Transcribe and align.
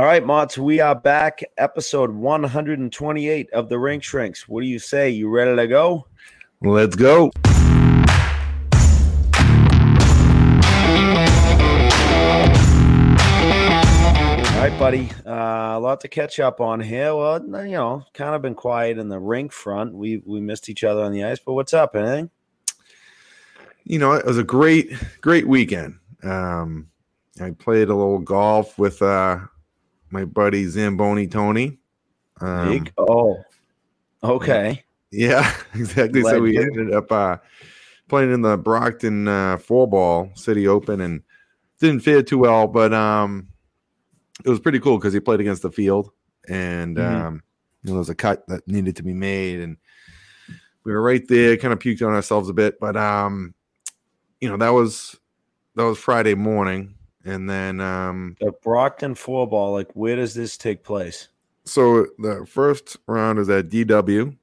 All 0.00 0.06
right, 0.06 0.24
Motts, 0.24 0.56
we 0.56 0.80
are 0.80 0.94
back. 0.94 1.42
Episode 1.58 2.10
128 2.10 3.50
of 3.50 3.68
the 3.68 3.78
Rink 3.78 4.02
Shrinks. 4.02 4.48
What 4.48 4.62
do 4.62 4.66
you 4.66 4.78
say? 4.78 5.10
You 5.10 5.28
ready 5.28 5.54
to 5.54 5.66
go? 5.68 6.06
Let's 6.62 6.96
go. 6.96 7.24
All 7.24 7.30
right, 14.56 14.74
buddy. 14.78 15.10
Uh, 15.26 15.76
a 15.76 15.78
lot 15.78 16.00
to 16.00 16.08
catch 16.08 16.40
up 16.40 16.62
on 16.62 16.80
here. 16.80 17.14
Well, 17.14 17.44
you 17.44 17.72
know, 17.72 18.02
kind 18.14 18.34
of 18.34 18.40
been 18.40 18.54
quiet 18.54 18.96
in 18.96 19.10
the 19.10 19.20
rink 19.20 19.52
front. 19.52 19.92
We 19.92 20.22
we 20.24 20.40
missed 20.40 20.70
each 20.70 20.82
other 20.82 21.02
on 21.02 21.12
the 21.12 21.24
ice, 21.24 21.40
but 21.44 21.52
what's 21.52 21.74
up? 21.74 21.94
Anything? 21.94 22.30
You 23.84 23.98
know, 23.98 24.12
it 24.12 24.24
was 24.24 24.38
a 24.38 24.44
great, 24.44 24.94
great 25.20 25.46
weekend. 25.46 25.98
Um, 26.22 26.88
I 27.38 27.50
played 27.50 27.90
a 27.90 27.94
little 27.94 28.20
golf 28.20 28.78
with 28.78 29.02
uh, 29.02 29.40
my 30.10 30.24
buddy 30.24 30.66
Zamboni 30.66 31.26
Tony. 31.26 31.78
Um, 32.40 32.68
Big. 32.70 32.92
Oh, 32.98 33.42
okay. 34.22 34.84
Yeah, 35.10 35.52
exactly. 35.74 36.22
So 36.22 36.40
we 36.40 36.56
ended 36.58 36.92
up 36.94 37.10
uh, 37.10 37.36
playing 38.08 38.32
in 38.32 38.42
the 38.42 38.56
Brockton 38.56 39.28
uh, 39.28 39.58
four 39.58 39.88
ball 39.88 40.30
City 40.34 40.68
Open 40.68 41.00
and 41.00 41.22
didn't 41.80 42.00
fare 42.00 42.22
too 42.22 42.38
well, 42.38 42.66
but 42.66 42.92
um, 42.94 43.48
it 44.44 44.48
was 44.48 44.60
pretty 44.60 44.80
cool 44.80 44.98
because 44.98 45.12
he 45.12 45.20
played 45.20 45.40
against 45.40 45.62
the 45.62 45.70
field 45.70 46.10
and 46.48 46.96
Mhm. 46.96 47.02
um, 47.26 47.42
you 47.82 47.88
know, 47.88 47.94
there 47.94 47.98
was 47.98 48.10
a 48.10 48.14
cut 48.14 48.46
that 48.48 48.66
needed 48.68 48.96
to 48.96 49.02
be 49.02 49.14
made 49.14 49.60
and 49.60 49.76
we 50.84 50.92
were 50.92 51.02
right 51.02 51.26
there, 51.28 51.56
kind 51.56 51.72
of 51.72 51.78
puked 51.78 52.06
on 52.06 52.14
ourselves 52.14 52.48
a 52.48 52.54
bit, 52.54 52.80
but 52.80 52.96
um, 52.96 53.54
you 54.40 54.48
know 54.48 54.56
that 54.56 54.70
was 54.70 55.16
that 55.76 55.84
was 55.84 55.98
Friday 55.98 56.34
morning, 56.34 56.94
and 57.24 57.48
then 57.48 57.80
um, 57.80 58.36
The 58.40 58.52
Brockton 58.62 59.14
four 59.14 59.46
ball. 59.48 59.72
Like, 59.72 59.90
where 59.94 60.16
does 60.16 60.34
this 60.34 60.56
take 60.56 60.82
place? 60.84 61.28
so 61.64 62.06
the 62.18 62.44
first 62.48 62.96
round 63.06 63.38
is 63.38 63.48
at 63.50 63.68
DW. 63.68 64.36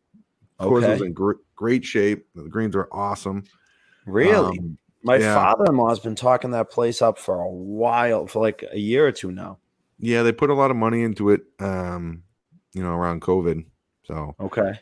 Of 0.59 0.67
course, 0.69 0.85
it 0.85 0.89
was 0.89 1.01
in 1.01 1.13
gr- 1.13 1.33
great 1.55 1.83
shape. 1.85 2.25
The 2.35 2.43
greens 2.43 2.75
are 2.75 2.87
awesome. 2.91 3.43
Really? 4.05 4.57
Um, 4.57 4.77
My 5.03 5.17
yeah. 5.17 5.35
father-in-law 5.35 5.89
has 5.89 5.99
been 5.99 6.15
talking 6.15 6.51
that 6.51 6.69
place 6.71 7.01
up 7.01 7.17
for 7.19 7.41
a 7.41 7.49
while, 7.49 8.27
for 8.27 8.41
like 8.41 8.63
a 8.71 8.79
year 8.79 9.05
or 9.05 9.11
two 9.11 9.31
now. 9.31 9.57
yeah, 9.99 10.23
they 10.23 10.31
put 10.31 10.49
a 10.49 10.53
lot 10.53 10.71
of 10.71 10.77
money 10.77 11.03
into 11.03 11.29
it. 11.31 11.41
Um, 11.59 12.23
you 12.73 12.81
know, 12.83 12.91
around 12.95 13.21
COVID. 13.21 13.65
So, 14.05 14.35
Okay. 14.39 14.79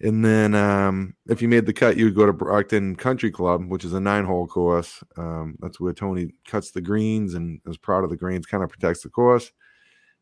And 0.00 0.24
then 0.24 0.54
um, 0.54 1.16
if 1.28 1.42
you 1.42 1.48
made 1.48 1.66
the 1.66 1.72
cut, 1.72 1.96
you 1.96 2.04
would 2.04 2.14
go 2.14 2.24
to 2.26 2.32
Brockton 2.32 2.94
Country 2.94 3.32
Club, 3.32 3.68
which 3.68 3.84
is 3.84 3.94
a 3.94 4.00
nine-hole 4.00 4.46
course. 4.46 5.02
Um, 5.16 5.56
that's 5.58 5.80
where 5.80 5.92
Tony 5.92 6.30
cuts 6.46 6.70
the 6.70 6.80
greens 6.80 7.34
and 7.34 7.60
is 7.66 7.76
proud 7.76 8.04
of 8.04 8.10
the 8.10 8.16
greens, 8.16 8.46
kind 8.46 8.62
of 8.62 8.70
protects 8.70 9.02
the 9.02 9.08
course. 9.08 9.50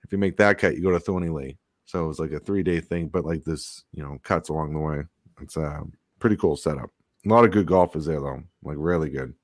If 0.03 0.13
you 0.13 0.19
make 0.19 0.37
that 0.39 0.59
cut, 0.59 0.77
you 0.77 0.83
go 0.83 0.93
to 0.93 1.01
Thorny 1.01 1.29
Lea. 1.29 1.59
So 1.85 2.05
it 2.05 2.09
was 2.09 2.19
like 2.19 2.33
a 2.33 2.41
three-day 2.41 2.81
thing, 2.81 3.09
but 3.09 3.27
like 3.27 3.45
this, 3.45 3.85
you 3.93 4.03
know, 4.03 4.19
cuts 4.23 4.49
along 4.49 4.73
the 4.73 4.79
way. 4.81 5.03
It's 5.43 5.57
a 5.59 5.83
pretty 6.21 6.37
cool 6.37 6.57
setup. 6.57 6.91
A 7.27 7.29
lot 7.29 7.45
of 7.45 7.51
good 7.51 7.67
golfers 7.67 8.07
there, 8.07 8.21
though. 8.21 8.43
Like 8.63 8.77
really 8.79 9.11
good. 9.11 9.35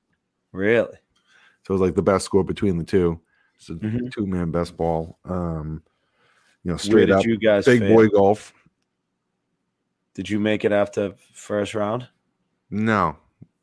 Really? 0.53 0.97
So 1.67 1.75
it 1.75 1.79
was 1.79 1.81
like 1.81 1.95
the 1.95 2.03
best 2.03 2.25
score 2.25 2.43
between 2.43 2.79
the 2.79 2.85
two. 2.85 3.21
It's 3.57 3.69
a 3.69 3.75
Mhm. 3.75 4.11
two 4.11 4.27
man 4.27 4.51
best 4.51 4.77
ball. 4.77 5.19
Um, 5.25 5.83
you 6.65 6.71
know, 6.71 6.77
straight 6.79 7.11
up 7.11 7.25
you 7.27 7.39
guys 7.39 7.65
big 7.67 7.81
fail? 7.81 7.95
boy 7.97 8.09
golf. 8.09 8.55
Did 10.15 10.29
you 10.29 10.39
make 10.41 10.65
it 10.65 10.73
after 10.73 11.15
first 11.33 11.75
round? 11.75 12.09
No, 12.71 13.17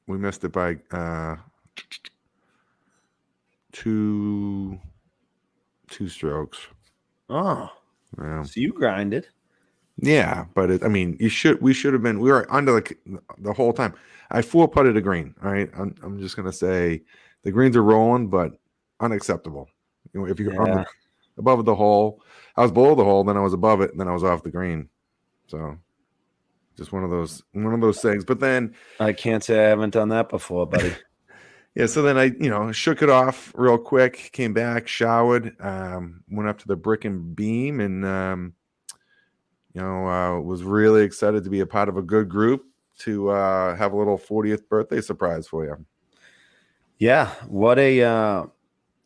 we 0.08 0.18
missed 0.18 0.44
it 0.44 0.52
by 0.52 0.78
uh, 0.92 1.36
two 3.72 4.80
two 5.90 6.10
strokes. 6.10 6.60
Oh, 7.30 7.72
Yeah, 8.18 8.44
so 8.44 8.60
you 8.60 8.74
grinded. 8.74 9.28
yeah, 9.98 10.46
but 10.54 10.72
it, 10.72 10.84
I 10.84 10.88
mean, 10.88 11.18
you 11.20 11.30
should 11.30 11.62
we 11.62 11.74
should 11.74 11.94
have 11.94 12.02
been 12.04 12.20
we 12.20 12.32
were 12.32 12.52
under 12.54 12.74
the 12.74 12.96
the 13.40 13.54
whole 13.54 13.74
time. 13.74 13.94
I 14.32 14.42
four 14.42 14.68
putted 14.68 14.96
a 14.98 15.02
green. 15.02 15.36
All 15.44 15.52
right, 15.52 15.70
I'm, 15.78 15.96
I'm 16.04 16.20
just 16.20 16.36
gonna 16.36 16.54
say 16.54 17.04
the 17.44 17.52
greens 17.52 17.76
are 17.76 17.84
rolling, 17.84 18.28
but 18.30 18.54
unacceptable. 19.00 19.70
You 20.14 20.22
know, 20.22 20.28
if 20.28 20.40
you're 20.40 20.54
Yeah. 20.54 20.84
the, 20.84 20.86
above 21.38 21.66
the 21.66 21.76
hole, 21.76 22.24
I 22.56 22.62
was 22.62 22.72
below 22.72 22.96
the 22.96 23.04
hole, 23.04 23.24
then 23.24 23.38
I 23.38 23.42
was 23.42 23.54
above 23.54 23.82
it, 23.82 23.92
and 23.92 24.00
then 24.00 24.08
I 24.08 24.14
was 24.14 24.24
off 24.24 24.44
the 24.44 24.52
green. 24.52 24.90
So 25.48 25.78
just 26.80 26.92
one 26.92 27.04
of 27.04 27.12
those 27.12 27.44
one 27.52 27.74
of 27.74 27.82
those 27.82 28.02
things. 28.02 28.26
But 28.26 28.40
then 28.40 28.74
I 29.00 29.14
can't 29.14 29.44
say 29.44 29.66
I 29.66 29.70
haven't 29.70 29.94
done 29.94 30.10
that 30.10 30.30
before, 30.30 30.66
buddy. 30.66 30.94
yeah, 31.76 31.86
so 31.86 32.02
then 32.02 32.18
I 32.18 32.26
you 32.40 32.50
know 32.50 32.72
shook 32.72 33.04
it 33.04 33.10
off 33.10 33.52
real 33.56 33.78
quick, 33.78 34.32
came 34.32 34.54
back, 34.54 34.88
showered, 34.88 35.56
um, 35.60 36.24
went 36.30 36.50
up 36.50 36.58
to 36.60 36.68
the 36.68 36.76
brick 36.76 37.06
and 37.06 37.36
beam, 37.36 37.80
and 37.80 38.06
um, 38.06 38.54
you 39.74 39.82
know 39.82 40.08
uh, 40.08 40.40
was 40.40 40.64
really 40.64 41.04
excited 41.04 41.44
to 41.44 41.50
be 41.50 41.60
a 41.60 41.68
part 41.68 41.90
of 41.90 41.98
a 41.98 42.02
good 42.02 42.30
group 42.30 42.64
to 43.00 43.30
uh, 43.30 43.76
have 43.76 43.94
a 43.94 43.98
little 43.98 44.18
40th 44.18 44.68
birthday 44.68 45.00
surprise 45.00 45.48
for 45.48 45.66
you. 45.66 45.86
Yeah, 46.98 47.34
what 47.48 47.78
a 47.78 48.02
uh, 48.02 48.46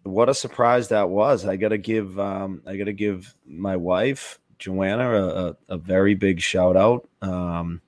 what 0.04 0.30
a 0.30 0.34
surprise 0.34 0.90
that 0.90 1.10
was. 1.10 1.46
I 1.46 1.58
gotta 1.58 1.78
give 1.78 2.20
um, 2.20 2.62
I 2.66 2.78
gotta 2.78 2.94
give 2.94 3.36
my 3.46 3.76
wife 3.76 4.40
Joanna 4.60 5.12
a, 5.12 5.56
a, 5.70 5.78
very 5.78 6.16
big 6.16 6.40
shout 6.40 6.76
out. 6.78 7.08
Um, 7.22 7.82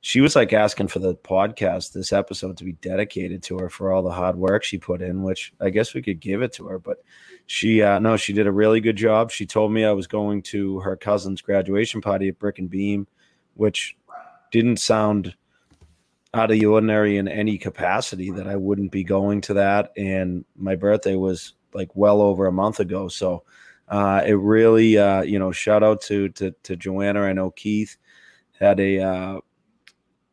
she 0.00 0.20
was 0.20 0.34
like 0.34 0.52
asking 0.52 0.88
for 0.88 0.98
the 0.98 1.14
podcast 1.14 1.92
this 1.92 2.12
episode 2.12 2.56
to 2.56 2.64
be 2.64 2.72
dedicated 2.72 3.42
to 3.44 3.58
her 3.58 3.68
for 3.68 3.92
all 3.92 4.02
the 4.02 4.10
hard 4.10 4.36
work 4.36 4.64
she 4.64 4.78
put 4.78 5.00
in, 5.00 5.22
which 5.22 5.52
I 5.60 5.70
guess 5.70 5.94
we 5.94 6.02
could 6.02 6.20
give 6.20 6.42
it 6.42 6.52
to 6.54 6.66
her. 6.66 6.78
But 6.78 6.98
she 7.46 7.82
uh, 7.82 7.98
no, 7.98 8.16
she 8.16 8.32
did 8.32 8.46
a 8.46 8.52
really 8.52 8.80
good 8.80 8.96
job. 8.96 9.30
She 9.30 9.46
told 9.46 9.72
me 9.72 9.84
I 9.84 9.92
was 9.92 10.06
going 10.06 10.42
to 10.42 10.80
her 10.80 10.96
cousin's 10.96 11.40
graduation 11.40 12.00
party 12.00 12.28
at 12.28 12.38
Brick 12.38 12.58
and 12.58 12.68
Beam, 12.68 13.06
which 13.54 13.96
didn't 14.50 14.78
sound 14.78 15.34
out 16.34 16.50
of 16.50 16.58
the 16.58 16.66
ordinary 16.66 17.16
in 17.18 17.28
any 17.28 17.58
capacity 17.58 18.30
that 18.30 18.46
I 18.46 18.56
wouldn't 18.56 18.90
be 18.90 19.04
going 19.04 19.40
to 19.42 19.54
that. 19.54 19.92
And 19.96 20.44
my 20.56 20.76
birthday 20.76 21.14
was 21.14 21.54
like 21.74 21.90
well 21.94 22.20
over 22.20 22.46
a 22.46 22.52
month 22.52 22.80
ago. 22.80 23.08
So 23.08 23.44
uh, 23.92 24.22
it 24.26 24.32
really, 24.32 24.96
uh, 24.96 25.20
you 25.20 25.38
know, 25.38 25.52
shout 25.52 25.82
out 25.82 26.00
to, 26.00 26.30
to, 26.30 26.52
to 26.62 26.76
Joanna. 26.76 27.20
I 27.20 27.34
know 27.34 27.50
Keith 27.50 27.98
had 28.58 28.80
a, 28.80 29.00
uh, 29.00 29.40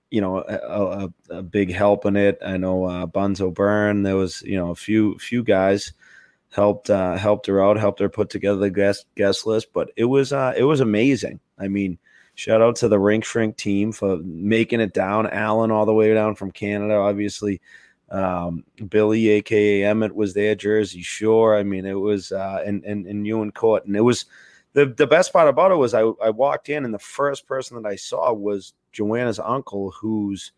you 0.10 0.22
know, 0.22 0.38
a, 0.38 1.04
a, 1.34 1.38
a 1.40 1.44
big 1.44 1.74
help 1.74 2.06
in 2.06 2.16
it. 2.16 2.40
I 2.44 2.56
know 2.56 2.86
uh, 2.86 3.06
Bunzo 3.06 3.54
Byrne. 3.54 4.04
There 4.04 4.16
was, 4.16 4.42
you 4.44 4.56
know, 4.56 4.72
a 4.72 4.76
few 4.76 5.20
few 5.20 5.44
guys 5.44 5.92
helped 6.52 6.90
uh, 6.90 7.18
helped 7.18 7.48
her 7.48 7.62
out, 7.62 7.78
helped 7.78 8.00
her 8.00 8.08
put 8.08 8.30
together 8.30 8.60
the 8.60 8.70
guest 8.70 9.06
guest 9.16 9.46
list. 9.46 9.74
But 9.74 9.92
it 9.98 10.06
was 10.06 10.32
uh, 10.32 10.54
it 10.56 10.64
was 10.64 10.80
amazing. 10.80 11.42
I 11.60 11.68
mean, 11.68 12.00
shout 12.36 12.62
out 12.62 12.78
to 12.78 12.88
the 12.88 12.98
Rink 12.98 13.26
Shrink 13.26 13.58
team 13.58 13.92
for 13.92 14.20
making 14.24 14.80
it 14.80 14.94
down. 14.94 15.28
Alan 15.28 15.70
all 15.70 15.86
the 15.86 15.94
way 15.94 16.14
down 16.14 16.36
from 16.36 16.52
Canada, 16.52 16.96
obviously. 16.96 17.60
Um, 18.12 18.64
Billy, 18.90 19.30
aka 19.30 19.84
Emmett, 19.84 20.16
was 20.16 20.34
there. 20.34 20.56
Jersey 20.56 21.02
Shore. 21.02 21.56
I 21.58 21.64
mean, 21.64 21.86
it 21.86 21.94
was 21.94 22.32
uh, 22.32 22.64
and 22.66 22.84
and 22.84 23.06
and 23.06 23.56
Court, 23.56 23.86
and 23.86 23.96
it 23.96 24.02
was 24.02 24.26
the 24.74 24.86
the 24.86 25.08
best 25.08 25.34
part 25.34 25.48
about 25.48 25.72
it 25.72 25.76
was 25.76 25.94
I 25.94 26.02
I 26.02 26.30
walked 26.30 26.70
in 26.70 26.86
and 26.86 26.94
the 26.94 27.00
first 27.00 27.48
person 27.48 27.82
that 27.82 27.88
I 27.88 27.96
saw 27.96 28.34
was 28.34 28.74
Joanna's 28.92 29.40
uncle, 29.40 29.92
whose 29.92 30.52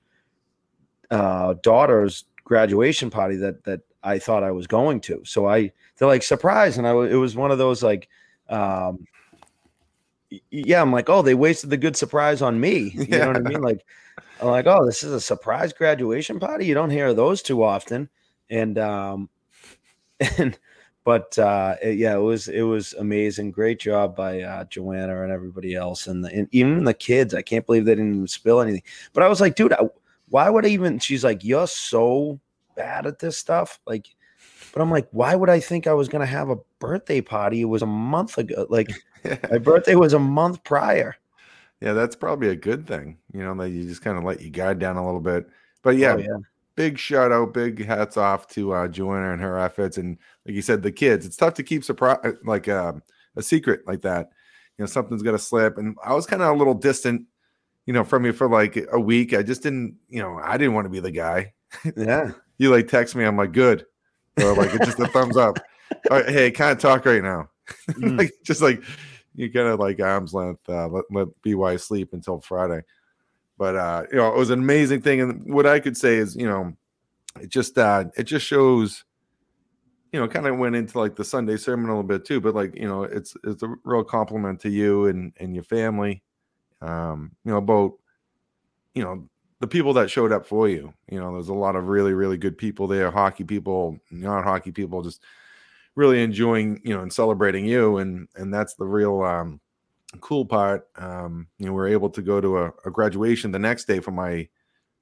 uh, 1.09 1.55
daughter's 1.61 2.25
graduation 2.43 3.09
party 3.09 3.35
that 3.37 3.63
that 3.65 3.81
I 4.03 4.19
thought 4.19 4.43
I 4.43 4.51
was 4.51 4.67
going 4.67 5.01
to. 5.01 5.21
So 5.25 5.47
I 5.47 5.71
they're 5.97 6.07
like 6.07 6.23
surprise, 6.23 6.77
and 6.77 6.87
I 6.87 6.91
it 6.91 7.15
was 7.15 7.35
one 7.35 7.51
of 7.51 7.57
those 7.57 7.83
like. 7.83 8.09
Um, 8.49 9.05
yeah, 10.49 10.81
I'm 10.81 10.93
like, 10.93 11.09
oh, 11.09 11.21
they 11.21 11.35
wasted 11.35 11.69
the 11.69 11.77
good 11.77 11.97
surprise 11.97 12.41
on 12.41 12.59
me. 12.59 12.93
You 12.95 13.19
know 13.19 13.27
what 13.27 13.35
I 13.35 13.41
mean? 13.41 13.61
Like, 13.61 13.85
I'm 14.41 14.47
like, 14.47 14.65
oh, 14.67 14.85
this 14.85 15.03
is 15.03 15.13
a 15.13 15.21
surprise 15.21 15.73
graduation 15.73 16.39
party. 16.39 16.65
You 16.65 16.73
don't 16.73 16.89
hear 16.89 17.13
those 17.13 17.41
too 17.41 17.63
often, 17.63 18.09
and 18.49 18.77
um, 18.79 19.29
and 20.37 20.57
but 21.03 21.37
uh, 21.39 21.75
it- 21.81 21.97
yeah, 21.97 22.15
it 22.15 22.19
was 22.21 22.47
it 22.47 22.61
was 22.63 22.93
amazing. 22.93 23.51
Great 23.51 23.79
job 23.79 24.15
by 24.15 24.41
uh, 24.41 24.65
Joanna 24.65 25.23
and 25.23 25.31
everybody 25.31 25.75
else, 25.75 26.07
and, 26.07 26.23
the, 26.25 26.29
and 26.33 26.47
even 26.51 26.83
the 26.83 26.93
kids. 26.93 27.33
I 27.33 27.41
can't 27.41 27.65
believe 27.65 27.85
they 27.85 27.95
didn't 27.95 28.15
even 28.15 28.27
spill 28.27 28.61
anything. 28.61 28.83
But 29.13 29.23
I 29.23 29.27
was 29.27 29.41
like, 29.41 29.55
dude, 29.55 29.73
I, 29.73 29.79
why 30.29 30.49
would 30.49 30.65
I 30.65 30.69
even? 30.69 30.99
She's 30.99 31.23
like, 31.23 31.43
you're 31.43 31.67
so 31.67 32.39
bad 32.75 33.05
at 33.05 33.19
this 33.19 33.37
stuff, 33.37 33.79
like. 33.85 34.07
But 34.73 34.81
I'm 34.81 34.91
like, 34.91 35.07
why 35.11 35.35
would 35.35 35.49
I 35.49 35.59
think 35.59 35.85
I 35.87 35.93
was 35.93 36.07
gonna 36.07 36.25
have 36.25 36.49
a 36.49 36.57
birthday 36.79 37.21
party? 37.21 37.61
It 37.61 37.65
was 37.65 37.81
a 37.81 37.85
month 37.87 38.37
ago. 38.37 38.65
Like 38.69 38.89
my 39.51 39.57
birthday 39.57 39.95
was 39.95 40.13
a 40.13 40.19
month 40.19 40.63
prior. 40.63 41.17
Yeah, 41.81 41.93
that's 41.93 42.15
probably 42.15 42.49
a 42.49 42.55
good 42.55 42.87
thing. 42.87 43.17
You 43.33 43.43
know, 43.43 43.55
that 43.55 43.69
you 43.71 43.83
just 43.83 44.03
kind 44.03 44.17
of 44.17 44.23
let 44.23 44.41
your 44.41 44.51
guard 44.51 44.79
down 44.79 44.97
a 44.97 45.05
little 45.05 45.19
bit. 45.19 45.49
But 45.81 45.97
yeah, 45.97 46.13
Oh, 46.13 46.17
yeah. 46.17 46.37
big 46.75 46.97
shout 46.97 47.31
out, 47.31 47.53
big 47.53 47.83
hats 47.83 48.17
off 48.17 48.47
to 48.49 48.73
uh, 48.73 48.87
Joanna 48.87 49.33
and 49.33 49.41
her 49.41 49.57
efforts, 49.57 49.97
and 49.97 50.17
like 50.45 50.55
you 50.55 50.61
said, 50.61 50.83
the 50.83 50.91
kids. 50.91 51.25
It's 51.25 51.35
tough 51.35 51.55
to 51.55 51.63
keep 51.63 51.83
surprise 51.83 52.19
like 52.45 52.67
uh, 52.67 52.93
a 53.35 53.41
secret 53.41 53.81
like 53.87 54.01
that. 54.01 54.29
You 54.77 54.83
know, 54.83 54.85
something's 54.87 55.23
gonna 55.23 55.39
slip, 55.39 55.77
and 55.77 55.97
I 56.03 56.13
was 56.13 56.27
kind 56.27 56.41
of 56.41 56.49
a 56.49 56.57
little 56.57 56.75
distant, 56.75 57.23
you 57.87 57.93
know, 57.93 58.03
from 58.03 58.25
you 58.25 58.33
for 58.33 58.47
like 58.47 58.77
a 58.91 58.99
week. 58.99 59.33
I 59.33 59.41
just 59.41 59.63
didn't, 59.63 59.95
you 60.07 60.21
know, 60.21 60.39
I 60.41 60.57
didn't 60.57 60.75
want 60.75 60.85
to 60.85 60.89
be 60.89 60.99
the 60.99 61.11
guy. 61.11 61.53
Yeah. 61.97 62.31
You 62.57 62.69
like 62.69 62.87
text 62.87 63.15
me, 63.15 63.23
I'm 63.23 63.37
like, 63.37 63.53
good, 63.53 63.87
or 64.39 64.53
like 64.53 64.71
it's 64.75 64.85
just 64.85 64.99
a 64.99 65.07
thumbs 65.07 65.35
up. 65.35 65.57
All 66.11 66.17
right, 66.17 66.29
hey, 66.29 66.51
can't 66.51 66.79
talk 66.79 67.07
right 67.07 67.23
now. 67.23 67.49
mm. 67.89 68.19
like 68.19 68.33
just 68.43 68.61
like 68.61 68.83
you 69.35 69.51
kind 69.51 69.67
of 69.67 69.79
like 69.79 69.99
arm's 69.99 70.33
length. 70.33 70.67
Uh, 70.67 70.87
let 70.87 71.05
let 71.11 71.27
By 71.43 71.75
sleep 71.77 72.13
until 72.13 72.41
Friday. 72.41 72.81
But 73.57 73.75
uh, 73.75 74.03
you 74.11 74.17
know, 74.17 74.33
it 74.33 74.37
was 74.37 74.49
an 74.49 74.59
amazing 74.59 75.01
thing. 75.01 75.21
And 75.21 75.53
what 75.53 75.65
I 75.65 75.79
could 75.79 75.97
say 75.97 76.15
is, 76.15 76.35
you 76.35 76.47
know, 76.47 76.73
it 77.39 77.49
just 77.49 77.77
uh, 77.77 78.05
it 78.17 78.23
just 78.23 78.45
shows 78.45 79.03
you 80.11 80.19
know, 80.19 80.27
kind 80.27 80.47
of 80.47 80.57
went 80.57 80.75
into 80.75 80.99
like 80.99 81.15
the 81.15 81.23
Sunday 81.23 81.55
sermon 81.57 81.85
a 81.85 81.93
little 81.93 82.03
bit 82.03 82.25
too, 82.25 82.41
but 82.41 82.53
like, 82.53 82.75
you 82.75 82.87
know, 82.87 83.03
it's 83.03 83.35
it's 83.43 83.63
a 83.63 83.73
real 83.83 84.03
compliment 84.03 84.59
to 84.61 84.69
you 84.69 85.05
and 85.05 85.33
and 85.37 85.55
your 85.55 85.63
family. 85.63 86.21
Um, 86.81 87.31
you 87.45 87.51
know, 87.51 87.57
about 87.57 87.93
you 88.93 89.03
know, 89.03 89.29
the 89.59 89.67
people 89.67 89.93
that 89.93 90.11
showed 90.11 90.33
up 90.33 90.45
for 90.45 90.67
you. 90.67 90.93
You 91.09 91.19
know, 91.19 91.33
there's 91.33 91.47
a 91.47 91.53
lot 91.53 91.75
of 91.75 91.87
really, 91.87 92.13
really 92.13 92.37
good 92.37 92.57
people 92.57 92.87
there, 92.87 93.09
hockey 93.09 93.45
people, 93.45 93.97
non 94.09 94.43
hockey 94.43 94.71
people, 94.71 95.01
just 95.01 95.23
really 95.95 96.23
enjoying, 96.23 96.81
you 96.83 96.93
know, 96.93 97.01
and 97.01 97.11
celebrating 97.11 97.65
you. 97.65 97.97
And 97.97 98.27
and 98.35 98.53
that's 98.53 98.75
the 98.75 98.85
real 98.85 99.21
um 99.21 99.59
cool 100.19 100.45
part. 100.45 100.87
Um, 100.97 101.47
you 101.57 101.67
know, 101.67 101.73
we 101.73 101.81
are 101.81 101.87
able 101.87 102.09
to 102.09 102.21
go 102.21 102.41
to 102.41 102.57
a, 102.59 102.73
a 102.85 102.91
graduation 102.91 103.51
the 103.51 103.59
next 103.59 103.85
day 103.85 103.99
for 103.99 104.11
my 104.11 104.47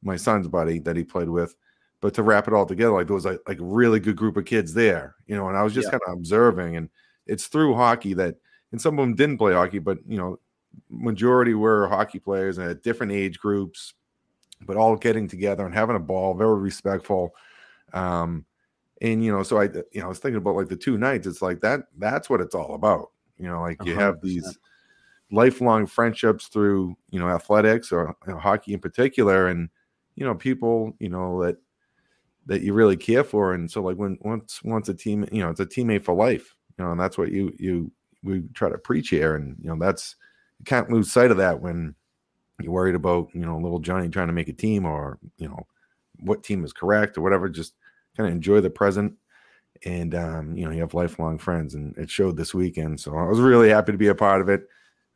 my 0.01 0.15
son's 0.15 0.47
buddy 0.47 0.79
that 0.79 0.95
he 0.95 1.03
played 1.03 1.29
with 1.29 1.55
but 2.01 2.13
to 2.13 2.23
wrap 2.23 2.47
it 2.47 2.53
all 2.53 2.65
together, 2.65 2.93
like 2.93 3.07
there 3.07 3.15
was 3.15 3.25
like, 3.25 3.39
like 3.47 3.59
a 3.59 3.65
really 3.65 3.99
good 3.99 4.15
group 4.15 4.37
of 4.37 4.45
kids 4.45 4.73
there, 4.73 5.15
you 5.27 5.35
know, 5.35 5.49
and 5.49 5.57
I 5.57 5.63
was 5.63 5.73
just 5.73 5.87
yeah. 5.87 5.91
kind 5.91 6.01
of 6.07 6.13
observing, 6.13 6.77
and 6.77 6.89
it's 7.25 7.47
through 7.47 7.75
hockey 7.75 8.13
that, 8.15 8.35
and 8.71 8.81
some 8.81 8.97
of 8.97 9.03
them 9.03 9.15
didn't 9.15 9.37
play 9.37 9.53
hockey, 9.53 9.79
but 9.79 9.97
you 10.07 10.17
know, 10.17 10.39
majority 10.89 11.53
were 11.53 11.87
hockey 11.87 12.19
players 12.19 12.57
and 12.57 12.69
at 12.69 12.83
different 12.83 13.11
age 13.11 13.39
groups, 13.39 13.93
but 14.65 14.77
all 14.77 14.95
getting 14.95 15.27
together 15.27 15.65
and 15.65 15.73
having 15.73 15.95
a 15.95 15.99
ball, 15.99 16.33
very 16.35 16.59
respectful. 16.59 17.33
Um, 17.91 18.45
and 19.01 19.23
you 19.23 19.31
know, 19.31 19.43
so 19.43 19.59
I, 19.59 19.63
you 19.63 20.01
know, 20.01 20.05
I 20.05 20.09
was 20.09 20.19
thinking 20.19 20.37
about 20.37 20.55
like 20.55 20.67
the 20.67 20.75
two 20.75 20.97
nights. 20.97 21.27
It's 21.27 21.41
like 21.41 21.61
that. 21.61 21.81
That's 21.97 22.29
what 22.29 22.41
it's 22.41 22.55
all 22.55 22.75
about. 22.75 23.11
You 23.37 23.47
know, 23.47 23.61
like 23.61 23.77
you 23.85 23.93
100%. 23.93 23.97
have 23.99 24.21
these 24.21 24.57
lifelong 25.31 25.85
friendships 25.85 26.47
through 26.47 26.97
you 27.11 27.19
know 27.19 27.29
athletics 27.29 27.91
or 27.91 28.15
you 28.27 28.33
know, 28.33 28.39
hockey 28.39 28.73
in 28.73 28.79
particular, 28.79 29.47
and 29.47 29.69
you 30.15 30.25
know 30.25 30.35
people 30.35 30.93
you 30.99 31.09
know 31.09 31.43
that 31.43 31.57
that 32.49 32.61
you 32.61 32.73
really 32.73 32.97
care 32.97 33.23
for. 33.23 33.53
And 33.53 33.69
so 33.69 33.81
like 33.81 33.95
when 33.95 34.17
once 34.21 34.61
once 34.63 34.89
a 34.89 34.93
team, 34.93 35.25
you 35.31 35.41
know, 35.41 35.49
it's 35.49 35.59
a 35.59 35.65
teammate 35.65 36.03
for 36.03 36.15
life, 36.15 36.55
you 36.77 36.83
know, 36.83 36.91
and 36.91 36.99
that's 36.99 37.17
what 37.17 37.31
you 37.31 37.53
you 37.57 37.91
we 38.23 38.43
try 38.53 38.69
to 38.69 38.77
preach 38.77 39.09
here. 39.09 39.35
And 39.35 39.55
you 39.61 39.69
know, 39.69 39.77
that's 39.79 40.15
you 40.57 40.65
can't 40.65 40.89
lose 40.89 41.11
sight 41.11 41.31
of 41.31 41.37
that 41.37 41.61
when 41.61 41.95
you're 42.59 42.73
worried 42.73 42.95
about, 42.95 43.29
you 43.33 43.41
know, 43.41 43.57
little 43.57 43.79
Johnny 43.79 44.09
trying 44.09 44.27
to 44.27 44.33
make 44.33 44.49
a 44.49 44.53
team 44.53 44.85
or, 44.85 45.19
you 45.37 45.47
know, 45.47 45.65
what 46.21 46.43
team 46.43 46.65
is 46.65 46.73
correct 46.73 47.17
or 47.17 47.21
whatever. 47.21 47.47
Just 47.47 47.75
kind 48.19 48.29
of 48.29 48.35
enjoy 48.35 48.61
the 48.61 48.69
present. 48.69 49.13
And 49.85 50.13
um, 50.13 50.57
you 50.57 50.65
know, 50.65 50.71
you 50.71 50.81
have 50.81 50.93
lifelong 50.93 51.37
friends, 51.37 51.73
and 51.75 51.97
it 51.97 52.09
showed 52.09 52.35
this 52.35 52.53
weekend. 52.53 52.99
So 52.99 53.15
I 53.15 53.23
was 53.23 53.39
really 53.39 53.69
happy 53.69 53.93
to 53.93 53.97
be 53.97 54.07
a 54.07 54.15
part 54.15 54.41
of 54.41 54.49
it. 54.49 54.67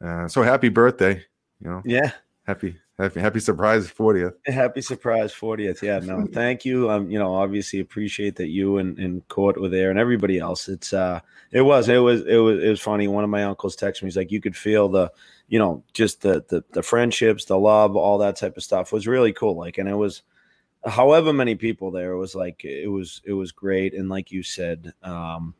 Uh, 0.04 0.28
so 0.28 0.42
happy 0.42 0.70
birthday, 0.70 1.16
you 1.60 1.70
know. 1.70 1.82
Yeah. 1.86 2.12
Happy 2.46 2.78
Happy, 3.00 3.20
happy 3.20 3.40
surprise 3.40 3.88
40th. 3.88 4.36
Happy 4.46 4.80
surprise 4.80 5.34
40th. 5.34 5.82
Yeah, 5.82 5.98
no, 5.98 6.28
thank 6.32 6.64
you. 6.64 6.92
Um, 6.92 7.10
you 7.10 7.18
know, 7.18 7.34
obviously 7.34 7.80
appreciate 7.80 8.36
that 8.36 8.50
you 8.50 8.78
and, 8.78 9.00
and 9.00 9.28
Court 9.30 9.60
were 9.60 9.70
there 9.70 9.90
and 9.90 9.98
everybody 9.98 10.38
else. 10.38 10.70
It's 10.70 10.94
uh 10.94 11.20
it 11.52 11.62
was, 11.62 11.90
it 11.90 11.98
was, 11.98 12.22
it 12.26 12.38
was, 12.38 12.64
it 12.64 12.70
was 12.70 12.80
funny. 12.82 13.08
One 13.08 13.24
of 13.24 13.32
my 13.32 13.46
uncles 13.46 13.76
texted 13.76 14.04
me, 14.04 14.08
he's 14.08 14.18
like, 14.18 14.32
you 14.32 14.42
could 14.42 14.56
feel 14.56 14.90
the, 14.90 15.12
you 15.48 15.58
know, 15.58 15.84
just 15.94 16.22
the 16.22 16.46
the 16.50 16.64
the 16.72 16.84
friendships, 16.84 17.46
the 17.46 17.58
love, 17.58 17.96
all 17.96 18.20
that 18.20 18.36
type 18.36 18.58
of 18.58 18.64
stuff 18.64 18.92
was 18.92 19.08
really 19.08 19.34
cool. 19.34 19.58
Like, 19.58 19.80
and 19.80 19.90
it 19.90 19.96
was 19.96 20.22
however 20.86 21.34
many 21.34 21.56
people 21.56 21.92
there, 21.92 22.12
it 22.12 22.18
was 22.18 22.36
like 22.36 22.64
it 22.64 22.90
was 22.90 23.22
it 23.26 23.34
was 23.34 23.52
great. 23.52 23.94
And 23.94 24.10
like 24.10 24.32
you 24.32 24.44
said, 24.44 24.94
um, 25.04 25.54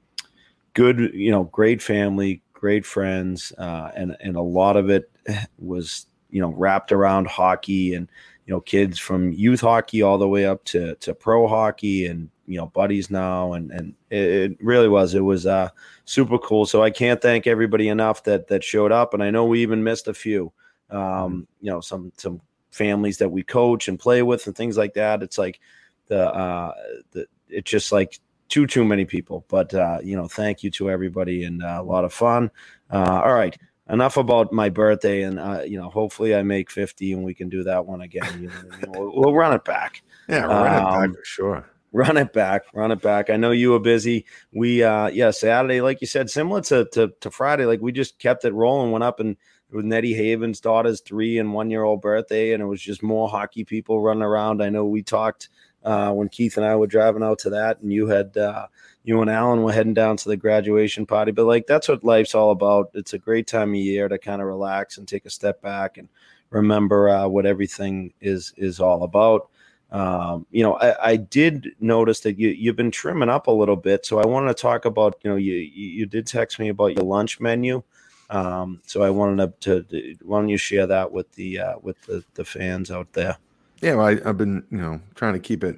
good, 0.74 1.12
you 1.14 1.32
know, 1.32 1.46
great 1.46 1.82
family, 1.82 2.42
great 2.54 2.86
friends, 2.86 3.52
uh, 3.58 3.92
and 3.96 4.16
and 4.20 4.36
a 4.36 4.42
lot 4.42 4.78
of 4.78 4.90
it 4.90 5.10
was 5.58 6.08
you 6.30 6.42
know 6.42 6.50
wrapped 6.50 6.92
around 6.92 7.28
hockey 7.28 7.94
and 7.94 8.10
you 8.46 8.54
know 8.54 8.60
kids 8.60 9.00
from 9.00 9.32
youth 9.32 9.62
hockey 9.62 10.02
all 10.02 10.18
the 10.18 10.28
way 10.28 10.46
up 10.46 10.64
to 10.66 10.96
to 10.96 11.14
pro 11.14 11.48
hockey 11.48 12.08
and 12.08 12.30
you 12.48 12.58
know 12.58 12.66
buddies 12.68 13.10
now 13.10 13.54
and 13.54 13.72
and 13.72 13.94
it, 14.10 14.52
it 14.52 14.58
really 14.60 14.90
was 14.90 15.14
it 15.14 15.22
was 15.22 15.46
uh 15.46 15.70
super 16.06 16.38
cool 16.40 16.66
so 16.66 16.84
i 16.84 16.90
can't 16.90 17.22
thank 17.22 17.48
everybody 17.48 17.88
enough 17.88 18.24
that 18.24 18.48
that 18.48 18.64
showed 18.64 18.92
up 18.92 19.14
and 19.14 19.24
i 19.24 19.30
know 19.30 19.46
we 19.46 19.62
even 19.62 19.84
missed 19.84 20.08
a 20.08 20.14
few 20.14 20.52
um 20.90 21.00
mm-hmm. 21.00 21.40
you 21.62 21.72
know 21.72 21.80
some 21.80 22.12
some 22.18 22.42
families 22.74 23.20
that 23.20 23.30
we 23.30 23.44
coach 23.44 23.88
and 23.88 24.00
play 24.00 24.24
with 24.24 24.48
and 24.48 24.56
things 24.56 24.78
like 24.78 24.96
that 24.96 25.22
it's 25.22 25.38
like 25.38 25.60
the 26.08 26.28
uh 26.34 26.74
the 27.12 27.26
it's 27.48 27.70
just 27.70 27.92
like 27.92 28.20
too 28.50 28.68
too 28.68 28.84
many 28.84 29.06
people 29.06 29.46
but 29.48 29.74
uh 29.74 30.00
you 30.04 30.16
know 30.16 30.28
thank 30.28 30.64
you 30.64 30.72
to 30.72 30.90
everybody 30.90 31.44
and 31.44 31.64
uh, 31.64 31.78
a 31.80 31.84
lot 31.84 32.04
of 32.04 32.14
fun. 32.14 32.50
Uh 32.92 33.22
all 33.24 33.34
right 33.34 33.58
enough 33.90 34.18
about 34.18 34.52
my 34.52 34.70
birthday 34.70 35.24
and 35.24 35.40
uh, 35.40 35.62
you 35.62 35.78
know 35.78 35.90
hopefully 35.90 36.34
i 36.36 36.42
make 36.42 36.72
50 36.72 37.14
and 37.14 37.24
we 37.24 37.34
can 37.34 37.50
do 37.50 37.64
that 37.64 37.86
one 37.86 38.02
again 38.02 38.42
you 38.42 38.48
know, 38.48 38.54
we'll, 38.88 39.12
we'll, 39.16 39.34
run 39.34 39.54
it 39.54 39.66
back. 39.66 40.02
Yeah 40.30 40.46
run 40.46 40.52
um, 40.52 40.66
it 40.66 40.80
back 40.80 41.10
um, 41.10 41.14
for 41.16 41.26
sure. 41.26 41.70
run 41.92 42.18
it 42.18 42.34
back 42.34 42.62
run 42.74 42.92
it 42.92 43.02
back. 43.02 43.30
I 43.30 43.36
know 43.36 43.52
you 43.52 43.72
were 43.72 43.80
busy. 43.80 44.26
We 44.54 44.84
uh 44.84 45.08
yeah 45.08 45.32
saturday 45.32 45.82
like 45.82 46.00
you 46.02 46.08
said 46.08 46.30
similar 46.30 46.62
to 46.62 46.86
to, 46.94 47.14
to 47.20 47.30
friday 47.30 47.66
like 47.66 47.82
we 47.82 47.92
just 47.92 48.20
kept 48.20 48.46
it 48.46 48.54
rolling 48.54 48.92
went 48.92 49.04
up 49.04 49.20
and 49.20 49.36
with 49.74 49.86
Nettie 49.86 50.14
Haven's 50.14 50.62
daughter's 50.62 51.02
three 51.02 51.40
and 51.40 51.54
one 51.54 51.70
year 51.70 51.84
old 51.84 52.02
birthday, 52.02 52.54
and 52.54 52.62
it 52.62 52.68
was 52.68 52.82
just 52.82 53.04
more 53.04 53.28
hockey 53.28 53.64
people 53.64 54.02
running 54.02 54.24
around. 54.24 54.62
I 54.62 54.70
know 54.70 54.86
we 54.86 55.02
talked 55.02 55.50
uh, 55.84 56.12
when 56.12 56.30
Keith 56.30 56.58
and 56.58 56.66
I 56.66 56.76
were 56.76 56.88
driving 56.88 57.24
out 57.24 57.40
to 57.40 57.50
that, 57.52 57.80
and 57.82 57.92
you 57.92 58.08
had 58.08 58.38
uh, 58.38 58.68
you 59.04 59.20
and 59.22 59.30
Alan 59.30 59.64
were 59.64 59.74
heading 59.74 59.94
down 59.94 60.18
to 60.18 60.30
the 60.30 60.38
graduation 60.38 61.06
party. 61.06 61.32
But 61.32 61.46
like 61.46 61.68
that's 61.68 61.90
what 61.90 62.04
life's 62.04 62.36
all 62.36 62.52
about. 62.52 62.92
It's 62.94 63.14
a 63.14 63.20
great 63.20 63.48
time 63.48 63.70
of 63.70 63.76
year 63.76 64.08
to 64.08 64.18
kind 64.18 64.42
of 64.42 64.48
relax 64.48 64.98
and 64.98 65.08
take 65.08 65.26
a 65.26 65.32
step 65.32 65.62
back 65.62 65.98
and 65.98 66.08
remember 66.52 67.10
uh, 67.10 67.28
what 67.28 67.46
everything 67.46 68.14
is 68.22 68.54
is 68.56 68.80
all 68.80 69.04
about. 69.04 69.50
Um, 69.92 70.48
you 70.50 70.64
know, 70.64 70.74
I, 70.76 71.12
I, 71.12 71.16
did 71.18 71.76
notice 71.80 72.22
that 72.22 72.40
you 72.40 72.50
you've 72.50 72.76
been 72.76 72.90
trimming 72.90 73.30
up 73.30 73.46
a 73.46 73.52
little 73.52 73.76
bit, 73.76 74.08
so 74.08 74.18
I 74.18 74.26
wanted 74.26 74.48
to 74.48 74.60
talk 74.60 74.86
about. 74.86 75.20
You 75.24 75.30
know, 75.30 75.36
you 75.36 75.54
you 75.54 76.08
did 76.08 76.26
text 76.26 76.58
me 76.58 76.70
about 76.70 76.96
your 76.96 77.06
lunch 77.06 77.40
menu. 77.40 77.84
Um, 78.30 78.82
so 78.86 79.04
I 79.04 79.10
wanted 79.10 79.60
to, 79.62 79.84
to, 79.84 80.16
why 80.24 80.40
don't 80.40 80.50
you 80.50 80.58
share 80.58 80.88
that 80.88 81.12
with 81.12 81.32
the 81.34 81.60
uh, 81.60 81.74
with 81.82 82.02
the, 82.04 82.24
the 82.34 82.46
fans 82.46 82.92
out 82.92 83.12
there? 83.14 83.38
Yeah, 83.82 83.96
well, 83.96 84.08
I, 84.08 84.16
have 84.24 84.38
been 84.38 84.66
you 84.72 84.78
know 84.78 85.02
trying 85.16 85.34
to 85.34 85.40
keep 85.40 85.64
it 85.64 85.78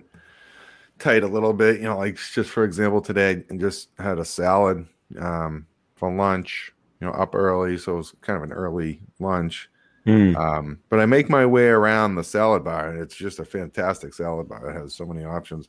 tight 0.99 1.23
a 1.23 1.27
little 1.27 1.53
bit. 1.53 1.77
You 1.77 1.87
know, 1.87 1.97
like 1.97 2.17
just 2.17 2.49
for 2.49 2.63
example, 2.63 3.01
today 3.01 3.43
I 3.51 3.55
just 3.57 3.89
had 3.97 4.19
a 4.19 4.25
salad 4.25 4.85
um, 5.19 5.65
for 5.95 6.13
lunch. 6.13 6.71
You 7.01 7.07
know, 7.07 7.13
up 7.13 7.35
early, 7.35 7.77
so 7.77 7.93
it 7.93 7.97
was 7.97 8.13
kind 8.21 8.37
of 8.37 8.43
an 8.43 8.53
early 8.53 9.01
lunch. 9.19 9.69
Mm. 10.05 10.35
Um, 10.35 10.79
but 10.89 10.99
I 10.99 11.05
make 11.05 11.29
my 11.29 11.45
way 11.45 11.67
around 11.67 12.15
the 12.15 12.23
salad 12.23 12.63
bar, 12.63 12.89
and 12.89 13.01
it's 13.01 13.15
just 13.15 13.39
a 13.39 13.45
fantastic 13.45 14.13
salad 14.13 14.47
bar. 14.47 14.69
It 14.69 14.73
has 14.73 14.93
so 14.93 15.05
many 15.05 15.25
options. 15.25 15.67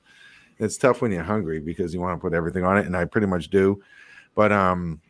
It's 0.59 0.77
tough 0.77 1.03
when 1.03 1.11
you're 1.11 1.23
hungry 1.23 1.59
because 1.59 1.93
you 1.93 2.01
want 2.01 2.17
to 2.17 2.21
put 2.21 2.35
everything 2.35 2.65
on 2.65 2.79
it, 2.79 2.87
and 2.87 2.97
I 2.97 3.07
pretty 3.07 3.27
much 3.27 3.51
do. 3.51 3.83
But 4.35 4.53
um, 4.53 5.01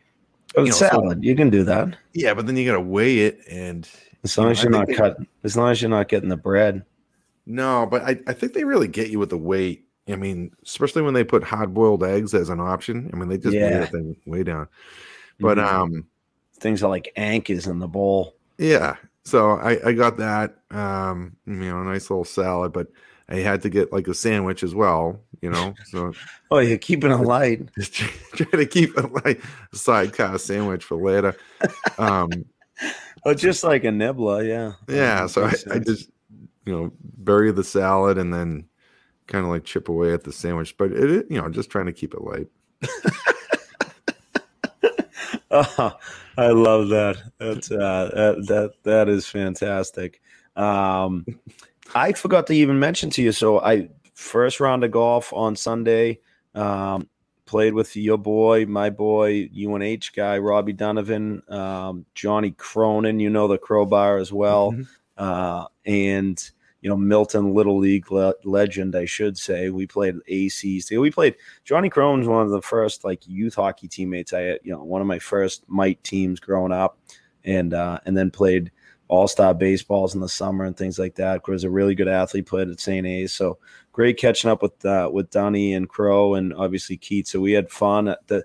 you 0.65 0.71
know, 0.71 0.75
salad, 0.75 1.17
so, 1.17 1.21
you 1.21 1.35
can 1.35 1.49
do 1.49 1.63
that. 1.63 1.97
Yeah, 2.13 2.33
but 2.33 2.45
then 2.45 2.57
you 2.57 2.65
got 2.65 2.77
to 2.77 2.81
weigh 2.81 3.19
it, 3.19 3.39
and 3.49 3.87
as 4.23 4.37
long 4.37 4.45
you 4.45 4.47
know, 4.47 4.51
as 4.51 4.63
you're 4.63 4.71
not 4.71 4.87
cutting, 4.95 5.27
as 5.43 5.57
long 5.57 5.71
as 5.71 5.81
you're 5.81 5.89
not 5.89 6.07
getting 6.07 6.29
the 6.29 6.37
bread. 6.37 6.85
No, 7.45 7.87
but 7.89 8.01
I, 8.03 8.19
I 8.27 8.33
think 8.33 8.53
they 8.53 8.65
really 8.65 8.89
get 8.89 9.09
you 9.09 9.19
with 9.19 9.29
the 9.29 9.37
weight 9.37 9.87
I 10.09 10.15
mean, 10.15 10.51
especially 10.63 11.01
when 11.01 11.13
they 11.13 11.23
put 11.23 11.43
hard 11.43 11.73
boiled 11.73 12.03
eggs 12.03 12.33
as 12.33 12.49
an 12.49 12.59
option. 12.59 13.09
I 13.13 13.17
mean, 13.17 13.29
they 13.29 13.37
just 13.37 13.55
yeah. 13.55 13.79
that 13.79 13.91
thing 13.91 14.15
way 14.25 14.43
down. 14.43 14.67
But 15.39 15.57
mm-hmm. 15.57 15.75
um, 15.75 16.07
things 16.59 16.81
are 16.81 16.89
like 16.89 17.11
anchors 17.15 17.67
in 17.67 17.79
the 17.79 17.87
bowl. 17.87 18.35
Yeah. 18.57 18.95
So 19.23 19.51
I, 19.51 19.89
I 19.89 19.91
got 19.93 20.17
that. 20.17 20.55
Um, 20.71 21.35
you 21.45 21.53
know, 21.53 21.81
a 21.81 21.85
nice 21.85 22.09
little 22.09 22.25
salad, 22.25 22.71
but 22.71 22.87
I 23.29 23.37
had 23.37 23.61
to 23.63 23.69
get 23.69 23.91
like 23.91 24.07
a 24.07 24.13
sandwich 24.13 24.63
as 24.63 24.73
well. 24.73 25.19
You 25.41 25.49
know, 25.51 25.73
so 25.85 26.13
oh, 26.51 26.59
you're 26.59 26.77
keeping 26.77 27.11
it 27.11 27.15
light. 27.21 27.69
Just 27.77 27.93
try 27.93 28.45
to 28.51 28.65
keep 28.65 28.97
it 28.97 29.25
light. 29.25 29.41
A 29.73 29.75
sidecar 29.75 30.37
sandwich 30.39 30.83
for 30.83 30.97
later. 30.97 31.35
Um, 31.97 32.29
oh, 33.25 33.33
just 33.33 33.63
like 33.63 33.83
a 33.83 33.91
nibbler, 33.91 34.43
yeah. 34.43 34.73
Yeah. 34.87 35.27
So 35.27 35.45
I, 35.45 35.53
I 35.71 35.79
just 35.79 36.09
you 36.65 36.73
know 36.73 36.91
bury 37.01 37.51
the 37.51 37.63
salad 37.63 38.17
and 38.17 38.33
then 38.33 38.65
kind 39.27 39.43
of 39.43 39.51
like 39.51 39.65
chip 39.65 39.89
away 39.89 40.13
at 40.13 40.23
the 40.23 40.31
sandwich, 40.31 40.75
but 40.77 40.91
it, 40.91 41.27
you 41.29 41.41
know, 41.41 41.49
just 41.49 41.69
trying 41.69 41.87
to 41.87 41.93
keep 41.93 42.13
it 42.13 42.21
light. 42.21 42.47
oh, 45.51 45.97
I 46.37 46.47
love 46.49 46.89
that. 46.89 47.17
That's 47.39 47.71
uh, 47.71 48.11
that 48.13 48.47
that 48.47 48.73
that 48.83 49.09
is 49.09 49.27
fantastic. 49.27 50.21
Um, 50.55 51.25
I 51.95 52.13
forgot 52.13 52.47
to 52.47 52.53
even 52.53 52.79
mention 52.79 53.09
to 53.11 53.21
you. 53.21 53.31
So 53.31 53.59
I 53.61 53.89
first 54.13 54.59
round 54.59 54.83
of 54.83 54.91
golf 54.91 55.31
on 55.33 55.55
Sunday. 55.55 56.19
Um, 56.55 57.09
played 57.45 57.73
with 57.73 57.95
your 57.95 58.17
boy, 58.17 58.65
my 58.65 58.89
boy, 58.89 59.49
UNH 59.55 60.11
guy, 60.15 60.37
Robbie 60.37 60.73
Donovan, 60.73 61.41
um, 61.49 62.05
Johnny 62.13 62.51
Cronin. 62.51 63.19
You 63.19 63.29
know 63.29 63.47
the 63.47 63.57
crowbar 63.57 64.17
as 64.17 64.31
well, 64.31 64.73
mm-hmm. 64.73 64.83
uh, 65.17 65.65
and 65.85 66.51
you 66.81 66.89
know 66.89 66.97
Milton 66.97 67.53
Little 67.53 67.77
League 67.79 68.11
le- 68.11 68.35
legend, 68.43 68.95
I 68.95 69.05
should 69.05 69.37
say. 69.37 69.69
We 69.69 69.87
played 69.87 70.15
ACs. 70.29 70.91
We 70.99 71.09
played 71.09 71.35
Johnny 71.63 71.89
Cronin's 71.89 72.27
one 72.27 72.43
of 72.43 72.51
the 72.51 72.61
first 72.61 73.03
like 73.03 73.27
youth 73.27 73.55
hockey 73.55 73.87
teammates. 73.87 74.33
I 74.33 74.59
you 74.63 74.71
know 74.71 74.83
one 74.83 75.01
of 75.01 75.07
my 75.07 75.19
first 75.19 75.63
mite 75.67 76.03
teams 76.03 76.39
growing 76.39 76.71
up, 76.71 76.99
and 77.43 77.73
uh, 77.73 77.99
and 78.05 78.15
then 78.15 78.29
played 78.29 78.71
all 79.07 79.27
star 79.27 79.53
baseballs 79.53 80.13
in 80.13 80.21
the 80.21 80.29
summer 80.29 80.65
and 80.65 80.75
things 80.75 80.99
like 80.99 81.15
that. 81.15 81.47
Was 81.47 81.63
a 81.63 81.69
really 81.69 81.95
good 81.95 82.07
athlete, 82.07 82.45
played 82.45 82.69
at 82.69 82.79
St. 82.79 83.05
A's. 83.05 83.33
So 83.33 83.57
great 83.91 84.17
catching 84.17 84.49
up 84.49 84.61
with 84.61 84.85
uh, 84.85 85.09
with 85.11 85.29
Dunny 85.29 85.73
and 85.73 85.87
Crow 85.87 86.35
and 86.35 86.53
obviously 86.53 86.97
Keith. 86.97 87.27
So 87.27 87.39
we 87.39 87.53
had 87.53 87.69
fun. 87.69 88.15
The 88.27 88.43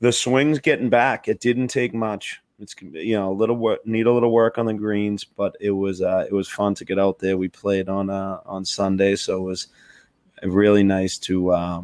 the 0.00 0.12
swings 0.12 0.58
getting 0.58 0.88
back. 0.88 1.28
It 1.28 1.40
didn't 1.40 1.68
take 1.68 1.94
much. 1.94 2.42
It's 2.58 2.74
you 2.80 3.16
know 3.16 3.30
a 3.30 3.32
little 3.32 3.56
work, 3.56 3.86
need 3.86 4.06
a 4.06 4.12
little 4.12 4.32
work 4.32 4.58
on 4.58 4.66
the 4.66 4.74
greens, 4.74 5.24
but 5.24 5.56
it 5.60 5.70
was 5.70 6.02
uh, 6.02 6.26
it 6.26 6.32
was 6.32 6.48
fun 6.48 6.74
to 6.76 6.84
get 6.84 6.98
out 6.98 7.18
there. 7.18 7.36
We 7.36 7.48
played 7.48 7.88
on 7.88 8.10
uh, 8.10 8.40
on 8.44 8.64
Sunday, 8.64 9.16
so 9.16 9.38
it 9.38 9.44
was 9.44 9.68
really 10.42 10.82
nice 10.82 11.18
to 11.18 11.50
uh, 11.50 11.82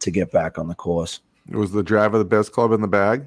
to 0.00 0.10
get 0.10 0.30
back 0.30 0.58
on 0.58 0.68
the 0.68 0.74
course. 0.74 1.20
Was 1.50 1.72
the 1.72 1.82
driver 1.82 2.18
the 2.18 2.24
best 2.24 2.52
club 2.52 2.72
in 2.72 2.82
the 2.82 2.88
bag? 2.88 3.26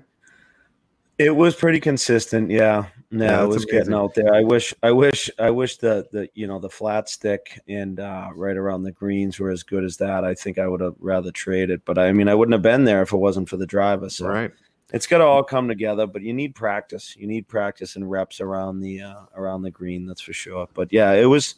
It 1.18 1.36
was 1.36 1.56
pretty 1.56 1.80
consistent, 1.80 2.50
yeah. 2.50 2.88
No, 3.14 3.26
yeah, 3.26 3.44
it 3.44 3.48
was 3.48 3.64
amazing. 3.64 3.78
getting 3.78 3.94
out 3.94 4.16
there. 4.16 4.34
I 4.34 4.42
wish, 4.42 4.74
I 4.84 4.92
wish, 4.92 5.30
I 5.38 5.50
wish 5.50 5.78
the 5.78 6.08
the 6.14 6.30
you 6.34 6.48
know 6.48 6.60
the 6.60 6.70
flat 6.70 7.10
stick 7.10 7.60
and 7.68 8.00
uh, 8.00 8.30
right 8.34 8.56
around 8.56 8.84
the 8.84 8.92
greens 8.94 9.38
were 9.38 9.52
as 9.52 9.64
good 9.64 9.84
as 9.84 9.98
that. 9.98 10.24
I 10.24 10.34
think 10.34 10.58
I 10.58 10.68
would 10.68 10.80
have 10.80 10.96
rather 10.98 11.30
traded, 11.30 11.84
but 11.84 11.98
I 11.98 12.14
mean, 12.14 12.30
I 12.30 12.36
wouldn't 12.36 12.54
have 12.54 12.62
been 12.62 12.86
there 12.86 13.02
if 13.02 13.12
it 13.12 13.18
wasn't 13.18 13.50
for 13.50 13.58
the 13.58 13.68
driver. 13.68 14.10
So 14.10 14.30
right, 14.30 14.52
it's 14.94 15.08
got 15.08 15.18
to 15.18 15.26
all 15.26 15.44
come 15.44 15.68
together. 15.68 16.08
But 16.08 16.22
you 16.22 16.34
need 16.34 16.56
practice. 16.56 17.14
You 17.18 17.28
need 17.28 17.50
practice 17.50 17.98
and 17.98 18.10
reps 18.10 18.40
around 18.40 18.80
the 18.80 19.02
uh, 19.02 19.24
around 19.36 19.64
the 19.64 19.72
green. 19.72 20.06
That's 20.06 20.22
for 20.22 20.34
sure. 20.34 20.70
But 20.74 20.94
yeah, 20.94 21.12
it 21.12 21.26
was. 21.26 21.56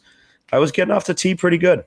I 0.52 0.58
was 0.58 0.72
getting 0.72 0.92
off 0.92 1.06
the 1.06 1.14
tee 1.14 1.36
pretty 1.36 1.58
good. 1.58 1.84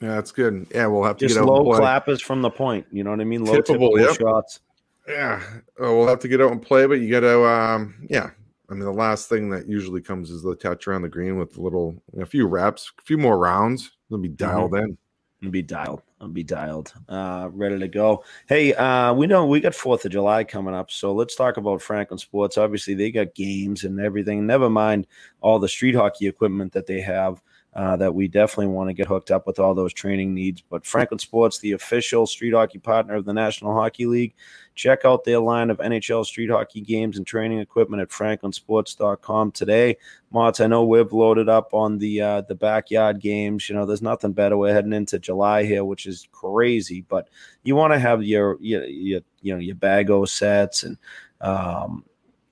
Yeah, 0.00 0.14
that's 0.16 0.32
good. 0.32 0.66
Yeah, 0.72 0.86
we'll 0.86 1.04
have 1.04 1.16
to 1.16 1.26
just 1.26 1.38
get 1.38 1.44
low 1.44 1.64
clappers 1.64 2.22
from 2.22 2.42
the 2.42 2.50
point. 2.50 2.86
You 2.92 3.04
know 3.04 3.10
what 3.10 3.20
I 3.20 3.24
mean? 3.24 3.44
Low 3.44 3.60
Tippable, 3.60 3.98
yep. 3.98 4.16
shots. 4.18 4.60
Yeah, 5.08 5.42
oh, 5.78 5.98
we'll 5.98 6.08
have 6.08 6.20
to 6.20 6.28
get 6.28 6.40
out 6.40 6.52
and 6.52 6.62
play, 6.62 6.86
but 6.86 6.94
you 6.94 7.10
got 7.10 7.20
to, 7.20 7.44
um, 7.44 7.94
yeah. 8.08 8.30
I 8.74 8.76
mean, 8.76 8.86
the 8.86 8.92
last 8.92 9.28
thing 9.28 9.50
that 9.50 9.68
usually 9.68 10.00
comes 10.00 10.32
is 10.32 10.42
the 10.42 10.56
touch 10.56 10.88
around 10.88 11.02
the 11.02 11.08
green 11.08 11.38
with 11.38 11.56
a 11.56 11.60
little, 11.60 11.94
a 12.18 12.26
few 12.26 12.48
reps, 12.48 12.90
a 12.98 13.02
few 13.02 13.16
more 13.16 13.38
rounds. 13.38 13.92
They'll 14.10 14.18
be 14.18 14.26
dialed 14.26 14.72
mm-hmm. 14.72 14.86
in. 14.86 14.98
I'll 15.44 15.50
be 15.50 15.62
dialed. 15.62 16.02
I'll 16.20 16.26
be 16.26 16.42
dialed. 16.42 16.92
Uh, 17.08 17.50
ready 17.52 17.78
to 17.78 17.86
go. 17.86 18.24
Hey, 18.48 18.74
uh, 18.74 19.14
we 19.14 19.28
know 19.28 19.46
we 19.46 19.60
got 19.60 19.76
Fourth 19.76 20.04
of 20.04 20.10
July 20.10 20.42
coming 20.42 20.74
up, 20.74 20.90
so 20.90 21.14
let's 21.14 21.36
talk 21.36 21.56
about 21.56 21.82
Franklin 21.82 22.18
Sports. 22.18 22.58
Obviously, 22.58 22.94
they 22.94 23.12
got 23.12 23.36
games 23.36 23.84
and 23.84 24.00
everything. 24.00 24.44
Never 24.44 24.68
mind 24.68 25.06
all 25.40 25.60
the 25.60 25.68
street 25.68 25.94
hockey 25.94 26.26
equipment 26.26 26.72
that 26.72 26.86
they 26.86 27.00
have 27.00 27.40
uh, 27.74 27.96
that 27.96 28.14
we 28.14 28.28
definitely 28.28 28.68
want 28.68 28.88
to 28.88 28.94
get 28.94 29.08
hooked 29.08 29.32
up 29.32 29.46
with 29.46 29.58
all 29.58 29.74
those 29.74 29.92
training 29.92 30.32
needs. 30.32 30.62
But 30.62 30.86
Franklin 30.86 31.18
Sports, 31.18 31.58
the 31.58 31.72
official 31.72 32.26
street 32.26 32.54
hockey 32.54 32.78
partner 32.78 33.16
of 33.16 33.24
the 33.24 33.32
National 33.32 33.74
Hockey 33.74 34.06
League, 34.06 34.34
check 34.76 35.04
out 35.04 35.24
their 35.24 35.40
line 35.40 35.70
of 35.70 35.78
NHL 35.78 36.24
street 36.24 36.50
hockey 36.50 36.80
games 36.80 37.16
and 37.16 37.26
training 37.26 37.58
equipment 37.58 38.00
at 38.00 38.10
franklinsports.com 38.10 39.50
today. 39.52 39.96
Motts, 40.32 40.60
I 40.60 40.68
know 40.68 40.84
we've 40.84 41.12
loaded 41.12 41.48
up 41.48 41.74
on 41.74 41.98
the 41.98 42.20
uh, 42.20 42.40
the 42.42 42.54
backyard 42.54 43.20
games. 43.20 43.68
You 43.68 43.74
know, 43.74 43.86
there's 43.86 44.02
nothing 44.02 44.32
better. 44.32 44.56
We're 44.56 44.72
heading 44.72 44.92
into 44.92 45.18
July 45.18 45.64
here, 45.64 45.84
which 45.84 46.06
is 46.06 46.28
crazy, 46.30 47.04
but 47.08 47.28
you 47.64 47.74
want 47.74 47.92
to 47.92 47.98
have 47.98 48.22
your, 48.22 48.56
your, 48.60 48.84
your 48.84 49.20
you 49.42 49.52
know 49.52 49.60
your 49.60 49.76
bago 49.76 50.28
sets 50.28 50.84
and 50.84 50.96
um, 51.40 52.04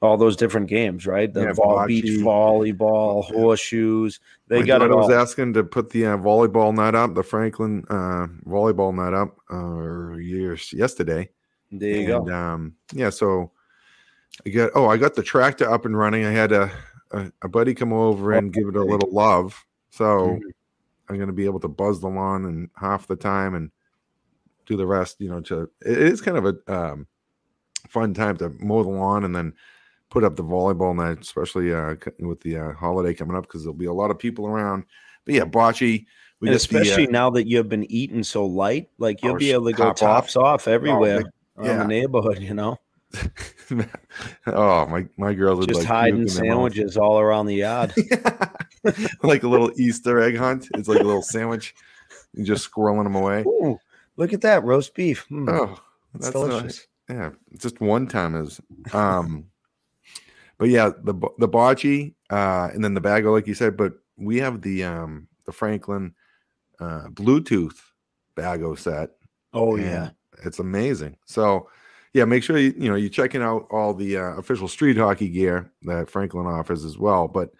all 0.02 0.16
those 0.16 0.36
different 0.36 0.66
games, 0.68 1.06
right? 1.06 1.32
The 1.32 1.42
yeah, 1.42 1.52
vol- 1.52 1.86
beach 1.86 2.04
volleyball, 2.20 3.24
horseshoes. 3.24 4.20
They 4.48 4.60
My 4.60 4.66
got 4.66 4.82
it. 4.82 4.90
I 4.90 4.94
was 4.94 5.10
asking 5.10 5.54
to 5.54 5.64
put 5.64 5.90
the 5.90 6.06
uh, 6.06 6.16
volleyball 6.18 6.74
net 6.74 6.94
up, 6.94 7.14
the 7.14 7.22
Franklin 7.22 7.84
uh, 7.88 8.26
volleyball 8.46 8.94
net 8.94 9.14
up, 9.14 9.38
uh, 9.50 10.16
years 10.16 10.72
yesterday. 10.72 11.30
There 11.70 11.88
you 11.88 12.16
and, 12.16 12.26
go. 12.26 12.34
Um, 12.34 12.74
yeah, 12.92 13.10
so 13.10 13.52
I 14.44 14.50
got. 14.50 14.72
Oh, 14.74 14.88
I 14.88 14.96
got 14.96 15.14
the 15.14 15.22
tractor 15.22 15.70
up 15.70 15.86
and 15.86 15.96
running. 15.96 16.24
I 16.24 16.32
had 16.32 16.52
a 16.52 16.70
a, 17.12 17.32
a 17.42 17.48
buddy 17.48 17.74
come 17.74 17.92
over 17.92 18.32
and 18.32 18.52
give 18.52 18.66
it 18.66 18.76
a 18.76 18.82
little 18.82 19.10
love. 19.10 19.64
So 19.90 20.04
mm-hmm. 20.04 20.48
I'm 21.08 21.16
going 21.16 21.28
to 21.28 21.34
be 21.34 21.44
able 21.44 21.60
to 21.60 21.68
buzz 21.68 22.00
the 22.00 22.08
lawn 22.08 22.46
and 22.46 22.70
half 22.76 23.06
the 23.06 23.16
time 23.16 23.54
and 23.54 23.70
do 24.66 24.76
the 24.76 24.86
rest. 24.86 25.20
You 25.20 25.30
know, 25.30 25.40
to 25.42 25.70
it 25.84 25.98
is 25.98 26.20
kind 26.20 26.36
of 26.36 26.46
a 26.46 26.74
um, 26.74 27.06
fun 27.88 28.14
time 28.14 28.36
to 28.38 28.50
mow 28.58 28.82
the 28.82 28.88
lawn 28.88 29.24
and 29.24 29.34
then 29.36 29.52
put 30.12 30.24
up 30.24 30.36
the 30.36 30.44
volleyball 30.44 30.94
night, 30.94 31.20
especially 31.22 31.72
uh, 31.72 31.94
with 32.20 32.38
the 32.42 32.58
uh, 32.58 32.72
holiday 32.74 33.14
coming 33.14 33.34
up 33.34 33.44
because 33.44 33.62
there'll 33.62 33.72
be 33.72 33.86
a 33.86 33.92
lot 33.92 34.10
of 34.10 34.18
people 34.18 34.46
around. 34.46 34.84
But 35.24 35.34
yeah, 35.34 35.44
bocce. 35.44 36.04
We 36.40 36.50
especially 36.50 37.06
the, 37.06 37.12
uh, 37.12 37.12
now 37.12 37.30
that 37.30 37.48
you've 37.48 37.68
been 37.68 37.90
eating 37.90 38.22
so 38.22 38.44
light, 38.44 38.90
like 38.98 39.22
you'll 39.22 39.36
be 39.36 39.52
able 39.52 39.66
to 39.66 39.72
go 39.72 39.92
tops 39.92 40.36
off, 40.36 40.44
off 40.44 40.68
everywhere 40.68 41.22
oh, 41.56 41.64
yeah. 41.64 41.78
the 41.78 41.86
neighborhood. 41.86 42.40
You 42.40 42.54
know. 42.54 42.78
oh 44.46 44.86
my 44.86 45.06
my 45.16 45.32
girls 45.34 45.66
just 45.66 45.80
like 45.80 45.88
hiding 45.88 46.28
sandwiches 46.28 46.96
all 46.96 47.20
around 47.20 47.46
the 47.46 47.54
yard, 47.54 47.94
like 49.22 49.44
a 49.44 49.48
little 49.48 49.70
Easter 49.76 50.20
egg 50.20 50.36
hunt. 50.36 50.68
It's 50.74 50.88
like 50.88 51.00
a 51.00 51.04
little 51.04 51.22
sandwich, 51.22 51.74
and 52.34 52.44
just 52.44 52.70
squirreling 52.70 53.04
them 53.04 53.14
away. 53.14 53.44
Ooh, 53.46 53.78
look 54.16 54.32
at 54.32 54.40
that 54.40 54.64
roast 54.64 54.94
beef. 54.94 55.26
Mm. 55.30 55.48
Oh, 55.48 55.80
that's 56.14 56.30
delicious. 56.30 56.86
Nice. 57.08 57.16
Yeah, 57.16 57.30
just 57.56 57.80
one 57.80 58.08
time 58.08 58.34
is. 58.34 58.60
Um, 58.92 59.46
but 60.62 60.70
yeah, 60.70 60.90
the 61.02 61.12
the 61.38 61.48
bocce, 61.48 62.14
uh, 62.30 62.68
and 62.72 62.84
then 62.84 62.94
the 62.94 63.00
bago, 63.00 63.32
like 63.32 63.48
you 63.48 63.54
said. 63.54 63.76
But 63.76 63.94
we 64.16 64.36
have 64.38 64.62
the 64.62 64.84
um 64.84 65.26
the 65.44 65.50
Franklin 65.50 66.14
uh, 66.78 67.08
Bluetooth 67.08 67.80
bago 68.36 68.78
set. 68.78 69.10
Oh 69.52 69.74
yeah, 69.74 70.10
it's 70.44 70.60
amazing. 70.60 71.16
So 71.24 71.68
yeah, 72.14 72.26
make 72.26 72.44
sure 72.44 72.58
you 72.58 72.72
you 72.78 72.88
know 72.88 72.94
you're 72.94 73.10
checking 73.10 73.42
out 73.42 73.66
all 73.72 73.92
the 73.92 74.18
uh, 74.18 74.36
official 74.36 74.68
street 74.68 74.96
hockey 74.96 75.28
gear 75.30 75.72
that 75.82 76.08
Franklin 76.08 76.46
offers 76.46 76.84
as 76.84 76.96
well. 76.96 77.26
But 77.26 77.50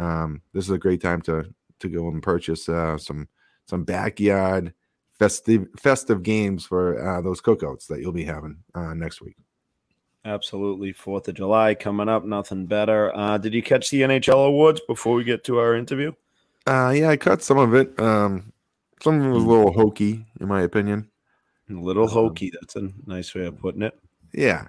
um, 0.00 0.42
this 0.52 0.64
is 0.64 0.72
a 0.72 0.78
great 0.78 1.00
time 1.00 1.22
to 1.22 1.44
to 1.78 1.88
go 1.88 2.08
and 2.08 2.20
purchase 2.20 2.68
uh, 2.68 2.98
some 2.98 3.28
some 3.66 3.84
backyard 3.84 4.74
festive 5.16 5.68
festive 5.76 6.24
games 6.24 6.66
for 6.66 7.08
uh, 7.08 7.20
those 7.20 7.40
cookouts 7.40 7.86
that 7.86 8.00
you'll 8.00 8.10
be 8.10 8.24
having 8.24 8.56
uh, 8.74 8.94
next 8.94 9.20
week. 9.20 9.36
Absolutely. 10.28 10.92
Fourth 10.92 11.26
of 11.28 11.36
July 11.36 11.74
coming 11.74 12.08
up. 12.08 12.24
Nothing 12.24 12.66
better. 12.66 13.16
Uh, 13.16 13.38
did 13.38 13.54
you 13.54 13.62
catch 13.62 13.88
the 13.88 14.02
NHL 14.02 14.46
awards 14.46 14.78
before 14.86 15.14
we 15.14 15.24
get 15.24 15.42
to 15.44 15.58
our 15.58 15.74
interview? 15.74 16.12
Uh, 16.66 16.92
yeah, 16.94 17.08
I 17.08 17.16
caught 17.16 17.40
some 17.40 17.56
of 17.56 17.74
it. 17.74 17.98
Um, 17.98 18.52
some 19.02 19.20
of 19.20 19.26
it 19.26 19.30
was 19.30 19.42
a 19.42 19.46
hmm. 19.46 19.50
little 19.50 19.72
hokey, 19.72 20.26
in 20.38 20.48
my 20.48 20.62
opinion. 20.62 21.08
A 21.70 21.72
little 21.72 22.04
um, 22.04 22.10
hokey. 22.10 22.52
That's 22.52 22.76
a 22.76 22.90
nice 23.06 23.34
way 23.34 23.46
of 23.46 23.58
putting 23.58 23.80
it. 23.80 23.98
Yeah. 24.34 24.68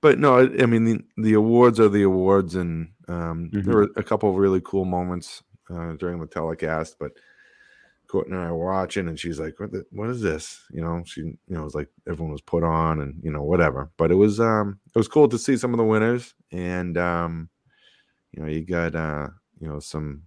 But 0.00 0.18
no, 0.18 0.40
I 0.40 0.66
mean, 0.66 0.84
the, 0.84 1.04
the 1.16 1.34
awards 1.34 1.78
are 1.78 1.88
the 1.88 2.02
awards, 2.02 2.56
and 2.56 2.88
um, 3.06 3.50
mm-hmm. 3.52 3.62
there 3.62 3.76
were 3.76 3.88
a 3.94 4.02
couple 4.02 4.28
of 4.28 4.36
really 4.36 4.60
cool 4.64 4.84
moments 4.84 5.44
uh, 5.70 5.92
during 5.92 6.18
the 6.18 6.26
telecast. 6.26 6.96
But 6.98 7.12
Courtney 8.08 8.36
and 8.36 8.44
I 8.44 8.52
were 8.52 8.72
watching, 8.72 9.08
and 9.08 9.18
she's 9.18 9.40
like, 9.40 9.58
"What? 9.58 9.72
The, 9.72 9.84
what 9.90 10.10
is 10.10 10.20
this?" 10.20 10.62
You 10.70 10.82
know, 10.82 11.02
she, 11.06 11.20
you 11.20 11.38
know, 11.48 11.62
was 11.62 11.74
like 11.74 11.88
everyone 12.08 12.32
was 12.32 12.40
put 12.40 12.62
on, 12.62 13.00
and 13.00 13.14
you 13.22 13.30
know, 13.30 13.42
whatever. 13.42 13.90
But 13.96 14.10
it 14.10 14.14
was, 14.14 14.40
um, 14.40 14.78
it 14.94 14.98
was 14.98 15.08
cool 15.08 15.28
to 15.28 15.38
see 15.38 15.56
some 15.56 15.72
of 15.72 15.78
the 15.78 15.84
winners, 15.84 16.34
and 16.52 16.96
um, 16.96 17.48
you 18.36 18.42
know, 18.42 18.48
you 18.48 18.62
got, 18.62 18.94
uh, 18.94 19.28
you 19.58 19.66
know, 19.66 19.80
some, 19.80 20.22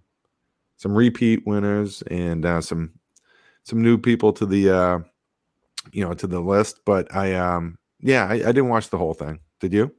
some 0.76 0.94
repeat 0.94 1.46
winners, 1.46 2.02
and 2.10 2.44
uh, 2.44 2.60
some, 2.60 2.92
some 3.62 3.82
new 3.82 3.96
people 3.96 4.32
to 4.32 4.46
the, 4.46 4.70
uh, 4.70 4.98
you 5.92 6.04
know, 6.04 6.12
to 6.14 6.26
the 6.26 6.40
list. 6.40 6.80
But 6.84 7.14
I, 7.14 7.34
um, 7.34 7.78
yeah, 8.00 8.26
I, 8.26 8.34
I 8.34 8.52
didn't 8.52 8.68
watch 8.68 8.90
the 8.90 8.98
whole 8.98 9.14
thing. 9.14 9.40
Did 9.60 9.72
you? 9.72 9.94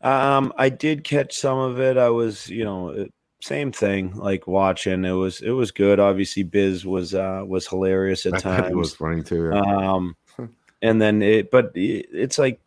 Um, 0.00 0.52
I 0.56 0.68
did 0.68 1.04
catch 1.04 1.36
some 1.36 1.58
of 1.58 1.80
it. 1.80 1.96
I 1.96 2.08
was, 2.10 2.48
you 2.48 2.64
know, 2.64 3.06
same 3.40 3.70
thing 3.70 4.14
like 4.16 4.46
watching 4.46 5.04
it 5.04 5.12
was 5.12 5.40
it 5.40 5.50
was 5.50 5.70
good. 5.70 6.00
Obviously 6.00 6.42
biz 6.42 6.86
was 6.86 7.14
uh 7.14 7.42
was 7.46 7.66
hilarious 7.66 8.26
at 8.26 8.38
times 8.40 8.66
it 8.70 8.76
was 8.76 8.94
funny 8.94 9.22
too 9.22 9.50
yeah. 9.52 9.92
um 9.92 10.16
and 10.82 11.00
then 11.00 11.22
it 11.22 11.50
but 11.50 11.70
it, 11.74 12.06
it's 12.12 12.38
like 12.38 12.60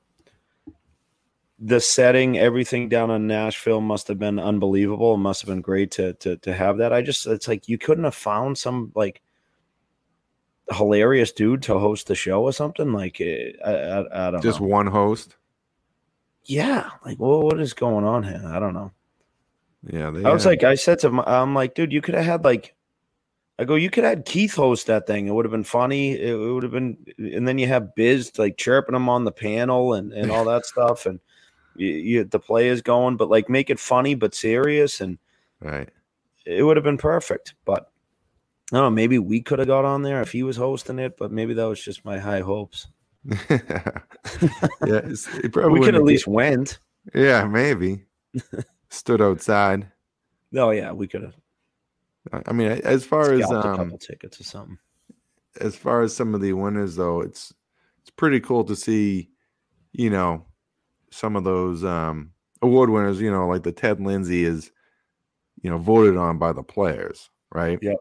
the 1.59 1.81
setting 1.81 2.37
everything 2.37 2.87
down 2.87 3.11
in 3.11 3.27
nashville 3.27 3.81
must 3.81 4.07
have 4.07 4.17
been 4.17 4.39
unbelievable. 4.39 5.15
It 5.15 5.17
must 5.17 5.41
have 5.41 5.49
been 5.49 5.61
great 5.61 5.91
to 5.91 6.13
to 6.13 6.37
to 6.37 6.53
have 6.53 6.77
that. 6.77 6.93
I 6.93 7.01
just 7.01 7.27
it's 7.27 7.47
like 7.47 7.67
you 7.67 7.77
couldn't 7.77 8.05
have 8.05 8.15
found 8.15 8.57
some 8.57 8.91
like 8.95 9.21
hilarious 10.71 11.31
dude 11.31 11.63
to 11.63 11.79
host 11.79 12.07
the 12.07 12.15
show 12.15 12.43
or 12.43 12.53
something 12.53 12.93
like 12.93 13.19
eh, 13.19 13.51
i 13.65 13.71
i, 13.71 14.27
I 14.27 14.31
don't 14.31 14.41
just 14.41 14.61
know. 14.61 14.67
one 14.67 14.87
host? 14.87 15.35
Yeah 16.45 16.89
like 17.03 17.19
well, 17.19 17.41
what 17.41 17.59
is 17.59 17.73
going 17.73 18.05
on 18.05 18.23
here? 18.23 18.41
I 18.45 18.59
don't 18.59 18.73
know 18.73 18.91
yeah, 19.87 20.07
I 20.07 20.33
was 20.33 20.45
like, 20.45 20.63
I 20.63 20.75
said 20.75 20.99
to 20.99 21.07
him, 21.07 21.19
I'm 21.19 21.55
like, 21.55 21.73
dude, 21.73 21.93
you 21.93 22.01
could 22.01 22.15
have 22.15 22.25
had 22.25 22.43
like, 22.43 22.75
I 23.57 23.65
go, 23.65 23.75
you 23.75 23.89
could 23.89 24.03
have 24.03 24.17
had 24.17 24.25
Keith 24.25 24.55
host 24.55 24.87
that 24.87 25.07
thing. 25.07 25.27
It 25.27 25.31
would 25.31 25.45
have 25.45 25.51
been 25.51 25.63
funny. 25.63 26.11
It, 26.11 26.33
it 26.33 26.53
would 26.53 26.63
have 26.63 26.71
been, 26.71 26.97
and 27.17 27.47
then 27.47 27.57
you 27.57 27.67
have 27.67 27.95
Biz 27.95 28.37
like 28.37 28.57
chirping 28.57 28.95
him 28.95 29.09
on 29.09 29.25
the 29.25 29.31
panel 29.31 29.93
and 29.93 30.13
and 30.13 30.31
all 30.31 30.45
that 30.45 30.65
stuff, 30.65 31.05
and 31.05 31.19
you, 31.75 31.87
you 31.87 32.23
the 32.23 32.39
play 32.39 32.67
is 32.67 32.81
going, 32.81 33.17
but 33.17 33.29
like 33.29 33.49
make 33.49 33.69
it 33.69 33.79
funny 33.79 34.15
but 34.15 34.35
serious 34.35 35.01
and 35.01 35.17
right. 35.61 35.89
it 36.45 36.63
would 36.63 36.77
have 36.77 36.83
been 36.83 36.97
perfect. 36.97 37.55
But 37.65 37.91
I 38.71 38.77
don't 38.77 38.83
know, 38.83 38.89
maybe 38.91 39.17
we 39.17 39.41
could 39.41 39.59
have 39.59 39.67
got 39.67 39.85
on 39.85 40.03
there 40.03 40.21
if 40.21 40.31
he 40.31 40.43
was 40.43 40.57
hosting 40.57 40.99
it, 40.99 41.17
but 41.17 41.31
maybe 41.31 41.53
that 41.55 41.65
was 41.65 41.83
just 41.83 42.05
my 42.05 42.19
high 42.19 42.41
hopes. 42.41 42.87
yeah, 43.49 43.99
it 44.85 45.51
probably 45.53 45.79
we 45.79 45.85
could 45.85 45.95
at 45.95 46.03
least 46.03 46.27
went. 46.27 46.79
Yeah, 47.13 47.45
maybe. 47.45 48.03
Stood 48.89 49.21
outside. 49.21 49.91
Oh 50.55 50.71
yeah, 50.71 50.91
we 50.91 51.07
could 51.07 51.21
have 51.23 51.35
I 52.45 52.51
mean, 52.53 52.67
as 52.67 53.05
far 53.05 53.31
as 53.31 53.45
scalped 53.45 53.65
a 53.65 53.69
um, 53.71 53.77
couple 53.77 53.97
tickets 53.97 54.39
or 54.39 54.43
something. 54.43 54.77
as 55.61 55.75
far 55.75 56.01
as 56.01 56.15
some 56.15 56.35
of 56.35 56.41
the 56.41 56.53
winners 56.53 56.95
though 56.95 57.21
it's 57.21 57.53
it's 58.01 58.09
pretty 58.11 58.39
cool 58.39 58.63
to 58.65 58.75
see 58.75 59.29
you 59.93 60.09
know 60.09 60.45
some 61.11 61.35
of 61.35 61.43
those 61.43 61.83
um 61.83 62.31
award 62.61 62.89
winners 62.89 63.19
you 63.21 63.31
know 63.31 63.47
like 63.47 63.63
the 63.63 63.71
ted 63.71 63.99
lindsay 63.99 64.43
is 64.43 64.71
you 65.63 65.69
know 65.69 65.77
voted 65.77 66.17
on 66.17 66.37
by 66.37 66.51
the 66.53 66.61
players 66.63 67.29
right 67.53 67.79
Yeah. 67.81 67.93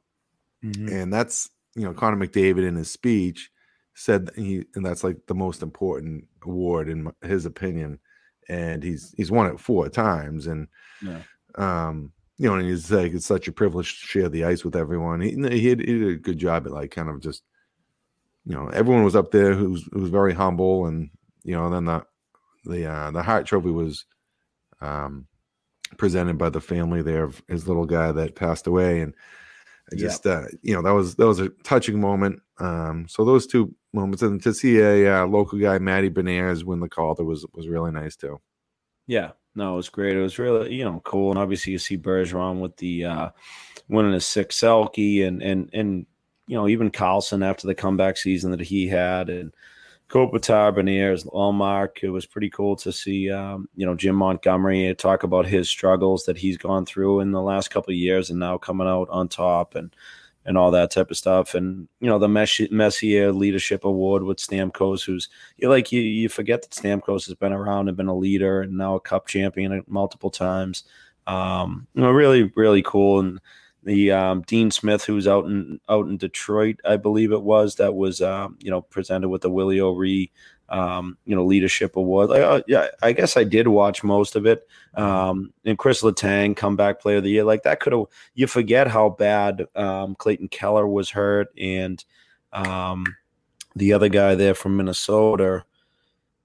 Mhm. 0.65 0.91
and 0.93 1.13
that's 1.13 1.49
you 1.75 1.83
know 1.85 1.95
connor 1.95 2.17
mcdavid 2.17 2.67
in 2.67 2.75
his 2.75 2.91
speech 2.91 3.51
said 3.95 4.31
he 4.37 4.65
and 4.75 4.85
that's 4.85 5.05
like 5.05 5.17
the 5.27 5.35
most 5.35 5.63
important 5.63 6.27
award 6.43 6.89
in 6.89 7.11
his 7.23 7.47
opinion 7.47 7.99
and 8.49 8.83
he's 8.83 9.15
he's 9.17 9.31
won 9.31 9.47
it 9.47 9.61
four 9.61 9.89
times 9.89 10.47
and 10.47 10.69
Yeah. 11.03 11.23
um 11.57 12.13
you 12.37 12.49
know 12.49 12.55
and 12.57 12.67
he's 12.67 12.91
like 12.91 13.13
it's 13.13 13.27
such 13.27 13.49
a 13.49 13.53
privilege 13.53 14.01
to 14.01 14.07
share 14.07 14.29
the 14.29 14.45
ice 14.45 14.65
with 14.65 14.77
everyone. 14.77 15.21
He, 15.21 15.31
he, 15.31 15.75
did, 15.75 15.81
he 15.81 15.99
did 15.99 16.09
a 16.09 16.17
good 16.17 16.39
job 16.39 16.67
at 16.67 16.73
like 16.73 16.91
kind 16.91 17.09
of 17.09 17.21
just 17.21 17.43
you 18.47 18.55
know 18.55 18.69
everyone 18.69 19.05
was 19.05 19.17
up 19.17 19.31
there 19.31 19.55
who 19.55 19.71
was, 19.71 19.89
who 19.93 20.01
was 20.01 20.11
very 20.11 20.33
humble 20.35 20.87
and 20.87 21.11
you 21.45 21.55
know 21.55 21.69
then 21.71 21.85
the 21.85 22.05
the 22.65 22.87
uh 22.87 23.11
the 23.11 23.23
Hart 23.23 23.47
trophy 23.47 23.71
was 23.71 24.05
um 24.81 25.27
presented 25.97 26.39
by 26.39 26.51
the 26.51 26.61
family 26.61 27.03
there 27.03 27.25
of 27.25 27.43
his 27.49 27.67
little 27.67 27.87
guy 27.87 28.13
that 28.13 28.35
passed 28.37 28.67
away 28.67 29.01
and 29.01 29.15
I 29.93 29.97
just 29.97 30.27
uh 30.27 30.45
you 30.63 30.75
know 30.75 30.83
that 30.83 30.93
was 30.95 31.17
that 31.17 31.27
was 31.27 31.41
a 31.41 31.49
touching 31.65 32.01
moment. 32.01 32.41
Um 32.59 33.07
so 33.09 33.25
those 33.25 33.47
two 33.47 33.75
moments 33.93 34.23
and 34.23 34.43
to 34.43 34.53
see 34.53 34.79
a 34.79 35.23
uh, 35.23 35.27
local 35.27 35.59
guy 35.59 35.79
Matty 35.79 36.11
Beniers, 36.11 36.65
win 36.65 36.81
the 36.81 36.89
Calder 36.89 37.25
was 37.25 37.47
was 37.55 37.69
really 37.69 37.91
nice 37.91 38.17
too 38.17 38.41
Yeah, 39.07 39.33
no, 39.55 39.75
it 39.75 39.77
was 39.77 39.89
great. 39.89 40.17
It 40.17 40.23
was 40.23 40.39
really, 40.39 40.75
you 40.75 40.85
know, 40.85 41.01
cool. 41.05 41.31
And 41.31 41.39
obviously 41.39 41.73
you 41.73 41.79
see 41.79 41.99
Bergeron 41.99 42.61
with 42.61 42.77
the 42.77 43.05
uh 43.07 43.31
winning 43.89 44.13
his 44.13 44.27
sixth 44.27 44.61
Selke 44.61 45.27
and 45.27 45.43
and 45.43 45.71
and 45.73 46.07
you 46.47 46.57
know, 46.57 46.69
even 46.69 46.91
Karlsson 46.91 47.45
after 47.45 47.67
the 47.67 47.75
comeback 47.75 48.17
season 48.17 48.51
that 48.53 48.61
he 48.61 48.89
had 48.89 49.29
and 49.29 49.53
Kopitar, 50.09 50.75
Beniers, 50.75 51.27
Ullmark. 51.27 52.03
It 52.03 52.09
was 52.09 52.25
pretty 52.25 52.49
cool 52.49 52.77
to 52.77 52.93
see 52.93 53.31
um, 53.31 53.69
you 53.75 53.85
know, 53.85 53.95
Jim 53.95 54.15
Montgomery 54.15 54.95
talk 54.95 55.23
about 55.23 55.47
his 55.47 55.69
struggles 55.69 56.25
that 56.25 56.39
he's 56.39 56.57
gone 56.57 56.87
through 56.87 57.21
in 57.21 57.33
the 57.33 57.43
last 57.43 57.71
couple 57.71 57.91
of 57.91 57.99
years 57.99 58.31
and 58.31 58.39
now 58.39 58.57
coming 58.59 58.87
out 58.87 59.09
on 59.11 59.29
top 59.29 59.75
and 59.75 59.95
and 60.49 60.57
all 60.57 60.71
that 60.71 60.91
type 60.91 61.11
of 61.11 61.17
stuff. 61.17 61.55
And 61.55 61.87
you 62.01 62.09
know, 62.09 62.19
the 62.19 62.27
Messier 62.27 63.33
Leadership 63.33 63.85
Award 63.85 64.23
with 64.23 64.39
Stamkos, 64.39 65.05
who's 65.05 65.29
you 65.59 65.69
like 65.69 65.93
you 65.93 66.01
you 66.01 66.31
forget 66.31 66.63
that 66.63 66.71
Stamkos 66.71 67.27
has 67.27 67.35
been 67.35 67.53
around 67.53 67.89
and 67.89 67.97
been 67.99 68.09
a 68.09 68.17
leader 68.17 68.63
and 68.63 68.79
now 68.79 68.95
a 68.95 69.01
cup 69.01 69.27
champion 69.27 69.85
multiple 69.87 70.31
times. 70.31 70.85
Um, 71.27 71.87
you 71.93 72.01
know, 72.01 72.11
really, 72.11 72.51
really 72.57 72.83
cool. 72.83 73.21
And 73.21 73.41
the 73.83 74.11
um, 74.11 74.41
Dean 74.47 74.71
Smith, 74.71 75.05
who's 75.05 75.29
out 75.29 75.45
in 75.45 75.81
out 75.87 76.07
in 76.07 76.17
Detroit, 76.17 76.81
I 76.83 76.97
believe 76.97 77.31
it 77.31 77.43
was, 77.43 77.75
that 77.75 77.95
was 77.95 78.23
um, 78.23 78.57
you 78.59 78.71
know 78.71 78.81
presented 78.81 79.29
with 79.29 79.43
the 79.43 79.51
Willie 79.51 79.81
O'Ree 79.81 80.33
um, 80.69 81.17
you 81.25 81.35
know 81.35 81.45
leadership 81.45 81.97
award. 81.97 82.31
Like, 82.31 82.43
uh, 82.43 82.63
yeah, 82.67 82.89
I 83.03 83.13
guess 83.13 83.37
I 83.37 83.45
did 83.45 83.69
watch 83.69 84.05
most 84.05 84.37
of 84.37 84.47
it. 84.47 84.67
Um, 84.95 85.53
and 85.65 85.79
Chris 85.79 86.03
Letang, 86.03 86.57
comeback 86.57 87.01
player 87.01 87.19
of 87.19 87.25
the 87.25 87.31
year, 87.31 87.45
like 87.45 87.63
that 87.63 87.81
could 87.81 87.93
have. 87.93 88.05
You 88.35 88.47
forget 88.47 88.89
how 88.89 89.11
bad 89.11 89.67
um, 89.75 90.15
Clayton 90.17 90.49
Keller 90.49 90.87
was 90.87 91.11
hurt, 91.11 91.49
and 91.59 92.05
um, 92.53 93.05
the 93.77 93.93
other 93.93 94.09
guy 94.09 94.35
there 94.35 94.55
from 94.55 94.77
Minnesota, 94.77 95.65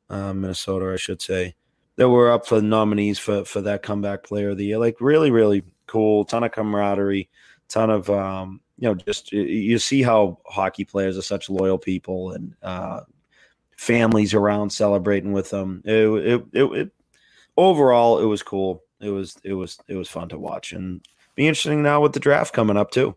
uh, 0.10 0.34
Minnesota, 0.34 0.92
I 0.94 0.98
should 0.98 1.22
say, 1.22 1.56
that 1.96 2.10
were 2.10 2.32
up 2.32 2.46
for 2.46 2.62
nominees 2.62 3.20
for 3.20 3.46
for 3.46 3.62
that 3.62 3.84
comeback 3.84 4.24
player 4.24 4.50
of 4.52 4.58
the 4.58 4.66
year. 4.66 4.78
Like 4.78 4.98
really, 5.00 5.32
really 5.32 5.64
cool. 5.88 6.26
Ton 6.26 6.44
of 6.44 6.52
camaraderie. 6.52 7.30
Ton 7.70 7.90
of 7.90 8.10
um, 8.10 8.62
you 8.78 8.88
know, 8.88 8.96
just 8.96 9.32
you- 9.32 9.80
see 9.80 10.02
how 10.02 10.40
hockey 10.46 10.86
players 10.86 11.18
are 11.18 11.22
such 11.24 11.50
loyal 11.50 11.78
people 11.78 12.32
and 12.32 12.54
uh, 12.62 13.02
families 13.84 14.34
around 14.34 14.70
celebrating 14.72 15.34
with 15.34 15.50
them. 15.50 15.82
It, 15.84 15.94
it, 15.94 16.46
it, 16.54 16.64
it 16.64 16.92
overall 17.58 18.20
it 18.20 18.26
was 18.26 18.42
cool. 18.42 18.84
It 19.02 19.10
was 19.10 19.36
it 19.44 19.54
was 19.54 19.78
it 19.88 19.96
was 19.96 20.10
fun 20.10 20.30
to 20.30 20.40
watch 20.40 20.72
and 20.72 21.02
be 21.36 21.48
interesting 21.48 21.84
now 21.84 22.00
with 22.02 22.14
the 22.14 22.20
draft 22.20 22.54
coming 22.54 22.78
up 22.78 22.92
too. 22.92 23.16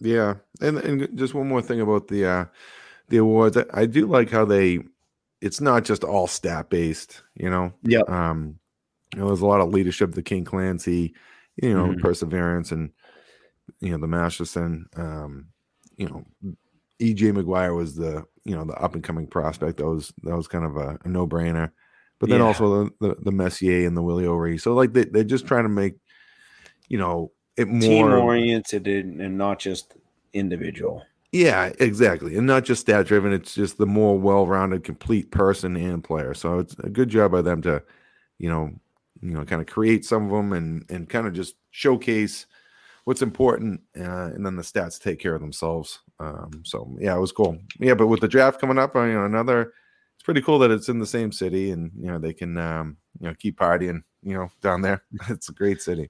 Yeah, 0.00 0.34
and 0.60 0.78
and 0.78 1.16
just 1.16 1.34
one 1.34 1.48
more 1.48 1.62
thing 1.62 1.80
about 1.80 2.08
the 2.08 2.26
uh 2.26 2.44
the 3.08 3.18
awards. 3.18 3.56
I, 3.56 3.64
I 3.72 3.86
do 3.86 4.06
like 4.06 4.30
how 4.30 4.44
they 4.44 4.80
it's 5.40 5.60
not 5.60 5.84
just 5.84 6.02
all 6.04 6.26
stat 6.26 6.70
based, 6.70 7.22
you 7.34 7.48
know. 7.48 7.72
Yeah. 7.82 8.02
Um 8.08 8.58
you 9.14 9.20
know, 9.20 9.26
there's 9.28 9.40
a 9.42 9.46
lot 9.46 9.60
of 9.60 9.70
leadership, 9.70 10.12
the 10.12 10.22
King 10.22 10.44
Clancy, 10.44 11.14
you 11.56 11.74
know, 11.74 11.88
Mhm. 11.88 12.00
perseverance 12.00 12.72
and 12.72 12.90
you 13.80 13.90
know, 13.92 13.98
the 13.98 14.08
Masterton, 14.08 14.86
um, 14.96 15.46
you 15.96 16.06
know, 16.08 16.24
EJ 17.00 17.32
McGuire 17.32 17.76
was 17.76 17.94
the 17.94 18.24
you 18.50 18.56
know 18.56 18.64
the 18.64 18.74
up 18.74 18.94
and 18.94 19.04
coming 19.04 19.26
prospect. 19.28 19.76
That 19.78 19.86
was 19.86 20.12
that 20.24 20.36
was 20.36 20.48
kind 20.48 20.64
of 20.64 20.76
a, 20.76 20.98
a 21.04 21.08
no 21.08 21.26
brainer. 21.26 21.70
But 22.18 22.30
then 22.30 22.40
Yeah. 22.40 22.46
also 22.48 22.84
the, 22.84 22.90
the 23.00 23.16
the 23.26 23.32
Messier 23.32 23.86
and 23.86 23.96
the 23.96 24.02
Willie 24.02 24.26
O'Ree. 24.26 24.58
So 24.58 24.74
like 24.74 24.92
they 24.92 25.04
they're 25.04 25.24
just 25.24 25.46
trying 25.46 25.64
to 25.64 25.68
make, 25.70 25.94
you 26.88 26.98
know, 26.98 27.32
it 27.56 27.66
Team 27.80 28.08
more 28.08 28.18
oriented 28.18 28.86
and, 28.88 29.20
and 29.20 29.38
not 29.38 29.58
just 29.60 29.94
individual. 30.32 31.06
Yeah, 31.32 31.72
exactly. 31.78 32.36
And 32.36 32.46
not 32.46 32.64
just 32.64 32.80
stat 32.80 33.06
driven, 33.06 33.32
it's 33.32 33.54
just 33.54 33.78
the 33.78 33.86
more 33.86 34.18
well 34.18 34.46
rounded, 34.46 34.82
complete 34.82 35.30
person 35.30 35.76
and 35.76 36.02
player. 36.02 36.34
So 36.34 36.58
it's 36.58 36.74
a 36.80 36.90
good 36.90 37.08
job 37.08 37.30
by 37.32 37.42
them 37.42 37.62
to, 37.62 37.82
you 38.38 38.48
know, 38.48 38.70
you 39.20 39.32
know, 39.32 39.44
kind 39.44 39.60
of 39.60 39.68
create 39.68 40.04
some 40.04 40.24
of 40.24 40.30
them 40.32 40.52
and 40.52 40.84
and 40.90 41.08
kind 41.08 41.26
of 41.28 41.32
just 41.32 41.54
showcase 41.70 42.46
what's 43.10 43.22
important, 43.22 43.80
uh, 43.98 44.30
and 44.32 44.46
then 44.46 44.54
the 44.54 44.62
stats 44.62 45.02
take 45.02 45.18
care 45.18 45.34
of 45.34 45.40
themselves. 45.40 45.98
Um, 46.20 46.62
so 46.64 46.96
yeah, 47.00 47.16
it 47.16 47.20
was 47.20 47.32
cool. 47.32 47.58
Yeah, 47.80 47.94
but 47.94 48.06
with 48.06 48.20
the 48.20 48.28
draft 48.28 48.60
coming 48.60 48.78
up, 48.78 48.94
uh, 48.94 49.02
you 49.02 49.14
know, 49.14 49.24
another, 49.24 49.72
it's 50.14 50.22
pretty 50.22 50.42
cool 50.42 50.60
that 50.60 50.70
it's 50.70 50.88
in 50.88 51.00
the 51.00 51.06
same 51.06 51.32
city, 51.32 51.72
and 51.72 51.90
you 52.00 52.06
know 52.06 52.20
they 52.20 52.32
can, 52.32 52.56
um, 52.56 52.98
you 53.18 53.26
know, 53.26 53.34
keep 53.34 53.58
partying, 53.58 54.04
you 54.22 54.34
know, 54.34 54.48
down 54.60 54.82
there. 54.82 55.02
It's 55.28 55.48
a 55.48 55.52
great 55.52 55.82
city. 55.82 56.08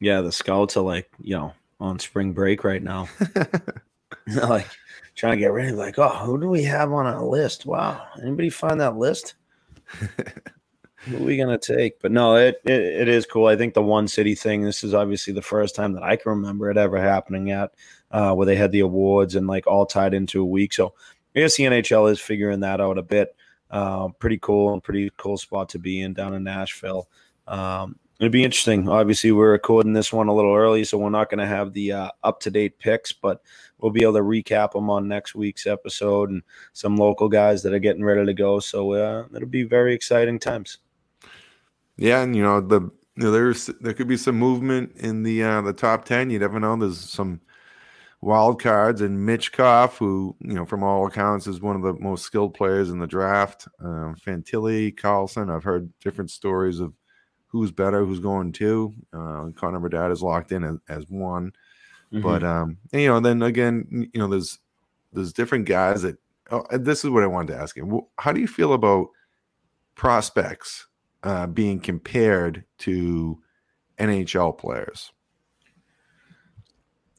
Yeah, 0.00 0.22
the 0.22 0.32
scouts 0.32 0.78
are 0.78 0.82
like, 0.82 1.10
you 1.20 1.36
know, 1.36 1.52
on 1.78 1.98
spring 1.98 2.32
break 2.32 2.64
right 2.64 2.82
now. 2.82 3.06
like 4.42 4.66
trying 5.14 5.32
to 5.32 5.38
get 5.38 5.52
ready. 5.52 5.72
Like, 5.72 5.98
oh, 5.98 6.08
who 6.08 6.40
do 6.40 6.48
we 6.48 6.62
have 6.64 6.90
on 6.90 7.06
our 7.06 7.22
list? 7.22 7.66
Wow. 7.66 8.06
Anybody 8.22 8.48
find 8.48 8.80
that 8.80 8.96
list? 8.96 9.34
Who 11.06 11.16
are 11.16 11.20
we 11.20 11.36
gonna 11.36 11.58
take? 11.58 12.00
But 12.00 12.12
no, 12.12 12.36
it, 12.36 12.60
it 12.64 12.80
it 12.80 13.08
is 13.08 13.24
cool. 13.24 13.46
I 13.46 13.56
think 13.56 13.74
the 13.74 13.82
one 13.82 14.06
city 14.06 14.34
thing. 14.34 14.62
This 14.62 14.84
is 14.84 14.92
obviously 14.92 15.32
the 15.32 15.42
first 15.42 15.74
time 15.74 15.94
that 15.94 16.02
I 16.02 16.16
can 16.16 16.30
remember 16.30 16.70
it 16.70 16.76
ever 16.76 17.00
happening 17.00 17.50
at 17.50 17.72
uh, 18.10 18.34
where 18.34 18.46
they 18.46 18.56
had 18.56 18.72
the 18.72 18.80
awards 18.80 19.34
and 19.34 19.46
like 19.46 19.66
all 19.66 19.86
tied 19.86 20.14
into 20.14 20.42
a 20.42 20.46
week. 20.46 20.74
So 20.74 20.94
I 21.34 21.40
guess 21.40 21.56
the 21.56 21.64
NHL 21.64 22.10
is 22.10 22.20
figuring 22.20 22.60
that 22.60 22.80
out 22.80 22.98
a 22.98 23.02
bit. 23.02 23.34
Uh, 23.70 24.08
pretty 24.08 24.38
cool 24.38 24.72
and 24.72 24.82
pretty 24.82 25.10
cool 25.16 25.38
spot 25.38 25.68
to 25.70 25.78
be 25.78 26.02
in 26.02 26.12
down 26.12 26.34
in 26.34 26.42
Nashville. 26.42 27.08
Um, 27.46 27.96
it'd 28.18 28.32
be 28.32 28.44
interesting. 28.44 28.88
Obviously, 28.88 29.32
we're 29.32 29.52
recording 29.52 29.92
this 29.92 30.12
one 30.12 30.28
a 30.28 30.34
little 30.34 30.54
early, 30.54 30.84
so 30.84 30.98
we're 30.98 31.08
not 31.08 31.30
going 31.30 31.38
to 31.38 31.46
have 31.46 31.72
the 31.72 31.92
uh, 31.92 32.10
up 32.24 32.40
to 32.40 32.50
date 32.50 32.78
picks, 32.78 33.12
but 33.12 33.42
we'll 33.78 33.92
be 33.92 34.02
able 34.02 34.14
to 34.14 34.20
recap 34.20 34.72
them 34.72 34.90
on 34.90 35.08
next 35.08 35.34
week's 35.34 35.66
episode 35.66 36.30
and 36.30 36.42
some 36.72 36.96
local 36.96 37.28
guys 37.28 37.62
that 37.62 37.72
are 37.72 37.78
getting 37.78 38.04
ready 38.04 38.26
to 38.26 38.34
go. 38.34 38.58
So 38.58 38.92
uh, 38.92 39.26
it'll 39.34 39.48
be 39.48 39.62
very 39.62 39.94
exciting 39.94 40.38
times. 40.38 40.78
Yeah, 42.00 42.22
and 42.22 42.34
you 42.34 42.42
know 42.42 42.62
the 42.62 42.80
you 42.80 43.24
know, 43.24 43.30
there's 43.30 43.66
there 43.80 43.92
could 43.92 44.08
be 44.08 44.16
some 44.16 44.38
movement 44.38 44.96
in 44.96 45.22
the 45.22 45.42
uh 45.42 45.60
the 45.60 45.74
top 45.74 46.06
ten. 46.06 46.30
You 46.30 46.38
never 46.38 46.58
know. 46.58 46.74
There's 46.74 46.98
some 46.98 47.42
wild 48.22 48.60
cards 48.60 49.02
and 49.02 49.18
Michkov, 49.28 49.98
who 49.98 50.34
you 50.40 50.54
know 50.54 50.64
from 50.64 50.82
all 50.82 51.06
accounts 51.06 51.46
is 51.46 51.60
one 51.60 51.76
of 51.76 51.82
the 51.82 51.92
most 52.02 52.24
skilled 52.24 52.54
players 52.54 52.88
in 52.88 52.98
the 52.98 53.06
draft. 53.06 53.68
Um, 53.80 54.16
Fantilli, 54.16 54.98
Carlsson. 54.98 55.54
I've 55.54 55.62
heard 55.62 55.92
different 56.00 56.30
stories 56.30 56.80
of 56.80 56.94
who's 57.48 57.70
better, 57.70 58.06
who's 58.06 58.20
going 58.20 58.52
to. 58.52 58.94
Uh, 59.12 59.50
Connor 59.54 59.80
Bedard 59.80 60.10
is 60.10 60.22
locked 60.22 60.52
in 60.52 60.64
as, 60.64 60.76
as 60.88 61.04
one, 61.10 61.52
but 62.22 62.42
um, 62.42 62.78
and, 62.94 63.02
you 63.02 63.08
know 63.08 63.20
then 63.20 63.42
again, 63.42 64.08
you 64.14 64.18
know 64.18 64.26
there's 64.26 64.58
there's 65.12 65.34
different 65.34 65.66
guys 65.66 66.00
that. 66.00 66.16
Oh, 66.50 66.64
and 66.70 66.84
this 66.84 67.04
is 67.04 67.10
what 67.10 67.22
I 67.22 67.28
wanted 67.28 67.52
to 67.52 67.60
ask 67.60 67.76
you. 67.76 68.08
How 68.18 68.32
do 68.32 68.40
you 68.40 68.48
feel 68.48 68.72
about 68.72 69.08
prospects 69.94 70.86
uh, 71.22 71.46
being 71.46 71.80
compared 71.80 72.64
to 72.78 73.38
NHL 73.98 74.56
players? 74.56 75.12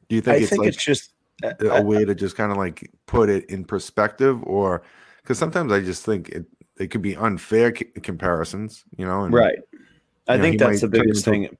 Do 0.09 0.15
you 0.15 0.21
think 0.21 0.37
I 0.37 0.39
it's 0.41 0.49
think 0.49 0.59
like 0.61 0.69
it's 0.69 0.83
just 0.83 1.13
a 1.61 1.81
way 1.81 2.03
to 2.03 2.13
just 2.13 2.35
kind 2.35 2.51
of 2.51 2.57
like 2.57 2.91
put 3.05 3.29
it 3.29 3.49
in 3.49 3.63
perspective, 3.63 4.43
or 4.43 4.83
because 5.21 5.37
sometimes 5.37 5.71
I 5.71 5.79
just 5.79 6.03
think 6.03 6.29
it 6.29 6.45
it 6.77 6.91
could 6.91 7.01
be 7.01 7.15
unfair 7.15 7.73
c- 7.75 7.85
comparisons, 8.01 8.83
you 8.97 9.05
know? 9.05 9.23
And, 9.23 9.33
right. 9.33 9.59
I 10.27 10.33
you 10.33 10.37
know, 10.37 10.43
think 10.43 10.59
that's 10.59 10.81
the 10.81 10.87
biggest 10.87 11.25
thing. 11.25 11.57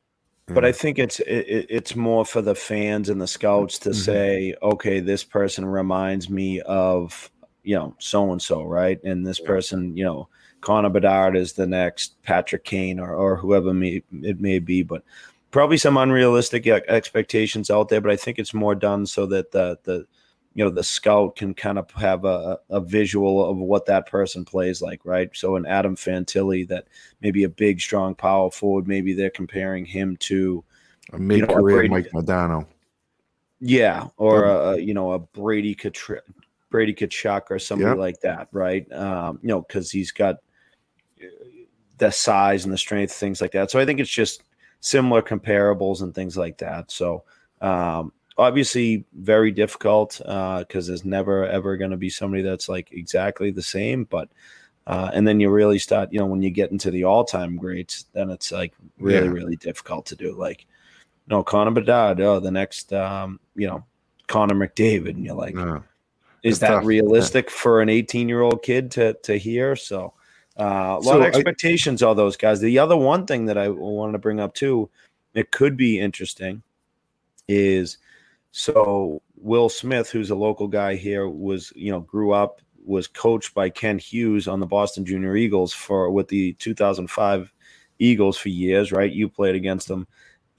but 0.48 0.66
I 0.66 0.72
think 0.72 1.00
it's 1.00 1.20
it, 1.22 1.68
it's 1.70 1.96
more 1.96 2.26
for 2.26 2.42
the 2.42 2.56
fans 2.56 3.10
and 3.10 3.22
the 3.22 3.28
scouts 3.28 3.80
to 3.80 3.90
mm-hmm. 3.90 4.00
say, 4.00 4.56
okay, 4.62 5.00
this 5.00 5.24
person 5.24 5.66
reminds 5.66 6.30
me 6.30 6.62
of 6.62 7.32
you 7.64 7.76
know 7.76 7.96
so 8.00 8.32
and 8.32 8.42
so, 8.42 8.64
right? 8.64 9.02
And 9.04 9.26
this 9.26 9.40
person, 9.40 9.96
you 9.96 10.04
know, 10.04 10.28
Connor 10.62 10.90
Bedard 10.90 11.36
is 11.36 11.54
the 11.54 11.68
next 11.68 12.22
Patrick 12.24 12.64
Kane 12.64 13.00
or 13.00 13.14
or 13.14 13.36
whoever 13.36 13.74
may, 13.74 14.02
it 14.22 14.40
may 14.40 14.60
be, 14.60 14.84
but 14.84 15.04
probably 15.52 15.78
some 15.78 15.98
unrealistic 15.98 16.68
expectations 16.68 17.70
out 17.70 17.90
there. 17.90 18.02
But 18.02 18.12
I 18.12 18.16
think 18.16 18.40
it's 18.40 18.54
more 18.54 18.76
done 18.76 19.06
so 19.06 19.26
that 19.28 19.52
the 19.52 19.78
the 19.84 20.06
you 20.54 20.64
know 20.64 20.70
the 20.70 20.84
scout 20.84 21.36
can 21.36 21.54
kind 21.54 21.80
of 21.80 21.90
have 21.92 22.26
a, 22.26 22.60
a 22.70 22.82
visual 22.82 23.50
of 23.50 23.58
what 23.58 23.86
that 23.86 24.08
person 24.08 24.44
plays 24.44 24.82
like 24.82 25.02
right? 25.06 25.30
So 25.34 25.56
an 25.56 25.66
adam 25.66 25.96
fantilli 25.96 26.68
that 26.68 26.88
maybe 27.22 27.44
a 27.44 27.50
big 27.50 27.80
strong 27.80 28.16
power 28.16 28.52
forward 28.52 28.88
maybe 28.88 29.14
they're 29.14 29.30
comparing 29.30 29.86
him 29.86 30.18
to 30.18 30.64
a 31.14 31.20
mid-career 31.20 31.84
you 31.84 31.90
know, 31.90 31.96
mike 31.96 32.12
modano 32.14 32.68
yeah 33.60 34.08
or 34.18 34.46
a, 34.46 34.78
you 34.78 34.94
know 34.94 35.14
a 35.14 35.20
brady 35.20 35.76
Katri- 35.76 36.20
brady 36.70 36.94
Tkachuk 36.94 37.44
or 37.50 37.60
somebody 37.60 38.00
like 38.00 38.20
that 38.22 38.48
right? 38.52 38.92
Um 38.92 39.40
you 39.42 39.50
know 39.50 39.62
because 39.62 39.92
he's 39.92 40.12
got 40.12 40.38
the 42.02 42.12
size 42.12 42.66
and 42.66 42.74
the 42.74 42.78
strength 42.78 43.14
things 43.14 43.40
like 43.40 43.52
that 43.52 43.72
so 43.72 43.80
i 43.80 43.86
think 43.86 44.00
it's 44.00 44.10
just 44.10 44.44
similar 44.82 45.22
comparables 45.22 46.02
and 46.02 46.14
things 46.14 46.36
like 46.36 46.58
that 46.58 46.92
so 46.92 47.24
um 47.62 48.12
obviously 48.38 49.06
very 49.14 49.52
difficult 49.52 50.18
because 50.18 50.88
uh, 50.88 50.92
there's 50.92 51.06
never 51.06 51.46
ever 51.46 51.78
going 51.78 51.92
to 51.92 51.98
be 51.98 52.10
somebody 52.10 52.42
that's 52.42 52.70
like 52.70 52.92
exactly 52.92 53.52
the 53.52 53.62
same. 53.62 54.06
But 54.06 54.30
uh, 54.88 55.12
and 55.14 55.28
then 55.28 55.40
you 55.40 55.50
really 55.50 55.80
start, 55.80 56.12
you 56.12 56.20
know, 56.20 56.26
when 56.26 56.42
you 56.42 56.50
get 56.50 56.72
into 56.72 56.90
the 56.90 57.04
all-time 57.04 57.56
greats, 57.56 58.06
then 58.14 58.30
it's 58.32 58.52
like 58.52 58.74
really, 58.98 59.28
yeah. 59.28 59.32
really 59.32 59.56
difficult 59.56 60.08
to 60.08 60.16
do. 60.16 60.34
Like, 60.34 60.66
no, 61.28 61.44
Connor 61.44 61.72
Bedard, 61.72 62.20
oh, 62.20 62.40
the 62.40 62.50
next, 62.50 62.92
um, 62.92 63.40
you 63.56 63.68
know, 63.68 63.86
Connor 64.28 64.56
McDavid, 64.56 65.12
and 65.12 65.24
you're 65.24 65.36
like, 65.36 65.54
no, 65.54 65.84
is 66.42 66.60
that 66.60 66.70
tough. 66.70 66.86
realistic 66.86 67.46
yeah. 67.46 67.56
for 67.56 67.82
an 67.82 67.90
18-year-old 67.90 68.64
kid 68.64 68.92
to 68.92 69.14
to 69.24 69.38
hear? 69.38 69.76
So. 69.76 70.14
Uh, 70.60 70.64
a 70.64 71.00
lot 71.00 71.04
so 71.04 71.20
of 71.20 71.24
expectations, 71.24 72.04
I, 72.04 72.08
all 72.08 72.16
those 72.16 72.38
guys. 72.38 72.60
The 72.60 72.80
other 72.80 72.98
one 72.98 73.26
thing 73.26 73.46
that 73.46 73.58
I 73.58 73.70
wanted 73.70 74.14
to 74.14 74.20
bring 74.20 74.40
up 74.40 74.54
too, 74.54 74.90
it 75.34 75.52
could 75.52 75.78
be 75.78 76.00
interesting, 76.00 76.62
is 77.48 77.98
so 78.52 79.22
Will 79.38 79.70
Smith, 79.70 80.10
who's 80.10 80.30
a 80.30 80.36
local 80.36 80.68
guy 80.68 80.96
here, 80.96 81.28
was 81.28 81.72
you 81.76 81.92
know 81.92 82.02
grew 82.02 82.32
up 82.32 82.62
was 82.84 83.08
coached 83.08 83.54
by 83.54 83.70
Kent 83.70 84.02
Hughes 84.02 84.48
on 84.48 84.60
the 84.60 84.66
Boston 84.66 85.06
Junior 85.06 85.36
Eagles 85.36 85.74
for 85.74 86.10
with 86.12 86.28
the 86.28 86.54
2005 86.54 87.54
Eagles 88.00 88.38
for 88.38 88.50
years, 88.50 88.92
right? 88.92 89.12
You 89.12 89.30
played 89.30 89.56
against 89.56 89.88
them, 89.88 90.08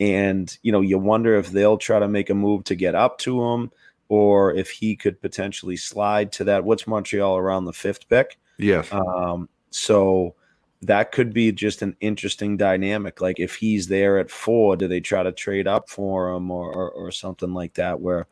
and 0.00 0.56
you 0.62 0.72
know 0.72 0.80
you 0.80 0.98
wonder 0.98 1.36
if 1.36 1.50
they'll 1.50 1.78
try 1.78 1.98
to 1.98 2.08
make 2.08 2.30
a 2.30 2.34
move 2.34 2.64
to 2.64 2.74
get 2.74 2.94
up 2.94 3.18
to 3.18 3.42
him, 3.42 3.70
or 4.08 4.54
if 4.54 4.70
he 4.70 4.96
could 4.96 5.20
potentially 5.20 5.76
slide 5.76 6.32
to 6.32 6.44
that. 6.44 6.64
What's 6.64 6.86
Montreal 6.86 7.36
around 7.36 7.66
the 7.66 7.72
fifth 7.72 8.08
pick? 8.08 8.38
Yes. 8.58 8.92
Um, 8.92 9.48
so 9.72 10.34
that 10.82 11.12
could 11.12 11.32
be 11.32 11.52
just 11.52 11.82
an 11.82 11.96
interesting 12.00 12.56
dynamic. 12.56 13.20
Like 13.20 13.38
if 13.38 13.54
he's 13.54 13.86
there 13.86 14.18
at 14.18 14.30
four, 14.30 14.76
do 14.76 14.88
they 14.88 15.00
try 15.00 15.22
to 15.22 15.32
trade 15.32 15.68
up 15.68 15.88
for 15.88 16.30
him 16.30 16.50
or, 16.50 16.72
or, 16.72 16.90
or 16.90 17.10
something 17.12 17.54
like 17.54 17.74
that? 17.74 18.00
Where, 18.00 18.26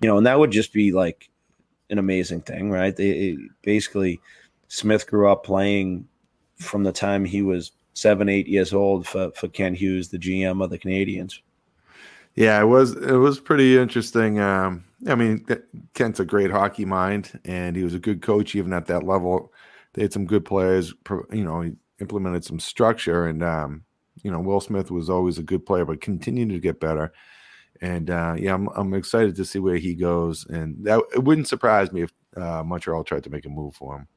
you 0.00 0.08
know, 0.08 0.16
and 0.16 0.26
that 0.26 0.38
would 0.38 0.52
just 0.52 0.72
be 0.72 0.92
like 0.92 1.28
an 1.90 1.98
amazing 1.98 2.42
thing, 2.42 2.70
right? 2.70 2.94
They 2.94 3.10
it, 3.10 3.38
basically 3.62 4.20
Smith 4.68 5.06
grew 5.06 5.30
up 5.30 5.44
playing 5.44 6.06
from 6.58 6.84
the 6.84 6.92
time 6.92 7.24
he 7.24 7.42
was 7.42 7.72
seven, 7.94 8.28
eight 8.28 8.46
years 8.46 8.72
old 8.72 9.06
for, 9.06 9.30
for 9.32 9.48
Kent 9.48 9.76
Hughes, 9.76 10.08
the 10.08 10.18
GM 10.18 10.62
of 10.62 10.70
the 10.70 10.78
Canadiens. 10.78 11.40
Yeah, 12.36 12.60
it 12.60 12.66
was 12.66 12.94
it 12.94 13.16
was 13.16 13.40
pretty 13.40 13.78
interesting. 13.78 14.38
Um, 14.40 14.84
I 15.08 15.14
mean, 15.14 15.46
Kent's 15.94 16.20
a 16.20 16.24
great 16.24 16.50
hockey 16.50 16.84
mind, 16.84 17.40
and 17.46 17.74
he 17.74 17.82
was 17.82 17.94
a 17.94 17.98
good 17.98 18.20
coach 18.20 18.54
even 18.54 18.74
at 18.74 18.86
that 18.86 19.04
level. 19.04 19.52
They 19.96 20.02
had 20.02 20.12
some 20.12 20.26
good 20.26 20.44
players. 20.44 20.94
You 21.32 21.44
know, 21.44 21.62
he 21.62 21.72
implemented 22.00 22.44
some 22.44 22.60
structure. 22.60 23.26
And 23.26 23.42
um, 23.42 23.82
you 24.22 24.30
know, 24.30 24.38
Will 24.38 24.60
Smith 24.60 24.90
was 24.90 25.10
always 25.10 25.38
a 25.38 25.42
good 25.42 25.66
player, 25.66 25.84
but 25.84 26.00
continued 26.00 26.50
to 26.50 26.60
get 26.60 26.78
better. 26.78 27.12
And 27.80 28.10
uh, 28.10 28.36
yeah, 28.38 28.54
I'm 28.54 28.68
I'm 28.76 28.94
excited 28.94 29.34
to 29.36 29.44
see 29.44 29.58
where 29.58 29.78
he 29.78 29.94
goes. 29.94 30.46
And 30.46 30.84
that 30.84 31.02
it 31.14 31.24
wouldn't 31.24 31.48
surprise 31.48 31.92
me 31.92 32.02
if 32.02 32.12
uh, 32.36 32.62
Montreal 32.62 33.04
tried 33.04 33.24
to 33.24 33.30
make 33.30 33.46
a 33.46 33.48
move 33.48 33.74
for 33.74 33.96
him. 33.96 34.08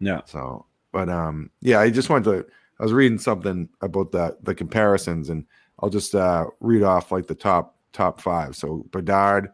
Yeah. 0.00 0.22
So, 0.24 0.66
but 0.92 1.08
um, 1.08 1.50
yeah, 1.60 1.80
I 1.80 1.90
just 1.90 2.10
wanted 2.10 2.24
to. 2.24 2.52
I 2.78 2.82
was 2.82 2.92
reading 2.92 3.18
something 3.18 3.68
about 3.80 4.12
that 4.12 4.44
the 4.44 4.54
comparisons, 4.54 5.30
and 5.30 5.46
I'll 5.80 5.90
just 5.90 6.14
uh, 6.14 6.46
read 6.60 6.82
off 6.82 7.12
like 7.12 7.26
the 7.26 7.34
top 7.34 7.76
top 7.92 8.20
five. 8.20 8.56
So 8.56 8.84
Bedard, 8.90 9.48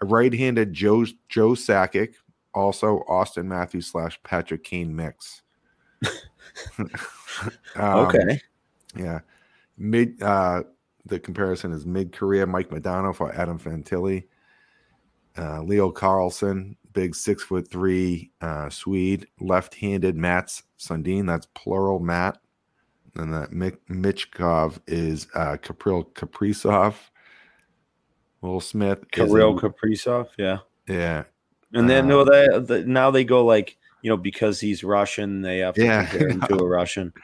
a 0.00 0.06
right-handed 0.06 0.72
Joe 0.72 1.06
Joe 1.28 1.50
Sakic, 1.50 2.14
also 2.56 3.04
Auston 3.08 3.44
Matthews 3.44 3.86
slash 3.86 4.18
Patrick 4.24 4.64
Kane 4.64 4.96
mix. 4.96 5.42
um, 6.78 6.88
okay. 7.76 8.40
Yeah. 8.96 9.20
Mid 9.78 10.22
uh 10.22 10.62
the 11.04 11.20
comparison 11.20 11.72
is 11.72 11.86
mid 11.86 12.12
career 12.12 12.46
Mike 12.46 12.70
Modano 12.70 13.14
for 13.14 13.32
Adam 13.34 13.58
Fantilli. 13.58 14.24
Uh, 15.38 15.62
Leo 15.62 15.92
Carlsson, 15.92 16.76
big 16.94 17.14
six 17.14 17.42
foot 17.42 17.70
three 17.70 18.32
uh, 18.40 18.70
Swede, 18.70 19.26
left 19.38 19.74
handed 19.74 20.16
Mats 20.16 20.62
Sundin. 20.78 21.26
That's 21.26 21.46
plural 21.54 21.98
Matt. 22.00 22.38
And 23.14 23.32
that 23.32 23.50
Michkov 23.50 24.78
is 24.86 25.26
uh, 25.34 25.56
Kapril 25.58 26.10
Kaprizov. 26.14 26.94
Will 28.40 28.60
Smith. 28.60 29.10
Kirill 29.10 29.58
Kaprizov, 29.58 30.28
yeah. 30.38 30.58
Yeah. 30.86 31.24
And 31.78 31.90
then 31.90 32.10
uh, 32.10 32.58
they, 32.60 32.84
now 32.84 33.10
they 33.10 33.24
go 33.24 33.44
like 33.44 33.76
you 34.06 34.10
know, 34.10 34.16
because 34.16 34.60
he's 34.60 34.84
Russian, 34.84 35.42
they 35.42 35.58
have 35.58 35.74
to 35.74 35.84
yeah, 35.84 36.06
compare 36.06 36.28
him 36.28 36.40
to 36.42 36.54
a 36.58 36.66
Russian. 36.66 37.12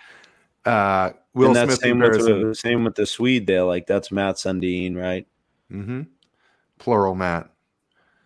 Uh, 0.64 1.10
Will 1.34 1.48
and 1.48 1.56
that's 1.56 1.74
Smith 1.74 1.80
same 1.80 1.98
with, 1.98 2.12
the, 2.12 2.54
same 2.54 2.84
with 2.84 2.94
the 2.94 3.04
Swede 3.04 3.48
there. 3.48 3.64
Like 3.64 3.84
that's 3.88 4.12
Matt 4.12 4.36
Sundin, 4.36 4.94
right? 4.96 5.26
Mm-hmm. 5.72 6.02
Plural 6.78 7.16
Matt. 7.16 7.50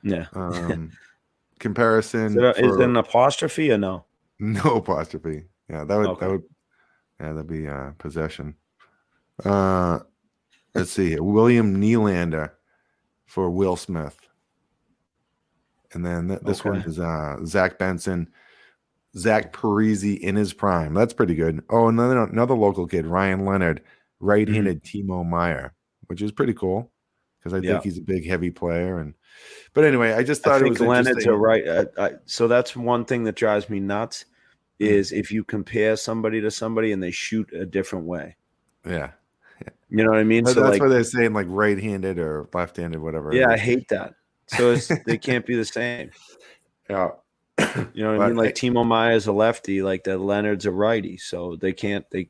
Yeah. 0.03 0.27
Um, 0.35 0.93
comparison. 1.59 2.27
Is, 2.27 2.37
it, 2.37 2.57
for, 2.57 2.61
is 2.63 2.77
an 2.77 2.97
apostrophe 2.97 3.71
or 3.71 3.79
no? 3.79 4.05
No 4.39 4.77
apostrophe. 4.77 5.45
Yeah, 5.71 5.85
that 5.85 5.97
would 5.97 6.09
okay. 6.09 6.27
that 6.27 6.31
would 6.31 6.43
yeah 7.21 7.33
that'd 7.33 7.47
be 7.47 7.67
uh, 7.67 7.93
possession. 7.97 8.55
Uh, 9.43 10.01
let's 10.75 10.91
see. 10.91 11.15
here 11.15 11.23
William 11.23 11.81
Nylander 11.81 12.51
for 13.25 13.49
Will 13.49 13.77
Smith. 13.77 14.26
And 15.93 16.05
then 16.05 16.29
th- 16.29 16.41
this 16.41 16.61
okay. 16.61 16.71
one 16.71 16.81
is 16.83 16.99
uh, 16.99 17.39
Zach 17.45 17.79
Benson, 17.79 18.29
Zach 19.17 19.53
Parise 19.53 20.19
in 20.19 20.37
his 20.37 20.53
prime. 20.53 20.95
That's 20.95 21.15
pretty 21.15 21.35
good. 21.35 21.63
Oh, 21.71 21.89
another 21.89 22.23
another 22.23 22.55
local 22.55 22.87
kid, 22.87 23.07
Ryan 23.07 23.45
Leonard, 23.45 23.83
right-handed 24.21 24.83
mm-hmm. 24.83 25.11
Timo 25.11 25.27
Meier, 25.27 25.75
which 26.07 26.23
is 26.23 26.33
pretty 26.33 26.55
cool 26.55 26.91
because 27.39 27.55
I 27.55 27.59
yeah. 27.59 27.73
think 27.73 27.85
he's 27.85 27.99
a 27.99 28.03
big, 28.03 28.27
heavy 28.27 28.51
player. 28.51 28.99
And 28.99 29.15
but 29.73 29.85
anyway, 29.85 30.13
I 30.13 30.23
just 30.23 30.43
thought 30.43 30.63
I 30.63 30.67
it 30.67 30.71
was 30.71 30.81
Leonard's 30.81 31.27
a 31.27 31.33
right. 31.33 31.67
Uh, 31.67 31.85
I, 31.99 32.11
so 32.27 32.49
that's 32.49 32.77
one 32.77 33.05
thing 33.05 33.25
that 33.25 33.37
drives 33.37 33.71
me 33.71 33.81
nuts 33.81 34.25
mm-hmm. 34.81 34.93
is 34.93 35.13
if 35.13 35.31
you 35.31 35.45
compare 35.45 35.97
somebody 35.97 36.41
to 36.41 36.51
somebody 36.51 36.93
and 36.93 37.03
they 37.03 37.11
shoot 37.11 37.53
a 37.53 37.65
different 37.65 38.07
way. 38.07 38.37
Yeah. 38.87 39.11
You 39.89 40.05
know 40.05 40.11
what 40.11 40.19
I 40.19 40.25
mean? 40.25 40.45
so 40.47 40.55
that's 40.55 40.73
like, 40.73 40.81
why 40.81 40.89
they're 40.89 41.05
saying 41.05 41.33
like 41.33 41.47
right-handed 41.49 42.19
or 42.19 42.49
left-handed, 42.53 43.01
whatever. 43.01 43.33
Yeah, 43.33 43.51
I 43.51 43.57
hate 43.57 43.89
that. 43.89 44.15
So 44.49 44.73
it's, 44.73 44.91
they 45.05 45.19
can't 45.19 45.47
be 45.47 45.57
the 45.57 45.65
same. 45.65 46.11
Yeah. 46.89 47.11
You 47.95 48.05
know 48.05 48.17
what 48.17 48.23
I 48.23 48.29
mean? 48.29 48.37
Like 48.37 48.55
Timo 48.55 48.87
Meier 48.87 49.17
is 49.17 49.27
a 49.27 49.33
lefty, 49.33 49.83
like 49.83 50.05
that 50.05 50.19
Leonard's 50.19 50.67
a 50.67 50.71
righty, 50.71 51.17
so 51.17 51.57
they 51.57 51.73
can't 51.73 52.09
they 52.11 52.29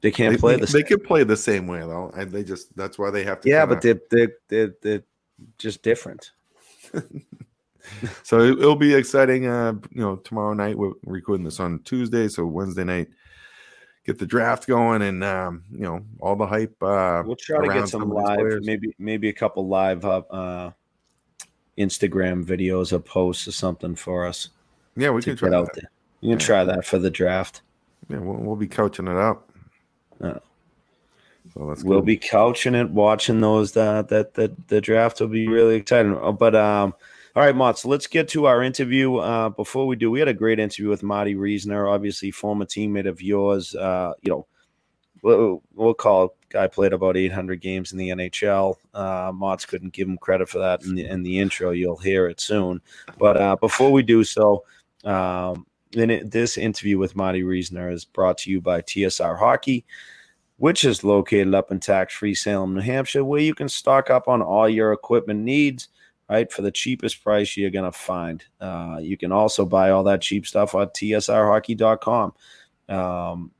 they 0.00 0.10
can't 0.10 0.32
they, 0.34 0.38
play 0.38 0.56
the. 0.56 0.66
They, 0.66 0.80
they 0.80 0.82
can 0.82 1.00
play 1.00 1.22
the 1.22 1.36
same 1.36 1.66
way 1.66 1.80
though, 1.80 2.10
and 2.16 2.32
they 2.32 2.44
just 2.44 2.74
that's 2.76 2.98
why 2.98 3.10
they 3.10 3.24
have 3.24 3.40
to. 3.42 3.48
Yeah, 3.48 3.66
kinda... 3.66 3.74
but 3.74 3.82
they're 3.82 4.00
they're 4.10 4.36
they're, 4.48 4.74
they're 4.80 5.02
just 5.58 5.82
different. 5.82 6.32
so 8.22 8.40
it, 8.40 8.58
will 8.58 8.76
be 8.76 8.94
exciting. 8.94 9.46
Uh, 9.46 9.74
you 9.90 10.00
know, 10.00 10.16
tomorrow 10.16 10.54
night 10.54 10.78
we're 10.78 10.92
recording 11.04 11.44
this 11.44 11.60
on 11.60 11.80
Tuesday, 11.80 12.28
so 12.28 12.46
Wednesday 12.46 12.84
night 12.84 13.08
get 14.04 14.18
the 14.18 14.26
draft 14.26 14.66
going 14.66 15.02
and 15.02 15.24
um, 15.24 15.64
you 15.72 15.80
know 15.80 16.04
all 16.20 16.36
the 16.36 16.46
hype. 16.46 16.80
Uh, 16.82 17.22
we'll 17.24 17.36
try 17.36 17.66
to 17.66 17.72
get 17.72 17.88
some, 17.88 18.02
some 18.02 18.10
live, 18.10 18.62
maybe 18.62 18.94
maybe 18.98 19.28
a 19.28 19.32
couple 19.32 19.66
live 19.66 20.04
up 20.04 20.26
uh, 20.30 20.70
Instagram 21.78 22.44
videos 22.44 22.92
or 22.92 22.98
posts 22.98 23.48
or 23.48 23.52
something 23.52 23.94
for 23.94 24.26
us. 24.26 24.50
Yeah, 24.96 25.10
we 25.10 25.22
can 25.22 25.36
try 25.36 25.52
out 25.52 25.66
that. 25.66 25.74
there. 25.74 25.90
You 26.20 26.30
can 26.30 26.40
yeah. 26.40 26.46
try 26.46 26.64
that 26.64 26.84
for 26.84 26.98
the 26.98 27.10
draft. 27.10 27.62
Yeah, 28.08 28.18
we'll, 28.18 28.36
we'll 28.36 28.56
be 28.56 28.68
coaching 28.68 29.08
it 29.08 29.16
up. 29.16 29.50
Uh, 30.20 30.38
so 31.52 31.74
we'll 31.84 32.02
be 32.02 32.16
couching 32.16 32.74
it, 32.74 32.90
watching 32.90 33.40
those. 33.40 33.76
Uh, 33.76 34.02
that 34.02 34.34
that 34.34 34.68
the 34.68 34.80
draft 34.80 35.20
will 35.20 35.28
be 35.28 35.48
really 35.48 35.76
exciting. 35.76 36.18
But 36.38 36.54
um, 36.54 36.94
all 37.36 37.42
right, 37.42 37.56
Mott. 37.56 37.80
So 37.80 37.88
let's 37.88 38.06
get 38.06 38.28
to 38.28 38.46
our 38.46 38.62
interview. 38.62 39.16
Uh, 39.16 39.48
before 39.48 39.88
we 39.88 39.96
do, 39.96 40.08
we 40.08 40.20
had 40.20 40.28
a 40.28 40.34
great 40.34 40.60
interview 40.60 40.88
with 40.88 41.02
Marty 41.02 41.34
Reasoner, 41.34 41.88
obviously 41.88 42.30
former 42.30 42.64
teammate 42.64 43.08
of 43.08 43.20
yours. 43.20 43.74
Uh, 43.74 44.12
you 44.22 44.30
know, 44.30 44.46
we'll, 45.22 45.60
we'll 45.74 45.94
call 45.94 46.36
Guy 46.48 46.68
played 46.68 46.92
about 46.92 47.16
800 47.16 47.60
games 47.60 47.90
in 47.90 47.98
the 47.98 48.10
NHL. 48.10 48.76
Uh, 48.94 49.32
Motts 49.32 49.66
couldn't 49.66 49.92
give 49.92 50.06
him 50.06 50.16
credit 50.16 50.48
for 50.48 50.58
that 50.58 50.84
in 50.84 50.94
the, 50.94 51.06
in 51.06 51.24
the 51.24 51.40
intro. 51.40 51.72
You'll 51.72 51.96
hear 51.96 52.28
it 52.28 52.40
soon. 52.40 52.80
But 53.18 53.36
uh, 53.36 53.56
before 53.56 53.90
we 53.90 54.04
do 54.04 54.22
so, 54.22 54.62
um, 55.02 55.66
it, 55.90 56.30
this 56.30 56.56
interview 56.56 56.98
with 56.98 57.16
Marty 57.16 57.42
Reasoner 57.42 57.90
is 57.90 58.04
brought 58.04 58.38
to 58.38 58.50
you 58.52 58.60
by 58.60 58.80
TSR 58.80 59.36
Hockey, 59.36 59.84
which 60.58 60.84
is 60.84 61.02
located 61.02 61.52
up 61.52 61.72
in 61.72 61.80
tax-free 61.80 62.36
Salem, 62.36 62.74
New 62.74 62.80
Hampshire, 62.80 63.24
where 63.24 63.40
you 63.40 63.56
can 63.56 63.68
stock 63.68 64.08
up 64.08 64.28
on 64.28 64.40
all 64.40 64.68
your 64.68 64.92
equipment 64.92 65.40
needs– 65.40 65.88
right? 66.28 66.50
For 66.50 66.62
the 66.62 66.72
cheapest 66.72 67.22
price 67.22 67.56
you're 67.56 67.70
going 67.70 67.90
to 67.90 67.98
find. 67.98 68.44
Uh, 68.60 68.98
you 69.00 69.16
can 69.16 69.32
also 69.32 69.64
buy 69.64 69.90
all 69.90 70.04
that 70.04 70.22
cheap 70.22 70.46
stuff 70.46 70.74
at 70.74 70.94
tsrhockey.com. 70.94 72.32
Um, 72.88 73.50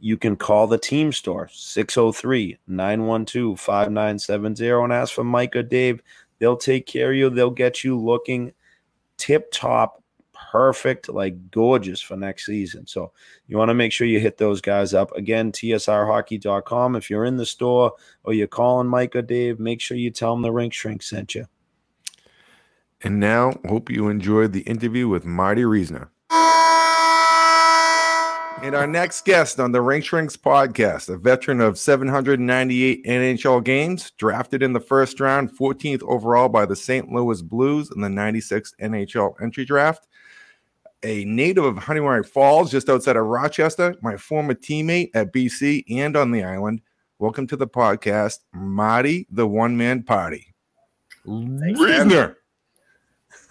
you 0.00 0.16
can 0.16 0.34
call 0.36 0.66
the 0.66 0.78
team 0.78 1.12
store 1.12 1.48
603 1.52 2.58
912 2.66 3.58
5970 3.58 4.68
and 4.68 4.92
ask 4.92 5.14
for 5.14 5.24
Mike 5.24 5.54
or 5.54 5.62
Dave. 5.62 6.02
They'll 6.38 6.56
take 6.56 6.86
care 6.86 7.12
of 7.12 7.16
you. 7.16 7.30
They'll 7.30 7.50
get 7.50 7.84
you 7.84 7.96
looking 7.96 8.52
tip 9.16 9.52
top, 9.52 10.02
perfect, 10.50 11.08
like 11.08 11.52
gorgeous 11.52 12.00
for 12.00 12.16
next 12.16 12.46
season. 12.46 12.84
So 12.88 13.12
you 13.46 13.56
want 13.56 13.68
to 13.68 13.74
make 13.74 13.92
sure 13.92 14.08
you 14.08 14.18
hit 14.18 14.38
those 14.38 14.60
guys 14.60 14.92
up. 14.92 15.12
Again, 15.12 15.52
tsrhockey.com. 15.52 16.96
If 16.96 17.08
you're 17.08 17.24
in 17.24 17.36
the 17.36 17.46
store 17.46 17.92
or 18.24 18.32
you're 18.32 18.48
calling 18.48 18.88
Mike 18.88 19.14
or 19.14 19.22
Dave, 19.22 19.60
make 19.60 19.80
sure 19.80 19.96
you 19.96 20.10
tell 20.10 20.34
them 20.34 20.42
the 20.42 20.50
rink 20.50 20.72
shrink 20.72 21.04
sent 21.04 21.36
you. 21.36 21.46
And 23.04 23.18
now, 23.18 23.54
hope 23.68 23.90
you 23.90 24.08
enjoyed 24.08 24.52
the 24.52 24.60
interview 24.60 25.08
with 25.08 25.24
Marty 25.24 25.64
Reasoner. 25.64 26.12
And 28.62 28.76
our 28.76 28.86
next 28.86 29.24
guest 29.24 29.58
on 29.58 29.72
the 29.72 29.82
Rink 29.82 30.04
Shrinks 30.04 30.36
podcast, 30.36 31.08
a 31.08 31.16
veteran 31.16 31.60
of 31.60 31.76
798 31.76 33.04
NHL 33.04 33.64
games, 33.64 34.12
drafted 34.12 34.62
in 34.62 34.72
the 34.72 34.78
first 34.78 35.18
round, 35.18 35.50
14th 35.50 36.04
overall 36.04 36.48
by 36.48 36.64
the 36.64 36.76
St. 36.76 37.10
Louis 37.10 37.42
Blues 37.42 37.90
in 37.92 38.02
the 38.02 38.08
96th 38.08 38.72
NHL 38.80 39.34
entry 39.42 39.64
draft. 39.64 40.06
A 41.02 41.24
native 41.24 41.64
of 41.64 41.74
Honeoye 41.74 42.24
Falls, 42.24 42.70
just 42.70 42.88
outside 42.88 43.16
of 43.16 43.26
Rochester, 43.26 43.96
my 44.00 44.16
former 44.16 44.54
teammate 44.54 45.10
at 45.12 45.32
BC 45.32 45.82
and 45.90 46.16
on 46.16 46.30
the 46.30 46.44
island. 46.44 46.82
Welcome 47.18 47.48
to 47.48 47.56
the 47.56 47.66
podcast, 47.66 48.38
Marty, 48.54 49.26
the 49.28 49.48
one 49.48 49.76
man 49.76 50.04
party. 50.04 50.54
Reasoner. 51.24 52.36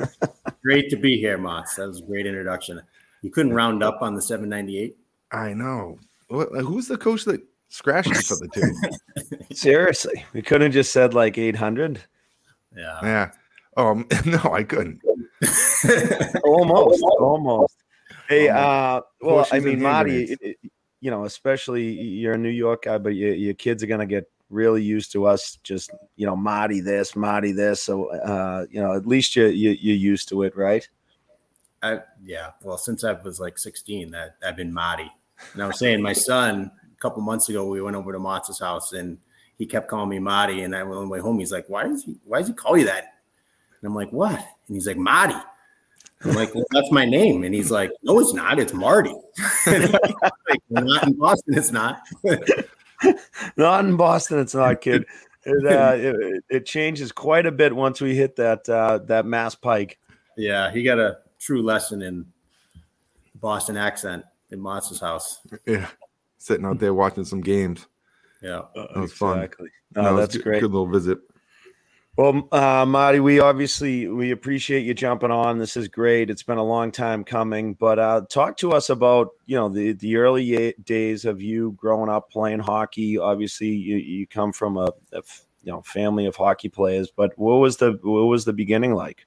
great 0.63 0.89
to 0.89 0.95
be 0.95 1.17
here, 1.17 1.37
Moss. 1.37 1.75
That 1.75 1.87
was 1.87 1.99
a 1.99 2.03
great 2.03 2.25
introduction. 2.25 2.81
You 3.21 3.29
couldn't 3.29 3.53
round 3.53 3.83
up 3.83 4.01
on 4.01 4.15
the 4.15 4.21
798. 4.21 4.97
I 5.31 5.53
know. 5.53 5.99
Who's 6.29 6.87
the 6.87 6.97
coach 6.97 7.25
that 7.25 7.41
scratched 7.69 8.25
for 8.25 8.35
the 8.35 8.47
two? 8.53 9.45
Seriously, 9.55 10.25
we 10.33 10.41
couldn't 10.41 10.67
have 10.67 10.73
just 10.73 10.91
said 10.91 11.13
like 11.13 11.37
800. 11.37 12.01
Yeah. 12.75 12.99
Yeah. 13.03 13.31
Oh 13.77 13.93
no, 14.25 14.51
I 14.51 14.63
couldn't. 14.63 15.01
almost, 16.43 17.03
almost. 17.19 17.75
Hey, 18.27 18.49
uh, 18.49 19.01
well, 19.21 19.47
I 19.51 19.59
mean, 19.59 19.81
Marty, 19.81 20.37
you 21.01 21.11
know, 21.11 21.25
especially 21.25 21.83
you're 21.83 22.33
a 22.33 22.37
New 22.37 22.49
York 22.49 22.83
guy, 22.83 22.97
but 22.97 23.15
your, 23.15 23.33
your 23.33 23.53
kids 23.53 23.83
are 23.83 23.87
gonna 23.87 24.05
get 24.05 24.29
really 24.51 24.83
used 24.83 25.11
to 25.13 25.25
us 25.25 25.57
just 25.63 25.91
you 26.15 26.25
know 26.25 26.35
Marty 26.35 26.81
this, 26.81 27.15
Marty 27.15 27.51
this. 27.51 27.83
So 27.83 28.11
uh, 28.11 28.65
you 28.69 28.81
know, 28.81 28.93
at 28.93 29.07
least 29.07 29.35
you, 29.35 29.47
you 29.47 29.71
you're 29.71 29.95
used 29.95 30.29
to 30.29 30.43
it, 30.43 30.55
right? 30.55 30.87
I, 31.81 31.99
yeah. 32.23 32.51
Well, 32.61 32.77
since 32.77 33.03
I 33.03 33.13
was 33.13 33.39
like 33.39 33.57
16, 33.57 34.11
that 34.11 34.35
I've 34.45 34.55
been 34.55 34.71
Marty. 34.71 35.11
And 35.53 35.63
I 35.63 35.67
was 35.67 35.79
saying, 35.79 35.99
my 36.01 36.13
son 36.13 36.69
a 36.95 36.99
couple 37.01 37.23
months 37.23 37.49
ago, 37.49 37.65
we 37.65 37.81
went 37.81 37.95
over 37.95 38.11
to 38.11 38.19
Mott's 38.19 38.59
house 38.59 38.93
and 38.93 39.17
he 39.57 39.65
kept 39.65 39.87
calling 39.87 40.09
me 40.09 40.19
Marty. 40.19 40.61
And 40.61 40.75
I 40.75 40.83
went 40.83 40.97
on 40.97 41.05
the 41.05 41.09
way 41.09 41.19
home. 41.19 41.39
He's 41.39 41.51
like, 41.51 41.67
"Why 41.67 41.83
does 41.83 42.03
he? 42.03 42.17
Why 42.25 42.39
does 42.39 42.47
he 42.47 42.53
call 42.53 42.77
you 42.77 42.85
that?" 42.85 43.15
And 43.81 43.87
I'm 43.87 43.95
like, 43.95 44.11
"What?" 44.11 44.39
And 44.67 44.75
he's 44.75 44.87
like, 44.87 44.97
"Marty." 44.97 45.35
I'm 46.23 46.33
like, 46.33 46.53
well, 46.53 46.65
that's 46.71 46.91
my 46.91 47.05
name. 47.05 47.43
And 47.43 47.53
he's 47.53 47.71
like, 47.71 47.91
no, 48.03 48.19
it's 48.19 48.33
not. 48.33 48.59
It's 48.59 48.73
Marty. 48.73 49.15
like, 49.65 50.61
not 50.69 51.07
in 51.07 51.13
Boston. 51.13 51.57
It's 51.57 51.71
not. 51.71 52.01
not 53.57 53.85
in 53.85 53.97
Boston. 53.97 54.39
It's 54.39 54.55
not, 54.55 54.81
kid. 54.81 55.05
It, 55.43 55.65
uh, 55.65 55.93
it, 55.95 56.43
it, 56.49 56.65
changes 56.65 57.11
quite 57.11 57.45
a 57.45 57.51
bit 57.51 57.75
once 57.75 58.01
we 58.01 58.15
hit 58.15 58.35
that 58.35 58.67
uh, 58.69 58.99
that 59.05 59.25
Mass 59.25 59.55
Pike. 59.55 59.99
Yeah, 60.37 60.71
he 60.71 60.83
got 60.83 60.99
a 60.99 61.19
true 61.39 61.61
lesson 61.61 62.01
in 62.01 62.25
Boston 63.35 63.77
accent 63.77 64.23
in 64.51 64.59
Motz's 64.59 64.99
house. 64.99 65.39
Yeah, 65.65 65.87
sitting 66.37 66.65
out 66.65 66.79
there 66.79 66.93
watching 66.93 67.25
some 67.25 67.41
games. 67.41 67.87
Yeah, 68.41 68.63
that 68.75 68.95
was 68.95 69.11
exactly. 69.11 69.69
fun. 69.93 70.03
No, 70.03 70.15
that's 70.15 70.35
good, 70.35 70.43
great. 70.43 70.61
Good 70.61 70.71
little 70.71 70.87
visit. 70.87 71.19
Well, 72.17 72.47
uh, 72.51 72.85
Marty, 72.85 73.21
we 73.21 73.39
obviously 73.39 74.07
we 74.07 74.31
appreciate 74.31 74.85
you 74.85 74.93
jumping 74.93 75.31
on. 75.31 75.59
This 75.59 75.77
is 75.77 75.87
great. 75.87 76.29
It's 76.29 76.43
been 76.43 76.57
a 76.57 76.63
long 76.63 76.91
time 76.91 77.23
coming, 77.23 77.73
but 77.73 77.99
uh, 77.99 78.21
talk 78.29 78.57
to 78.57 78.73
us 78.73 78.89
about 78.89 79.29
you 79.45 79.55
know 79.55 79.69
the 79.69 79.93
the 79.93 80.17
early 80.17 80.75
days 80.83 81.23
of 81.23 81.41
you 81.41 81.71
growing 81.77 82.09
up 82.09 82.29
playing 82.29 82.59
hockey. 82.59 83.17
Obviously, 83.17 83.69
you, 83.69 83.95
you 83.95 84.27
come 84.27 84.51
from 84.51 84.75
a, 84.75 84.91
a 85.13 85.23
you 85.63 85.71
know 85.71 85.81
family 85.83 86.25
of 86.25 86.35
hockey 86.35 86.67
players, 86.67 87.09
but 87.15 87.31
what 87.37 87.55
was 87.55 87.77
the 87.77 87.97
what 88.01 88.23
was 88.23 88.43
the 88.43 88.53
beginning 88.53 88.93
like? 88.93 89.25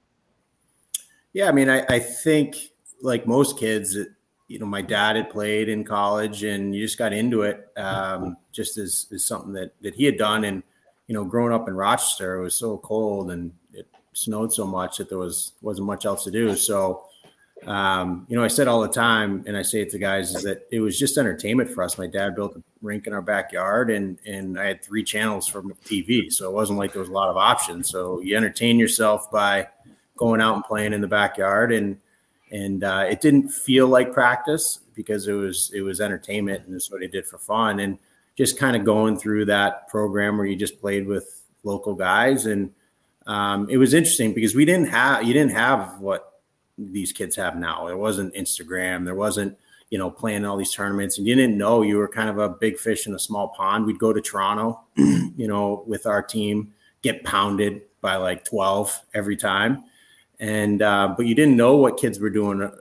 Yeah, 1.32 1.48
I 1.48 1.52
mean, 1.52 1.70
I, 1.70 1.86
I 1.88 1.98
think 1.98 2.56
like 3.00 3.26
most 3.26 3.58
kids, 3.58 3.96
you 4.46 4.58
know, 4.58 4.66
my 4.66 4.82
dad 4.82 5.16
had 5.16 5.30
played 5.30 5.70
in 5.70 5.84
college, 5.84 6.44
and 6.44 6.74
you 6.74 6.84
just 6.84 6.98
got 6.98 7.14
into 7.14 7.42
it 7.42 7.66
um, 7.78 8.36
just 8.52 8.76
as, 8.76 9.06
as 9.10 9.24
something 9.24 9.54
that 9.54 9.72
that 9.80 9.94
he 9.94 10.04
had 10.04 10.18
done, 10.18 10.44
and 10.44 10.62
you 11.06 11.14
know, 11.14 11.24
growing 11.24 11.52
up 11.52 11.68
in 11.68 11.74
Rochester, 11.74 12.36
it 12.38 12.42
was 12.42 12.58
so 12.58 12.78
cold 12.78 13.30
and 13.30 13.52
it 13.72 13.86
snowed 14.12 14.52
so 14.52 14.66
much 14.66 14.96
that 14.96 15.08
there 15.08 15.18
was 15.18 15.52
wasn't 15.60 15.86
much 15.86 16.06
else 16.06 16.24
to 16.24 16.30
do. 16.30 16.56
So, 16.56 17.04
um, 17.66 18.26
you 18.28 18.36
know, 18.36 18.44
I 18.44 18.48
said 18.48 18.68
all 18.68 18.80
the 18.80 18.88
time, 18.88 19.44
and 19.46 19.56
I 19.56 19.62
say 19.62 19.80
it 19.80 19.90
to 19.90 19.98
guys, 19.98 20.34
is 20.34 20.42
that 20.44 20.66
it 20.70 20.80
was 20.80 20.98
just 20.98 21.18
entertainment 21.18 21.70
for 21.70 21.82
us. 21.82 21.98
My 21.98 22.06
dad 22.06 22.34
built 22.34 22.56
a 22.56 22.62
rink 22.82 23.06
in 23.06 23.12
our 23.12 23.22
backyard, 23.22 23.90
and 23.90 24.18
and 24.26 24.58
I 24.58 24.66
had 24.66 24.84
three 24.84 25.04
channels 25.04 25.46
for 25.46 25.62
TV, 25.62 26.32
so 26.32 26.48
it 26.48 26.54
wasn't 26.54 26.78
like 26.78 26.92
there 26.92 27.00
was 27.00 27.10
a 27.10 27.12
lot 27.12 27.28
of 27.28 27.36
options. 27.36 27.90
So 27.90 28.20
you 28.20 28.36
entertain 28.36 28.78
yourself 28.78 29.30
by 29.30 29.68
going 30.16 30.40
out 30.40 30.54
and 30.54 30.64
playing 30.64 30.92
in 30.92 31.00
the 31.00 31.08
backyard, 31.08 31.72
and 31.72 31.98
and 32.50 32.84
uh, 32.84 33.06
it 33.08 33.20
didn't 33.20 33.50
feel 33.50 33.88
like 33.88 34.12
practice 34.12 34.80
because 34.94 35.26
it 35.28 35.32
was 35.32 35.70
it 35.74 35.82
was 35.82 36.00
entertainment, 36.00 36.66
and 36.66 36.74
it's 36.74 36.90
what 36.90 37.02
I 37.02 37.06
did 37.06 37.26
for 37.26 37.38
fun, 37.38 37.80
and 37.80 37.98
just 38.36 38.58
kind 38.58 38.76
of 38.76 38.84
going 38.84 39.16
through 39.16 39.44
that 39.46 39.88
program 39.88 40.36
where 40.36 40.46
you 40.46 40.56
just 40.56 40.80
played 40.80 41.06
with 41.06 41.42
local 41.62 41.94
guys. 41.94 42.46
And 42.46 42.72
um, 43.26 43.68
it 43.70 43.76
was 43.76 43.94
interesting 43.94 44.34
because 44.34 44.54
we 44.54 44.64
didn't 44.64 44.88
have 44.88 45.24
you 45.24 45.32
didn't 45.32 45.52
have 45.52 46.00
what 46.00 46.40
these 46.76 47.12
kids 47.12 47.36
have 47.36 47.56
now. 47.56 47.86
There 47.86 47.96
wasn't 47.96 48.34
instagram. 48.34 49.04
There 49.04 49.14
wasn't 49.14 49.56
you 49.90 49.98
know 49.98 50.10
playing 50.10 50.44
all 50.44 50.56
these 50.56 50.72
tournaments. 50.72 51.18
And 51.18 51.26
you 51.26 51.34
didn't 51.34 51.56
know 51.56 51.82
you 51.82 51.96
were 51.96 52.08
kind 52.08 52.28
of 52.28 52.38
a 52.38 52.48
big 52.48 52.78
fish 52.78 53.06
in 53.06 53.14
a 53.14 53.18
small 53.18 53.48
pond. 53.48 53.86
We'd 53.86 53.98
go 53.98 54.12
to 54.12 54.20
toronto 54.20 54.80
you 54.96 55.48
know 55.48 55.84
with 55.86 56.06
our 56.06 56.22
team 56.22 56.74
get 57.02 57.22
pounded 57.22 57.82
by 58.00 58.16
like 58.16 58.44
12 58.44 59.00
every 59.14 59.36
time. 59.36 59.84
And 60.40 60.82
uh, 60.82 61.14
but 61.16 61.26
you 61.26 61.34
didn't 61.34 61.56
know 61.56 61.76
what 61.76 61.96
kids 61.96 62.18
were 62.18 62.30
doing 62.30 62.62
uh, 62.62 62.72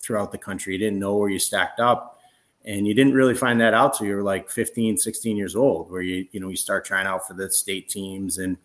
throughout 0.00 0.30
the 0.30 0.38
country. 0.38 0.74
You 0.74 0.78
didn't 0.78 0.98
know 0.98 1.16
where 1.16 1.30
you 1.30 1.38
stacked 1.38 1.80
up 1.80 2.17
and 2.68 2.86
you 2.86 2.94
didn't 2.94 3.14
really 3.14 3.34
find 3.34 3.60
that 3.60 3.74
out 3.74 3.96
till 3.96 4.06
you 4.06 4.14
were 4.14 4.22
like 4.22 4.50
15 4.50 4.98
16 4.98 5.36
years 5.36 5.56
old 5.56 5.90
where 5.90 6.02
you 6.02 6.28
you 6.30 6.38
know 6.38 6.48
you 6.48 6.56
start 6.56 6.84
trying 6.84 7.06
out 7.06 7.26
for 7.26 7.34
the 7.34 7.50
state 7.50 7.88
teams 7.88 8.38
and 8.38 8.56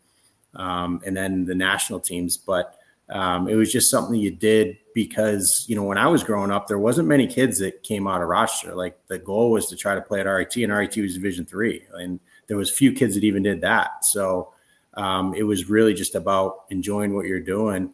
um, 0.56 1.02
and 1.04 1.18
then 1.18 1.46
the 1.46 1.56
national 1.56 2.00
teams. 2.00 2.38
But 2.38 2.78
um, 3.10 3.48
it 3.48 3.56
was 3.56 3.72
just 3.72 3.90
something 3.90 4.20
you 4.20 4.32
did 4.32 4.78
because 4.94 5.66
you 5.68 5.76
know 5.76 5.84
when 5.84 5.98
i 5.98 6.08
was 6.08 6.24
growing 6.24 6.52
up 6.52 6.68
there 6.68 6.80
wasn't 6.80 7.08
many 7.08 7.28
kids 7.28 7.60
that 7.60 7.84
came 7.84 8.08
out 8.08 8.22
of 8.22 8.30
rochester 8.30 8.74
like 8.74 8.98
the 9.08 9.20
goal 9.20 9.52
was 9.52 9.68
to 9.68 9.76
try 9.76 9.94
to 9.94 10.02
play 10.02 10.22
at 10.22 10.26
RIT 10.26 10.56
and 10.58 10.72
RIT 10.72 10.96
was 10.98 11.16
division 11.16 11.46
three 11.46 11.84
and 11.96 12.20
there 12.48 12.56
was 12.56 12.72
few 12.72 12.94
kids 12.94 13.16
that 13.16 13.24
even 13.24 13.44
did 13.44 13.62
that. 13.62 14.06
So 14.06 14.54
um, 14.96 15.34
it 15.34 15.44
was 15.44 15.70
really 15.70 15.94
just 15.94 16.16
about 16.16 16.66
enjoying 16.70 17.14
what 17.14 17.26
you're 17.26 17.40
doing. 17.40 17.94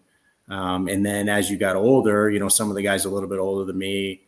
Um, 0.50 0.88
and 0.88 1.06
then 1.06 1.30
as 1.30 1.50
you 1.50 1.58
got 1.58 1.76
older 1.76 2.30
you 2.30 2.40
know 2.40 2.50
some 2.50 2.70
of 2.70 2.76
the 2.76 2.82
guys 2.82 3.06
a 3.06 3.10
little 3.10 3.30
bit 3.30 3.40
older 3.40 3.66
than 3.66 3.78
me 3.78 4.22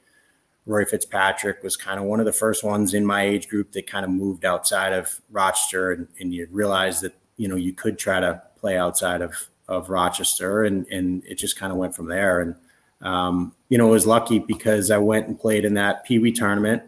Rory 0.71 0.85
Fitzpatrick 0.85 1.61
was 1.63 1.75
kind 1.75 1.99
of 1.99 2.05
one 2.05 2.19
of 2.19 2.25
the 2.25 2.31
first 2.31 2.63
ones 2.63 2.93
in 2.93 3.05
my 3.05 3.23
age 3.23 3.49
group 3.49 3.73
that 3.73 3.87
kind 3.87 4.05
of 4.05 4.11
moved 4.11 4.45
outside 4.45 4.93
of 4.93 5.19
Rochester, 5.29 5.91
and, 5.91 6.07
and 6.19 6.33
you 6.33 6.47
realize 6.49 7.01
that 7.01 7.13
you 7.35 7.47
know 7.47 7.57
you 7.57 7.73
could 7.73 7.99
try 7.99 8.19
to 8.19 8.41
play 8.55 8.77
outside 8.77 9.21
of 9.21 9.35
of 9.67 9.89
Rochester, 9.89 10.63
and 10.63 10.87
and 10.87 11.23
it 11.25 11.37
just 11.37 11.59
kind 11.59 11.71
of 11.71 11.77
went 11.77 11.93
from 11.93 12.07
there. 12.07 12.39
And 12.39 12.55
um, 13.01 13.53
you 13.67 13.77
know, 13.77 13.87
I 13.87 13.91
was 13.91 14.07
lucky 14.07 14.39
because 14.39 14.91
I 14.91 14.97
went 14.97 15.27
and 15.27 15.39
played 15.39 15.65
in 15.65 15.73
that 15.73 16.05
Pee 16.05 16.19
Wee 16.19 16.31
tournament 16.31 16.83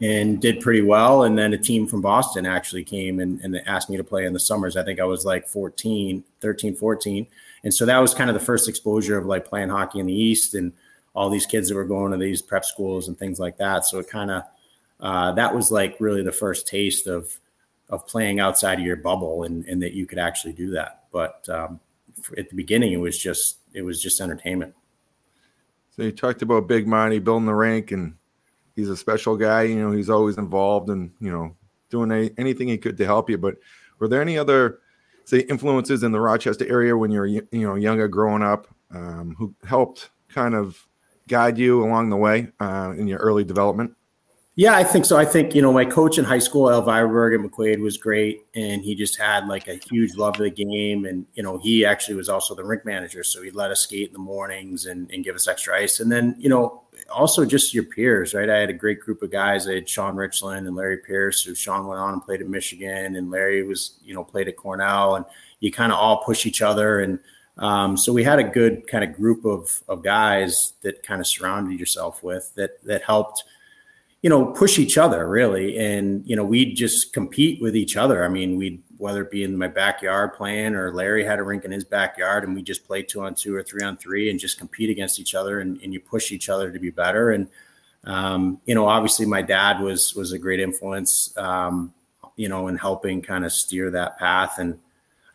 and 0.00 0.40
did 0.40 0.60
pretty 0.60 0.82
well. 0.82 1.22
And 1.22 1.38
then 1.38 1.54
a 1.54 1.58
team 1.58 1.86
from 1.86 2.02
Boston 2.02 2.44
actually 2.44 2.84
came 2.84 3.18
and, 3.20 3.40
and 3.40 3.56
asked 3.66 3.88
me 3.88 3.96
to 3.96 4.04
play 4.04 4.26
in 4.26 4.32
the 4.32 4.40
summers. 4.40 4.76
I 4.76 4.84
think 4.84 5.00
I 5.00 5.04
was 5.04 5.24
like 5.24 5.48
14, 5.48 6.22
13, 6.40 6.74
14. 6.74 7.26
And 7.64 7.72
so 7.72 7.86
that 7.86 7.98
was 7.98 8.12
kind 8.12 8.28
of 8.28 8.34
the 8.34 8.44
first 8.44 8.68
exposure 8.68 9.16
of 9.16 9.24
like 9.24 9.46
playing 9.46 9.70
hockey 9.70 9.98
in 9.98 10.06
the 10.06 10.12
East 10.12 10.54
and 10.54 10.72
all 11.16 11.30
these 11.30 11.46
kids 11.46 11.68
that 11.68 11.74
were 11.74 11.84
going 11.84 12.12
to 12.12 12.18
these 12.18 12.42
prep 12.42 12.64
schools 12.64 13.08
and 13.08 13.18
things 13.18 13.40
like 13.40 13.56
that. 13.56 13.86
So 13.86 13.98
it 13.98 14.08
kind 14.08 14.30
of 14.30 14.42
uh, 15.00 15.32
that 15.32 15.54
was 15.54 15.70
like 15.70 15.96
really 15.98 16.22
the 16.22 16.32
first 16.32 16.68
taste 16.68 17.06
of 17.06 17.36
of 17.88 18.06
playing 18.06 18.40
outside 18.40 18.78
of 18.78 18.84
your 18.84 18.96
bubble 18.96 19.44
and, 19.44 19.64
and 19.66 19.82
that 19.82 19.92
you 19.92 20.06
could 20.06 20.18
actually 20.18 20.52
do 20.52 20.70
that. 20.72 21.04
But 21.12 21.48
um, 21.48 21.80
at 22.36 22.50
the 22.50 22.56
beginning, 22.56 22.92
it 22.92 22.98
was 22.98 23.18
just 23.18 23.58
it 23.72 23.82
was 23.82 24.02
just 24.02 24.20
entertainment. 24.20 24.74
So 25.90 26.02
you 26.02 26.12
talked 26.12 26.42
about 26.42 26.68
Big 26.68 26.86
Monty 26.86 27.18
building 27.18 27.46
the 27.46 27.54
rank, 27.54 27.92
and 27.92 28.14
he's 28.74 28.90
a 28.90 28.96
special 28.96 29.36
guy. 29.36 29.62
You 29.62 29.76
know, 29.76 29.92
he's 29.92 30.10
always 30.10 30.36
involved 30.36 30.90
and 30.90 31.12
you 31.20 31.30
know 31.30 31.56
doing 31.88 32.12
any, 32.12 32.30
anything 32.36 32.68
he 32.68 32.76
could 32.76 32.98
to 32.98 33.06
help 33.06 33.30
you. 33.30 33.38
But 33.38 33.56
were 33.98 34.08
there 34.08 34.20
any 34.20 34.36
other 34.36 34.80
say 35.24 35.40
influences 35.40 36.02
in 36.02 36.12
the 36.12 36.20
Rochester 36.20 36.68
area 36.68 36.96
when 36.96 37.10
you 37.10 37.20
were 37.20 37.26
you 37.26 37.46
know 37.52 37.74
younger 37.74 38.08
growing 38.08 38.42
up 38.42 38.66
um, 38.90 39.34
who 39.38 39.54
helped 39.66 40.10
kind 40.28 40.54
of 40.54 40.86
guide 41.28 41.58
you 41.58 41.84
along 41.84 42.10
the 42.10 42.16
way 42.16 42.48
uh, 42.60 42.92
in 42.96 43.06
your 43.06 43.18
early 43.18 43.44
development? 43.44 43.92
Yeah, 44.58 44.74
I 44.74 44.84
think 44.84 45.04
so. 45.04 45.18
I 45.18 45.26
think, 45.26 45.54
you 45.54 45.60
know, 45.60 45.70
my 45.70 45.84
coach 45.84 46.16
in 46.16 46.24
high 46.24 46.38
school, 46.38 46.70
Elvira 46.70 47.06
Berg 47.06 47.38
at 47.38 47.40
McQuaid, 47.50 47.78
was 47.78 47.98
great. 47.98 48.46
And 48.54 48.82
he 48.82 48.94
just 48.94 49.18
had 49.18 49.46
like 49.48 49.68
a 49.68 49.74
huge 49.74 50.16
love 50.16 50.36
of 50.36 50.44
the 50.44 50.50
game. 50.50 51.04
And, 51.04 51.26
you 51.34 51.42
know, 51.42 51.58
he 51.58 51.84
actually 51.84 52.14
was 52.14 52.30
also 52.30 52.54
the 52.54 52.64
rink 52.64 52.86
manager. 52.86 53.22
So 53.22 53.42
he'd 53.42 53.54
let 53.54 53.70
us 53.70 53.82
skate 53.82 54.06
in 54.06 54.12
the 54.14 54.18
mornings 54.18 54.86
and, 54.86 55.10
and 55.10 55.22
give 55.22 55.34
us 55.34 55.46
extra 55.46 55.76
ice. 55.76 56.00
And 56.00 56.10
then, 56.10 56.36
you 56.38 56.48
know, 56.48 56.84
also 57.12 57.44
just 57.44 57.74
your 57.74 57.84
peers, 57.84 58.32
right? 58.32 58.48
I 58.48 58.56
had 58.56 58.70
a 58.70 58.72
great 58.72 59.00
group 59.00 59.20
of 59.20 59.30
guys. 59.30 59.68
I 59.68 59.74
had 59.74 59.90
Sean 59.90 60.16
Ritchlin 60.16 60.66
and 60.66 60.74
Larry 60.74 60.98
Pierce, 61.06 61.42
who 61.42 61.54
Sean 61.54 61.86
went 61.86 62.00
on 62.00 62.14
and 62.14 62.24
played 62.24 62.40
at 62.40 62.48
Michigan. 62.48 63.16
And 63.16 63.30
Larry 63.30 63.62
was, 63.62 63.98
you 64.02 64.14
know, 64.14 64.24
played 64.24 64.48
at 64.48 64.56
Cornell. 64.56 65.16
And 65.16 65.26
you 65.60 65.70
kind 65.70 65.92
of 65.92 65.98
all 65.98 66.24
push 66.24 66.46
each 66.46 66.62
other. 66.62 67.00
And, 67.00 67.18
um, 67.58 67.96
so 67.96 68.12
we 68.12 68.24
had 68.24 68.38
a 68.38 68.44
good 68.44 68.86
kind 68.86 69.04
of 69.04 69.14
group 69.14 69.44
of, 69.44 69.82
of 69.88 70.02
guys 70.02 70.74
that 70.82 71.02
kind 71.02 71.20
of 71.20 71.26
surrounded 71.26 71.78
yourself 71.78 72.22
with 72.22 72.54
that, 72.54 72.82
that 72.84 73.02
helped– 73.02 73.44
you 74.22 74.30
know, 74.30 74.46
push 74.46 74.80
each 74.80 74.98
other 74.98 75.28
really. 75.28 75.78
And, 75.78 76.26
you 76.26 76.34
know, 76.34 76.44
we'd 76.44 76.74
just 76.74 77.12
compete 77.12 77.62
with 77.62 77.76
each 77.76 77.96
other. 77.96 78.24
I 78.24 78.28
mean, 78.28 78.56
we'd, 78.56 78.82
whether 78.96 79.22
it 79.22 79.30
be 79.30 79.44
in 79.44 79.56
my 79.56 79.68
backyard 79.68 80.34
playing 80.34 80.74
or 80.74 80.92
Larry 80.92 81.24
had 81.24 81.38
a 81.38 81.44
rink 81.44 81.64
in 81.64 81.70
his 81.70 81.84
backyard 81.84 82.42
and 82.42 82.52
we 82.52 82.60
just 82.60 82.86
play 82.86 83.02
two 83.02 83.20
on 83.20 83.36
two 83.36 83.54
or 83.54 83.62
three 83.62 83.84
on 83.84 83.96
three 83.96 84.28
and 84.30 84.40
just 84.40 84.58
compete 84.58 84.90
against 84.90 85.20
each 85.20 85.36
other 85.36 85.60
and, 85.60 85.80
and 85.80 85.92
you 85.92 86.00
push 86.00 86.32
each 86.32 86.48
other 86.48 86.72
to 86.72 86.78
be 86.80 86.90
better. 86.90 87.30
And, 87.30 87.46
um, 88.02 88.60
you 88.64 88.74
know, 88.74 88.88
obviously 88.88 89.26
my 89.26 89.42
dad 89.42 89.80
was, 89.80 90.12
was 90.16 90.32
a 90.32 90.38
great 90.40 90.58
influence, 90.58 91.32
um, 91.36 91.94
you 92.34 92.48
know, 92.48 92.66
in 92.66 92.76
helping 92.76 93.22
kind 93.22 93.44
of 93.44 93.52
steer 93.52 93.92
that 93.92 94.18
path. 94.18 94.58
And 94.58 94.80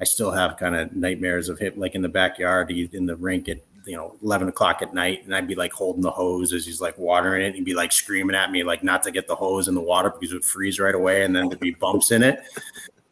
I 0.01 0.03
still 0.03 0.31
have 0.31 0.57
kind 0.57 0.75
of 0.75 0.95
nightmares 0.95 1.47
of 1.47 1.59
him, 1.59 1.73
like 1.77 1.93
in 1.93 2.01
the 2.01 2.09
backyard, 2.09 2.71
in 2.71 3.05
the 3.05 3.15
rink 3.15 3.47
at 3.47 3.59
you 3.85 3.95
know, 3.95 4.15
11 4.23 4.47
o'clock 4.47 4.81
at 4.81 4.93
night. 4.93 5.25
And 5.25 5.35
I'd 5.35 5.47
be 5.47 5.55
like 5.55 5.71
holding 5.71 6.01
the 6.01 6.11
hose 6.11 6.53
as 6.53 6.65
he's 6.65 6.81
like 6.81 6.97
watering 6.97 7.43
it. 7.43 7.47
and 7.47 7.55
He'd 7.55 7.65
be 7.65 7.73
like 7.73 7.91
screaming 7.91 8.35
at 8.35 8.51
me, 8.51 8.63
like 8.63 8.83
not 8.83 9.03
to 9.03 9.11
get 9.11 9.27
the 9.27 9.35
hose 9.35 9.67
in 9.67 9.75
the 9.75 9.81
water 9.81 10.09
because 10.09 10.31
it 10.31 10.35
would 10.35 10.45
freeze 10.45 10.79
right 10.79 10.93
away. 10.93 11.23
And 11.23 11.35
then 11.35 11.47
there'd 11.47 11.59
be 11.59 11.71
bumps 11.71 12.11
in 12.11 12.23
it. 12.23 12.41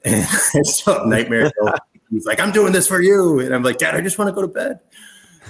And 0.06 0.65
so 0.65 1.04
nightmare. 1.04 1.52
He's 2.10 2.25
like, 2.25 2.39
I'm 2.39 2.54
doing 2.54 2.71
this 2.71 2.88
for 2.88 3.02
you. 3.02 3.41
And 3.41 3.54
I'm 3.54 3.63
like, 3.63 3.80
Dad, 3.80 3.95
I 3.95 4.02
just 4.02 4.17
want 4.17 4.30
to 4.30 4.34
go 4.34 4.41
to 4.41 4.47
bed. 4.47 4.80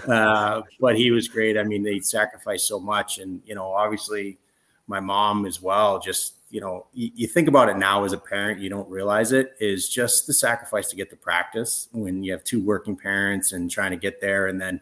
Uh, 0.08 0.64
but 0.80 0.98
he 0.98 1.12
was 1.12 1.28
great. 1.28 1.56
I 1.56 1.62
mean, 1.62 1.84
they 1.84 2.00
sacrificed 2.00 2.68
so 2.68 2.80
much. 2.80 3.20
And, 3.20 3.44
you 3.46 3.54
know, 3.54 3.72
obviously 3.72 4.40
my 4.88 5.00
mom 5.00 5.46
as 5.46 5.62
well, 5.62 6.00
just, 6.00 6.34
you 6.50 6.62
know, 6.62 6.88
you, 6.94 7.12
you, 7.14 7.28
think 7.28 7.48
about 7.48 7.70
it 7.70 7.78
now 7.78 8.04
as 8.04 8.14
a 8.14 8.18
parent, 8.18 8.60
you 8.60 8.70
don't 8.70 8.90
realize 8.90 9.32
it 9.32 9.56
is 9.60 9.88
just 9.88 10.26
the 10.26 10.34
sacrifice 10.34 10.90
to 10.90 10.96
get 10.96 11.10
to 11.12 11.16
practice 11.16 11.88
when 11.92 12.24
you 12.24 12.32
have 12.32 12.44
two 12.44 12.64
working 12.64 12.96
parents 12.96 13.52
and 13.52 13.70
trying 13.70 13.92
to 13.92 13.98
get 13.98 14.20
there. 14.20 14.48
And 14.48 14.60
then, 14.60 14.82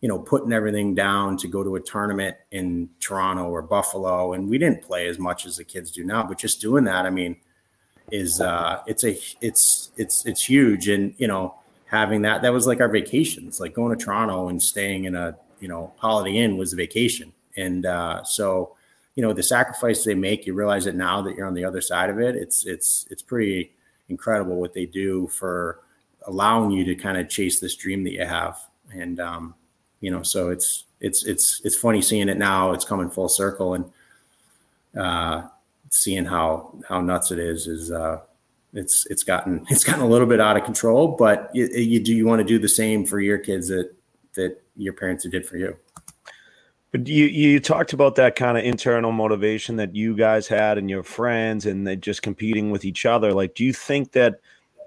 you 0.00 0.08
know, 0.08 0.18
putting 0.18 0.52
everything 0.52 0.94
down 0.94 1.36
to 1.38 1.48
go 1.48 1.64
to 1.64 1.76
a 1.76 1.80
tournament 1.80 2.36
in 2.52 2.88
Toronto 3.00 3.48
or 3.48 3.60
Buffalo. 3.60 4.34
And 4.34 4.48
we 4.48 4.56
didn't 4.56 4.82
play 4.82 5.08
as 5.08 5.18
much 5.18 5.46
as 5.46 5.56
the 5.56 5.64
kids 5.64 5.90
do 5.90 6.04
now, 6.04 6.22
but 6.22 6.38
just 6.38 6.60
doing 6.60 6.84
that, 6.84 7.06
I 7.06 7.10
mean, 7.10 7.36
is 8.10 8.40
uh 8.40 8.82
it's 8.86 9.04
a 9.04 9.18
it's 9.40 9.90
it's 9.96 10.24
it's 10.26 10.42
huge. 10.44 10.88
And 10.88 11.14
you 11.18 11.28
know, 11.28 11.54
having 11.86 12.22
that 12.22 12.42
that 12.42 12.52
was 12.52 12.66
like 12.66 12.80
our 12.80 12.88
vacations, 12.88 13.60
like 13.60 13.74
going 13.74 13.96
to 13.96 14.04
Toronto 14.04 14.48
and 14.48 14.62
staying 14.62 15.04
in 15.04 15.14
a 15.14 15.36
you 15.60 15.68
know 15.68 15.92
Holiday 15.98 16.38
Inn 16.38 16.56
was 16.56 16.72
a 16.72 16.76
vacation. 16.76 17.32
And 17.56 17.86
uh 17.86 18.24
so 18.24 18.76
you 19.14 19.22
know 19.22 19.32
the 19.32 19.42
sacrifice 19.42 20.04
they 20.04 20.14
make 20.14 20.46
you 20.46 20.54
realize 20.54 20.86
it 20.86 20.94
now 20.94 21.20
that 21.20 21.36
you're 21.36 21.46
on 21.46 21.54
the 21.54 21.64
other 21.64 21.80
side 21.80 22.10
of 22.10 22.18
it 22.18 22.36
it's 22.36 22.64
it's 22.66 23.06
it's 23.10 23.22
pretty 23.22 23.72
incredible 24.08 24.56
what 24.56 24.74
they 24.74 24.86
do 24.86 25.26
for 25.28 25.80
allowing 26.26 26.70
you 26.70 26.84
to 26.84 26.94
kind 26.94 27.18
of 27.18 27.28
chase 27.28 27.60
this 27.60 27.74
dream 27.74 28.04
that 28.04 28.12
you 28.12 28.24
have 28.24 28.58
and 28.92 29.20
um, 29.20 29.54
you 30.00 30.10
know, 30.10 30.22
so 30.22 30.50
it's 30.50 30.84
it's 31.00 31.24
it's 31.24 31.60
it's 31.64 31.76
funny 31.76 32.02
seeing 32.02 32.28
it 32.28 32.38
now. 32.38 32.72
It's 32.72 32.84
coming 32.84 33.10
full 33.10 33.28
circle 33.28 33.74
and 33.74 33.92
uh, 34.98 35.48
seeing 35.90 36.24
how 36.24 36.74
how 36.88 37.00
nuts 37.00 37.30
it 37.30 37.38
is 37.38 37.66
is 37.66 37.90
uh, 37.90 38.20
it's 38.72 39.06
it's 39.06 39.22
gotten 39.22 39.66
it's 39.70 39.84
gotten 39.84 40.02
a 40.02 40.08
little 40.08 40.26
bit 40.26 40.40
out 40.40 40.56
of 40.56 40.64
control. 40.64 41.08
But 41.08 41.50
you, 41.54 41.68
you 41.68 42.00
do 42.00 42.14
you 42.14 42.26
want 42.26 42.40
to 42.40 42.44
do 42.44 42.58
the 42.58 42.68
same 42.68 43.04
for 43.04 43.20
your 43.20 43.38
kids 43.38 43.68
that 43.68 43.94
that 44.34 44.62
your 44.76 44.94
parents 44.94 45.28
did 45.28 45.46
for 45.46 45.56
you. 45.56 45.76
But 46.92 47.06
you 47.06 47.26
you 47.26 47.60
talked 47.60 47.92
about 47.92 48.16
that 48.16 48.34
kind 48.34 48.58
of 48.58 48.64
internal 48.64 49.12
motivation 49.12 49.76
that 49.76 49.94
you 49.94 50.16
guys 50.16 50.48
had 50.48 50.76
and 50.76 50.90
your 50.90 51.04
friends 51.04 51.66
and 51.66 51.86
they 51.86 51.96
just 51.96 52.22
competing 52.22 52.70
with 52.70 52.84
each 52.84 53.06
other. 53.06 53.32
Like, 53.32 53.54
do 53.54 53.64
you 53.64 53.72
think 53.72 54.12
that 54.12 54.40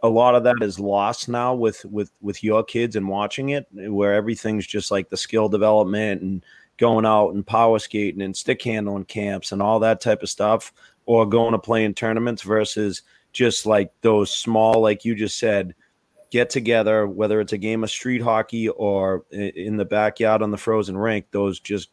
a 0.04 0.10
lot 0.10 0.36
of 0.36 0.44
that 0.44 0.62
is 0.62 0.80
lost 0.80 1.30
now 1.30 1.54
with 1.56 1.86
with 1.86 2.12
with 2.22 2.44
your 2.44 2.64
kids 2.64 2.98
and 2.98 3.08
watching 3.08 3.50
it 3.50 3.66
where 3.72 4.14
everything's 4.14 4.68
just 4.68 4.92
like 4.92 5.10
the 5.10 5.18
skill 5.18 5.48
development 5.48 6.22
and 6.22 6.46
going 6.78 7.06
out 7.06 7.30
and 7.30 7.48
power 7.48 7.80
skating 7.80 8.22
and 8.22 8.36
stick 8.36 8.62
handling 8.62 9.06
camps 9.06 9.54
and 9.54 9.62
all 9.62 9.80
that 9.80 10.02
type 10.02 10.22
of 10.22 10.30
stuff 10.30 10.74
or 11.06 11.26
going 11.26 11.54
to 11.54 11.60
play 11.60 11.86
in 11.86 11.94
tournaments 11.94 12.42
versus 12.42 13.04
just 13.32 13.66
like 13.66 13.92
those 14.02 14.30
small 14.30 14.82
like 14.82 15.06
you 15.06 15.16
just 15.16 15.40
said 15.40 15.74
get 16.34 16.50
together 16.50 17.06
whether 17.06 17.40
it's 17.40 17.54
a 17.54 17.58
game 17.60 17.84
of 17.84 17.92
street 17.92 18.20
hockey 18.24 18.68
or 18.70 19.24
in 19.30 19.78
the 19.78 19.86
backyard 19.86 20.42
on 20.42 20.50
the 20.50 20.58
frozen 20.58 20.98
rink 20.98 21.28
those 21.30 21.60
just 21.60 21.92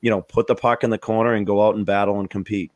you 0.00 0.08
know 0.08 0.22
put 0.22 0.46
the 0.46 0.54
puck 0.54 0.82
in 0.82 0.88
the 0.88 0.96
corner 0.96 1.34
and 1.34 1.46
go 1.46 1.62
out 1.62 1.74
and 1.74 1.84
battle 1.84 2.18
and 2.18 2.30
compete 2.30 2.72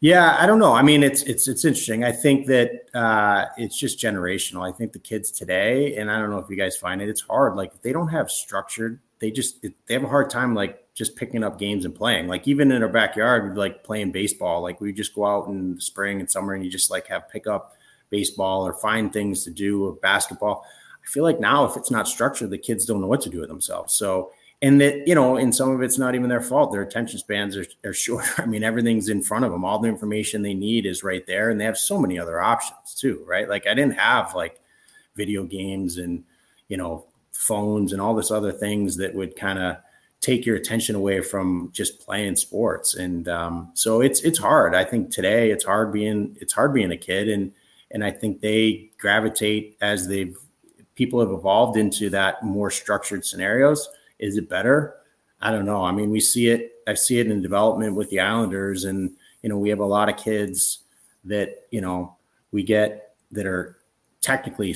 yeah, 0.00 0.36
I 0.38 0.46
don't 0.46 0.60
know. 0.60 0.74
I 0.74 0.82
mean, 0.82 1.02
it's 1.02 1.22
it's 1.24 1.48
it's 1.48 1.64
interesting. 1.64 2.04
I 2.04 2.12
think 2.12 2.46
that 2.46 2.88
uh, 2.94 3.46
it's 3.56 3.76
just 3.76 3.98
generational. 3.98 4.64
I 4.64 4.70
think 4.70 4.92
the 4.92 5.00
kids 5.00 5.32
today, 5.32 5.96
and 5.96 6.08
I 6.08 6.20
don't 6.20 6.30
know 6.30 6.38
if 6.38 6.48
you 6.48 6.54
guys 6.54 6.76
find 6.76 7.02
it, 7.02 7.08
it's 7.08 7.22
hard. 7.22 7.56
Like 7.56 7.82
they 7.82 7.92
don't 7.92 8.06
have 8.06 8.30
structured, 8.30 9.00
they 9.18 9.30
just 9.30 9.64
it, 9.64 9.74
they 9.86 9.94
have 9.94 10.04
a 10.04 10.08
hard 10.08 10.30
time 10.30 10.54
like 10.54 10.84
just 10.94 11.16
picking 11.16 11.42
up 11.42 11.58
games 11.58 11.84
and 11.84 11.94
playing. 11.94 12.28
Like 12.28 12.46
even 12.46 12.70
in 12.70 12.82
our 12.82 12.88
backyard, 12.88 13.56
like 13.56 13.84
playing 13.84 14.12
baseball. 14.12 14.62
Like 14.62 14.80
we 14.80 14.92
just 14.92 15.14
go 15.14 15.26
out 15.26 15.48
in 15.48 15.74
the 15.74 15.80
spring 15.80 16.20
and 16.20 16.30
summer, 16.30 16.54
and 16.54 16.64
you 16.64 16.70
just 16.70 16.90
like 16.90 17.08
have 17.08 17.28
pick 17.28 17.46
up 17.46 17.76
baseball 18.10 18.66
or 18.66 18.72
find 18.72 19.12
things 19.12 19.44
to 19.44 19.50
do 19.50 19.84
or 19.84 19.92
basketball. 19.92 20.64
I 21.02 21.06
feel 21.08 21.24
like 21.24 21.40
now 21.40 21.64
if 21.64 21.76
it's 21.76 21.90
not 21.90 22.08
structured, 22.08 22.50
the 22.50 22.58
kids 22.58 22.84
don't 22.84 23.00
know 23.00 23.06
what 23.06 23.22
to 23.22 23.30
do 23.30 23.40
with 23.40 23.48
themselves. 23.48 23.94
So 23.94 24.32
and 24.60 24.80
that 24.80 25.06
you 25.06 25.14
know 25.14 25.36
and 25.36 25.54
some 25.54 25.70
of 25.70 25.82
it's 25.82 25.98
not 25.98 26.14
even 26.14 26.28
their 26.28 26.40
fault. 26.40 26.72
Their 26.72 26.82
attention 26.82 27.18
spans 27.18 27.56
are, 27.56 27.66
are 27.84 27.92
shorter. 27.94 28.42
I 28.42 28.46
mean 28.46 28.64
everything's 28.64 29.08
in 29.08 29.22
front 29.22 29.44
of 29.44 29.52
them. 29.52 29.64
All 29.64 29.78
the 29.78 29.88
information 29.88 30.42
they 30.42 30.54
need 30.54 30.86
is 30.86 31.04
right 31.04 31.26
there 31.26 31.50
and 31.50 31.60
they 31.60 31.64
have 31.64 31.78
so 31.78 31.98
many 31.98 32.18
other 32.18 32.40
options 32.40 32.94
too 32.94 33.24
right? 33.26 33.48
Like 33.48 33.66
i 33.66 33.74
didn't 33.74 33.98
have 33.98 34.34
like 34.34 34.60
video 35.16 35.44
games 35.44 35.98
and 35.98 36.24
you 36.68 36.76
know 36.76 37.06
phones 37.32 37.92
and 37.92 38.00
all 38.00 38.14
this 38.14 38.30
other 38.30 38.52
things 38.52 38.96
that 38.96 39.14
would 39.14 39.36
kind 39.36 39.58
of 39.58 39.76
take 40.20 40.44
your 40.44 40.56
attention 40.56 40.94
away 40.96 41.20
from 41.20 41.70
just 41.72 42.00
playing 42.00 42.36
sports. 42.36 42.94
And 42.94 43.28
um, 43.28 43.70
so 43.74 44.00
it's 44.00 44.20
it's 44.22 44.38
hard. 44.38 44.74
I 44.74 44.84
think 44.84 45.10
today 45.10 45.50
it's 45.50 45.64
hard 45.64 45.92
being 45.92 46.36
it's 46.40 46.52
hard 46.52 46.74
being 46.74 46.90
a 46.90 46.96
kid 46.96 47.28
and 47.28 47.52
and 47.90 48.04
i 48.04 48.10
think 48.10 48.40
they 48.40 48.90
gravitate 48.98 49.76
as 49.80 50.08
they've 50.08 50.36
people 50.94 51.20
have 51.20 51.30
evolved 51.30 51.76
into 51.76 52.10
that 52.10 52.42
more 52.42 52.70
structured 52.70 53.24
scenarios 53.24 53.88
is 54.18 54.36
it 54.36 54.48
better? 54.48 54.96
I 55.40 55.50
don't 55.50 55.64
know. 55.64 55.84
I 55.84 55.92
mean, 55.92 56.10
we 56.10 56.20
see 56.20 56.48
it. 56.48 56.72
I 56.86 56.94
see 56.94 57.20
it 57.20 57.30
in 57.30 57.42
development 57.42 57.94
with 57.94 58.10
the 58.10 58.20
Islanders, 58.20 58.84
and 58.84 59.12
you 59.42 59.48
know, 59.48 59.58
we 59.58 59.68
have 59.70 59.78
a 59.78 59.86
lot 59.86 60.08
of 60.08 60.16
kids 60.16 60.80
that 61.24 61.66
you 61.70 61.80
know 61.80 62.16
we 62.50 62.62
get 62.62 63.14
that 63.30 63.46
are 63.46 63.78
technically 64.20 64.74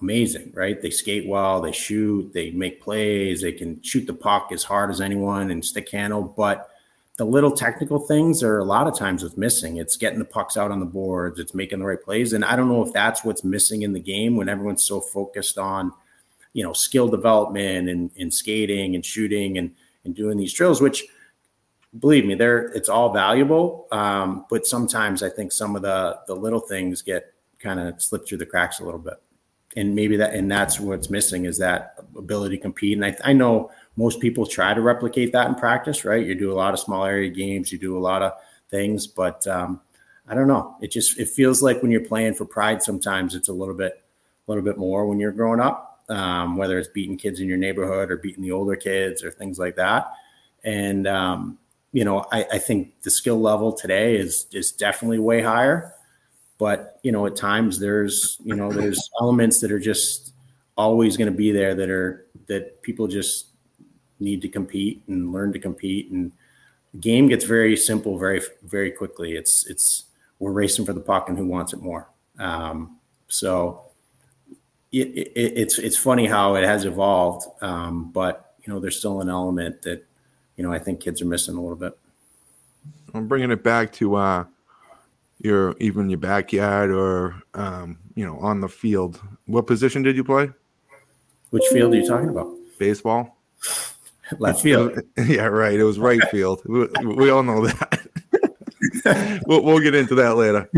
amazing, 0.00 0.52
right? 0.54 0.80
They 0.80 0.90
skate 0.90 1.26
well, 1.26 1.60
they 1.60 1.72
shoot, 1.72 2.32
they 2.32 2.50
make 2.50 2.80
plays, 2.80 3.42
they 3.42 3.52
can 3.52 3.82
shoot 3.82 4.06
the 4.06 4.14
puck 4.14 4.50
as 4.52 4.62
hard 4.62 4.90
as 4.90 5.00
anyone 5.00 5.50
and 5.50 5.64
stick 5.64 5.90
handle, 5.90 6.22
but 6.22 6.70
the 7.18 7.24
little 7.26 7.50
technical 7.50 7.98
things 7.98 8.42
are 8.42 8.58
a 8.58 8.64
lot 8.64 8.86
of 8.86 8.98
times 8.98 9.22
what's 9.22 9.36
missing. 9.36 9.76
It's 9.76 9.96
getting 9.96 10.18
the 10.18 10.24
pucks 10.24 10.56
out 10.56 10.70
on 10.70 10.80
the 10.80 10.86
boards, 10.86 11.38
it's 11.38 11.54
making 11.54 11.80
the 11.80 11.84
right 11.84 12.02
plays. 12.02 12.32
And 12.32 12.44
I 12.44 12.56
don't 12.56 12.68
know 12.68 12.84
if 12.84 12.92
that's 12.92 13.22
what's 13.22 13.44
missing 13.44 13.82
in 13.82 13.92
the 13.92 14.00
game 14.00 14.36
when 14.36 14.48
everyone's 14.48 14.84
so 14.84 15.00
focused 15.00 15.58
on 15.58 15.92
you 16.52 16.62
know 16.62 16.72
skill 16.72 17.08
development 17.08 17.88
and, 17.88 18.10
and 18.18 18.32
skating 18.32 18.94
and 18.94 19.04
shooting 19.04 19.58
and 19.58 19.74
and 20.04 20.14
doing 20.14 20.36
these 20.36 20.52
drills 20.52 20.80
which 20.80 21.04
believe 21.98 22.24
me 22.24 22.34
they're 22.34 22.66
it's 22.68 22.88
all 22.88 23.12
valuable 23.12 23.86
um, 23.92 24.46
but 24.50 24.66
sometimes 24.66 25.22
i 25.22 25.28
think 25.28 25.52
some 25.52 25.76
of 25.76 25.82
the 25.82 26.18
the 26.26 26.34
little 26.34 26.60
things 26.60 27.02
get 27.02 27.34
kind 27.58 27.80
of 27.80 28.00
slipped 28.02 28.28
through 28.28 28.38
the 28.38 28.46
cracks 28.46 28.80
a 28.80 28.84
little 28.84 29.00
bit 29.00 29.14
and 29.76 29.94
maybe 29.94 30.16
that 30.16 30.34
and 30.34 30.50
that's 30.50 30.78
what's 30.80 31.10
missing 31.10 31.44
is 31.44 31.58
that 31.58 31.94
ability 32.16 32.56
to 32.56 32.62
compete 32.62 32.96
and 32.96 33.04
I, 33.04 33.16
I 33.24 33.32
know 33.32 33.70
most 33.96 34.20
people 34.20 34.46
try 34.46 34.72
to 34.72 34.80
replicate 34.80 35.32
that 35.32 35.48
in 35.48 35.54
practice 35.54 36.04
right 36.04 36.26
you 36.26 36.34
do 36.34 36.52
a 36.52 36.54
lot 36.54 36.74
of 36.74 36.80
small 36.80 37.04
area 37.04 37.30
games 37.30 37.70
you 37.72 37.78
do 37.78 37.96
a 37.96 38.00
lot 38.00 38.22
of 38.22 38.32
things 38.70 39.06
but 39.06 39.46
um, 39.46 39.80
I 40.32 40.34
don't 40.34 40.48
know. 40.48 40.76
It 40.80 40.90
just 40.90 41.18
it 41.18 41.28
feels 41.28 41.62
like 41.62 41.82
when 41.82 41.90
you're 41.90 42.04
playing 42.04 42.34
for 42.34 42.44
pride, 42.44 42.82
sometimes 42.82 43.34
it's 43.34 43.48
a 43.48 43.52
little 43.52 43.74
bit 43.74 44.02
a 44.46 44.50
little 44.50 44.64
bit 44.64 44.78
more 44.78 45.06
when 45.06 45.18
you're 45.18 45.32
growing 45.32 45.60
up, 45.60 46.04
um, 46.08 46.56
whether 46.56 46.78
it's 46.78 46.88
beating 46.88 47.16
kids 47.16 47.40
in 47.40 47.48
your 47.48 47.58
neighborhood 47.58 48.10
or 48.10 48.16
beating 48.16 48.42
the 48.42 48.52
older 48.52 48.76
kids 48.76 49.22
or 49.22 49.30
things 49.30 49.58
like 49.58 49.76
that. 49.76 50.12
And 50.64 51.06
um, 51.06 51.58
you 51.92 52.04
know, 52.04 52.24
I, 52.32 52.46
I 52.52 52.58
think 52.58 53.02
the 53.02 53.10
skill 53.10 53.40
level 53.40 53.72
today 53.72 54.16
is 54.16 54.46
is 54.52 54.72
definitely 54.72 55.18
way 55.18 55.42
higher. 55.42 55.92
But 56.58 57.00
you 57.02 57.10
know, 57.10 57.26
at 57.26 57.34
times 57.34 57.80
there's 57.80 58.38
you 58.44 58.54
know 58.54 58.72
there's 58.72 59.10
elements 59.20 59.60
that 59.60 59.72
are 59.72 59.80
just 59.80 60.32
always 60.76 61.16
going 61.16 61.30
to 61.30 61.36
be 61.36 61.50
there 61.50 61.74
that 61.74 61.90
are 61.90 62.26
that 62.46 62.80
people 62.82 63.08
just 63.08 63.48
need 64.22 64.42
to 64.42 64.48
compete 64.48 65.02
and 65.08 65.32
learn 65.32 65.52
to 65.52 65.58
compete. 65.58 66.10
And 66.10 66.32
the 66.92 66.98
game 66.98 67.28
gets 67.28 67.44
very 67.44 67.76
simple 67.76 68.18
very 68.18 68.42
very 68.62 68.90
quickly. 68.90 69.34
It's 69.34 69.66
it's 69.66 70.04
we're 70.38 70.52
racing 70.52 70.86
for 70.86 70.92
the 70.92 71.00
puck 71.00 71.28
and 71.28 71.38
who 71.38 71.46
wants 71.46 71.72
it 71.72 71.80
more. 71.80 72.08
Um, 72.38 72.98
so 73.28 73.82
it, 74.90 75.08
it, 75.08 75.32
it's 75.36 75.78
it's 75.78 75.96
funny 75.96 76.26
how 76.26 76.54
it 76.54 76.64
has 76.64 76.84
evolved. 76.84 77.46
Um, 77.62 78.10
but 78.10 78.54
you 78.64 78.72
know 78.72 78.80
there's 78.80 78.98
still 78.98 79.20
an 79.20 79.28
element 79.28 79.82
that 79.82 80.04
you 80.56 80.62
know 80.62 80.72
i 80.72 80.78
think 80.78 81.00
kids 81.00 81.20
are 81.20 81.26
missing 81.26 81.56
a 81.56 81.60
little 81.60 81.76
bit. 81.76 81.98
I'm 83.14 83.28
bringing 83.28 83.50
it 83.50 83.62
back 83.62 83.92
to 83.94 84.14
uh 84.16 84.44
your 85.38 85.74
even 85.80 86.08
your 86.08 86.18
backyard 86.18 86.90
or 86.90 87.42
um, 87.54 87.98
you 88.14 88.24
know 88.24 88.38
on 88.38 88.60
the 88.60 88.68
field. 88.68 89.20
What 89.46 89.66
position 89.66 90.02
did 90.02 90.16
you 90.16 90.24
play? 90.24 90.50
Which 91.50 91.64
field 91.72 91.92
are 91.92 91.96
you 91.96 92.06
talking 92.06 92.28
about? 92.28 92.48
Baseball 92.78 93.36
left 94.38 94.62
field. 94.62 94.98
Yeah, 95.16 95.46
right. 95.46 95.78
It 95.78 95.84
was 95.84 95.98
right 95.98 96.22
field. 96.30 96.62
We, 96.66 96.86
we 97.04 97.30
all 97.30 97.42
know 97.42 97.66
that. 97.66 99.42
we'll, 99.46 99.62
we'll 99.62 99.80
get 99.80 99.94
into 99.94 100.14
that 100.16 100.36
later. 100.36 100.68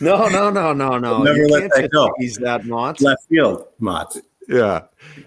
No, 0.00 0.28
no, 0.28 0.50
no, 0.50 0.72
no, 0.72 0.98
no. 0.98 1.22
Never 1.22 1.38
you 1.38 1.48
let 1.48 1.60
can't 1.60 1.72
that 1.74 1.90
go. 1.90 2.12
He's 2.18 2.36
that 2.38 2.66
Mott. 2.66 3.00
Left 3.00 3.22
field, 3.28 3.66
Mott. 3.78 4.14
Yeah. 4.48 4.82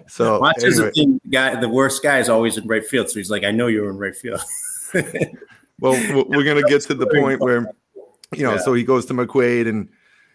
So 0.06 0.38
Mott 0.38 0.62
is 0.62 0.76
the 0.76 0.84
anyway, 0.84 0.92
thing. 0.94 1.20
Guy, 1.30 1.60
the 1.60 1.68
worst 1.68 2.02
guy 2.02 2.18
is 2.20 2.28
always 2.28 2.56
in 2.56 2.66
right 2.68 2.84
field. 2.86 3.10
So 3.10 3.18
he's 3.18 3.30
like, 3.30 3.42
I 3.42 3.50
know 3.50 3.66
you're 3.66 3.90
in 3.90 3.98
right 3.98 4.14
field. 4.14 4.40
well, 5.80 5.92
we- 5.92 6.36
we're 6.36 6.44
gonna 6.44 6.62
get 6.62 6.82
to 6.82 6.94
the 6.94 7.06
point 7.08 7.40
where 7.40 7.72
you 8.32 8.44
know. 8.44 8.52
Yeah. 8.54 8.58
So 8.58 8.72
he 8.74 8.84
goes 8.84 9.06
to 9.06 9.14
McQuaid 9.14 9.68
and 9.68 9.88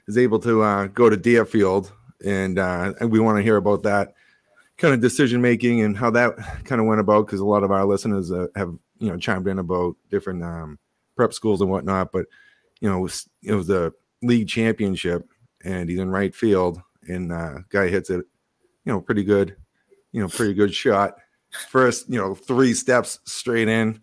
is 0.07 0.17
able 0.17 0.39
to 0.39 0.61
uh, 0.61 0.88
go 0.88 1.09
to 1.09 1.15
Deerfield, 1.15 1.93
and 2.26 2.59
uh, 2.59 2.93
and 2.99 3.11
we 3.11 3.21
want 3.21 3.38
to 3.38 3.41
hear 3.43 3.55
about 3.55 3.84
that 3.84 4.14
kind 4.78 4.93
of 4.93 4.99
decision 4.99 5.41
making 5.41 5.82
and 5.82 5.97
how 5.97 6.09
that 6.11 6.36
kind 6.65 6.82
of 6.82 6.88
went 6.88 6.99
about 6.99 7.26
because 7.26 7.39
a 7.39 7.45
lot 7.45 7.63
of 7.63 7.71
our 7.71 7.86
listeners 7.86 8.32
uh, 8.32 8.47
have 8.55 8.76
you 8.99 9.09
know 9.09 9.17
chimed 9.17 9.47
in 9.47 9.59
about 9.59 9.95
different 10.09 10.43
um, 10.43 10.80
prep 11.15 11.34
schools 11.34 11.61
and 11.61 11.69
whatnot. 11.69 12.11
But 12.11 12.26
you 12.82 12.89
know, 12.89 12.97
it 12.97 13.01
was, 13.01 13.30
it 13.43 13.53
was 13.53 13.67
the 13.67 13.93
league 14.21 14.47
championship, 14.47 15.28
and 15.63 15.89
he's 15.89 15.99
in 15.99 16.09
right 16.09 16.36
field, 16.36 16.82
and 17.07 17.32
uh, 17.32 17.59
guy 17.69 17.88
hits 17.88 18.09
it, 18.09 18.26
you 18.86 18.93
know, 18.93 19.01
pretty 19.01 19.23
good, 19.23 19.55
you 20.11 20.21
know, 20.21 20.28
pretty 20.28 20.53
good 20.53 20.73
shot. 20.73 21.15
First, 21.69 22.09
you 22.09 22.17
know, 22.17 22.36
three 22.36 22.73
steps 22.73 23.19
straight 23.26 23.67
in. 23.67 24.01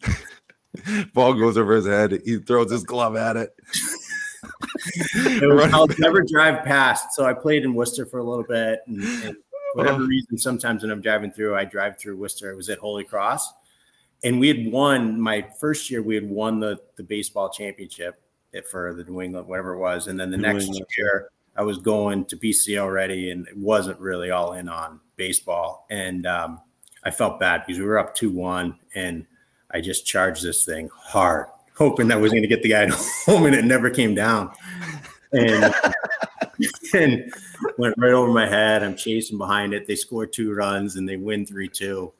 Ball 1.14 1.34
goes 1.34 1.58
over 1.58 1.74
his 1.76 1.86
head. 1.86 2.22
He 2.24 2.38
throws 2.38 2.70
his 2.70 2.82
glove 2.82 3.14
at 3.14 3.36
it. 3.36 3.50
I'll 5.74 5.86
never 5.98 6.22
drive 6.22 6.64
past. 6.64 7.12
So 7.12 7.26
I 7.26 7.34
played 7.34 7.64
in 7.64 7.74
Worcester 7.74 8.06
for 8.06 8.18
a 8.18 8.24
little 8.24 8.44
bit, 8.44 8.80
and, 8.86 9.02
and 9.02 9.36
whatever 9.74 10.04
reason, 10.04 10.38
sometimes 10.38 10.82
when 10.82 10.90
I'm 10.90 11.00
driving 11.00 11.30
through, 11.30 11.56
I 11.56 11.64
drive 11.64 11.98
through 11.98 12.16
Worcester. 12.16 12.50
It 12.50 12.56
was 12.56 12.68
at 12.68 12.78
Holy 12.78 13.04
Cross, 13.04 13.52
and 14.24 14.38
we 14.38 14.48
had 14.48 14.70
won 14.70 15.20
my 15.20 15.46
first 15.60 15.90
year. 15.90 16.02
We 16.02 16.14
had 16.14 16.28
won 16.28 16.60
the 16.60 16.80
the 16.96 17.02
baseball 17.02 17.50
championship 17.50 18.20
for 18.70 18.92
the 18.94 19.04
New 19.04 19.22
England, 19.22 19.48
whatever 19.48 19.74
it 19.74 19.78
was, 19.78 20.08
and 20.08 20.18
then 20.18 20.30
the 20.30 20.36
New 20.36 20.42
next 20.42 20.66
England. 20.66 20.86
year 20.96 21.28
I 21.56 21.62
was 21.62 21.78
going 21.78 22.24
to 22.26 22.36
BC 22.36 22.78
already, 22.78 23.30
and 23.30 23.46
it 23.48 23.56
wasn't 23.56 23.98
really 24.00 24.30
all 24.30 24.52
in 24.54 24.68
on 24.68 25.00
baseball, 25.16 25.86
and 25.90 26.26
um, 26.26 26.60
I 27.04 27.10
felt 27.10 27.40
bad 27.40 27.64
because 27.66 27.78
we 27.78 27.86
were 27.86 27.98
up 27.98 28.14
two 28.14 28.30
one, 28.30 28.78
and 28.94 29.26
I 29.70 29.80
just 29.80 30.06
charged 30.06 30.42
this 30.44 30.64
thing 30.64 30.90
hard, 30.94 31.46
hoping 31.76 32.08
that 32.08 32.18
I 32.18 32.20
was 32.20 32.32
going 32.32 32.42
to 32.42 32.48
get 32.48 32.62
the 32.62 32.70
guy 32.70 32.88
home, 33.26 33.46
and 33.46 33.54
it 33.54 33.64
never 33.64 33.90
came 33.90 34.14
down 34.14 34.52
and 35.32 35.74
and 36.94 37.32
went 37.78 37.94
right 37.98 38.12
over 38.12 38.30
my 38.30 38.46
head. 38.46 38.82
I'm 38.82 38.96
chasing 38.96 39.38
behind 39.38 39.74
it. 39.74 39.86
They 39.86 39.96
score 39.96 40.26
two 40.26 40.54
runs 40.54 40.96
and 40.96 41.08
they 41.08 41.16
win 41.16 41.46
three 41.46 41.68
two. 41.68 42.12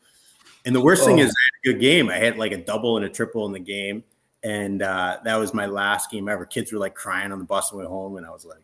And 0.64 0.74
the 0.74 0.80
worst 0.80 1.04
thing 1.04 1.18
Oh. 1.20 1.24
is, 1.24 1.28
I 1.28 1.42
had 1.68 1.70
a 1.70 1.72
good 1.74 1.80
game. 1.80 2.08
I 2.08 2.16
had 2.18 2.38
like 2.38 2.52
a 2.52 2.56
double 2.58 2.96
and 2.96 3.04
a 3.04 3.08
triple 3.08 3.46
in 3.46 3.52
the 3.52 3.58
game, 3.58 4.04
and 4.44 4.80
uh, 4.80 5.18
that 5.24 5.36
was 5.36 5.52
my 5.52 5.66
last 5.66 6.10
game 6.10 6.28
ever. 6.28 6.46
Kids 6.46 6.72
were 6.72 6.78
like 6.78 6.94
crying 6.94 7.32
on 7.32 7.38
the 7.40 7.44
bus 7.44 7.72
on 7.72 7.78
the 7.78 7.84
way 7.84 7.88
home, 7.88 8.16
and 8.16 8.24
I 8.24 8.30
was 8.30 8.46
like, 8.46 8.62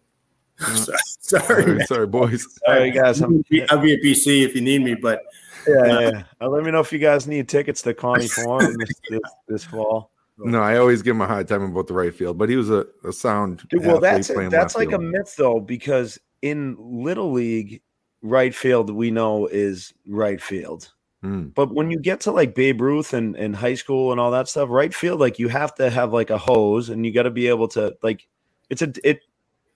"Sorry, 0.77 0.99
sorry. 1.41 1.85
Sorry, 1.87 2.07
boys. 2.07 2.47
Sorry, 2.65 2.93
guys. 2.93 3.21
I'm, 3.21 3.45
I'll 3.71 3.79
be 3.81 3.95
at 3.95 4.01
BC 4.01 4.45
if 4.45 4.55
you 4.55 4.61
need 4.61 4.83
me." 4.83 4.95
But 4.95 5.25
yeah, 5.67 6.01
yeah. 6.01 6.23
Uh, 6.41 6.49
let 6.49 6.63
me 6.63 6.71
know 6.71 6.81
if 6.81 6.93
you 6.93 7.01
guys 7.01 7.27
need 7.27 7.49
tickets 7.49 7.83
to 7.83 7.95
Conte 7.95 8.29
Forum 8.29 8.77
this, 8.79 8.93
this, 9.11 9.21
this 9.49 9.65
fall. 9.65 10.13
No, 10.39 10.61
I 10.61 10.77
always 10.77 11.03
give 11.03 11.17
him 11.17 11.21
a 11.21 11.27
hard 11.27 11.49
time 11.49 11.63
about 11.63 11.89
the 11.89 11.95
right 11.95 12.15
field, 12.15 12.39
but 12.39 12.49
he 12.49 12.57
was 12.57 12.71
a, 12.71 12.87
a 13.05 13.13
sound. 13.13 13.67
Dude, 13.69 13.85
well, 13.85 14.01
that's 14.01 14.29
that's 14.29 14.77
like 14.77 14.93
a 14.93 14.99
myth 14.99 15.35
though, 15.37 15.61
because 15.61 16.19
in 16.43 16.77
little 16.79 17.33
league, 17.33 17.83
right 18.23 18.55
field 18.55 18.91
we 18.91 19.11
know 19.11 19.47
is 19.47 19.93
right 20.07 20.41
field. 20.41 20.93
Hmm. 21.23 21.49
But 21.49 21.75
when 21.75 21.91
you 21.91 21.99
get 21.99 22.21
to 22.21 22.31
like 22.31 22.55
Babe 22.55 22.81
Ruth 22.81 23.13
and, 23.13 23.35
and 23.37 23.57
high 23.57 23.75
school 23.75 24.13
and 24.13 24.21
all 24.21 24.31
that 24.31 24.49
stuff, 24.49 24.69
right 24.71 24.95
field, 24.95 25.19
like 25.19 25.39
you 25.39 25.49
have 25.49 25.75
to 25.77 25.91
have 25.91 26.13
like 26.13 26.31
a 26.31 26.39
hose 26.39 26.89
and 26.89 27.05
you 27.05 27.13
got 27.13 27.25
to 27.25 27.31
be 27.31 27.49
able 27.49 27.69
to 27.69 27.97
like 28.03 28.29
it's 28.71 28.83
a 28.83 28.93
it 29.03 29.23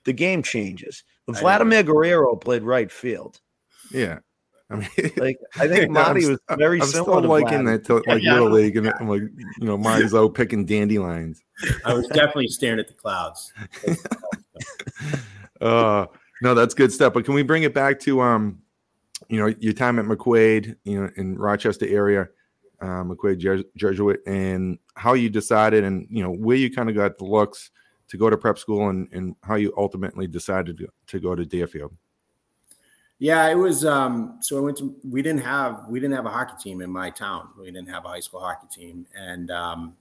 the 0.04 0.12
game 0.12 0.42
changes. 0.42 1.02
Vladimir 1.28 1.82
Guerrero 1.82 2.36
played 2.36 2.62
right 2.62 2.90
field. 2.90 3.40
Yeah, 3.90 4.20
I 4.72 4.76
mean, 4.76 5.12
Like 5.16 5.38
I 5.58 5.68
think 5.68 5.84
I'm 5.86 5.92
Marty 5.92 6.20
st- 6.22 6.40
was 6.48 6.58
very 6.58 6.80
I'm 6.80 6.86
similar. 6.86 7.10
still 7.20 7.22
to 7.22 7.28
liking 7.28 7.64
that 7.66 7.84
to 7.86 8.02
like 8.06 8.22
Yeah. 8.22 8.34
little 8.34 8.50
league, 8.50 8.76
and 8.76 8.92
I'm 8.98 9.08
like, 9.08 9.22
you 9.22 9.66
know, 9.66 9.76
Marty's 9.76 10.14
out 10.14 10.34
picking 10.34 10.64
dandelions. 10.64 11.42
I 11.84 11.94
was 11.94 12.06
definitely 12.08 12.48
staring 12.48 12.78
at 12.80 12.88
the 12.88 12.94
clouds. 12.94 13.52
Uh, 15.60 16.06
no, 16.42 16.54
that's 16.54 16.74
good 16.74 16.92
stuff. 16.92 17.12
But 17.14 17.24
can 17.24 17.34
we 17.34 17.42
bring 17.42 17.62
it 17.62 17.72
back 17.72 18.00
to 18.00 18.20
um, 18.20 18.60
you 19.28 19.38
know, 19.38 19.54
your 19.60 19.72
time 19.72 19.98
at 19.98 20.04
McQuaid, 20.06 20.76
you 20.84 21.00
know, 21.00 21.10
in 21.16 21.38
Rochester 21.38 21.86
area, 21.86 22.28
uh, 22.80 23.04
McQuaid 23.04 23.40
Jes- 23.40 23.64
Jesuit, 23.76 24.20
and 24.26 24.78
how 24.96 25.12
you 25.14 25.30
decided, 25.30 25.84
and 25.84 26.06
you 26.10 26.22
know, 26.22 26.32
where 26.32 26.56
you 26.56 26.70
kind 26.70 26.88
of 26.88 26.96
got 26.96 27.16
the 27.18 27.24
looks 27.24 27.70
to 28.08 28.16
go 28.16 28.28
to 28.28 28.36
prep 28.36 28.58
school, 28.58 28.88
and 28.88 29.08
and 29.12 29.36
how 29.42 29.54
you 29.54 29.72
ultimately 29.76 30.26
decided 30.26 30.78
to, 30.78 30.88
to 31.06 31.20
go 31.20 31.34
to 31.36 31.46
Deerfield. 31.46 31.94
Yeah, 33.22 33.48
it 33.48 33.54
was. 33.54 33.84
Um, 33.84 34.38
so 34.40 34.58
I 34.58 34.60
went 34.60 34.78
to. 34.78 34.96
We 35.08 35.22
didn't 35.22 35.42
have 35.42 35.84
we 35.88 36.00
didn't 36.00 36.16
have 36.16 36.26
a 36.26 36.30
hockey 36.30 36.54
team 36.60 36.80
in 36.80 36.90
my 36.90 37.08
town. 37.08 37.50
We 37.56 37.66
didn't 37.66 37.88
have 37.88 38.04
a 38.04 38.08
high 38.08 38.18
school 38.18 38.40
hockey 38.40 38.66
team, 38.68 39.06
and 39.16 39.48
um, 39.48 39.94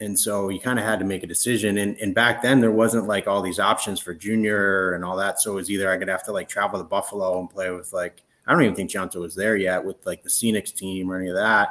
and 0.00 0.16
so 0.16 0.50
you 0.50 0.60
kind 0.60 0.78
of 0.78 0.84
had 0.84 1.00
to 1.00 1.04
make 1.04 1.24
a 1.24 1.26
decision. 1.26 1.78
And, 1.78 1.96
and 1.98 2.14
back 2.14 2.42
then 2.42 2.60
there 2.60 2.70
wasn't 2.70 3.08
like 3.08 3.26
all 3.26 3.42
these 3.42 3.58
options 3.58 3.98
for 3.98 4.14
junior 4.14 4.92
and 4.92 5.04
all 5.04 5.16
that. 5.16 5.40
So 5.40 5.50
it 5.50 5.54
was 5.56 5.68
either 5.68 5.90
I 5.90 5.96
could 5.96 6.06
have 6.06 6.22
to 6.26 6.32
like 6.32 6.48
travel 6.48 6.78
to 6.78 6.84
Buffalo 6.84 7.40
and 7.40 7.50
play 7.50 7.72
with 7.72 7.92
like 7.92 8.22
I 8.46 8.52
don't 8.52 8.62
even 8.62 8.76
think 8.76 8.88
Chanto 8.88 9.16
was 9.16 9.34
there 9.34 9.56
yet 9.56 9.84
with 9.84 10.06
like 10.06 10.22
the 10.22 10.30
Scenics 10.30 10.72
team 10.72 11.10
or 11.10 11.16
any 11.18 11.30
of 11.30 11.34
that, 11.34 11.70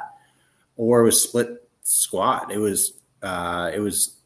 or 0.76 1.00
it 1.00 1.04
was 1.04 1.22
split 1.22 1.66
squad. 1.80 2.52
It 2.52 2.58
was 2.58 2.92
uh, 3.22 3.70
it 3.74 3.80
was 3.80 4.16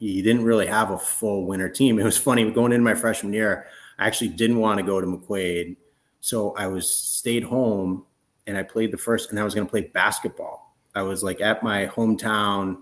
you 0.00 0.20
didn't 0.24 0.42
really 0.42 0.66
have 0.66 0.90
a 0.90 0.98
full 0.98 1.46
winter 1.46 1.68
team. 1.68 2.00
It 2.00 2.04
was 2.04 2.18
funny 2.18 2.50
going 2.50 2.72
into 2.72 2.82
my 2.82 2.96
freshman 2.96 3.32
year. 3.32 3.68
I 4.00 4.08
actually 4.08 4.30
didn't 4.30 4.58
want 4.58 4.80
to 4.80 4.84
go 4.84 5.00
to 5.00 5.06
McQuaid. 5.06 5.76
So 6.22 6.54
I 6.56 6.68
was 6.68 6.88
stayed 6.88 7.42
home 7.42 8.06
and 8.46 8.56
I 8.56 8.62
played 8.62 8.92
the 8.92 8.96
first, 8.96 9.30
and 9.30 9.38
I 9.38 9.44
was 9.44 9.54
going 9.54 9.66
to 9.66 9.70
play 9.70 9.82
basketball. 9.82 10.74
I 10.94 11.02
was 11.02 11.22
like 11.22 11.40
at 11.40 11.62
my 11.62 11.86
hometown 11.86 12.78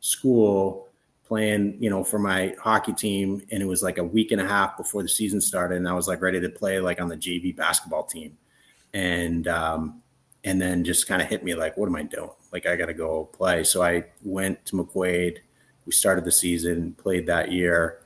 school 0.00 0.88
playing, 1.26 1.76
you 1.80 1.88
know, 1.88 2.04
for 2.04 2.18
my 2.18 2.54
hockey 2.60 2.92
team, 2.92 3.42
and 3.50 3.62
it 3.62 3.66
was 3.66 3.82
like 3.82 3.98
a 3.98 4.04
week 4.04 4.32
and 4.32 4.40
a 4.40 4.46
half 4.46 4.76
before 4.76 5.02
the 5.02 5.08
season 5.08 5.40
started, 5.40 5.76
and 5.76 5.88
I 5.88 5.94
was 5.94 6.08
like 6.08 6.20
ready 6.20 6.40
to 6.40 6.48
play 6.50 6.78
like 6.78 7.00
on 7.00 7.08
the 7.08 7.16
JV 7.16 7.56
basketball 7.56 8.04
team, 8.04 8.36
and 8.92 9.48
um, 9.48 10.02
and 10.44 10.60
then 10.60 10.84
just 10.84 11.08
kind 11.08 11.22
of 11.22 11.28
hit 11.28 11.42
me 11.42 11.54
like, 11.54 11.76
what 11.78 11.86
am 11.86 11.96
I 11.96 12.02
doing? 12.02 12.30
Like 12.52 12.66
I 12.66 12.76
got 12.76 12.86
to 12.86 12.94
go 12.94 13.24
play. 13.32 13.64
So 13.64 13.82
I 13.82 14.04
went 14.22 14.64
to 14.66 14.76
McQuaid. 14.76 15.38
We 15.86 15.92
started 15.92 16.24
the 16.24 16.32
season, 16.32 16.94
played 16.94 17.26
that 17.26 17.50
year, 17.50 18.00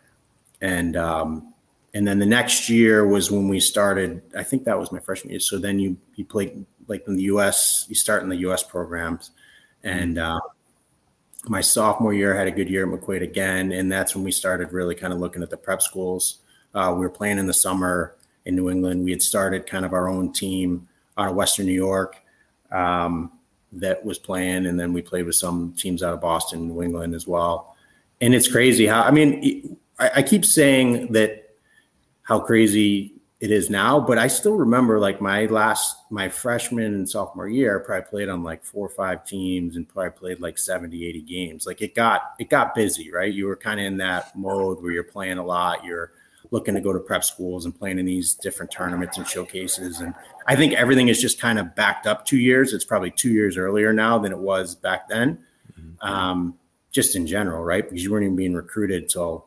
and 0.60 0.96
um, 0.96 1.52
and 1.98 2.06
then 2.06 2.20
the 2.20 2.26
next 2.26 2.68
year 2.68 3.08
was 3.08 3.28
when 3.28 3.48
we 3.48 3.58
started. 3.58 4.22
I 4.36 4.44
think 4.44 4.62
that 4.66 4.78
was 4.78 4.92
my 4.92 5.00
freshman 5.00 5.32
year. 5.32 5.40
So 5.40 5.58
then 5.58 5.80
you 5.80 5.96
you 6.14 6.24
played 6.24 6.64
like 6.86 7.02
in 7.08 7.16
the 7.16 7.24
U.S. 7.24 7.86
You 7.88 7.96
start 7.96 8.22
in 8.22 8.28
the 8.28 8.36
U.S. 8.36 8.62
programs, 8.62 9.32
and 9.82 10.16
uh, 10.16 10.38
my 11.48 11.60
sophomore 11.60 12.14
year 12.14 12.36
I 12.36 12.38
had 12.38 12.46
a 12.46 12.52
good 12.52 12.70
year 12.70 12.84
at 12.86 13.00
McQuaid 13.00 13.24
again, 13.24 13.72
and 13.72 13.90
that's 13.90 14.14
when 14.14 14.22
we 14.22 14.30
started 14.30 14.72
really 14.72 14.94
kind 14.94 15.12
of 15.12 15.18
looking 15.18 15.42
at 15.42 15.50
the 15.50 15.56
prep 15.56 15.82
schools. 15.82 16.38
Uh, 16.72 16.92
we 16.94 17.00
were 17.00 17.10
playing 17.10 17.36
in 17.36 17.48
the 17.48 17.52
summer 17.52 18.14
in 18.44 18.54
New 18.54 18.70
England. 18.70 19.02
We 19.02 19.10
had 19.10 19.20
started 19.20 19.66
kind 19.66 19.84
of 19.84 19.92
our 19.92 20.08
own 20.08 20.32
team 20.32 20.86
out 21.16 21.30
of 21.30 21.34
Western 21.34 21.66
New 21.66 21.72
York 21.72 22.22
um, 22.70 23.32
that 23.72 24.04
was 24.04 24.20
playing, 24.20 24.66
and 24.66 24.78
then 24.78 24.92
we 24.92 25.02
played 25.02 25.26
with 25.26 25.34
some 25.34 25.72
teams 25.72 26.04
out 26.04 26.14
of 26.14 26.20
Boston, 26.20 26.68
New 26.68 26.80
England 26.80 27.16
as 27.16 27.26
well. 27.26 27.74
and 28.20 28.36
it's 28.36 28.46
crazy 28.46 28.86
how 28.86 29.02
I 29.02 29.10
mean 29.10 29.76
I, 29.98 30.10
I 30.16 30.22
keep 30.22 30.44
saying 30.44 31.12
that 31.14 31.47
how 32.28 32.38
crazy 32.38 33.14
it 33.40 33.50
is 33.50 33.70
now, 33.70 33.98
but 33.98 34.18
I 34.18 34.26
still 34.26 34.54
remember 34.54 34.98
like 34.98 35.20
my 35.20 35.46
last 35.46 35.96
my 36.10 36.28
freshman 36.28 36.92
and 36.94 37.08
sophomore 37.08 37.48
year, 37.48 37.80
I 37.80 37.86
probably 37.86 38.10
played 38.10 38.28
on 38.28 38.42
like 38.42 38.64
four 38.64 38.86
or 38.86 38.90
five 38.90 39.24
teams 39.24 39.76
and 39.76 39.88
probably 39.88 40.10
played 40.10 40.40
like 40.40 40.58
70, 40.58 41.06
80 41.06 41.22
games. 41.22 41.66
Like 41.66 41.80
it 41.80 41.94
got 41.94 42.34
it 42.38 42.50
got 42.50 42.74
busy, 42.74 43.10
right? 43.10 43.32
You 43.32 43.46
were 43.46 43.56
kind 43.56 43.80
of 43.80 43.86
in 43.86 43.96
that 43.98 44.36
mode 44.36 44.82
where 44.82 44.92
you're 44.92 45.04
playing 45.04 45.38
a 45.38 45.44
lot, 45.44 45.84
you're 45.84 46.12
looking 46.50 46.74
to 46.74 46.80
go 46.82 46.92
to 46.92 46.98
prep 46.98 47.24
schools 47.24 47.64
and 47.64 47.78
playing 47.78 47.98
in 47.98 48.04
these 48.04 48.34
different 48.34 48.70
tournaments 48.70 49.16
and 49.16 49.26
showcases. 49.26 50.00
And 50.00 50.14
I 50.46 50.54
think 50.54 50.74
everything 50.74 51.08
is 51.08 51.20
just 51.20 51.40
kind 51.40 51.58
of 51.58 51.74
backed 51.74 52.06
up 52.06 52.26
two 52.26 52.38
years. 52.38 52.74
It's 52.74 52.84
probably 52.84 53.10
two 53.10 53.30
years 53.30 53.56
earlier 53.56 53.92
now 53.92 54.18
than 54.18 54.32
it 54.32 54.38
was 54.38 54.74
back 54.74 55.08
then. 55.08 55.38
Mm-hmm. 55.78 56.06
Um, 56.06 56.58
just 56.90 57.16
in 57.16 57.26
general, 57.26 57.62
right? 57.62 57.84
Because 57.84 58.02
you 58.02 58.10
weren't 58.10 58.24
even 58.24 58.36
being 58.36 58.54
recruited 58.54 59.02
until, 59.02 59.46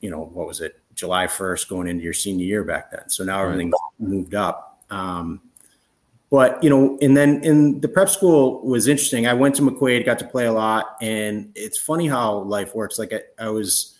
you 0.00 0.10
know, 0.10 0.24
what 0.32 0.46
was 0.46 0.60
it, 0.60 0.80
July 0.98 1.28
1st 1.28 1.68
going 1.68 1.86
into 1.86 2.02
your 2.02 2.12
senior 2.12 2.44
year 2.44 2.64
back 2.64 2.90
then. 2.90 3.08
So 3.08 3.22
now 3.22 3.40
everything's 3.40 3.74
moved 4.00 4.34
up. 4.34 4.82
Um, 4.90 5.40
but 6.28 6.62
you 6.62 6.68
know, 6.68 6.98
and 7.00 7.16
then 7.16 7.42
in 7.44 7.80
the 7.80 7.88
prep 7.88 8.08
school 8.08 8.60
was 8.66 8.88
interesting. 8.88 9.26
I 9.26 9.32
went 9.32 9.54
to 9.54 9.62
McQuaid, 9.62 10.04
got 10.04 10.18
to 10.18 10.26
play 10.26 10.46
a 10.46 10.52
lot, 10.52 10.96
and 11.00 11.52
it's 11.54 11.78
funny 11.78 12.08
how 12.08 12.40
life 12.40 12.74
works. 12.74 12.98
Like 12.98 13.12
I, 13.12 13.20
I 13.38 13.48
was 13.48 13.96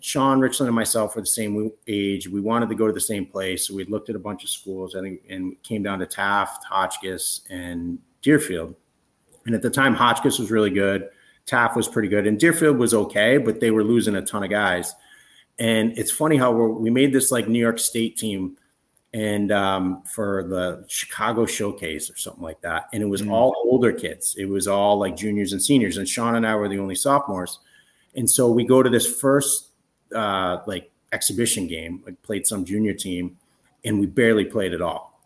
Sean 0.00 0.38
Ritchlin 0.38 0.66
and 0.66 0.74
myself 0.74 1.16
were 1.16 1.22
the 1.22 1.26
same 1.26 1.72
age. 1.86 2.28
We 2.28 2.40
wanted 2.40 2.68
to 2.68 2.74
go 2.74 2.86
to 2.86 2.92
the 2.92 3.00
same 3.00 3.26
place, 3.26 3.66
so 3.66 3.74
we 3.74 3.84
looked 3.84 4.10
at 4.10 4.16
a 4.16 4.20
bunch 4.20 4.44
of 4.44 4.50
schools. 4.50 4.94
I 4.94 5.00
think, 5.00 5.22
and 5.28 5.60
came 5.62 5.82
down 5.82 5.98
to 5.98 6.06
Taft, 6.06 6.62
Hotchkiss, 6.64 7.40
and 7.50 7.98
Deerfield. 8.22 8.74
And 9.46 9.54
at 9.54 9.62
the 9.62 9.70
time, 9.70 9.94
Hotchkiss 9.94 10.38
was 10.38 10.50
really 10.50 10.70
good. 10.70 11.08
Taft 11.46 11.74
was 11.74 11.88
pretty 11.88 12.08
good, 12.08 12.26
and 12.26 12.38
Deerfield 12.38 12.76
was 12.76 12.92
okay, 12.92 13.38
but 13.38 13.60
they 13.60 13.70
were 13.70 13.82
losing 13.82 14.14
a 14.14 14.22
ton 14.22 14.44
of 14.44 14.50
guys. 14.50 14.94
And 15.58 15.96
it's 15.98 16.10
funny 16.10 16.36
how 16.36 16.52
we 16.52 16.90
made 16.90 17.12
this 17.12 17.30
like 17.32 17.48
New 17.48 17.58
York 17.58 17.78
State 17.78 18.16
team, 18.16 18.56
and 19.12 19.50
um, 19.50 20.02
for 20.02 20.44
the 20.44 20.84
Chicago 20.88 21.46
Showcase 21.46 22.10
or 22.10 22.16
something 22.16 22.42
like 22.42 22.60
that, 22.60 22.88
and 22.92 23.02
it 23.02 23.06
was 23.06 23.22
mm-hmm. 23.22 23.32
all 23.32 23.54
older 23.64 23.92
kids. 23.92 24.36
It 24.38 24.46
was 24.46 24.68
all 24.68 24.98
like 24.98 25.16
juniors 25.16 25.52
and 25.52 25.62
seniors, 25.62 25.96
and 25.96 26.08
Sean 26.08 26.36
and 26.36 26.46
I 26.46 26.54
were 26.54 26.68
the 26.68 26.78
only 26.78 26.94
sophomores 26.94 27.58
and 28.18 28.28
so 28.28 28.50
we 28.50 28.64
go 28.64 28.82
to 28.82 28.90
this 28.90 29.06
first 29.06 29.68
uh, 30.14 30.58
like 30.66 30.90
exhibition 31.12 31.66
game, 31.66 32.02
like 32.04 32.20
played 32.22 32.46
some 32.46 32.64
junior 32.64 32.92
team, 32.92 33.36
and 33.84 34.00
we 34.00 34.06
barely 34.06 34.44
played 34.44 34.74
at 34.74 34.82
all. 34.82 35.20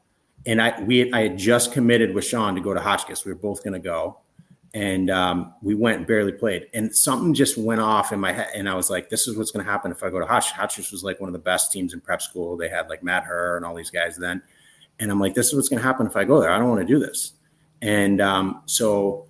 And 0.45 0.61
I 0.61 0.81
we 0.83 1.13
I 1.13 1.23
had 1.23 1.39
just 1.39 1.73
committed 1.73 2.15
with 2.15 2.25
Sean 2.25 2.55
to 2.55 2.61
go 2.61 2.75
to 2.75 2.81
Hotchkiss. 2.81 3.25
We 3.25 3.33
were 3.33 3.39
both 3.39 3.65
going 3.65 3.75
to 3.75 3.81
go, 3.81 4.19
and 4.75 5.11
um, 5.11 5.55
we 5.61 5.75
went 5.75 5.99
and 5.99 6.07
barely 6.07 6.33
played. 6.33 6.69
And 6.73 6.95
something 6.95 7.35
just 7.35 7.59
went 7.59 7.81
off 7.81 8.13
in 8.13 8.21
my 8.21 8.33
head, 8.33 8.49
and 8.55 8.69
I 8.69 8.75
was 8.75 8.91
like, 8.91 9.11
"This 9.11 9.29
is 9.29 9.37
what's 9.37 9.51
going 9.51 9.65
to 9.65 9.71
happen 9.71 9.93
if 9.93 10.03
I 10.03 10.11
go 10.11 10.19
to 10.19 10.27
Hotchkiss." 10.27 10.53
Hotchkiss 10.53 10.93
was 10.93 11.05
like 11.05 11.21
one 11.21 11.29
of 11.29 11.35
the 11.35 11.39
best 11.39 11.73
teams 11.73 11.93
in 11.93 12.01
prep 12.01 12.23
school. 12.23 12.57
They 12.57 12.69
had 12.69 12.89
like 12.89 13.03
Matt 13.03 13.25
Herr 13.25 13.57
and 13.57 13.65
all 13.65 13.75
these 13.75 13.91
guys 13.91 14.17
then, 14.17 14.43
and 14.99 15.11
I'm 15.11 15.21
like, 15.21 15.35
"This 15.35 15.49
is 15.49 15.55
what's 15.55 15.69
going 15.69 15.81
to 15.81 15.87
happen 15.87 16.07
if 16.07 16.17
I 16.17 16.25
go 16.25 16.41
there. 16.41 16.51
I 16.51 16.59
don't 16.59 16.69
want 16.69 16.81
to 16.81 16.87
do 16.87 16.99
this." 16.99 17.33
And 17.83 18.21
um, 18.21 18.63
so 18.67 19.27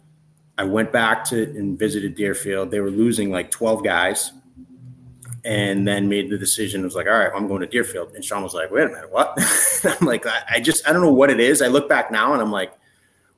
I 0.59 0.65
went 0.65 0.93
back 0.93 1.25
to 1.27 1.43
and 1.43 1.79
visited 1.79 2.15
Deerfield. 2.15 2.71
They 2.71 2.81
were 2.81 2.91
losing 2.91 3.31
like 3.31 3.51
12 3.51 3.83
guys 3.83 4.33
and 5.45 5.89
then 5.89 6.09
made 6.09 6.31
the 6.31 6.39
decision. 6.39 6.83
It 6.83 6.85
was 6.85 6.95
like, 6.95 7.07
all 7.07 7.15
right, 7.15 7.31
I'm 7.35 7.49
going 7.49 7.63
to 7.63 7.67
Deerfield. 7.67 8.13
And 8.15 8.25
Sean 8.25 8.43
was 8.43 8.55
like, 8.55 8.71
wait 8.71 8.85
a 8.85 8.89
minute, 8.89 9.11
what? 9.11 9.37
I'm 9.85 10.07
like, 10.07 10.27
I, 10.27 10.43
I, 10.51 10.61
just, 10.61 10.87
I 10.87 10.93
don't 10.93 11.03
know 11.03 11.13
what 11.13 11.31
it 11.31 11.41
is. 11.41 11.63
I 11.63 11.69
look 11.69 11.89
back 11.89 12.13
now 12.13 12.33
and 12.33 12.43
I'm 12.43 12.53
like, 12.53 12.75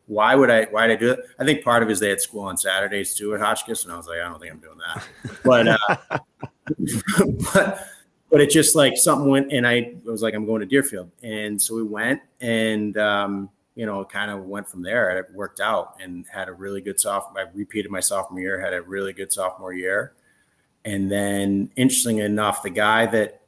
why 0.07 0.35
would 0.35 0.51
I, 0.51 0.65
why 0.65 0.87
did 0.87 0.99
I 0.99 1.01
do 1.01 1.11
it? 1.13 1.21
I 1.39 1.45
think 1.45 1.65
part 1.65 1.83
of 1.83 1.89
it 1.89 1.93
is 1.93 2.01
they 2.01 2.11
had 2.11 2.21
school 2.21 2.43
on 2.43 2.57
Saturdays 2.57 3.15
too 3.15 3.35
at 3.35 3.41
Hotchkiss. 3.41 3.85
And 3.85 3.93
I 3.93 3.97
was 3.97 4.07
like, 4.07 4.21
I 4.21 4.29
don't 4.29 4.39
think 4.39 4.53
I'm 4.53 4.59
doing 4.59 4.79
that. 4.79 5.05
But, 5.45 5.69
uh, 5.69 6.19
but, 7.55 7.89
but 8.31 8.41
it 8.41 8.51
just 8.51 8.75
like 8.77 8.97
something 8.97 9.31
went 9.31 9.53
and 9.53 9.67
I 9.67 9.95
was 10.05 10.23
like, 10.23 10.35
I'm 10.35 10.45
going 10.47 10.61
to 10.61 10.67
Deerfield. 10.67 11.11
And 11.23 11.61
so 11.61 11.75
we 11.75 11.83
went 11.83 12.21
and, 12.41 12.97
um, 12.99 13.49
you 13.75 13.87
know, 13.87 14.05
kind 14.05 14.31
of 14.31 14.45
went 14.45 14.69
from 14.69 14.83
there. 14.83 15.17
It 15.19 15.27
worked 15.35 15.61
out 15.61 15.97
and 16.01 16.27
had 16.33 16.49
a 16.49 16.53
really 16.53 16.81
good 16.81 17.01
sophomore. 17.01 17.43
I 17.43 17.47
repeated 17.55 17.91
my 17.91 18.01
sophomore 18.01 18.41
year, 18.41 18.61
had 18.61 18.75
a 18.75 18.83
really 18.83 19.13
good 19.13 19.33
sophomore 19.33 19.73
year. 19.73 20.15
And 20.85 21.11
then, 21.11 21.71
interesting 21.77 22.19
enough, 22.19 22.63
the 22.63 22.71
guy 22.71 23.07
that 23.07 23.41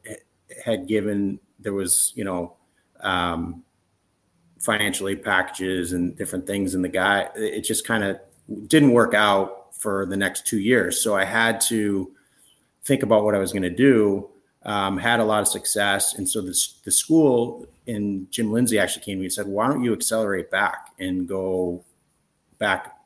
had 0.65 0.89
given 0.89 1.39
there 1.59 1.75
was, 1.75 2.13
you 2.17 2.25
know, 2.25 2.57
um, 3.01 3.63
financial 4.59 5.09
aid 5.09 5.23
packages 5.23 5.93
and 5.93 6.17
different 6.17 6.47
things, 6.47 6.75
and 6.75 6.85
the 6.85 6.89
guy 6.89 7.29
it 7.35 7.63
just 7.63 7.87
kind 7.87 8.05
of 8.05 8.19
didn't 8.69 8.93
work 8.93 9.15
out 9.15 9.75
for 9.75 10.07
the 10.07 10.17
next 10.17 10.47
two 10.47 10.59
years. 10.59 11.03
So 11.03 11.15
I 11.15 11.25
had 11.25 11.61
to 11.63 12.11
think 12.85 13.03
about 13.03 13.25
what 13.25 13.35
I 13.35 13.39
was 13.39 13.53
going 13.53 13.63
to 13.63 13.71
do. 13.71 14.31
Um, 14.65 14.99
had 14.99 15.21
a 15.21 15.25
lot 15.25 15.41
of 15.41 15.49
success, 15.49 16.15
and 16.15 16.29
so 16.29 16.41
the 16.41 16.57
the 16.85 16.91
school 16.91 17.67
and 17.87 18.31
Jim 18.33 18.51
Lindsay 18.51 18.79
actually 18.79 19.05
came 19.05 19.17
to 19.17 19.21
me 19.21 19.27
and 19.27 19.33
said, 19.33 19.47
"Why 19.47 19.69
don't 19.69 19.85
you 19.85 19.93
accelerate 19.93 20.51
back 20.51 20.89
and 20.99 21.29
go 21.29 21.85
back 22.59 22.97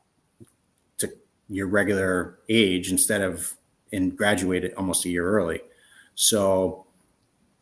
to 0.97 1.11
your 1.49 1.67
regular 1.67 2.39
age 2.49 2.91
instead 2.91 3.21
of 3.21 3.53
and 3.93 4.17
graduate 4.17 4.73
almost 4.75 5.05
a 5.05 5.09
year 5.09 5.27
early?" 5.27 5.61
So 6.15 6.87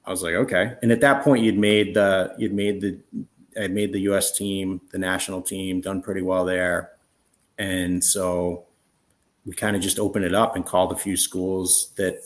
I 0.06 0.12
was 0.12 0.24
like, 0.24 0.36
"Okay." 0.36 0.76
And 0.82 0.94
at 0.94 1.02
that 1.02 1.22
point, 1.22 1.44
you'd 1.44 1.58
made 1.58 1.94
the 1.94 2.34
you'd 2.38 2.54
made 2.54 2.80
the 2.80 2.98
I 3.60 3.68
made 3.68 3.94
the 3.94 4.02
U.S. 4.02 4.32
team, 4.38 4.82
the 4.92 4.98
national 4.98 5.42
team, 5.42 5.82
done 5.82 6.02
pretty 6.02 6.22
well 6.22 6.46
there, 6.46 6.92
and 7.58 8.04
so 8.04 8.66
we 9.46 9.54
kind 9.54 9.76
of 9.76 9.82
just 9.82 10.00
opened 10.00 10.26
it 10.26 10.36
up 10.36 10.56
and 10.56 10.66
called 10.66 10.92
a 10.92 10.96
few 10.96 11.18
schools 11.18 11.92
that 11.98 12.24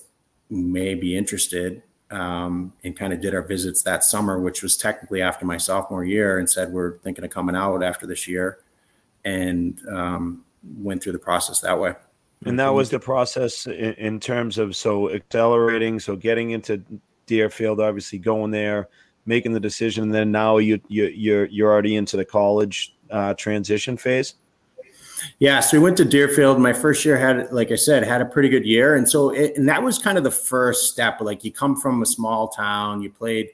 may 0.50 0.96
be 0.96 1.18
interested 1.18 1.84
um, 2.12 2.74
and 2.84 2.96
kind 2.96 3.14
of 3.14 3.22
did 3.22 3.34
our 3.34 3.42
visits 3.42 3.82
that 3.84 4.04
summer, 4.04 4.40
which 4.40 4.62
was 4.62 4.78
technically 4.78 5.22
after 5.22 5.46
my 5.46 5.58
sophomore 5.58 6.04
year, 6.04 6.38
and 6.38 6.50
said 6.50 6.72
we're 6.72 6.98
thinking 7.00 7.26
of 7.26 7.32
coming 7.32 7.56
out 7.56 7.84
after 7.84 8.06
this 8.06 8.28
year, 8.28 8.60
and 9.26 9.82
um, 9.90 10.44
went 10.78 11.02
through 11.02 11.14
the 11.14 11.20
process 11.20 11.60
that 11.62 11.80
way. 11.80 11.96
And 12.46 12.60
that 12.60 12.74
was 12.74 12.90
the 12.90 13.00
process 13.00 13.66
in, 13.66 13.94
in, 13.94 14.20
terms 14.20 14.58
of 14.58 14.76
so 14.76 15.10
accelerating, 15.10 16.00
so 16.00 16.16
getting 16.16 16.52
into 16.52 16.84
Deerfield, 17.26 17.80
obviously 17.80 18.20
going 18.20 18.52
there, 18.52 18.90
making 19.26 19.54
the 19.54 19.60
decision, 19.60 20.04
and 20.04 20.14
then 20.14 20.32
now 20.32 20.58
you 20.58 20.80
you 20.88 21.06
you're 21.06 21.46
you're 21.46 21.72
already 21.72 21.96
into 21.96 22.18
the 22.18 22.26
college 22.26 22.96
uh, 23.10 23.34
transition 23.36 23.98
phase. 23.98 24.36
Yeah, 25.40 25.60
so 25.62 25.78
we 25.78 25.84
went 25.84 25.98
to 25.98 26.06
Deerfield. 26.06 26.60
My 26.60 26.74
first 26.74 27.06
year 27.06 27.18
had, 27.18 27.52
like 27.52 27.72
I 27.72 27.76
said, 27.76 28.04
had 28.04 28.22
a 28.22 28.26
pretty 28.26 28.50
good 28.50 28.66
year, 28.66 28.96
and 28.96 29.10
so 29.10 29.30
it, 29.30 29.56
and 29.56 29.68
that 29.70 29.82
was 29.82 29.98
kind 29.98 30.18
of 30.18 30.24
the 30.24 30.32
first 30.32 30.92
step. 30.92 31.22
Like 31.22 31.44
you 31.44 31.52
come 31.52 31.80
from 31.80 32.02
a 32.02 32.06
small 32.06 32.50
town, 32.50 33.02
you 33.02 33.10
played 33.10 33.50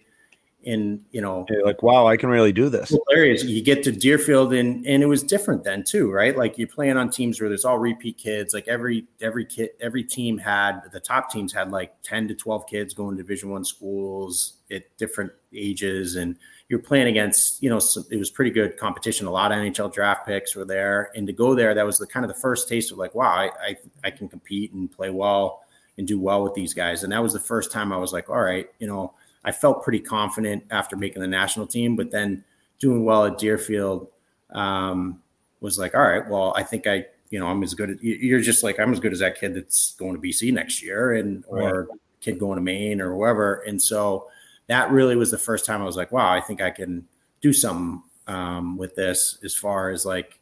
in, 0.63 1.01
you 1.11 1.21
know, 1.21 1.45
like 1.63 1.83
wow, 1.83 2.07
I 2.07 2.17
can 2.17 2.29
really 2.29 2.51
do 2.51 2.69
this. 2.69 2.95
Areas 3.13 3.43
you 3.45 3.61
get 3.61 3.83
to 3.83 3.91
Deerfield, 3.91 4.53
and 4.53 4.85
and 4.85 5.03
it 5.03 5.05
was 5.05 5.23
different 5.23 5.63
then 5.63 5.83
too, 5.83 6.11
right? 6.11 6.35
Like 6.35 6.57
you're 6.57 6.67
playing 6.67 6.97
on 6.97 7.09
teams 7.09 7.39
where 7.39 7.49
there's 7.49 7.65
all 7.65 7.77
repeat 7.77 8.17
kids. 8.17 8.53
Like 8.53 8.67
every 8.67 9.05
every 9.21 9.45
kid, 9.45 9.69
every 9.79 10.03
team 10.03 10.37
had 10.37 10.81
the 10.91 10.99
top 10.99 11.31
teams 11.31 11.53
had 11.53 11.71
like 11.71 11.93
ten 12.01 12.27
to 12.27 12.35
twelve 12.35 12.67
kids 12.67 12.93
going 12.93 13.15
to 13.15 13.23
Division 13.23 13.49
One 13.49 13.63
schools 13.63 14.58
at 14.71 14.83
different 14.97 15.31
ages, 15.53 16.15
and 16.15 16.35
you're 16.67 16.79
playing 16.79 17.07
against, 17.07 17.61
you 17.63 17.69
know, 17.69 17.79
some, 17.79 18.05
it 18.11 18.17
was 18.17 18.29
pretty 18.29 18.51
good 18.51 18.77
competition. 18.77 19.25
A 19.25 19.31
lot 19.31 19.51
of 19.51 19.57
NHL 19.57 19.93
draft 19.93 20.27
picks 20.27 20.55
were 20.55 20.65
there, 20.65 21.11
and 21.15 21.25
to 21.27 21.33
go 21.33 21.55
there, 21.55 21.73
that 21.73 21.85
was 21.85 21.97
the 21.97 22.07
kind 22.07 22.23
of 22.23 22.27
the 22.27 22.39
first 22.39 22.69
taste 22.69 22.91
of 22.91 22.97
like, 22.97 23.15
wow, 23.15 23.31
I, 23.31 23.51
I, 23.61 23.77
I 24.03 24.11
can 24.11 24.27
compete 24.27 24.73
and 24.73 24.91
play 24.91 25.09
well 25.09 25.63
and 25.97 26.07
do 26.07 26.19
well 26.19 26.43
with 26.43 26.53
these 26.53 26.73
guys. 26.73 27.03
And 27.03 27.11
that 27.11 27.21
was 27.21 27.33
the 27.33 27.39
first 27.39 27.71
time 27.71 27.91
I 27.91 27.97
was 27.97 28.13
like, 28.13 28.29
all 28.29 28.41
right, 28.41 28.67
you 28.79 28.87
know, 28.87 29.13
I 29.43 29.51
felt 29.51 29.83
pretty 29.83 29.99
confident 29.99 30.63
after 30.71 30.95
making 30.95 31.21
the 31.21 31.27
national 31.27 31.67
team, 31.67 31.95
but 31.95 32.11
then 32.11 32.43
doing 32.79 33.03
well 33.03 33.25
at 33.25 33.37
Deerfield 33.37 34.07
um, 34.51 35.21
was 35.59 35.77
like, 35.77 35.95
all 35.95 36.01
right, 36.01 36.27
well, 36.27 36.53
I 36.55 36.63
think 36.63 36.87
I, 36.87 37.05
you 37.29 37.39
know, 37.39 37.47
I'm 37.47 37.61
as 37.63 37.73
good 37.73 37.91
as 37.91 37.97
you're 38.01 38.39
just 38.39 38.63
like 38.63 38.79
I'm 38.79 38.91
as 38.91 38.99
good 38.99 39.13
as 39.13 39.19
that 39.19 39.39
kid 39.39 39.53
that's 39.53 39.93
going 39.95 40.15
to 40.15 40.21
BC 40.21 40.51
next 40.51 40.81
year, 40.81 41.13
and 41.13 41.43
or 41.47 41.81
right. 41.81 41.99
kid 42.21 42.39
going 42.39 42.55
to 42.55 42.61
Maine 42.61 43.01
or 43.01 43.13
whoever. 43.13 43.55
And 43.67 43.79
so 43.79 44.29
that 44.69 44.91
really 44.91 45.15
was 45.15 45.31
the 45.31 45.37
first 45.37 45.65
time 45.65 45.81
I 45.81 45.85
was 45.85 45.97
like, 45.97 46.11
wow, 46.11 46.31
I 46.31 46.39
think 46.39 46.61
I 46.61 46.69
can 46.69 47.05
do 47.41 47.51
something 47.51 48.03
um, 48.27 48.77
with 48.77 48.95
this 48.95 49.39
as 49.43 49.55
far 49.55 49.89
as 49.89 50.05
like 50.05 50.39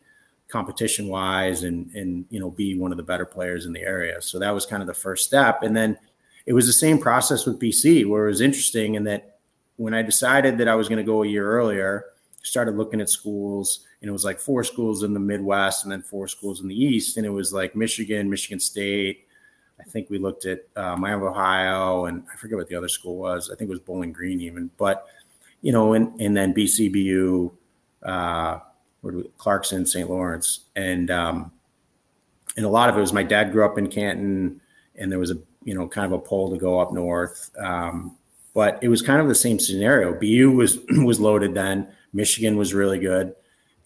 competition 0.50 1.08
wise 1.10 1.64
and 1.64 1.94
and 1.94 2.26
you 2.30 2.40
know 2.40 2.50
be 2.50 2.78
one 2.78 2.92
of 2.92 2.98
the 2.98 3.04
better 3.04 3.26
players 3.26 3.66
in 3.66 3.74
the 3.74 3.82
area. 3.82 4.22
So 4.22 4.38
that 4.40 4.52
was 4.52 4.66
kind 4.66 4.84
of 4.84 4.88
the 4.88 4.94
first 4.94 5.26
step, 5.26 5.64
and 5.64 5.76
then 5.76 5.98
it 6.46 6.54
was 6.54 6.68
the 6.68 6.74
same 6.74 7.00
process 7.00 7.46
with 7.46 7.60
BC, 7.60 8.08
where 8.08 8.26
it 8.26 8.30
was 8.30 8.42
interesting 8.42 8.96
in 8.96 9.06
that 9.06 9.40
when 9.78 9.94
I 9.94 10.02
decided 10.02 10.58
that 10.58 10.68
I 10.68 10.76
was 10.76 10.90
going 10.90 10.98
to 10.98 11.04
go 11.04 11.24
a 11.24 11.28
year 11.28 11.50
earlier, 11.50 12.06
started 12.42 12.76
looking 12.76 13.00
at 13.02 13.10
schools, 13.10 13.86
and 14.02 14.10
it 14.10 14.12
was 14.12 14.26
like 14.26 14.40
four 14.40 14.64
schools 14.64 15.04
in 15.04 15.14
the 15.14 15.20
Midwest 15.20 15.84
and 15.84 15.92
then 15.92 16.02
four 16.02 16.28
schools 16.28 16.62
in 16.62 16.68
the 16.68 16.76
East, 16.76 17.16
and 17.16 17.26
it 17.26 17.30
was 17.30 17.54
like 17.54 17.76
Michigan, 17.76 18.30
Michigan 18.30 18.60
State, 18.60 19.27
I 19.80 19.84
think 19.84 20.10
we 20.10 20.18
looked 20.18 20.46
at 20.46 20.66
uh, 20.76 20.96
Miami 20.96 21.24
of 21.24 21.32
Ohio, 21.32 22.06
and 22.06 22.24
I 22.34 22.36
forget 22.38 22.58
what 22.58 22.68
the 22.68 22.76
other 22.76 22.90
school 22.90 23.18
was. 23.18 23.50
I 23.52 23.56
think 23.56 23.70
it 23.70 23.72
was 23.72 23.80
Bowling 23.80 24.12
Green, 24.12 24.42
even. 24.42 24.72
But 24.78 25.06
you 25.62 25.72
know, 25.72 25.94
and 25.94 26.20
and 26.20 26.36
then 26.36 26.54
BCBU, 26.54 27.52
uh, 28.04 28.60
Clarkson, 29.38 29.86
St. 29.86 30.10
Lawrence, 30.10 30.62
and 30.76 31.12
um, 31.12 31.52
and 32.56 32.66
a 32.66 32.70
lot 32.70 32.90
of 32.90 32.98
it 32.98 33.02
was 33.02 33.14
my 33.14 33.24
dad 33.24 33.52
grew 33.52 33.66
up 33.66 33.78
in 33.78 33.88
Canton, 33.88 34.62
and 34.96 35.12
there 35.12 35.20
was 35.20 35.32
a 35.32 35.38
you 35.64 35.76
know 35.76 35.88
kind 35.88 36.06
of 36.06 36.12
a 36.12 36.20
pull 36.20 36.50
to 36.52 36.58
go 36.58 36.80
up 36.80 36.92
north. 36.92 37.52
Um, 37.60 38.18
but 38.54 38.80
it 38.82 38.90
was 38.90 39.04
kind 39.04 39.22
of 39.22 39.28
the 39.28 39.36
same 39.36 39.60
scenario. 39.60 40.14
BU 40.20 40.52
was 40.52 40.80
was 41.04 41.20
loaded 41.20 41.54
then. 41.54 41.88
Michigan 42.14 42.58
was 42.58 42.74
really 42.74 42.98
good, 42.98 43.36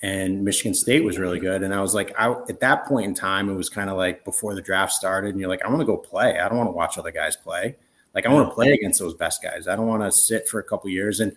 and 0.01 0.43
Michigan 0.43 0.73
State 0.73 1.03
was 1.03 1.19
really 1.19 1.39
good. 1.39 1.61
And 1.63 1.73
I 1.73 1.81
was 1.81 1.93
like, 1.93 2.13
I, 2.17 2.31
at 2.49 2.59
that 2.61 2.85
point 2.85 3.05
in 3.05 3.13
time, 3.13 3.49
it 3.49 3.55
was 3.55 3.69
kind 3.69 3.89
of 3.89 3.97
like 3.97 4.25
before 4.25 4.55
the 4.55 4.61
draft 4.61 4.93
started, 4.93 5.29
and 5.29 5.39
you're 5.39 5.49
like, 5.49 5.63
I 5.63 5.69
want 5.69 5.81
to 5.81 5.85
go 5.85 5.97
play. 5.97 6.39
I 6.39 6.47
don't 6.49 6.57
want 6.57 6.67
to 6.67 6.73
watch 6.73 6.97
other 6.97 7.11
guys 7.11 7.35
play. 7.35 7.75
Like 8.13 8.25
I 8.25 8.33
want 8.33 8.49
to 8.49 8.55
play 8.55 8.71
against 8.71 8.99
those 8.99 9.13
best 9.13 9.41
guys. 9.41 9.67
I 9.67 9.75
don't 9.75 9.87
want 9.87 10.03
to 10.03 10.11
sit 10.11 10.47
for 10.49 10.59
a 10.59 10.63
couple 10.63 10.89
years. 10.89 11.19
And 11.19 11.33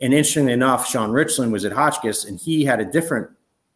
and 0.00 0.14
interestingly 0.14 0.52
enough, 0.52 0.88
Sean 0.88 1.10
Ritchlin 1.10 1.50
was 1.50 1.64
at 1.64 1.72
Hotchkiss, 1.72 2.24
and 2.24 2.38
he 2.38 2.64
had 2.64 2.80
a 2.80 2.84
different 2.84 3.30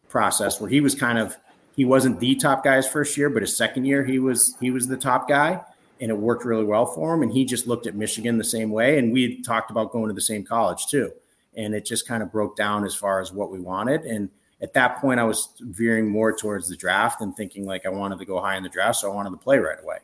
process 0.07 0.59
where 0.59 0.69
he 0.69 0.81
was 0.81 0.95
kind 0.95 1.17
of 1.17 1.37
he 1.75 1.85
wasn't 1.85 2.19
the 2.19 2.35
top 2.35 2.63
guy 2.63 2.77
his 2.77 2.87
first 2.87 3.17
year, 3.17 3.29
but 3.29 3.41
his 3.41 3.55
second 3.55 3.85
year 3.85 4.03
he 4.03 4.19
was 4.19 4.55
he 4.59 4.71
was 4.71 4.87
the 4.87 4.97
top 4.97 5.27
guy 5.27 5.61
and 6.01 6.11
it 6.11 6.17
worked 6.17 6.45
really 6.45 6.63
well 6.63 6.85
for 6.85 7.13
him. 7.13 7.21
And 7.23 7.31
he 7.31 7.45
just 7.45 7.67
looked 7.67 7.87
at 7.87 7.95
Michigan 7.95 8.37
the 8.37 8.43
same 8.43 8.71
way. 8.71 8.99
And 8.99 9.13
we 9.13 9.41
talked 9.41 9.71
about 9.71 9.91
going 9.91 10.07
to 10.07 10.13
the 10.13 10.21
same 10.21 10.43
college 10.43 10.87
too. 10.87 11.11
And 11.55 11.73
it 11.73 11.85
just 11.85 12.07
kind 12.07 12.21
of 12.21 12.31
broke 12.31 12.55
down 12.55 12.85
as 12.85 12.95
far 12.95 13.21
as 13.21 13.31
what 13.31 13.51
we 13.51 13.59
wanted. 13.59 14.01
And 14.01 14.29
at 14.61 14.73
that 14.73 14.99
point, 14.99 15.19
I 15.19 15.23
was 15.23 15.49
veering 15.59 16.09
more 16.09 16.35
towards 16.35 16.69
the 16.69 16.75
draft 16.75 17.21
and 17.21 17.35
thinking 17.35 17.65
like 17.65 17.85
I 17.85 17.89
wanted 17.89 18.19
to 18.19 18.25
go 18.25 18.39
high 18.39 18.55
in 18.55 18.63
the 18.63 18.69
draft, 18.69 18.99
so 18.99 19.11
I 19.11 19.15
wanted 19.15 19.31
to 19.31 19.37
play 19.37 19.57
right 19.57 19.77
away. 19.81 19.97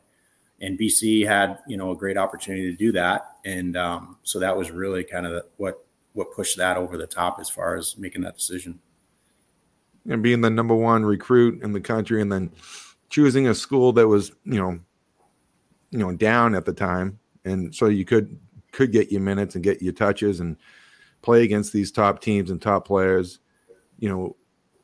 And 0.59 0.77
BC 0.77 1.25
had 1.25 1.59
you 1.67 1.77
know 1.77 1.91
a 1.91 1.95
great 1.95 2.17
opportunity 2.17 2.69
to 2.69 2.77
do 2.77 2.91
that, 2.91 3.37
and 3.45 3.75
um, 3.75 4.17
so 4.23 4.39
that 4.39 4.55
was 4.55 4.69
really 4.69 5.03
kind 5.03 5.25
of 5.25 5.43
what 5.57 5.85
what 6.13 6.33
pushed 6.33 6.57
that 6.57 6.77
over 6.77 6.97
the 6.97 7.07
top 7.07 7.39
as 7.39 7.49
far 7.49 7.75
as 7.75 7.97
making 7.97 8.21
that 8.21 8.35
decision. 8.35 8.79
And 10.09 10.21
being 10.21 10.41
the 10.41 10.49
number 10.49 10.75
one 10.75 11.05
recruit 11.05 11.63
in 11.63 11.71
the 11.71 11.81
country, 11.81 12.21
and 12.21 12.31
then 12.31 12.51
choosing 13.09 13.47
a 13.47 13.55
school 13.55 13.93
that 13.93 14.07
was 14.07 14.31
you 14.43 14.59
know 14.59 14.79
you 15.89 15.99
know 15.99 16.11
down 16.11 16.53
at 16.53 16.65
the 16.65 16.73
time, 16.73 17.19
and 17.45 17.73
so 17.73 17.87
you 17.87 18.05
could 18.05 18.37
could 18.71 18.91
get 18.91 19.11
your 19.11 19.21
minutes 19.21 19.55
and 19.55 19.63
get 19.63 19.81
your 19.81 19.93
touches 19.93 20.39
and 20.39 20.57
play 21.21 21.43
against 21.43 21.73
these 21.73 21.91
top 21.91 22.21
teams 22.21 22.51
and 22.51 22.61
top 22.61 22.85
players. 22.85 23.39
You 23.99 24.09
know, 24.09 24.35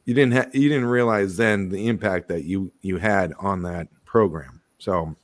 you 0.05 0.13
didn't 0.13 0.33
ha- 0.33 0.49
you 0.53 0.69
didn't 0.69 0.85
realize 0.85 1.37
then 1.37 1.69
the 1.69 1.87
impact 1.87 2.27
that 2.29 2.43
you 2.43 2.71
you 2.81 2.97
had 2.97 3.33
on 3.39 3.63
that 3.63 3.87
program. 4.05 4.61
So 4.77 5.15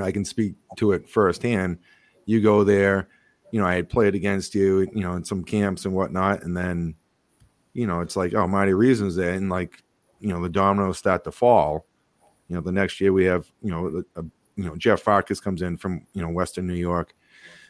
I 0.00 0.12
can 0.12 0.24
speak 0.24 0.54
to 0.76 0.92
it 0.92 1.08
firsthand. 1.08 1.78
You 2.26 2.40
go 2.40 2.64
there, 2.64 3.08
you 3.50 3.60
know, 3.60 3.66
I 3.66 3.74
had 3.74 3.90
played 3.90 4.14
against 4.14 4.54
you, 4.54 4.80
you 4.94 5.02
know, 5.02 5.14
in 5.14 5.24
some 5.24 5.44
camps 5.44 5.84
and 5.84 5.94
whatnot, 5.94 6.42
and 6.42 6.56
then, 6.56 6.94
you 7.74 7.86
know, 7.86 8.00
it's 8.00 8.16
like, 8.16 8.34
oh, 8.34 8.46
Marty 8.46 8.72
Reason's 8.72 9.14
there, 9.14 9.34
and 9.34 9.50
like, 9.50 9.82
you 10.20 10.28
know, 10.28 10.40
the 10.42 10.48
dominoes 10.48 10.96
start 10.96 11.24
to 11.24 11.32
fall. 11.32 11.86
You 12.48 12.56
know, 12.56 12.62
the 12.62 12.72
next 12.72 13.00
year 13.00 13.12
we 13.12 13.24
have, 13.24 13.46
you 13.62 13.70
know, 13.70 14.04
a, 14.16 14.24
you 14.56 14.64
know 14.64 14.76
Jeff 14.76 15.02
Farkas 15.02 15.40
comes 15.40 15.62
in 15.62 15.76
from 15.76 16.06
you 16.12 16.22
know 16.22 16.28
Western 16.28 16.66
New 16.66 16.74
York. 16.74 17.14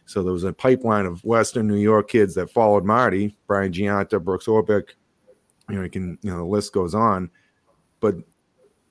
So 0.06 0.22
there 0.22 0.32
was 0.32 0.44
a 0.44 0.52
pipeline 0.52 1.06
of 1.06 1.24
Western 1.24 1.66
New 1.66 1.76
York 1.76 2.08
kids 2.08 2.34
that 2.34 2.50
followed 2.50 2.84
Marty, 2.84 3.36
Brian 3.46 3.72
Gionta, 3.72 4.22
Brooks 4.22 4.46
Orpik. 4.46 4.90
You 5.68 5.76
know, 5.76 5.82
you 5.82 5.90
can 5.90 6.18
you 6.22 6.30
know 6.30 6.38
the 6.38 6.44
list 6.44 6.72
goes 6.72 6.94
on, 6.94 7.30
but 8.00 8.16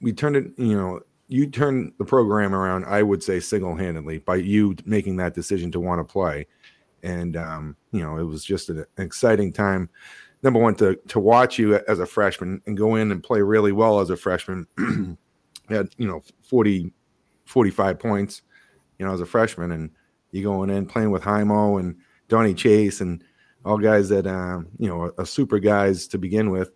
we 0.02 0.12
turned 0.12 0.36
it. 0.36 0.52
You 0.58 0.76
know, 0.76 1.02
you 1.28 1.48
turned 1.48 1.94
the 2.00 2.06
program 2.06 2.56
around. 2.56 2.86
I 2.86 3.04
would 3.04 3.22
say 3.22 3.40
single 3.40 3.76
handedly 3.76 4.20
by 4.20 4.38
you 4.38 4.76
making 4.86 5.18
that 5.18 5.36
decision 5.36 5.72
to 5.74 5.80
want 5.80 6.00
to 6.00 6.12
play, 6.12 6.48
and 7.04 7.38
um, 7.38 7.76
you 7.92 8.02
know 8.02 8.18
it 8.18 8.24
was 8.24 8.44
just 8.44 8.70
an, 8.70 8.80
an 8.98 9.06
exciting 9.06 9.54
time. 9.54 9.90
Number 10.42 10.60
one 10.60 10.74
to 10.76 10.96
to 11.10 11.20
watch 11.20 11.60
you 11.60 11.76
as 11.88 12.00
a 12.00 12.08
freshman 12.08 12.62
and 12.66 12.76
go 12.76 12.96
in 12.96 13.12
and 13.12 13.24
play 13.24 13.42
really 13.42 13.72
well 13.72 14.00
as 14.00 14.10
a 14.10 14.18
freshman. 14.18 14.68
had 15.70 15.90
you 15.98 16.08
know 16.08 16.24
40 16.42 16.92
45 17.46 18.00
points, 18.00 18.42
you 18.98 19.06
know, 19.06 19.14
as 19.14 19.22
a 19.22 19.26
freshman, 19.26 19.72
and 19.72 19.90
you 20.34 20.44
going 20.44 20.70
in 20.70 20.86
playing 20.86 21.12
with 21.12 21.24
Jaimo 21.24 21.80
and 21.80 21.96
Donnie 22.28 22.54
Chase 22.54 23.02
and 23.02 23.24
all 23.66 23.78
guys 23.78 24.10
that 24.10 24.28
um, 24.28 24.68
you 24.78 24.88
know 24.88 25.14
are, 25.18 25.26
super 25.26 25.60
guys 25.60 26.08
to 26.08 26.18
begin 26.18 26.50
with, 26.50 26.72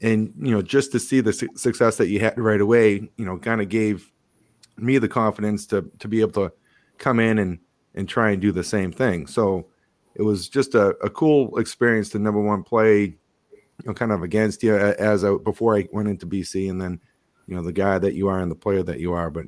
and 0.00 0.32
you 0.38 0.50
know 0.50 0.62
just 0.62 0.92
to 0.92 1.00
see 1.00 1.20
the 1.20 1.32
su- 1.32 1.48
success 1.56 1.96
that 1.96 2.08
you 2.08 2.20
had 2.20 2.38
right 2.38 2.60
away, 2.60 3.08
you 3.16 3.24
know, 3.24 3.38
kind 3.38 3.60
of 3.60 3.68
gave 3.68 4.12
me 4.76 4.98
the 4.98 5.08
confidence 5.08 5.66
to 5.66 5.90
to 5.98 6.08
be 6.08 6.20
able 6.20 6.32
to 6.32 6.52
come 6.98 7.20
in 7.20 7.38
and 7.38 7.58
and 7.94 8.08
try 8.08 8.30
and 8.30 8.42
do 8.42 8.52
the 8.52 8.64
same 8.64 8.92
thing. 8.92 9.26
So 9.26 9.68
it 10.14 10.22
was 10.22 10.48
just 10.48 10.74
a, 10.74 10.88
a 10.98 11.10
cool 11.10 11.56
experience 11.58 12.10
to 12.10 12.18
number 12.18 12.40
one 12.40 12.62
play, 12.62 13.00
you 13.02 13.84
know, 13.84 13.94
kind 13.94 14.12
of 14.12 14.22
against 14.22 14.62
you 14.62 14.76
as 14.76 15.22
a, 15.22 15.38
before 15.38 15.76
I 15.76 15.88
went 15.92 16.08
into 16.08 16.26
BC, 16.26 16.70
and 16.70 16.80
then 16.80 17.00
you 17.46 17.56
know 17.56 17.62
the 17.62 17.72
guy 17.72 17.98
that 17.98 18.14
you 18.14 18.28
are 18.28 18.40
and 18.40 18.50
the 18.50 18.56
player 18.56 18.82
that 18.82 19.00
you 19.00 19.12
are, 19.12 19.30
but 19.30 19.46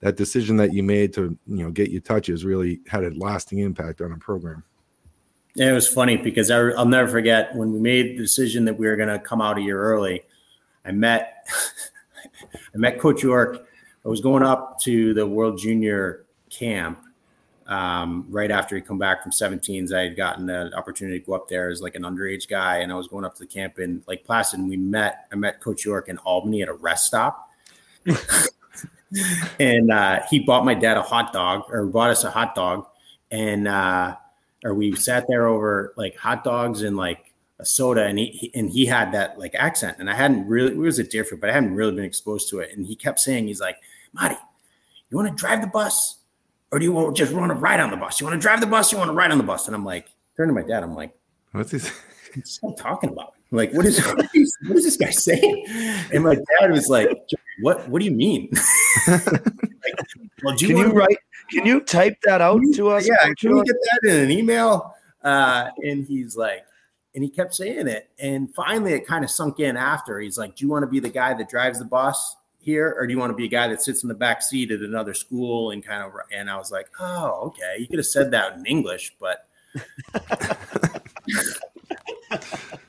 that 0.00 0.16
decision 0.16 0.56
that 0.56 0.72
you 0.72 0.82
made 0.82 1.12
to 1.14 1.36
you 1.46 1.64
know 1.64 1.70
get 1.70 1.90
your 1.90 2.00
touches 2.00 2.44
really 2.44 2.80
had 2.86 3.04
a 3.04 3.10
lasting 3.10 3.58
impact 3.58 4.00
on 4.00 4.12
a 4.12 4.16
program. 4.16 4.64
Yeah, 5.54 5.70
it 5.70 5.74
was 5.74 5.88
funny 5.88 6.16
because 6.16 6.50
I, 6.50 6.62
will 6.62 6.84
never 6.84 7.08
forget 7.08 7.54
when 7.54 7.72
we 7.72 7.80
made 7.80 8.16
the 8.16 8.22
decision 8.22 8.64
that 8.66 8.78
we 8.78 8.86
were 8.86 8.96
going 8.96 9.08
to 9.08 9.18
come 9.18 9.40
out 9.40 9.58
a 9.58 9.60
year 9.60 9.80
early. 9.80 10.22
I 10.84 10.92
met 10.92 11.46
I 12.74 12.78
met 12.78 12.98
Coach 12.98 13.22
York. 13.22 13.66
I 14.04 14.08
was 14.08 14.20
going 14.20 14.42
up 14.42 14.80
to 14.80 15.12
the 15.12 15.26
World 15.26 15.58
Junior 15.58 16.24
Camp 16.48 16.98
um, 17.66 18.26
right 18.30 18.50
after 18.50 18.74
he 18.74 18.80
come 18.80 18.98
back 18.98 19.22
from 19.22 19.30
17s. 19.30 19.92
I 19.92 20.04
had 20.04 20.16
gotten 20.16 20.48
an 20.48 20.72
opportunity 20.72 21.20
to 21.20 21.26
go 21.26 21.34
up 21.34 21.48
there 21.48 21.68
as 21.68 21.82
like 21.82 21.94
an 21.94 22.02
underage 22.02 22.48
guy, 22.48 22.78
and 22.78 22.90
I 22.90 22.94
was 22.94 23.08
going 23.08 23.24
up 23.24 23.34
to 23.34 23.40
the 23.40 23.46
camp 23.46 23.78
in 23.78 24.02
like 24.06 24.24
Placid. 24.24 24.60
And 24.60 24.68
we 24.68 24.76
met. 24.76 25.26
I 25.32 25.36
met 25.36 25.60
Coach 25.60 25.84
York 25.84 26.08
in 26.08 26.16
Albany 26.18 26.62
at 26.62 26.68
a 26.68 26.74
rest 26.74 27.06
stop. 27.06 27.50
and 29.58 29.90
uh, 29.90 30.20
he 30.28 30.40
bought 30.40 30.64
my 30.64 30.74
dad 30.74 30.96
a 30.96 31.02
hot 31.02 31.32
dog 31.32 31.64
or 31.68 31.86
bought 31.86 32.10
us 32.10 32.24
a 32.24 32.30
hot 32.30 32.54
dog. 32.54 32.86
And 33.30 33.68
uh, 33.68 34.16
or 34.64 34.74
we 34.74 34.94
sat 34.96 35.26
there 35.28 35.46
over 35.46 35.94
like 35.96 36.16
hot 36.16 36.44
dogs 36.44 36.82
and 36.82 36.96
like 36.96 37.32
a 37.58 37.66
soda 37.66 38.04
and 38.04 38.18
he 38.18 38.50
and 38.54 38.70
he 38.70 38.86
had 38.86 39.12
that 39.12 39.38
like 39.38 39.54
accent. 39.54 39.98
And 39.98 40.10
I 40.10 40.14
hadn't 40.14 40.46
really 40.46 40.72
it 40.72 40.78
was 40.78 40.98
a 40.98 41.04
different 41.04 41.40
but 41.40 41.50
I 41.50 41.52
hadn't 41.52 41.74
really 41.74 41.94
been 41.94 42.04
exposed 42.04 42.48
to 42.50 42.60
it. 42.60 42.76
And 42.76 42.86
he 42.86 42.96
kept 42.96 43.20
saying 43.20 43.46
he's 43.46 43.60
like 43.60 43.76
Marty 44.12 44.36
you 45.10 45.16
want 45.16 45.28
to 45.28 45.34
drive 45.34 45.60
the 45.60 45.66
bus 45.66 46.16
or 46.72 46.78
do 46.78 46.84
you 46.84 46.92
want 46.92 47.14
to 47.14 47.22
just 47.22 47.34
want 47.34 47.50
to 47.50 47.54
ride 47.54 47.80
on 47.80 47.90
the 47.90 47.96
bus? 47.96 48.20
You 48.20 48.26
want 48.26 48.40
to 48.40 48.42
drive 48.42 48.60
the 48.60 48.66
bus 48.66 48.92
you 48.92 48.98
want 48.98 49.08
to 49.08 49.14
ride 49.14 49.30
on 49.30 49.38
the 49.38 49.44
bus? 49.44 49.66
And 49.66 49.74
I'm 49.74 49.84
like 49.84 50.08
turn 50.36 50.48
to 50.48 50.54
my 50.54 50.62
dad. 50.62 50.82
I'm 50.82 50.94
like 50.94 51.12
what's 51.52 51.70
this 51.70 51.90
what's 52.34 52.58
he 52.58 52.74
talking 52.76 53.10
about 53.10 53.34
like, 53.52 53.72
what 53.72 53.86
is 53.86 54.04
what 54.06 54.34
is, 54.34 54.56
what 54.66 54.76
is 54.76 54.84
this 54.84 54.96
guy 54.96 55.10
saying? 55.10 55.64
And 56.12 56.24
my 56.24 56.36
dad 56.36 56.70
was 56.70 56.88
like, 56.88 57.08
"What? 57.60 57.88
What 57.88 58.00
do 58.00 58.04
you 58.04 58.12
mean?" 58.12 58.50
like, 59.08 59.20
well, 60.42 60.56
do 60.56 60.66
you 60.66 60.76
can 60.76 60.86
you 60.86 60.92
write? 60.92 61.18
Can 61.50 61.66
you 61.66 61.80
type 61.80 62.16
that 62.24 62.40
out 62.40 62.60
to 62.74 62.90
us? 62.90 63.08
Yeah, 63.08 63.32
can 63.38 63.56
we 63.56 63.62
get 63.62 63.74
that 63.74 64.10
in 64.10 64.24
an 64.24 64.30
email? 64.30 64.94
Uh, 65.22 65.68
and 65.84 66.06
he's 66.06 66.36
like, 66.36 66.64
and 67.14 67.24
he 67.24 67.30
kept 67.30 67.54
saying 67.54 67.88
it, 67.88 68.10
and 68.18 68.54
finally, 68.54 68.92
it 68.92 69.06
kind 69.06 69.24
of 69.24 69.30
sunk 69.30 69.58
in. 69.58 69.76
After 69.76 70.20
he's 70.20 70.38
like, 70.38 70.56
"Do 70.56 70.64
you 70.64 70.70
want 70.70 70.84
to 70.84 70.88
be 70.88 71.00
the 71.00 71.08
guy 71.08 71.34
that 71.34 71.48
drives 71.48 71.80
the 71.80 71.84
bus 71.84 72.36
here, 72.60 72.94
or 72.96 73.06
do 73.06 73.12
you 73.12 73.18
want 73.18 73.30
to 73.30 73.36
be 73.36 73.46
a 73.46 73.48
guy 73.48 73.66
that 73.66 73.82
sits 73.82 74.04
in 74.04 74.08
the 74.08 74.14
back 74.14 74.42
seat 74.42 74.70
at 74.70 74.80
another 74.80 75.14
school 75.14 75.72
and 75.72 75.84
kind 75.84 76.04
of?" 76.04 76.12
And 76.32 76.48
I 76.48 76.56
was 76.56 76.70
like, 76.70 76.88
"Oh, 77.00 77.46
okay." 77.46 77.78
You 77.80 77.88
could 77.88 77.98
have 77.98 78.06
said 78.06 78.30
that 78.30 78.54
in 78.54 78.66
English, 78.66 79.16
but. 79.18 79.48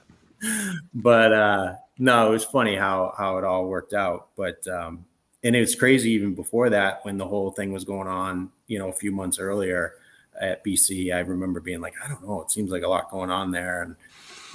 but 0.94 1.34
uh, 1.34 1.74
no, 1.98 2.28
it 2.28 2.32
was 2.32 2.44
funny 2.44 2.76
how 2.76 3.14
how 3.18 3.38
it 3.38 3.44
all 3.44 3.68
worked 3.68 3.94
out. 3.94 4.30
But 4.36 4.66
um, 4.68 5.06
and 5.44 5.56
it 5.56 5.60
was 5.60 5.76
crazy 5.76 6.12
even 6.12 6.36
before 6.36 6.70
that 6.70 7.04
when 7.06 7.18
the 7.18 7.28
whole 7.28 7.52
thing 7.52 7.72
was 7.72 7.84
going 7.84 8.08
on. 8.08 8.52
You 8.68 8.80
know, 8.80 8.90
a 8.90 8.94
few 8.94 9.12
months 9.12 9.40
earlier 9.40 9.96
at 10.40 10.64
BC, 10.64 11.14
I 11.14 11.20
remember 11.20 11.60
being 11.60 11.82
like, 11.82 11.94
I 12.04 12.08
don't 12.08 12.26
know, 12.26 12.42
it 12.42 12.52
seems 12.52 12.72
like 12.72 12.84
a 12.84 12.88
lot 12.88 13.12
going 13.12 13.30
on 13.30 13.52
there. 13.52 13.84
And 13.84 13.96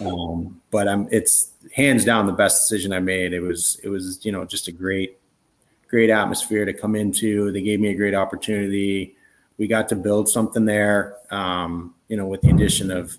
um, 0.07 0.61
but 0.71 0.89
I'm 0.89 1.09
it's 1.11 1.53
hands 1.73 2.05
down 2.05 2.27
the 2.27 2.33
best 2.33 2.63
decision 2.63 2.93
I 2.93 3.01
made. 3.01 3.33
It 3.33 3.41
was 3.41 3.81
it 3.83 3.89
was 3.89 4.25
you 4.25 4.33
know 4.33 4.45
just 4.45 4.69
a 4.69 4.73
great 4.73 5.19
great 5.89 6.11
atmosphere 6.11 6.65
to 6.65 6.73
come 6.73 6.97
into. 6.97 7.53
They 7.53 7.63
gave 7.63 7.81
me 7.81 7.89
a 7.89 7.95
great 7.95 8.15
opportunity. 8.15 9.17
We 9.59 9.67
got 9.67 9.89
to 9.91 9.97
build 9.97 10.29
something 10.29 10.65
there. 10.65 11.17
Um, 11.31 11.95
you 12.09 12.17
know, 12.17 12.27
with 12.27 12.43
the 12.43 12.51
addition 12.51 12.91
of 12.91 13.17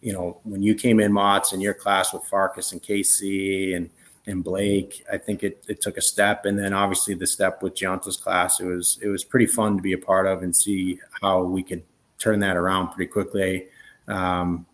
you 0.00 0.12
know, 0.12 0.40
when 0.44 0.62
you 0.62 0.74
came 0.74 1.00
in, 1.00 1.12
Motts, 1.12 1.52
in 1.52 1.60
your 1.60 1.74
class 1.74 2.12
with 2.12 2.24
Farkas 2.24 2.72
and 2.72 2.82
KC 2.82 3.76
and 3.76 3.90
and 4.26 4.44
Blake, 4.44 5.06
I 5.10 5.16
think 5.16 5.42
it, 5.42 5.64
it 5.68 5.80
took 5.80 5.96
a 5.96 6.02
step, 6.02 6.44
and 6.44 6.58
then 6.58 6.74
obviously 6.74 7.14
the 7.14 7.26
step 7.26 7.62
with 7.62 7.74
Gionta's 7.74 8.18
class. 8.18 8.60
It 8.60 8.66
was 8.66 8.98
it 9.02 9.08
was 9.08 9.24
pretty 9.24 9.46
fun 9.46 9.76
to 9.76 9.82
be 9.82 9.94
a 9.94 9.98
part 9.98 10.26
of 10.26 10.42
and 10.42 10.54
see 10.54 11.00
how 11.22 11.42
we 11.44 11.62
could 11.62 11.82
turn 12.18 12.40
that 12.40 12.56
around 12.56 12.88
pretty 12.88 13.10
quickly 13.10 13.66
um, 14.06 14.66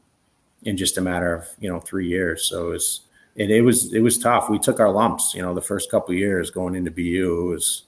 in 0.62 0.77
just 0.77 0.99
a 0.99 1.01
matter 1.01 1.35
of 1.35 1.47
you 1.61 1.70
know 1.70 1.81
three 1.81 2.09
years. 2.09 2.49
So 2.49 2.68
it 2.68 2.72
was 2.72 3.01
it, 3.37 3.51
it 3.51 3.62
was 3.62 3.93
it 3.95 4.01
was 4.01 4.18
tough. 4.18 4.51
We 4.51 4.59
took 4.59 4.81
our 4.81 4.91
lumps. 4.91 5.35
You 5.35 5.43
know, 5.43 5.55
the 5.55 5.62
first 5.62 5.91
couple 5.91 6.14
years 6.14 6.51
going 6.51 6.75
into 6.75 6.91
BU, 6.91 7.47
it 7.47 7.51
was 7.51 7.85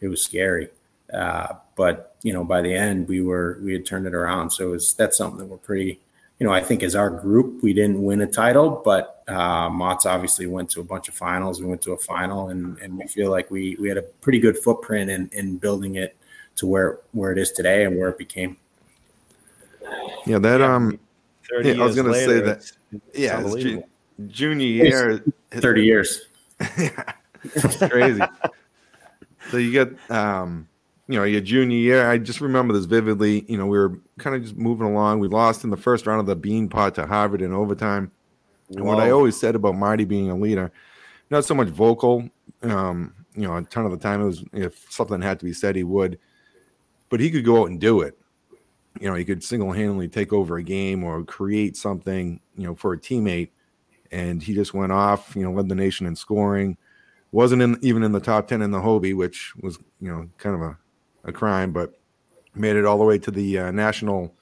it 0.00 0.08
was 0.08 0.22
scary. 0.22 0.68
Uh, 1.12 1.54
but 1.76 2.16
you 2.22 2.32
know, 2.32 2.44
by 2.44 2.60
the 2.60 2.74
end, 2.74 3.08
we 3.08 3.22
were 3.22 3.58
we 3.62 3.72
had 3.72 3.86
turned 3.86 4.06
it 4.06 4.14
around. 4.14 4.50
So 4.50 4.68
it 4.68 4.70
was 4.72 4.94
that's 4.94 5.16
something 5.16 5.38
that 5.38 5.46
we're 5.46 5.56
pretty 5.56 6.00
you 6.38 6.46
know, 6.46 6.52
I 6.52 6.62
think 6.62 6.82
as 6.82 6.94
our 6.94 7.08
group, 7.08 7.62
we 7.62 7.72
didn't 7.72 8.02
win 8.02 8.20
a 8.20 8.26
title, 8.26 8.82
but 8.84 9.22
uh, 9.26 9.70
Mott's 9.70 10.04
obviously 10.04 10.46
went 10.46 10.68
to 10.70 10.80
a 10.80 10.84
bunch 10.84 11.08
of 11.08 11.14
finals. 11.14 11.60
We 11.60 11.66
went 11.66 11.80
to 11.82 11.92
a 11.92 11.98
final, 11.98 12.50
and 12.50 12.78
and 12.78 12.98
we 12.98 13.06
feel 13.06 13.30
like 13.30 13.50
we 13.50 13.76
we 13.80 13.88
had 13.88 13.96
a 13.96 14.02
pretty 14.02 14.38
good 14.38 14.58
footprint 14.58 15.10
in 15.10 15.30
in 15.32 15.56
building 15.56 15.94
it 15.94 16.16
to 16.56 16.66
where 16.66 16.98
where 17.12 17.32
it 17.32 17.38
is 17.38 17.52
today 17.52 17.84
and 17.84 17.96
where 17.96 18.10
it 18.10 18.18
became. 18.18 18.58
Yeah, 20.26 20.38
that 20.38 20.60
um, 20.60 20.98
yeah, 21.62 21.72
I 21.80 21.84
was 21.84 21.96
gonna 21.96 22.10
later, 22.10 22.32
say 22.32 22.40
that. 22.40 22.72
Yeah, 23.14 23.42
ju- 23.56 23.84
junior 24.28 24.66
year, 24.66 25.24
thirty 25.52 25.84
years. 25.84 26.26
yeah, 26.78 27.12
it's 27.44 27.76
crazy. 27.78 28.22
so 29.50 29.56
you 29.56 29.72
get 29.72 30.10
um 30.10 30.68
you 31.08 31.16
know, 31.16 31.24
your 31.24 31.40
junior 31.40 31.76
year, 31.76 32.10
I 32.10 32.18
just 32.18 32.40
remember 32.40 32.74
this 32.74 32.86
vividly. 32.86 33.44
You 33.48 33.58
know, 33.58 33.66
we 33.66 33.78
were 33.78 33.98
kind 34.18 34.34
of 34.34 34.42
just 34.42 34.56
moving 34.56 34.86
along. 34.86 35.20
We 35.20 35.28
lost 35.28 35.62
in 35.62 35.70
the 35.70 35.76
first 35.76 36.06
round 36.06 36.20
of 36.20 36.26
the 36.26 36.36
Beanpot 36.36 36.94
to 36.94 37.06
Harvard 37.06 37.42
in 37.42 37.52
overtime. 37.52 38.10
And 38.70 38.84
what 38.84 38.98
I 38.98 39.10
always 39.10 39.38
said 39.38 39.54
about 39.54 39.76
Marty 39.76 40.04
being 40.04 40.28
a 40.30 40.36
leader, 40.36 40.72
not 41.30 41.44
so 41.44 41.54
much 41.54 41.68
vocal, 41.68 42.28
um, 42.62 43.14
you 43.34 43.42
know, 43.42 43.56
a 43.56 43.62
ton 43.62 43.84
of 43.84 43.92
the 43.92 43.98
time 43.98 44.20
it 44.20 44.24
was 44.24 44.44
if 44.52 44.86
something 44.90 45.22
had 45.22 45.38
to 45.38 45.44
be 45.44 45.52
said, 45.52 45.76
he 45.76 45.84
would, 45.84 46.18
but 47.08 47.20
he 47.20 47.30
could 47.30 47.44
go 47.44 47.62
out 47.62 47.70
and 47.70 47.80
do 47.80 48.00
it. 48.00 48.18
You 48.98 49.08
know, 49.08 49.14
he 49.14 49.24
could 49.24 49.44
single 49.44 49.70
handedly 49.72 50.08
take 50.08 50.32
over 50.32 50.56
a 50.56 50.62
game 50.62 51.04
or 51.04 51.22
create 51.22 51.76
something, 51.76 52.40
you 52.56 52.66
know, 52.66 52.74
for 52.74 52.94
a 52.94 52.98
teammate. 52.98 53.50
And 54.10 54.42
he 54.42 54.54
just 54.54 54.74
went 54.74 54.90
off, 54.90 55.36
you 55.36 55.42
know, 55.42 55.52
led 55.52 55.68
the 55.68 55.74
nation 55.74 56.06
in 56.06 56.16
scoring. 56.16 56.76
Wasn't 57.30 57.60
in 57.60 57.78
even 57.82 58.02
in 58.02 58.12
the 58.12 58.20
top 58.20 58.48
10 58.48 58.62
in 58.62 58.70
the 58.70 58.80
Hobey, 58.80 59.12
which 59.12 59.52
was, 59.60 59.78
you 60.00 60.10
know, 60.10 60.28
kind 60.38 60.54
of 60.54 60.62
a 60.62 60.78
a 61.26 61.32
crime, 61.32 61.72
but 61.72 61.92
made 62.54 62.76
it 62.76 62.86
all 62.86 62.98
the 62.98 63.04
way 63.04 63.18
to 63.18 63.30
the 63.30 63.58
uh, 63.58 63.70
national 63.70 64.34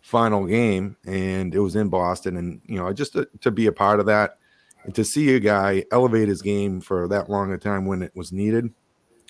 final 0.00 0.46
game, 0.46 0.96
and 1.06 1.54
it 1.54 1.60
was 1.60 1.76
in 1.76 1.88
Boston. 1.88 2.36
And 2.36 2.60
you 2.66 2.76
know, 2.76 2.92
just 2.92 3.12
to, 3.14 3.28
to, 3.40 3.50
be 3.50 3.66
a 3.66 3.72
part 3.72 4.00
of 4.00 4.06
that, 4.06 4.38
and 4.84 4.94
to 4.94 5.04
see 5.04 5.34
a 5.34 5.40
guy 5.40 5.84
elevate 5.90 6.28
his 6.28 6.42
game 6.42 6.80
for 6.80 7.08
that 7.08 7.30
long 7.30 7.52
a 7.52 7.58
time 7.58 7.86
when 7.86 8.02
it 8.02 8.12
was 8.14 8.32
needed 8.32 8.72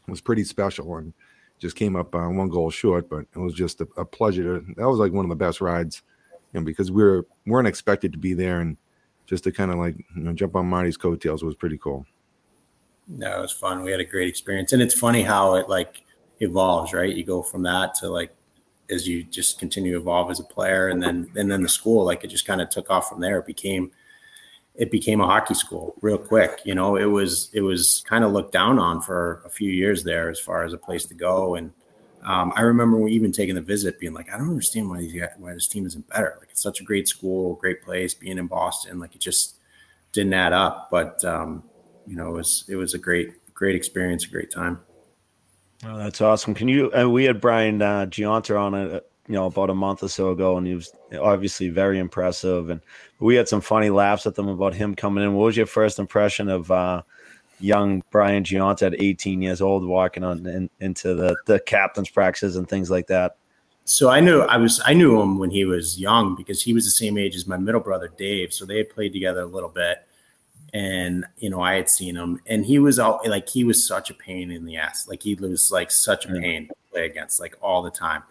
was 0.07 0.21
pretty 0.21 0.45
special. 0.45 0.97
And 0.97 1.13
just 1.59 1.77
came 1.77 1.97
up 1.97 2.15
uh, 2.15 2.29
one 2.29 2.49
goal 2.49 2.71
short, 2.71 3.09
but 3.09 3.27
it 3.35 3.39
was 3.39 3.55
just 3.55 3.81
a, 3.81 3.89
a, 3.97 4.05
pleasure. 4.05 4.61
To, 4.61 4.75
that 4.77 4.89
was 4.89 4.99
like 4.99 5.13
one 5.13 5.25
of 5.25 5.29
the 5.29 5.37
best 5.37 5.61
rides, 5.61 6.03
you 6.53 6.61
know, 6.61 6.65
because 6.65 6.91
we 6.91 7.03
were 7.03 7.27
weren't 7.47 7.69
expected 7.69 8.13
to 8.13 8.19
be 8.19 8.35
there, 8.35 8.61
and 8.61 8.77
just 9.27 9.45
to 9.45 9.53
kind 9.53 9.71
of 9.71 9.79
like 9.79 9.97
you 10.17 10.23
know 10.23 10.33
jump 10.33 10.57
on 10.57 10.67
Marty's 10.67 10.97
coattails 10.97 11.43
was 11.43 11.55
pretty 11.55 11.79
cool. 11.79 12.07
No, 13.09 13.39
it 13.39 13.41
was 13.41 13.53
fun. 13.53 13.83
We 13.83 13.91
had 13.91 14.01
a 14.01 14.05
great 14.05 14.29
experience, 14.29 14.73
and 14.73 14.83
it's 14.83 14.95
funny 14.95 15.23
how 15.23 15.55
it 15.57 15.69
like 15.69 16.03
evolves, 16.41 16.93
right? 16.93 17.15
You 17.15 17.25
go 17.25 17.43
from 17.43 17.63
that 17.65 17.95
to 17.97 18.09
like 18.09 18.35
as 18.91 19.07
you 19.07 19.23
just 19.23 19.59
continue 19.59 19.93
to 19.93 19.99
evolve 19.99 20.31
as 20.31 20.41
a 20.41 20.45
player, 20.45 20.89
and 20.89 21.03
then 21.03 21.31
and 21.37 21.51
then 21.51 21.63
the 21.63 21.69
school, 21.69 22.05
like 22.05 22.25
it 22.25 22.29
just 22.29 22.47
kind 22.47 22.61
of 22.61 22.71
took 22.71 22.91
off 22.91 23.09
from 23.09 23.21
there. 23.21 23.39
It 23.39 23.47
became 23.47 23.91
it 24.79 24.93
became 24.93 25.21
a 25.21 25.27
hockey 25.27 25.55
school 25.55 25.95
real 26.01 26.17
quick. 26.17 26.61
You 26.65 26.75
know, 26.75 26.97
it 26.97 27.05
was 27.05 27.51
it 27.53 27.61
was 27.61 28.05
kind 28.09 28.25
of 28.25 28.33
looked 28.33 28.53
down 28.53 28.79
on 28.79 29.03
for 29.03 29.43
a 29.45 29.51
few 29.51 29.71
years 29.71 30.05
there 30.05 30.31
as 30.31 30.39
far 30.39 30.65
as 30.65 30.73
a 30.73 30.79
place 30.79 31.05
to 31.07 31.15
go. 31.15 31.57
And 31.57 31.73
um, 32.25 32.53
I 32.55 32.63
remember 32.63 32.97
we 32.97 33.13
even 33.13 33.33
taking 33.33 33.57
the 33.57 33.61
visit, 33.61 33.99
being 33.99 34.15
like, 34.15 34.33
I 34.33 34.39
don't 34.39 34.49
understand 34.49 34.89
why 34.89 34.99
these 34.99 35.21
why 35.37 35.53
this 35.53 35.69
team 35.69 35.85
isn't 35.87 36.09
better. 36.09 36.37
Like 36.39 36.51
it's 36.51 36.63
such 36.63 36.81
a 36.81 36.85
great 36.85 37.09
school, 37.09 37.55
great 37.57 37.83
place, 37.83 38.15
being 38.15 38.39
in 38.39 38.47
Boston, 38.47 39.01
like 39.01 39.15
it 39.15 39.21
just 39.21 39.57
didn't 40.13 40.35
add 40.35 40.53
up. 40.53 40.89
But 40.91 41.25
um, 41.25 41.65
you 42.07 42.17
know, 42.17 42.29
it 42.29 42.35
was 42.35 42.65
it 42.69 42.77
was 42.77 42.95
a 42.95 42.99
great 42.99 43.33
great 43.55 43.75
experience, 43.75 44.25
a 44.25 44.29
great 44.29 44.53
time. 44.53 44.81
Oh, 45.85 45.97
that's 45.97 46.21
awesome. 46.21 46.55
Can 46.55 46.69
you? 46.69 46.93
Uh, 46.93 47.09
we 47.09 47.25
had 47.25 47.41
Brian 47.41 47.81
uh, 47.81 48.07
Gionta 48.07 48.59
on 48.59 48.75
it, 48.75 48.93
uh, 48.93 49.01
you 49.29 49.35
know, 49.35 49.47
about 49.47 49.71
a 49.71 49.75
month 49.75 50.03
or 50.03 50.09
so 50.09 50.31
ago, 50.31 50.57
and 50.57 50.67
he 50.67 50.75
was 50.75 50.93
obviously 51.21 51.69
very 51.69 51.99
impressive. 51.99 52.71
And 52.71 52.81
we 53.21 53.37
had 53.37 53.49
some 53.49 53.61
funny 53.61 53.91
laughs 53.91 54.27
at 54.27 54.35
them 54.35 54.49
about 54.49 54.75
him 54.75 54.95
coming 54.95 55.23
in. 55.23 55.35
What 55.35 55.47
was 55.47 55.57
your 55.57 55.67
first 55.67 56.01
impression 56.01 56.49
of 56.49 56.71
uh, 56.71 57.03
young 57.61 58.03
Brian 58.11 58.43
Gionta 58.43 58.89
at 58.89 59.01
18 59.01 59.41
years 59.41 59.61
old, 59.61 59.87
walking 59.87 60.25
on 60.25 60.45
in, 60.47 60.71
into 60.81 61.15
the 61.15 61.37
the 61.47 61.61
captain's 61.61 62.11
practices 62.11 62.57
and 62.57 62.69
things 62.69 62.91
like 62.91 63.07
that? 63.07 63.37
So 63.85 64.11
I 64.11 64.19
knew 64.19 64.41
I 64.43 64.57
was 64.57 64.83
I 64.85 64.95
knew 64.95 65.21
him 65.21 65.39
when 65.39 65.51
he 65.51 65.65
was 65.65 66.01
young 66.01 66.35
because 66.35 66.61
he 66.61 66.75
was 66.75 66.85
the 66.85 66.91
same 66.91 67.17
age 67.17 67.37
as 67.37 67.47
my 67.47 67.57
middle 67.57 67.81
brother 67.81 68.11
Dave. 68.19 68.53
So 68.53 68.67
they 68.67 68.79
had 68.79 68.91
played 68.91 69.13
together 69.13 69.43
a 69.43 69.47
little 69.47 69.69
bit 69.69 70.08
and 70.75 71.25
you 71.39 71.51
know 71.51 71.61
I 71.61 71.75
had 71.75 71.89
seen 71.89 72.17
him, 72.17 72.41
and 72.47 72.65
he 72.65 72.79
was 72.79 72.99
all 72.99 73.21
like 73.27 73.49
he 73.49 73.65
was 73.65 73.87
such 73.87 74.11
a 74.11 74.15
pain 74.15 74.51
in 74.51 74.65
the 74.65 74.77
ass. 74.77 75.09
Like 75.09 75.23
he 75.23 75.35
was 75.35 75.71
like 75.71 75.91
such 75.91 76.27
a 76.27 76.29
pain 76.29 76.69
to 76.69 76.75
play 76.93 77.07
against, 77.07 77.41
like 77.41 77.57
all 77.61 77.83
the 77.83 77.91
time. 77.91 78.23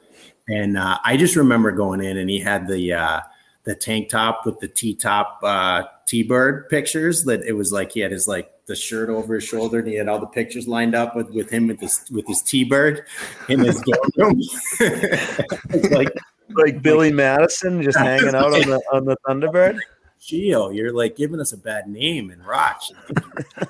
And 0.47 0.77
uh, 0.77 0.97
I 1.03 1.17
just 1.17 1.35
remember 1.35 1.71
going 1.71 2.01
in, 2.01 2.17
and 2.17 2.29
he 2.29 2.39
had 2.39 2.67
the 2.67 2.93
uh, 2.93 3.19
the 3.63 3.75
tank 3.75 4.09
top 4.09 4.45
with 4.45 4.59
the 4.59 4.67
T 4.67 4.93
top 4.93 5.39
uh, 5.43 5.83
T 6.05 6.23
bird 6.23 6.69
pictures. 6.69 7.23
That 7.25 7.43
it 7.43 7.53
was 7.53 7.71
like 7.71 7.91
he 7.91 7.99
had 7.99 8.11
his 8.11 8.27
like 8.27 8.51
the 8.65 8.75
shirt 8.75 9.09
over 9.09 9.35
his 9.35 9.43
shoulder, 9.43 9.79
and 9.79 9.87
he 9.87 9.95
had 9.95 10.07
all 10.07 10.19
the 10.19 10.27
pictures 10.27 10.67
lined 10.67 10.95
up 10.95 11.15
with, 11.15 11.29
with 11.31 11.49
him 11.49 11.67
with 11.67 11.79
this 11.79 12.09
with 12.11 12.27
his 12.27 12.41
T 12.41 12.63
bird 12.63 13.05
in 13.49 13.59
his 13.59 13.81
dorm 13.81 14.11
room. 14.17 14.41
like 15.91 16.13
like 16.51 16.81
Billy 16.81 17.11
Madison 17.11 17.81
just 17.81 17.97
hanging 17.97 18.35
out 18.35 18.53
on 18.53 18.61
the 18.61 18.81
on 18.93 19.05
the 19.05 19.17
Thunderbird. 19.25 19.79
Geo, 20.27 20.69
you're 20.71 20.91
like 20.91 21.15
giving 21.15 21.39
us 21.39 21.53
a 21.53 21.57
bad 21.57 21.87
name 21.87 22.31
in 22.31 22.43
Roch. 22.43 22.83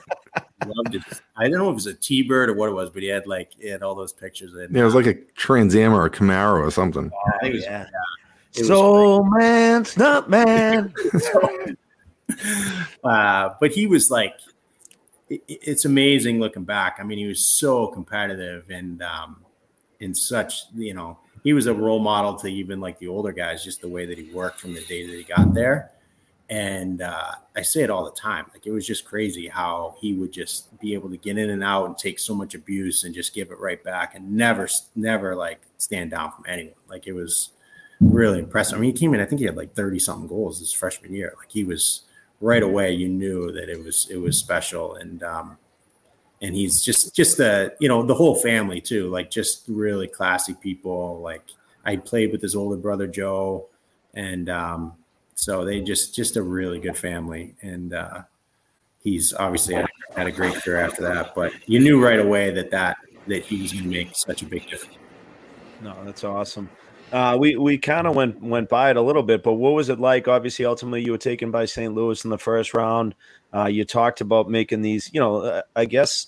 loved 0.65 0.95
it. 0.95 1.03
I 1.35 1.43
don't 1.43 1.59
know 1.59 1.67
if 1.67 1.71
it 1.71 1.75
was 1.75 1.85
a 1.85 1.93
T-bird 1.93 2.49
or 2.49 2.53
what 2.55 2.69
it 2.69 2.73
was, 2.73 2.89
but 2.89 3.03
he 3.03 3.09
had 3.09 3.27
like 3.27 3.51
he 3.59 3.69
had 3.69 3.83
all 3.83 3.93
those 3.95 4.11
pictures. 4.11 4.53
In, 4.53 4.73
yeah, 4.73 4.81
it 4.81 4.85
was 4.85 4.95
like 4.95 5.05
a 5.05 5.13
Trans 5.35 5.75
Am 5.75 5.93
or 5.93 6.05
a 6.05 6.09
Camaro 6.09 6.59
or 6.59 6.71
something. 6.71 7.11
Oh, 7.13 7.49
was, 7.49 7.63
yeah. 7.63 7.85
yeah 8.55 8.63
so 8.63 9.23
man, 9.23 9.85
not 9.97 10.29
man. 10.29 10.93
uh, 13.03 13.49
but 13.59 13.71
he 13.71 13.87
was 13.87 14.09
like, 14.09 14.33
it, 15.29 15.41
it's 15.47 15.85
amazing 15.85 16.39
looking 16.39 16.63
back. 16.63 16.97
I 16.99 17.03
mean, 17.03 17.19
he 17.19 17.27
was 17.27 17.47
so 17.47 17.87
competitive 17.87 18.69
and 18.69 19.01
um, 19.01 19.37
in 19.99 20.13
such 20.13 20.63
you 20.75 20.93
know 20.93 21.19
he 21.43 21.53
was 21.53 21.67
a 21.67 21.73
role 21.73 21.99
model 21.99 22.35
to 22.35 22.47
even 22.47 22.79
like 22.79 22.99
the 22.99 23.07
older 23.07 23.31
guys, 23.31 23.63
just 23.63 23.81
the 23.81 23.87
way 23.87 24.05
that 24.05 24.17
he 24.17 24.31
worked 24.33 24.59
from 24.59 24.73
the 24.73 24.83
day 24.85 25.05
that 25.05 25.15
he 25.15 25.23
got 25.23 25.53
there. 25.53 25.91
And 26.49 27.01
uh, 27.01 27.31
I 27.55 27.61
say 27.61 27.83
it 27.83 27.89
all 27.89 28.05
the 28.05 28.11
time. 28.11 28.45
Like 28.53 28.65
it 28.65 28.71
was 28.71 28.87
just 28.87 29.03
crazy 29.03 29.47
how 29.47 29.95
he 29.99 30.13
would 30.13 30.31
just 30.31 30.79
be 30.79 30.93
able 30.93 31.09
to 31.09 31.17
get 31.17 31.37
in 31.37 31.49
and 31.49 31.63
out 31.63 31.85
and 31.85 31.97
take 31.97 32.19
so 32.19 32.33
much 32.33 32.55
abuse 32.55 33.03
and 33.03 33.13
just 33.13 33.33
give 33.33 33.51
it 33.51 33.59
right 33.59 33.83
back 33.83 34.15
and 34.15 34.31
never, 34.31 34.69
never 34.95 35.35
like 35.35 35.59
stand 35.77 36.11
down 36.11 36.31
from 36.31 36.45
anyone. 36.47 36.75
Like 36.87 37.05
it 37.05 37.13
was 37.13 37.49
really 37.99 38.39
impressive. 38.39 38.77
I 38.77 38.81
mean, 38.81 38.93
he 38.93 38.97
came 38.97 39.13
in, 39.13 39.19
I 39.19 39.25
think 39.25 39.39
he 39.39 39.45
had 39.45 39.57
like 39.57 39.75
30 39.75 39.99
something 39.99 40.27
goals 40.27 40.59
his 40.59 40.71
freshman 40.71 41.13
year. 41.13 41.33
Like 41.37 41.51
he 41.51 41.65
was 41.65 42.03
right 42.39 42.63
away, 42.63 42.93
you 42.93 43.09
knew 43.09 43.51
that 43.51 43.67
it 43.67 43.83
was, 43.83 44.07
it 44.09 44.17
was 44.17 44.37
special. 44.37 44.95
And, 44.95 45.23
um, 45.23 45.57
and 46.41 46.55
he's 46.55 46.81
just, 46.81 47.13
just 47.13 47.37
the, 47.37 47.75
you 47.79 47.89
know, 47.89 48.03
the 48.03 48.15
whole 48.15 48.35
family 48.35 48.79
too, 48.79 49.09
like 49.09 49.29
just 49.29 49.65
really 49.67 50.07
classy 50.07 50.53
people. 50.53 51.19
Like 51.19 51.43
I 51.83 51.97
played 51.97 52.31
with 52.31 52.41
his 52.41 52.55
older 52.55 52.77
brother, 52.77 53.07
Joe, 53.07 53.67
and, 54.13 54.47
um, 54.47 54.93
so 55.37 55.63
they 55.63 55.81
just 55.81 56.15
just 56.15 56.35
a 56.35 56.41
really 56.41 56.79
good 56.79 56.97
family, 56.97 57.53
and 57.61 57.93
uh, 57.93 58.23
he's 59.03 59.35
obviously 59.35 59.75
had, 59.75 59.85
had 60.15 60.25
a 60.25 60.31
great 60.31 60.55
career 60.55 60.77
after 60.77 61.03
that. 61.03 61.35
But 61.35 61.53
you 61.67 61.79
knew 61.79 62.03
right 62.03 62.19
away 62.19 62.49
that 62.49 62.71
that 62.71 62.97
that 63.27 63.45
he 63.45 63.61
was 63.61 63.71
going 63.71 63.83
to 63.83 63.89
make 63.89 64.15
such 64.15 64.41
a 64.41 64.45
big 64.45 64.67
difference. 64.67 64.97
No, 65.83 65.95
that's 66.03 66.23
awesome. 66.23 66.71
Uh, 67.11 67.37
we 67.39 67.55
we 67.55 67.77
kind 67.77 68.07
of 68.07 68.15
went 68.15 68.41
went 68.41 68.67
by 68.67 68.89
it 68.89 68.97
a 68.97 69.01
little 69.01 69.21
bit, 69.21 69.43
but 69.43 69.53
what 69.53 69.73
was 69.73 69.89
it 69.89 69.99
like? 69.99 70.27
Obviously, 70.27 70.65
ultimately, 70.65 71.05
you 71.05 71.11
were 71.11 71.19
taken 71.19 71.51
by 71.51 71.65
St. 71.65 71.93
Louis 71.93 72.23
in 72.23 72.31
the 72.31 72.37
first 72.39 72.73
round. 72.73 73.13
Uh, 73.53 73.67
you 73.67 73.85
talked 73.85 74.21
about 74.21 74.49
making 74.49 74.81
these, 74.81 75.11
you 75.13 75.19
know, 75.19 75.37
uh, 75.37 75.61
I 75.75 75.85
guess 75.85 76.27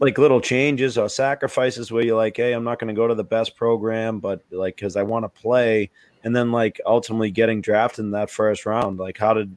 like 0.00 0.18
little 0.18 0.40
changes 0.40 0.98
or 0.98 1.08
sacrifices 1.08 1.92
where 1.92 2.04
you're 2.04 2.16
like, 2.16 2.36
hey, 2.36 2.52
I'm 2.52 2.64
not 2.64 2.80
going 2.80 2.88
to 2.88 2.98
go 2.98 3.06
to 3.06 3.14
the 3.14 3.24
best 3.24 3.56
program, 3.56 4.18
but 4.18 4.42
like 4.50 4.74
because 4.74 4.96
I 4.96 5.04
want 5.04 5.24
to 5.24 5.28
play 5.28 5.90
and 6.26 6.34
then 6.34 6.50
like 6.50 6.80
ultimately 6.84 7.30
getting 7.30 7.60
drafted 7.60 8.04
in 8.04 8.10
that 8.10 8.28
first 8.28 8.66
round 8.66 8.98
like 8.98 9.16
how 9.16 9.32
did 9.32 9.56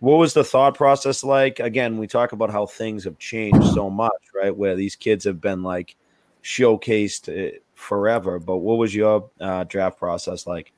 what 0.00 0.16
was 0.16 0.32
the 0.32 0.44
thought 0.44 0.74
process 0.74 1.22
like? 1.22 1.60
Again 1.60 1.98
we 1.98 2.06
talk 2.06 2.32
about 2.32 2.50
how 2.50 2.64
things 2.64 3.04
have 3.04 3.18
changed 3.18 3.74
so 3.74 3.90
much 3.90 4.22
right 4.34 4.56
where 4.56 4.74
these 4.74 4.96
kids 4.96 5.24
have 5.26 5.40
been 5.40 5.62
like 5.62 5.96
showcased 6.42 7.28
eh, 7.28 7.58
forever 7.74 8.38
but 8.38 8.56
what 8.56 8.78
was 8.78 8.94
your 8.94 9.28
uh, 9.38 9.64
draft 9.64 9.98
process 9.98 10.46
like? 10.46 10.72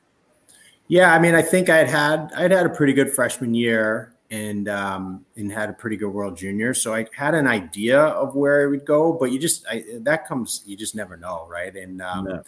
Yeah 0.89 1.15
i 1.15 1.21
mean 1.21 1.37
i 1.37 1.43
think 1.43 1.71
i'd 1.71 1.89
had 1.89 2.33
i'd 2.35 2.51
had 2.51 2.67
a 2.67 2.71
pretty 2.71 2.93
good 2.93 3.13
freshman 3.13 3.55
year 3.55 4.13
and 4.33 4.69
um, 4.69 5.25
and 5.37 5.53
had 5.53 5.71
a 5.71 5.73
pretty 5.73 5.97
good 5.97 6.09
world 6.09 6.37
junior 6.37 6.75
so 6.75 6.93
i 6.93 7.07
had 7.15 7.37
an 7.37 7.47
idea 7.47 8.01
of 8.01 8.35
where 8.35 8.65
i 8.65 8.67
would 8.67 8.85
go 8.85 9.13
but 9.13 9.31
you 9.31 9.39
just 9.39 9.65
I, 9.69 9.85
that 10.01 10.27
comes 10.27 10.65
you 10.67 10.77
just 10.77 10.97
never 10.97 11.17
know 11.17 11.47
right 11.49 11.77
and 11.77 12.03
um, 12.03 12.27
yeah 12.29 12.41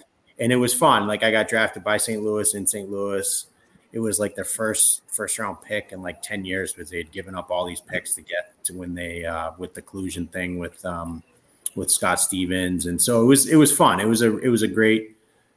and 0.42 0.52
it 0.52 0.56
was 0.56 0.74
fun. 0.74 1.06
Like 1.06 1.22
I 1.22 1.30
got 1.30 1.48
drafted 1.48 1.84
by 1.84 1.98
St. 1.98 2.20
Louis 2.20 2.52
in 2.54 2.66
St. 2.66 2.90
Louis. 2.90 3.46
It 3.92 4.00
was 4.00 4.18
like 4.18 4.34
their 4.34 4.44
first 4.44 5.02
first 5.06 5.38
round 5.38 5.62
pick 5.62 5.92
in 5.92 6.02
like 6.02 6.20
ten 6.20 6.44
years 6.44 6.72
because 6.72 6.90
they 6.90 6.96
had 6.96 7.12
given 7.12 7.36
up 7.36 7.50
all 7.50 7.64
these 7.64 7.80
picks 7.80 8.14
to 8.16 8.22
get 8.22 8.52
to 8.64 8.74
when 8.74 8.92
they 8.92 9.24
uh, 9.24 9.52
with 9.56 9.74
the 9.74 9.82
collusion 9.82 10.26
thing 10.26 10.58
with 10.58 10.84
um, 10.84 11.22
with 11.76 11.92
Scott 11.92 12.18
Stevens, 12.18 12.86
and 12.86 13.00
so 13.00 13.22
it 13.22 13.26
was 13.26 13.46
it 13.46 13.54
was 13.54 13.70
fun. 13.70 14.00
It 14.00 14.08
was 14.08 14.22
a 14.22 14.36
it 14.38 14.48
was 14.48 14.62
a 14.62 14.68
great 14.68 15.16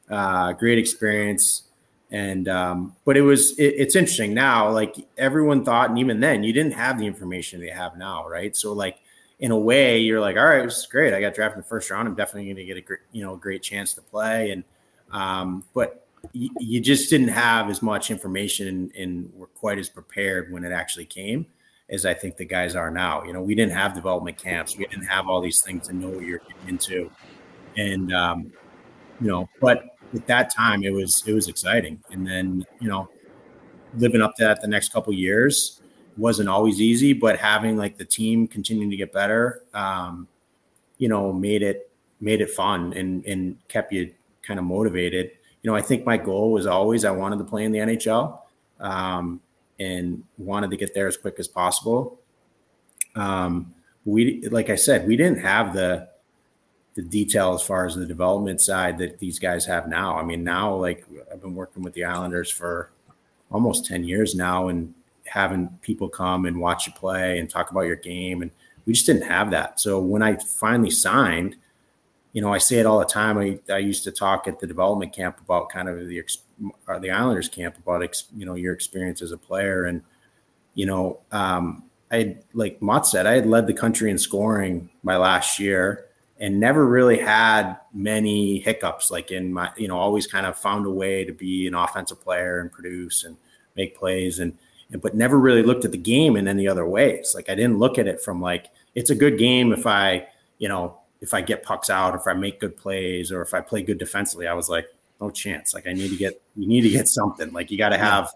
uh, 0.10 0.54
great 0.54 0.78
experience. 0.78 1.64
And 2.12 2.48
um, 2.48 2.96
but 3.04 3.18
it 3.18 3.24
was 3.24 3.58
it, 3.58 3.74
it's 3.78 3.96
interesting 3.96 4.36
now. 4.36 4.70
Like 4.70 4.96
everyone 5.18 5.66
thought, 5.66 5.90
and 5.90 5.98
even 5.98 6.20
then, 6.20 6.44
you 6.44 6.54
didn't 6.54 6.74
have 6.74 7.00
the 7.00 7.08
information 7.08 7.60
they 7.60 7.70
have 7.70 7.98
now, 7.98 8.28
right? 8.30 8.56
So 8.56 8.74
like 8.74 9.00
in 9.40 9.50
a 9.50 9.58
way, 9.58 9.98
you're 9.98 10.22
like, 10.22 10.38
all 10.38 10.46
right, 10.46 10.64
this 10.64 10.78
is 10.78 10.86
great. 10.86 11.14
I 11.14 11.22
got 11.22 11.34
drafted 11.34 11.58
in 11.58 11.62
the 11.62 11.68
first 11.68 11.90
round. 11.90 12.08
I'm 12.08 12.16
definitely 12.16 12.46
going 12.46 12.58
to 12.58 12.66
get 12.66 12.78
a 12.78 12.82
great, 12.82 13.00
you 13.12 13.24
know 13.24 13.34
a 13.34 13.38
great 13.38 13.64
chance 13.64 13.96
to 13.96 14.02
play. 14.02 14.52
And 14.52 14.64
um, 15.16 15.64
but 15.74 16.08
y- 16.34 16.50
you 16.60 16.82
just 16.82 17.10
didn't 17.10 17.30
have 17.30 17.70
as 17.70 17.82
much 17.82 18.12
information 18.12 18.68
and, 18.68 18.96
and 18.96 19.34
were 19.34 19.48
quite 19.48 19.80
as 19.80 19.88
prepared 19.90 20.52
when 20.52 20.66
it 20.66 20.72
actually 20.72 21.06
came 21.06 21.46
as 21.90 22.06
I 22.06 22.14
think 22.14 22.36
the 22.36 22.46
guys 22.46 22.76
are 22.76 22.92
now. 22.92 23.24
You 23.24 23.32
know, 23.32 23.42
we 23.42 23.56
didn't 23.56 23.74
have 23.74 23.94
development 23.94 24.38
camps. 24.38 24.76
We 24.76 24.86
didn't 24.86 25.06
have 25.06 25.28
all 25.28 25.40
these 25.40 25.62
things 25.62 25.88
to 25.88 25.94
know 25.94 26.10
what 26.10 26.26
you're 26.26 26.40
getting 26.40 26.68
into. 26.68 27.10
And 27.78 28.14
um, 28.14 28.52
you 29.22 29.28
know, 29.28 29.48
but 29.62 29.86
at 30.14 30.28
that 30.28 30.54
time 30.54 30.84
it 30.84 30.92
was 30.92 31.24
it 31.26 31.34
was 31.34 31.48
exciting. 31.48 32.02
And 32.12 32.28
then, 32.28 32.66
you 32.82 32.90
know, 32.90 33.08
living 33.98 34.22
up 34.22 34.36
to 34.36 34.44
that 34.44 34.62
the 34.62 34.68
next 34.68 34.92
couple 34.92 35.14
years 35.14 35.82
wasn't 36.18 36.50
always 36.50 36.82
easy, 36.82 37.14
but 37.14 37.38
having 37.38 37.78
like 37.78 37.98
the 37.98 38.06
team 38.06 38.48
continuing 38.48 38.90
to 38.90 38.98
get 38.98 39.14
better, 39.14 39.62
um, 39.74 40.28
you 40.98 41.08
know, 41.08 41.32
made 41.32 41.62
it 41.62 41.90
made 42.20 42.42
it 42.42 42.50
fun 42.50 42.92
and 42.94 43.24
and 43.26 43.58
kept 43.70 43.94
you 43.94 44.12
kind 44.46 44.60
of 44.60 44.66
motivated. 44.66 45.32
You 45.62 45.72
know, 45.72 45.76
I 45.76 45.82
think 45.82 46.06
my 46.06 46.18
goal 46.18 46.52
was 46.52 46.66
always 46.66 47.06
I 47.06 47.12
wanted 47.12 47.40
to 47.40 47.46
play 47.46 47.64
in 47.64 47.72
the 47.72 47.80
NHL. 47.80 48.40
Um, 48.80 49.42
and 49.80 50.24
wanted 50.38 50.72
to 50.72 50.78
get 50.78 50.94
there 50.94 51.08
as 51.08 51.18
quick 51.18 51.36
as 51.40 51.48
possible. 51.48 52.20
Um, 53.16 53.74
we, 54.06 54.48
like 54.50 54.70
I 54.70 54.76
said, 54.76 55.08
we 55.08 55.18
didn't 55.18 55.40
have 55.40 55.74
the 55.74 56.10
the 56.96 57.02
detail 57.02 57.54
as 57.54 57.62
far 57.62 57.86
as 57.86 57.96
the 57.96 58.06
development 58.06 58.62
side 58.62 58.98
that 59.00 59.20
these 59.20 59.38
guys 59.38 59.66
have 59.66 59.90
now. 59.90 60.18
I 60.18 60.24
mean, 60.24 60.46
now 60.46 60.74
like 60.76 61.06
I've 61.30 61.42
been 61.42 61.54
working 61.54 61.84
with 61.84 61.94
the 61.94 62.06
Islanders 62.06 62.50
for 62.50 62.92
almost 63.52 63.86
ten 63.86 64.04
years 64.04 64.36
now, 64.36 64.70
and 64.70 64.94
having 65.26 65.68
people 65.82 66.08
come 66.08 66.46
and 66.46 66.60
watch 66.60 66.88
you 66.88 66.94
play 66.94 67.40
and 67.40 67.50
talk 67.50 67.72
about 67.72 67.82
your 67.82 67.98
game, 67.98 68.42
and 68.42 68.52
we 68.86 68.94
just 68.94 69.06
didn't 69.06 69.24
have 69.24 69.52
that. 69.52 69.80
So 69.80 70.00
when 70.00 70.22
I 70.22 70.38
finally 70.38 70.92
signed, 70.92 71.58
you 72.36 72.42
know, 72.42 72.54
I 72.54 72.58
say 72.58 72.80
it 72.80 72.86
all 72.86 73.00
the 73.00 73.06
time. 73.06 73.38
I, 73.38 73.58
I 73.72 73.78
used 73.78 74.04
to 74.04 74.12
talk 74.12 74.46
at 74.46 74.60
the 74.60 74.68
development 74.68 75.14
camp 75.14 75.40
about 75.40 75.70
kind 75.70 75.88
of 75.88 76.06
the 76.06 76.22
uh, 76.86 77.00
the 77.00 77.10
Islanders 77.10 77.48
camp 77.48 77.78
about 77.78 78.04
ex, 78.04 78.26
you 78.36 78.46
know 78.46 78.56
your 78.56 78.74
experience 78.74 79.22
as 79.22 79.32
a 79.32 79.38
player, 79.38 79.86
and 79.86 80.02
you 80.74 80.86
know, 80.86 81.22
um, 81.32 81.86
I 82.12 82.36
like 82.54 82.82
Mott 82.82 83.08
said, 83.08 83.26
I 83.26 83.36
had 83.36 83.46
led 83.46 83.68
the 83.68 83.74
country 83.74 84.12
in 84.12 84.18
scoring 84.18 84.90
my 85.02 85.16
last 85.16 85.60
year, 85.60 86.08
and 86.38 86.60
never 86.60 86.86
really 86.86 87.18
had 87.18 87.78
many 87.94 88.60
hiccups. 88.60 89.12
Like 89.12 89.32
in 89.32 89.54
my, 89.54 89.72
you 89.78 89.88
know, 89.88 89.98
always 89.98 90.28
kind 90.28 90.46
of 90.46 90.58
found 90.58 90.86
a 90.86 90.92
way 90.92 91.24
to 91.24 91.32
be 91.32 91.68
an 91.68 91.74
offensive 91.74 92.22
player 92.22 92.60
and 92.60 92.70
produce 92.70 93.24
and 93.24 93.38
make 93.78 93.98
plays, 93.98 94.40
and, 94.40 94.58
and 94.92 95.02
but 95.02 95.16
never 95.16 95.40
really 95.40 95.64
looked 95.64 95.86
at 95.86 95.94
the 95.94 95.98
game 95.98 96.36
in 96.36 96.50
any 96.50 96.68
other 96.68 96.86
ways. 96.86 97.32
Like 97.34 97.50
I 97.50 97.56
didn't 97.56 97.80
look 97.80 97.98
at 97.98 98.08
it 98.08 98.22
from 98.22 98.42
like 98.42 98.72
it's 98.94 99.10
a 99.10 99.16
good 99.16 99.38
game 99.38 99.72
if 99.72 99.88
I, 99.88 100.28
you 100.58 100.68
know, 100.68 100.98
if 101.22 101.34
I 101.34 101.42
get 101.42 101.64
pucks 101.64 101.90
out, 101.90 102.16
if 102.16 102.28
I 102.28 102.34
make 102.34 102.60
good 102.60 102.78
plays, 102.78 103.32
or 103.32 103.42
if 103.42 103.54
I 103.54 103.62
play 103.62 103.82
good 103.82 103.98
defensively, 103.98 104.48
I 104.48 104.54
was 104.54 104.70
like, 104.70 104.88
no 105.20 105.30
chance. 105.30 105.74
Like 105.74 105.88
I 105.88 105.94
need 105.94 106.10
to 106.10 106.18
get, 106.18 106.42
you 106.56 106.68
need 106.68 106.82
to 106.82 106.90
get 106.90 107.08
something. 107.08 107.52
Like 107.52 107.72
you 107.72 107.78
got 107.78 107.90
to 107.90 107.98
have, 107.98 108.30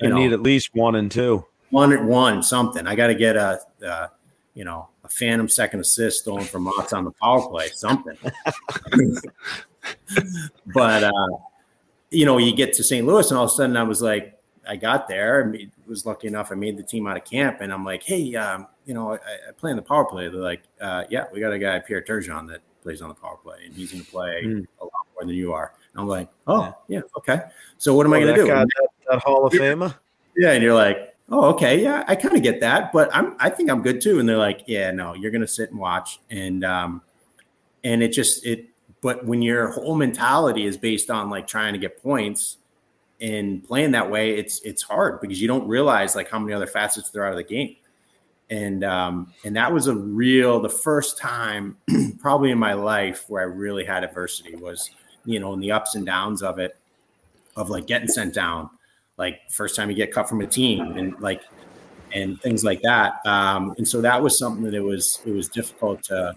you, 0.00 0.08
know, 0.08 0.16
need 0.16 0.32
at 0.32 0.42
least 0.42 0.70
one 0.74 0.96
and 0.96 1.10
two, 1.10 1.44
one 1.70 1.92
at 1.92 2.04
one 2.04 2.42
something. 2.42 2.86
I 2.86 2.94
got 2.94 3.08
to 3.08 3.14
get 3.14 3.36
a, 3.36 3.60
a, 3.82 4.10
you 4.54 4.64
know, 4.64 4.88
a 5.04 5.08
phantom 5.08 5.48
second 5.48 5.80
assist 5.80 6.20
stolen 6.20 6.44
from 6.44 6.64
Mott's 6.64 6.92
on 6.92 7.04
the 7.04 7.12
power 7.12 7.48
play, 7.48 7.68
something. 7.68 8.16
but 10.74 11.04
uh, 11.04 11.28
you 12.10 12.24
know, 12.24 12.38
you 12.38 12.54
get 12.54 12.72
to 12.74 12.84
St. 12.84 13.06
Louis, 13.06 13.30
and 13.30 13.38
all 13.38 13.44
of 13.44 13.50
a 13.50 13.54
sudden, 13.54 13.76
I 13.76 13.82
was 13.82 14.02
like, 14.02 14.35
I 14.68 14.76
got 14.76 15.08
there 15.08 15.40
and 15.40 15.70
was 15.86 16.06
lucky 16.06 16.26
enough. 16.26 16.50
I 16.52 16.54
made 16.54 16.76
the 16.76 16.82
team 16.82 17.06
out 17.06 17.16
of 17.16 17.24
camp, 17.24 17.60
and 17.60 17.72
I'm 17.72 17.84
like, 17.84 18.02
hey, 18.02 18.34
um, 18.34 18.66
you 18.84 18.94
know, 18.94 19.12
I, 19.12 19.16
I, 19.16 19.52
play 19.56 19.70
in 19.70 19.76
the 19.76 19.82
power 19.82 20.04
play. 20.04 20.28
They're 20.28 20.40
like, 20.40 20.62
uh, 20.80 21.04
yeah, 21.10 21.24
we 21.32 21.40
got 21.40 21.52
a 21.52 21.58
guy 21.58 21.78
Pierre 21.80 22.02
Turgeon 22.02 22.48
that 22.48 22.60
plays 22.82 23.02
on 23.02 23.08
the 23.08 23.14
power 23.14 23.36
play, 23.36 23.58
and 23.66 23.74
he's 23.74 23.92
going 23.92 24.04
to 24.04 24.10
play 24.10 24.42
mm. 24.44 24.66
a 24.80 24.84
lot 24.84 24.92
more 25.14 25.26
than 25.26 25.34
you 25.34 25.52
are. 25.52 25.72
And 25.92 26.00
I'm 26.00 26.08
like, 26.08 26.28
oh, 26.46 26.74
yeah, 26.88 26.98
yeah 26.98 27.02
okay. 27.18 27.40
So 27.78 27.94
what 27.94 28.06
am 28.06 28.12
oh, 28.12 28.16
I 28.16 28.20
going 28.20 28.34
to 28.34 28.42
do? 28.42 28.48
Guy, 28.48 28.60
that, 28.60 28.88
that, 29.10 29.22
Hall 29.22 29.46
of 29.46 29.52
Famer. 29.52 29.94
Yeah, 30.36 30.52
and 30.52 30.62
you're 30.62 30.74
like, 30.74 31.16
oh, 31.30 31.46
okay, 31.54 31.82
yeah, 31.82 32.04
I 32.06 32.14
kind 32.14 32.36
of 32.36 32.42
get 32.42 32.60
that, 32.60 32.92
but 32.92 33.08
I'm, 33.14 33.34
I 33.38 33.50
think 33.50 33.70
I'm 33.70 33.82
good 33.82 34.00
too. 34.00 34.20
And 34.20 34.28
they're 34.28 34.36
like, 34.36 34.64
yeah, 34.66 34.90
no, 34.90 35.14
you're 35.14 35.30
going 35.30 35.40
to 35.40 35.48
sit 35.48 35.70
and 35.70 35.78
watch, 35.78 36.20
and 36.30 36.64
um, 36.64 37.02
and 37.82 38.02
it 38.02 38.12
just 38.12 38.44
it. 38.46 38.66
But 39.02 39.24
when 39.24 39.42
your 39.42 39.68
whole 39.70 39.94
mentality 39.94 40.64
is 40.64 40.76
based 40.76 41.10
on 41.10 41.30
like 41.30 41.46
trying 41.46 41.74
to 41.74 41.78
get 41.78 42.02
points 42.02 42.56
and 43.20 43.64
playing 43.64 43.92
that 43.92 44.10
way, 44.10 44.36
it's 44.36 44.60
it's 44.60 44.82
hard 44.82 45.20
because 45.20 45.40
you 45.40 45.48
don't 45.48 45.66
realize 45.66 46.14
like 46.14 46.30
how 46.30 46.38
many 46.38 46.52
other 46.52 46.66
facets 46.66 47.10
there 47.10 47.22
are 47.22 47.26
out 47.26 47.32
of 47.32 47.38
the 47.38 47.44
game. 47.44 47.76
And 48.50 48.84
um, 48.84 49.32
and 49.44 49.56
that 49.56 49.72
was 49.72 49.86
a 49.86 49.94
real 49.94 50.60
the 50.60 50.68
first 50.68 51.18
time 51.18 51.76
probably 52.18 52.50
in 52.50 52.58
my 52.58 52.74
life 52.74 53.24
where 53.28 53.42
I 53.42 53.46
really 53.46 53.84
had 53.84 54.04
adversity 54.04 54.54
was 54.54 54.90
you 55.24 55.40
know 55.40 55.52
in 55.52 55.60
the 55.60 55.72
ups 55.72 55.94
and 55.94 56.06
downs 56.06 56.42
of 56.42 56.58
it 56.58 56.76
of 57.56 57.70
like 57.70 57.86
getting 57.86 58.08
sent 58.08 58.34
down 58.34 58.70
like 59.18 59.40
first 59.50 59.76
time 59.76 59.90
you 59.90 59.96
get 59.96 60.12
cut 60.12 60.28
from 60.28 60.40
a 60.40 60.46
team 60.46 60.96
and 60.96 61.18
like 61.20 61.42
and 62.12 62.40
things 62.40 62.64
like 62.64 62.80
that 62.82 63.14
um, 63.26 63.74
and 63.78 63.86
so 63.86 64.00
that 64.00 64.22
was 64.22 64.38
something 64.38 64.62
that 64.62 64.74
it 64.74 64.80
was 64.80 65.20
it 65.26 65.32
was 65.32 65.48
difficult 65.48 66.02
to, 66.04 66.34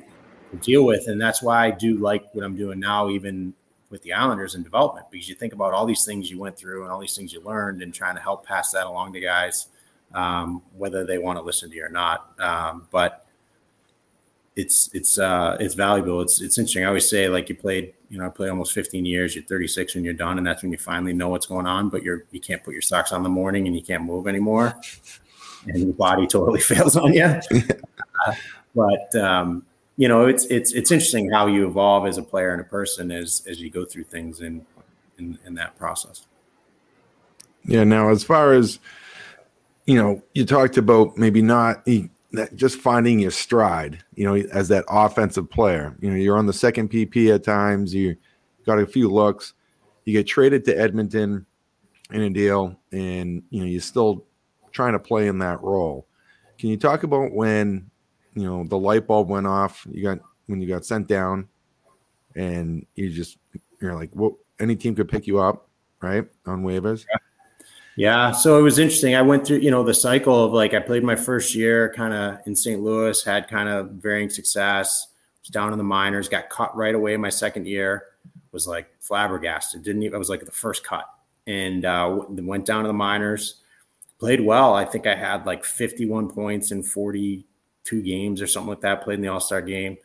to 0.52 0.58
deal 0.58 0.84
with 0.86 1.08
and 1.08 1.22
that's 1.22 1.42
why 1.42 1.68
I 1.68 1.72
do 1.72 1.98
like 1.98 2.24
what 2.34 2.44
I'm 2.44 2.56
doing 2.56 2.80
now 2.80 3.10
even 3.10 3.54
with 3.90 4.04
the 4.04 4.14
Islanders 4.14 4.56
in 4.56 4.64
development 4.64 5.08
because 5.10 5.28
you 5.28 5.36
think 5.36 5.54
about 5.54 5.74
all 5.74 5.86
these 5.86 6.06
things 6.06 6.30
you 6.30 6.40
went 6.40 6.58
through 6.58 6.84
and 6.84 6.92
all 6.92 7.00
these 7.00 7.16
things 7.16 7.34
you 7.34 7.42
learned 7.42 7.82
and 7.82 7.94
trying 7.94 8.16
to 8.16 8.22
help 8.22 8.46
pass 8.46 8.72
that 8.72 8.86
along 8.86 9.14
to 9.14 9.20
guys, 9.20 9.68
um, 10.14 10.62
whether 10.78 11.06
they 11.06 11.18
want 11.18 11.38
to 11.38 11.44
listen 11.44 11.70
to 11.70 11.76
you 11.76 11.86
or 11.86 11.90
not. 11.90 12.40
Um, 12.40 12.88
but 12.92 13.26
it's 14.56 14.90
it's 14.94 15.18
uh, 15.18 15.58
it's 15.60 15.74
valuable. 15.74 16.22
It's 16.22 16.42
it's 16.42 16.58
interesting. 16.58 16.84
I 16.84 16.88
always 16.88 17.10
say 17.10 17.30
like 17.30 17.50
you 17.50 17.56
played, 17.56 17.94
you 18.10 18.18
know, 18.18 18.26
I 18.26 18.30
played 18.30 18.50
almost 18.50 18.74
15 18.74 19.06
years. 19.06 19.36
You're 19.36 19.46
36 19.46 19.96
when 19.96 20.04
you're 20.04 20.14
done, 20.14 20.38
and 20.38 20.46
that's 20.46 20.62
when 20.62 20.72
you 20.72 20.78
finally 20.78 21.14
know 21.14 21.30
what's 21.30 21.46
going 21.46 21.66
on. 21.66 21.90
But 21.90 22.04
you're 22.04 22.26
you 22.32 22.40
can't 22.40 22.64
put 22.64 22.74
your 22.74 22.82
socks 22.82 23.12
on 23.12 23.20
in 23.20 23.24
the 23.24 23.30
morning 23.30 23.68
and 23.68 23.76
you 23.76 23.82
can't 23.82 24.04
move 24.04 24.28
anymore, 24.28 24.76
and 25.68 25.78
your 25.78 25.94
body 25.94 26.28
totally 26.28 26.60
fails 26.72 26.96
on 26.98 27.14
you. 27.14 27.24
uh, 27.52 28.34
but 28.76 29.16
um, 29.16 29.66
you 30.00 30.08
know, 30.08 30.28
it's 30.28 30.46
it's 30.46 30.72
it's 30.72 30.92
interesting 30.92 31.30
how 31.30 31.48
you 31.48 31.68
evolve 31.68 32.08
as 32.08 32.18
a 32.18 32.24
player 32.24 32.54
and 32.54 32.62
a 32.62 32.64
person 32.64 33.12
as 33.12 33.44
as 33.50 33.60
you 33.60 33.70
go 33.70 33.84
through 33.84 34.06
things 34.06 34.40
in 34.40 34.66
in, 35.18 35.38
in 35.46 35.56
that 35.56 35.78
process. 35.78 36.26
Yeah. 37.66 37.84
Now, 37.84 38.10
as 38.10 38.24
far 38.24 38.54
as 38.54 38.80
you 39.86 39.96
know, 39.96 40.24
you 40.34 40.46
talked 40.46 40.78
about 40.78 41.18
maybe 41.18 41.42
not 41.42 41.86
just 42.56 42.78
finding 42.78 43.20
your 43.20 43.32
stride. 43.32 44.02
You 44.16 44.24
know, 44.24 44.36
as 44.54 44.70
that 44.70 44.86
offensive 44.88 45.50
player. 45.50 45.94
You 46.00 46.12
know, 46.12 46.16
you're 46.16 46.38
on 46.38 46.46
the 46.46 46.54
second 46.54 46.90
PP 46.90 47.36
at 47.36 47.44
times. 47.44 47.94
You 47.94 48.16
got 48.66 48.80
a 48.80 48.88
few 48.88 49.10
looks. 49.10 49.54
You 50.06 50.14
get 50.14 50.28
traded 50.28 50.64
to 50.64 50.80
Edmonton 50.80 51.46
in 52.14 52.22
a 52.22 52.30
deal, 52.30 52.80
and 52.94 53.44
you 53.50 53.60
know 53.60 53.68
you're 53.68 53.82
still 53.82 54.24
trying 54.72 54.94
to 54.94 55.00
play 55.00 55.28
in 55.28 55.40
that 55.40 55.62
role. 55.62 56.08
Can 56.58 56.70
you 56.70 56.78
talk 56.78 57.04
about 57.04 57.34
when 57.34 57.89
you 58.40 58.46
know 58.46 58.64
the 58.64 58.78
light 58.78 59.06
bulb 59.06 59.28
went 59.28 59.46
off 59.46 59.86
you 59.92 60.02
got 60.02 60.20
when 60.48 60.62
you 60.62 60.68
got 60.68 60.86
sent 60.86 61.08
down 61.08 61.48
and 62.36 62.86
you 62.96 63.10
just 63.10 63.38
you're 63.82 63.96
like 63.96 64.10
well 64.14 64.38
any 64.62 64.78
team 64.78 64.96
could 64.96 65.10
pick 65.10 65.28
you 65.28 65.40
up 65.40 65.68
right 66.02 66.26
on 66.46 66.64
waivers 66.64 67.06
yeah. 67.10 67.18
yeah 67.98 68.32
so 68.32 68.58
it 68.58 68.62
was 68.62 68.80
interesting 68.80 69.14
i 69.16 69.22
went 69.22 69.46
through 69.46 69.58
you 69.58 69.70
know 69.70 69.84
the 69.84 69.94
cycle 69.94 70.46
of 70.46 70.54
like 70.54 70.74
i 70.74 70.80
played 70.80 71.04
my 71.04 71.18
first 71.18 71.54
year 71.54 71.92
kind 71.94 72.14
of 72.14 72.40
in 72.46 72.56
st 72.56 72.82
louis 72.82 73.22
had 73.24 73.50
kind 73.50 73.68
of 73.68 73.90
varying 73.92 74.30
success 74.30 75.08
was 75.42 75.50
down 75.50 75.74
in 75.74 75.78
the 75.78 75.84
minors 75.84 76.30
got 76.30 76.50
cut 76.50 76.76
right 76.78 76.96
away 76.96 77.18
my 77.18 77.30
second 77.30 77.68
year 77.68 78.06
was 78.54 78.68
like 78.68 78.90
flabbergasted 79.02 79.84
didn't 79.84 80.02
even 80.04 80.16
i 80.16 80.18
was 80.18 80.30
like 80.30 80.46
the 80.46 80.52
first 80.52 80.82
cut 80.86 81.06
and 81.46 81.84
uh, 81.84 82.24
went 82.30 82.66
down 82.66 82.84
to 82.84 82.88
the 82.88 82.94
minors 82.94 83.56
played 84.18 84.40
well 84.40 84.74
i 84.74 84.86
think 84.86 85.06
i 85.08 85.16
had 85.16 85.46
like 85.46 85.66
51 85.66 86.30
points 86.30 86.72
in 86.72 86.82
40 86.82 87.46
two 87.90 88.02
games 88.02 88.42
or 88.42 88.48
something 88.48 88.70
like 88.70 88.82
that, 88.82 89.04
played 89.04 89.16
in 89.16 89.22
the 89.22 89.28
All 89.28 89.40
Star 89.40 89.62
game, 89.62 89.98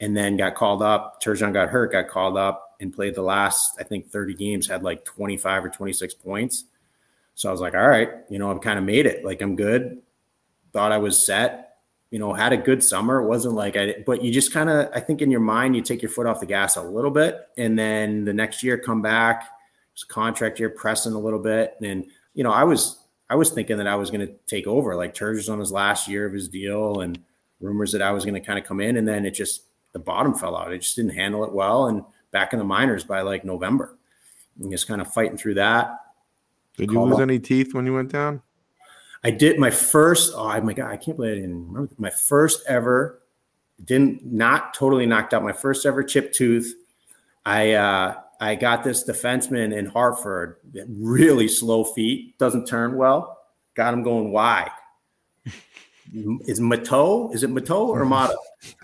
and 0.00 0.16
then 0.16 0.36
got 0.36 0.54
called 0.54 0.82
up. 0.82 1.22
Turgeon 1.22 1.52
got 1.52 1.68
hurt, 1.68 1.92
got 1.92 2.08
called 2.08 2.36
up, 2.36 2.76
and 2.80 2.92
played 2.92 3.14
the 3.14 3.22
last, 3.22 3.76
I 3.78 3.84
think, 3.84 4.08
30 4.08 4.34
games, 4.34 4.66
had 4.66 4.82
like 4.82 5.04
25 5.04 5.66
or 5.66 5.68
26 5.68 6.14
points. 6.14 6.64
So 7.34 7.48
I 7.48 7.52
was 7.52 7.60
like, 7.60 7.74
all 7.74 7.88
right, 7.88 8.10
you 8.28 8.38
know, 8.38 8.50
I've 8.50 8.60
kind 8.60 8.78
of 8.78 8.84
made 8.84 9.06
it. 9.06 9.24
Like 9.24 9.42
I'm 9.42 9.56
good. 9.56 10.00
Thought 10.72 10.92
I 10.92 10.98
was 10.98 11.24
set. 11.24 11.66
You 12.10 12.18
know, 12.18 12.32
had 12.32 12.52
a 12.52 12.56
good 12.56 12.82
summer. 12.82 13.22
It 13.22 13.28
wasn't 13.28 13.54
like 13.54 13.76
I, 13.76 13.96
but 14.04 14.22
you 14.22 14.32
just 14.32 14.52
kind 14.52 14.68
of, 14.68 14.88
I 14.94 15.00
think 15.00 15.22
in 15.22 15.30
your 15.30 15.40
mind, 15.40 15.76
you 15.76 15.82
take 15.82 16.02
your 16.02 16.10
foot 16.10 16.26
off 16.26 16.40
the 16.40 16.46
gas 16.46 16.76
a 16.76 16.82
little 16.82 17.10
bit, 17.10 17.46
and 17.56 17.78
then 17.78 18.24
the 18.24 18.32
next 18.32 18.62
year 18.62 18.78
come 18.78 19.02
back. 19.02 19.44
Contract 20.08 20.58
year, 20.58 20.70
pressing 20.70 21.12
a 21.12 21.18
little 21.18 21.38
bit, 21.38 21.74
and 21.82 22.06
you 22.32 22.42
know, 22.42 22.52
I 22.52 22.64
was 22.64 23.00
I 23.30 23.36
was 23.36 23.50
thinking 23.50 23.76
that 23.78 23.86
I 23.86 23.94
was 23.94 24.10
going 24.10 24.26
to 24.26 24.34
take 24.46 24.66
over. 24.66 24.96
Like 24.96 25.14
Turgeon's 25.14 25.48
on 25.48 25.60
his 25.60 25.70
last 25.70 26.08
year 26.08 26.26
of 26.26 26.32
his 26.32 26.48
deal, 26.48 27.00
and 27.00 27.18
rumors 27.60 27.92
that 27.92 28.02
I 28.02 28.10
was 28.10 28.24
going 28.24 28.34
to 28.34 28.40
kind 28.40 28.58
of 28.58 28.64
come 28.64 28.80
in, 28.80 28.96
and 28.96 29.06
then 29.06 29.24
it 29.24 29.30
just 29.30 29.62
the 29.92 30.00
bottom 30.00 30.34
fell 30.34 30.56
out. 30.56 30.72
I 30.72 30.78
just 30.78 30.96
didn't 30.96 31.14
handle 31.14 31.44
it 31.44 31.52
well, 31.52 31.86
and 31.86 32.02
back 32.32 32.52
in 32.52 32.58
the 32.58 32.64
minors 32.64 33.04
by 33.04 33.20
like 33.22 33.44
November, 33.44 33.96
and 34.60 34.70
just 34.70 34.88
kind 34.88 35.00
of 35.00 35.12
fighting 35.12 35.38
through 35.38 35.54
that. 35.54 35.96
Did 36.76 36.90
you 36.90 37.00
lose 37.00 37.14
up. 37.14 37.20
any 37.20 37.38
teeth 37.38 37.72
when 37.72 37.86
you 37.86 37.94
went 37.94 38.10
down? 38.10 38.42
I 39.22 39.30
did 39.30 39.58
my 39.58 39.70
first. 39.70 40.32
Oh 40.34 40.60
my 40.60 40.72
god, 40.72 40.90
I 40.90 40.96
can't 40.96 41.16
believe 41.16 41.32
I 41.32 41.40
didn't 41.40 41.68
remember 41.68 41.92
my 41.98 42.10
first 42.10 42.62
ever. 42.66 43.20
Didn't 43.84 44.26
not 44.26 44.74
totally 44.74 45.06
knocked 45.06 45.34
out. 45.34 45.44
My 45.44 45.52
first 45.52 45.86
ever 45.86 46.02
chipped 46.02 46.34
tooth. 46.34 46.74
I 47.46 47.72
uh, 47.74 48.14
I 48.40 48.54
got 48.54 48.82
this 48.82 49.04
defenseman 49.06 49.76
in 49.76 49.84
Hartford, 49.84 50.56
really 50.88 51.46
slow 51.46 51.84
feet, 51.84 52.38
doesn't 52.38 52.66
turn 52.66 52.96
well. 52.96 53.38
Got 53.74 53.92
him 53.92 54.02
going 54.02 54.32
wide. 54.32 54.70
Is 56.12 56.58
Mato? 56.58 57.30
Is 57.32 57.42
it 57.42 57.50
Mato 57.50 57.86
or 57.88 58.04
Mata? 58.04 58.36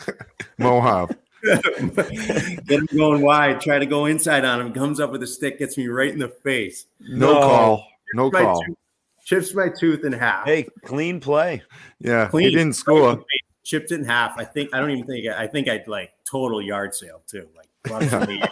Mohave. 0.61 1.17
Get 2.67 2.81
him 2.81 2.89
going 2.97 3.23
wide. 3.23 3.61
Try 3.61 3.79
to 3.79 3.87
go 3.87 4.07
inside 4.07 4.45
on 4.45 4.61
him. 4.61 4.73
Comes 4.73 5.01
up 5.01 5.11
with 5.11 5.23
a 5.23 5.27
stick, 5.27 5.59
gets 5.59 5.77
me 5.79 5.89
right 5.89 6.13
in 6.13 6.19
the 6.19 6.29
face. 6.29 6.87
No, 7.01 7.33
no 7.33 7.41
call. 7.41 7.87
No 8.15 8.31
call. 8.31 8.63
Tooth, 8.63 8.77
chips 9.25 9.55
my 9.55 9.69
tooth 9.69 10.05
in 10.05 10.13
half. 10.13 10.45
Hey, 10.45 10.67
clean 10.85 11.19
play. 11.19 11.63
Yeah, 11.99 12.29
clean. 12.29 12.51
He 12.51 12.55
didn't 12.55 12.75
score. 12.75 13.25
Chipped 13.65 13.91
it 13.91 14.01
in 14.01 14.05
half. 14.05 14.39
I 14.39 14.45
think. 14.45 14.71
I 14.75 14.81
don't 14.81 14.91
even 14.91 15.07
think. 15.07 15.27
I 15.27 15.47
think 15.47 15.69
I'd 15.69 15.89
like 15.89 16.13
total 16.29 16.61
yard 16.61 16.95
sale 16.95 17.23
too. 17.27 17.49
Like. 17.57 17.67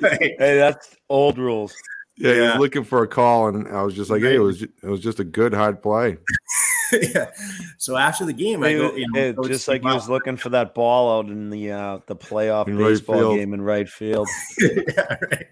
hey, 0.00 0.36
that's 0.38 0.96
old 1.08 1.38
rules. 1.38 1.74
Yeah, 2.16 2.30
yeah, 2.30 2.34
he 2.34 2.40
was 2.48 2.58
looking 2.58 2.84
for 2.84 3.02
a 3.02 3.08
call, 3.08 3.48
and 3.48 3.68
I 3.68 3.82
was 3.82 3.94
just 3.94 4.10
like, 4.10 4.22
"Hey, 4.22 4.36
it 4.36 4.40
was 4.40 4.62
it 4.62 4.72
was 4.82 5.00
just 5.00 5.20
a 5.20 5.24
good 5.24 5.52
hard 5.52 5.82
play." 5.82 6.16
yeah. 6.92 7.30
So 7.76 7.96
after 7.96 8.24
the 8.24 8.32
game, 8.32 8.62
I 8.62 8.72
go, 8.72 8.94
you 8.94 9.06
know, 9.12 9.32
just 9.44 9.68
like 9.68 9.82
he 9.82 9.88
was 9.88 10.08
looking 10.08 10.36
for 10.36 10.48
that 10.50 10.74
ball 10.74 11.18
out 11.18 11.26
in 11.26 11.50
the 11.50 11.72
uh, 11.72 11.98
the 12.06 12.16
playoff 12.16 12.68
in 12.68 12.78
baseball 12.78 13.32
right 13.32 13.38
game 13.38 13.52
in 13.52 13.60
right 13.60 13.88
field. 13.88 14.28
yeah, 14.58 15.16
right. 15.30 15.46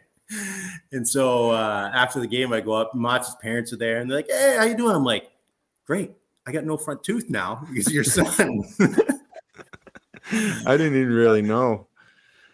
And 0.92 1.06
so 1.06 1.50
uh, 1.50 1.90
after 1.92 2.18
the 2.18 2.26
game, 2.26 2.52
I 2.52 2.60
go 2.60 2.72
up. 2.72 2.94
Motts' 2.94 3.34
parents 3.42 3.72
are 3.74 3.76
there, 3.76 3.98
and 3.98 4.10
they're 4.10 4.18
like, 4.18 4.30
"Hey, 4.30 4.56
how 4.56 4.64
you 4.64 4.76
doing?" 4.76 4.96
I'm 4.96 5.04
like, 5.04 5.30
"Great. 5.86 6.12
I 6.46 6.52
got 6.52 6.64
no 6.64 6.76
front 6.76 7.02
tooth 7.04 7.28
now 7.28 7.66
because 7.68 7.92
your 7.92 8.04
son." 8.04 8.62
I 10.32 10.76
didn't 10.78 10.96
even 10.96 11.12
really 11.12 11.42
know. 11.42 11.88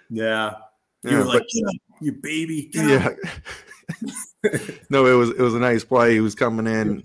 Yeah, 0.08 0.54
you 1.02 1.10
yeah, 1.10 1.18
were 1.18 1.24
like, 1.24 1.42
but, 1.64 1.74
"You 2.00 2.12
baby." 2.12 2.70
yeah. 2.72 3.10
no, 4.90 5.06
it 5.06 5.14
was 5.14 5.30
it 5.30 5.40
was 5.40 5.54
a 5.54 5.58
nice 5.58 5.84
play. 5.84 6.14
He 6.14 6.20
was 6.20 6.34
coming 6.34 6.66
in 6.66 7.02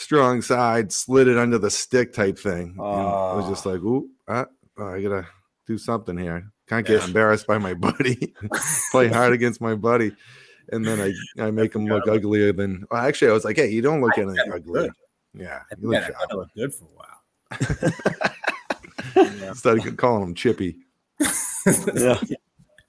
strong 0.00 0.42
side, 0.42 0.92
slid 0.92 1.28
it 1.28 1.36
under 1.36 1.58
the 1.58 1.70
stick 1.70 2.12
type 2.12 2.38
thing. 2.38 2.76
Uh, 2.78 3.32
I 3.32 3.36
was 3.36 3.48
just 3.48 3.66
like, 3.66 3.80
"Ooh, 3.80 4.08
I, 4.26 4.46
oh, 4.78 4.86
I 4.86 5.02
gotta 5.02 5.26
do 5.66 5.78
something 5.78 6.16
here. 6.16 6.50
Can't 6.68 6.86
get 6.86 7.00
yeah. 7.00 7.06
embarrassed 7.06 7.46
by 7.46 7.58
my 7.58 7.74
buddy. 7.74 8.34
Play 8.90 9.08
hard 9.08 9.32
against 9.32 9.60
my 9.60 9.74
buddy." 9.74 10.12
And 10.72 10.84
then 10.84 11.00
I, 11.00 11.12
I 11.42 11.50
make 11.52 11.74
him 11.74 11.86
look 11.86 12.06
uglier 12.08 12.52
than. 12.52 12.86
Well, 12.90 13.02
actually, 13.02 13.30
I 13.30 13.34
was 13.34 13.44
like, 13.44 13.56
"Hey, 13.56 13.70
you 13.70 13.82
don't 13.82 14.00
look 14.00 14.16
any 14.18 14.38
ugly." 14.52 14.82
Good. 14.82 14.92
Yeah, 15.34 15.60
you 15.80 15.90
look, 15.90 16.02
I 16.02 16.34
look 16.34 16.48
good 16.56 16.74
for 16.74 16.84
a 16.84 16.94
while. 19.16 19.54
Started 19.54 19.96
calling 19.96 20.24
him 20.24 20.34
Chippy. 20.34 20.76
yeah, 21.94 22.16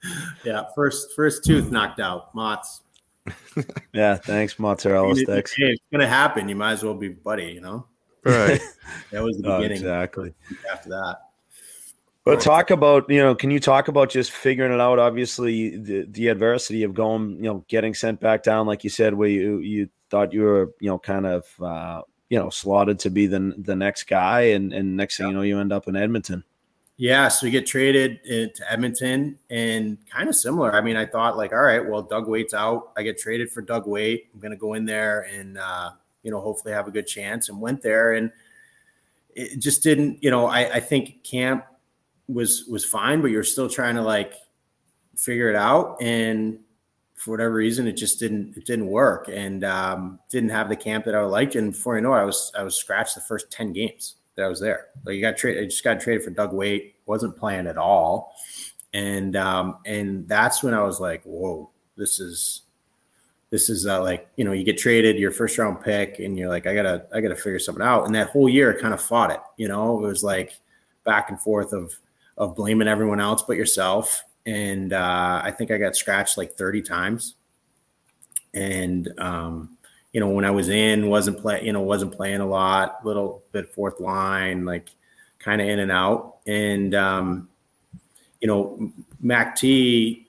yeah. 0.44 0.64
First, 0.74 1.12
first 1.14 1.44
tooth 1.44 1.70
knocked 1.70 2.00
out. 2.00 2.34
Motts 2.34 2.82
yeah, 3.92 4.16
thanks, 4.16 4.58
mozzarella 4.58 5.14
sticks. 5.14 5.54
Hey, 5.56 5.66
it's 5.66 5.82
gonna 5.92 6.08
happen. 6.08 6.48
You 6.48 6.56
might 6.56 6.72
as 6.72 6.82
well 6.82 6.94
be 6.94 7.08
buddy, 7.08 7.46
you 7.52 7.60
know. 7.60 7.86
Right. 8.24 8.60
that 9.10 9.22
was 9.22 9.38
the 9.38 9.52
oh, 9.52 9.56
beginning. 9.58 9.78
exactly. 9.78 10.34
After 10.70 10.90
that. 10.90 11.18
But 12.24 12.40
talk 12.40 12.70
about 12.70 13.08
you 13.10 13.18
know, 13.18 13.34
can 13.34 13.50
you 13.50 13.58
talk 13.58 13.88
about 13.88 14.10
just 14.10 14.30
figuring 14.30 14.72
it 14.72 14.80
out? 14.80 14.98
Obviously, 14.98 15.76
the, 15.76 16.06
the 16.08 16.28
adversity 16.28 16.84
of 16.84 16.94
going, 16.94 17.36
you 17.36 17.42
know, 17.42 17.64
getting 17.68 17.94
sent 17.94 18.20
back 18.20 18.42
down, 18.42 18.66
like 18.66 18.84
you 18.84 18.90
said, 18.90 19.14
where 19.14 19.28
you 19.28 19.58
you 19.58 19.88
thought 20.10 20.32
you 20.32 20.42
were, 20.42 20.72
you 20.80 20.88
know, 20.88 20.98
kind 20.98 21.26
of, 21.26 21.46
uh, 21.60 22.02
you 22.28 22.38
know, 22.38 22.48
slotted 22.48 23.00
to 23.00 23.10
be 23.10 23.26
the 23.26 23.54
the 23.58 23.74
next 23.74 24.04
guy, 24.04 24.40
and 24.40 24.72
and 24.72 24.96
next 24.96 25.16
thing 25.16 25.28
you 25.28 25.32
know, 25.32 25.42
you 25.42 25.58
end 25.58 25.72
up 25.72 25.88
in 25.88 25.96
Edmonton. 25.96 26.44
Yeah, 27.02 27.26
so 27.26 27.46
we 27.46 27.50
get 27.50 27.66
traded 27.66 28.22
to 28.22 28.72
Edmonton 28.72 29.36
and 29.50 29.98
kind 30.08 30.28
of 30.28 30.36
similar. 30.36 30.72
I 30.72 30.80
mean, 30.80 30.94
I 30.96 31.04
thought 31.04 31.36
like, 31.36 31.52
all 31.52 31.62
right, 31.62 31.84
well, 31.84 32.00
Doug 32.00 32.28
Weight's 32.28 32.54
out. 32.54 32.92
I 32.96 33.02
get 33.02 33.18
traded 33.18 33.50
for 33.50 33.60
Doug 33.60 33.88
Weight. 33.88 34.28
I'm 34.32 34.38
going 34.38 34.52
to 34.52 34.56
go 34.56 34.74
in 34.74 34.84
there 34.84 35.22
and, 35.22 35.58
uh, 35.58 35.90
you 36.22 36.30
know, 36.30 36.40
hopefully 36.40 36.72
have 36.72 36.86
a 36.86 36.92
good 36.92 37.08
chance 37.08 37.48
and 37.48 37.60
went 37.60 37.82
there. 37.82 38.12
And 38.12 38.30
it 39.34 39.58
just 39.58 39.82
didn't, 39.82 40.22
you 40.22 40.30
know, 40.30 40.46
I, 40.46 40.74
I 40.74 40.78
think 40.78 41.24
camp 41.24 41.64
was, 42.28 42.66
was 42.70 42.84
fine, 42.84 43.20
but 43.20 43.32
you're 43.32 43.42
still 43.42 43.68
trying 43.68 43.96
to 43.96 44.02
like 44.02 44.34
figure 45.16 45.50
it 45.50 45.56
out. 45.56 46.00
And 46.00 46.60
for 47.16 47.32
whatever 47.32 47.54
reason, 47.54 47.88
it 47.88 47.96
just 47.96 48.20
didn't, 48.20 48.56
it 48.56 48.64
didn't 48.64 48.86
work 48.86 49.28
and 49.28 49.64
um, 49.64 50.20
didn't 50.30 50.50
have 50.50 50.68
the 50.68 50.76
camp 50.76 51.06
that 51.06 51.16
I 51.16 51.22
liked. 51.22 51.56
And 51.56 51.72
before 51.72 51.96
you 51.96 52.02
know 52.02 52.14
it, 52.14 52.18
I 52.18 52.24
was, 52.24 52.52
I 52.56 52.62
was 52.62 52.76
scratched 52.76 53.16
the 53.16 53.22
first 53.22 53.50
10 53.50 53.72
games 53.72 54.14
that 54.34 54.44
I 54.44 54.48
was 54.48 54.60
there. 54.60 54.86
Like 55.04 55.16
you 55.16 55.20
got 55.20 55.36
traded, 55.36 55.64
I 55.64 55.66
just 55.66 55.84
got 55.84 56.00
traded 56.00 56.24
for 56.24 56.30
Doug 56.30 56.52
Weight, 56.52 56.91
wasn't 57.06 57.36
playing 57.36 57.66
at 57.66 57.76
all. 57.76 58.34
And 58.92 59.36
um, 59.36 59.78
and 59.86 60.28
that's 60.28 60.62
when 60.62 60.74
I 60.74 60.82
was 60.82 61.00
like, 61.00 61.22
whoa, 61.24 61.70
this 61.96 62.20
is 62.20 62.62
this 63.52 63.68
is 63.68 63.86
uh, 63.86 64.02
like, 64.02 64.28
you 64.36 64.44
know, 64.44 64.52
you 64.52 64.64
get 64.64 64.78
traded 64.78 65.18
your 65.18 65.30
first 65.30 65.58
round 65.58 65.82
pick 65.82 66.18
and 66.20 66.38
you're 66.38 66.48
like, 66.48 66.66
I 66.66 66.74
gotta, 66.74 67.04
I 67.12 67.20
gotta 67.20 67.36
figure 67.36 67.58
something 67.58 67.84
out. 67.84 68.06
And 68.06 68.14
that 68.14 68.30
whole 68.30 68.48
year 68.48 68.78
kind 68.80 68.94
of 68.94 69.02
fought 69.02 69.30
it, 69.30 69.40
you 69.58 69.68
know, 69.68 70.02
it 70.02 70.08
was 70.08 70.24
like 70.24 70.54
back 71.04 71.28
and 71.28 71.38
forth 71.38 71.74
of 71.74 71.94
of 72.38 72.56
blaming 72.56 72.88
everyone 72.88 73.20
else 73.20 73.42
but 73.42 73.58
yourself. 73.58 74.24
And 74.46 74.94
uh, 74.94 75.42
I 75.44 75.50
think 75.50 75.70
I 75.70 75.76
got 75.76 75.96
scratched 75.96 76.38
like 76.38 76.54
30 76.54 76.80
times. 76.80 77.34
And 78.54 79.12
um, 79.18 79.76
you 80.12 80.20
know, 80.20 80.30
when 80.30 80.46
I 80.46 80.50
was 80.50 80.70
in, 80.70 81.08
wasn't 81.08 81.38
play, 81.38 81.62
you 81.62 81.74
know, 81.74 81.82
wasn't 81.82 82.12
playing 82.12 82.40
a 82.40 82.46
lot, 82.46 83.04
little 83.04 83.42
bit 83.52 83.74
fourth 83.74 84.00
line, 84.00 84.64
like 84.64 84.90
kind 85.42 85.60
of 85.60 85.68
in 85.68 85.80
and 85.80 85.92
out. 85.92 86.36
And 86.46 86.94
um, 86.94 87.48
you 88.40 88.48
know, 88.48 88.92
Mac 89.20 89.56
T, 89.56 90.28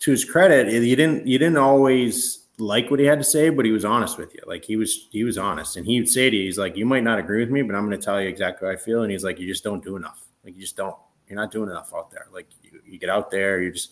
to 0.00 0.10
his 0.10 0.24
credit, 0.24 0.72
you 0.72 0.96
didn't 0.96 1.26
you 1.26 1.38
didn't 1.38 1.58
always 1.58 2.46
like 2.58 2.90
what 2.90 3.00
he 3.00 3.06
had 3.06 3.18
to 3.18 3.24
say, 3.24 3.50
but 3.50 3.64
he 3.64 3.72
was 3.72 3.84
honest 3.84 4.18
with 4.18 4.34
you. 4.34 4.40
Like 4.46 4.64
he 4.64 4.76
was 4.76 5.08
he 5.10 5.24
was 5.24 5.38
honest, 5.38 5.76
and 5.76 5.86
he 5.86 6.00
would 6.00 6.08
say 6.08 6.30
to 6.30 6.36
you, 6.36 6.44
he's 6.44 6.58
like, 6.58 6.76
"You 6.76 6.86
might 6.86 7.02
not 7.02 7.18
agree 7.18 7.40
with 7.40 7.50
me, 7.50 7.62
but 7.62 7.74
I'm 7.74 7.86
going 7.86 7.98
to 7.98 8.04
tell 8.04 8.20
you 8.20 8.28
exactly 8.28 8.66
how 8.66 8.72
I 8.72 8.76
feel." 8.76 9.02
And 9.02 9.10
he's 9.10 9.24
like, 9.24 9.38
"You 9.38 9.46
just 9.46 9.64
don't 9.64 9.82
do 9.82 9.96
enough. 9.96 10.26
Like 10.44 10.54
you 10.54 10.60
just 10.60 10.76
don't. 10.76 10.96
You're 11.28 11.36
not 11.36 11.50
doing 11.50 11.70
enough 11.70 11.92
out 11.94 12.10
there. 12.10 12.28
Like 12.32 12.46
you, 12.62 12.80
you 12.86 12.98
get 12.98 13.10
out 13.10 13.30
there, 13.30 13.60
you're 13.60 13.72
just 13.72 13.90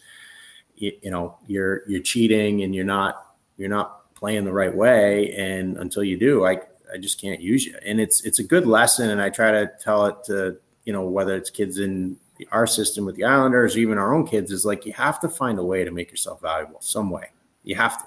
you, 0.77 0.93
you 1.03 1.11
know 1.11 1.37
you're 1.47 1.83
you're 1.89 2.03
cheating, 2.03 2.63
and 2.63 2.75
you're 2.75 2.85
not 2.85 3.35
you're 3.57 3.69
not 3.69 4.15
playing 4.15 4.45
the 4.45 4.53
right 4.53 4.75
way. 4.75 5.33
And 5.33 5.77
until 5.77 6.05
you 6.05 6.17
do, 6.17 6.47
I 6.47 6.61
I 6.95 6.99
just 6.99 7.21
can't 7.21 7.41
use 7.41 7.67
you. 7.67 7.77
And 7.85 8.01
it's 8.01 8.25
it's 8.25 8.39
a 8.39 8.45
good 8.45 8.67
lesson, 8.67 9.11
and 9.11 9.21
I 9.21 9.29
try 9.29 9.51
to 9.51 9.71
tell 9.81 10.07
it 10.07 10.17
to 10.27 10.57
you 10.85 10.93
know 10.93 11.03
whether 11.03 11.35
it's 11.35 11.51
kids 11.51 11.79
in 11.79 12.17
our 12.53 12.67
system 12.67 13.05
with 13.05 13.17
the 13.17 13.25
Islanders, 13.25 13.77
or 13.77 13.81
even 13.81 13.99
our 13.99 14.15
own 14.15 14.27
kids, 14.27 14.53
is 14.53 14.65
like 14.65 14.87
you 14.87 14.93
have 14.93 15.21
to 15.21 15.29
find 15.29 15.59
a 15.59 15.65
way 15.65 15.85
to 15.85 15.91
make 15.91 16.11
yourself 16.11 16.41
valuable 16.41 16.81
some 16.81 17.11
way. 17.11 17.31
You 17.65 17.75
have 17.75 17.99
to. 17.99 18.05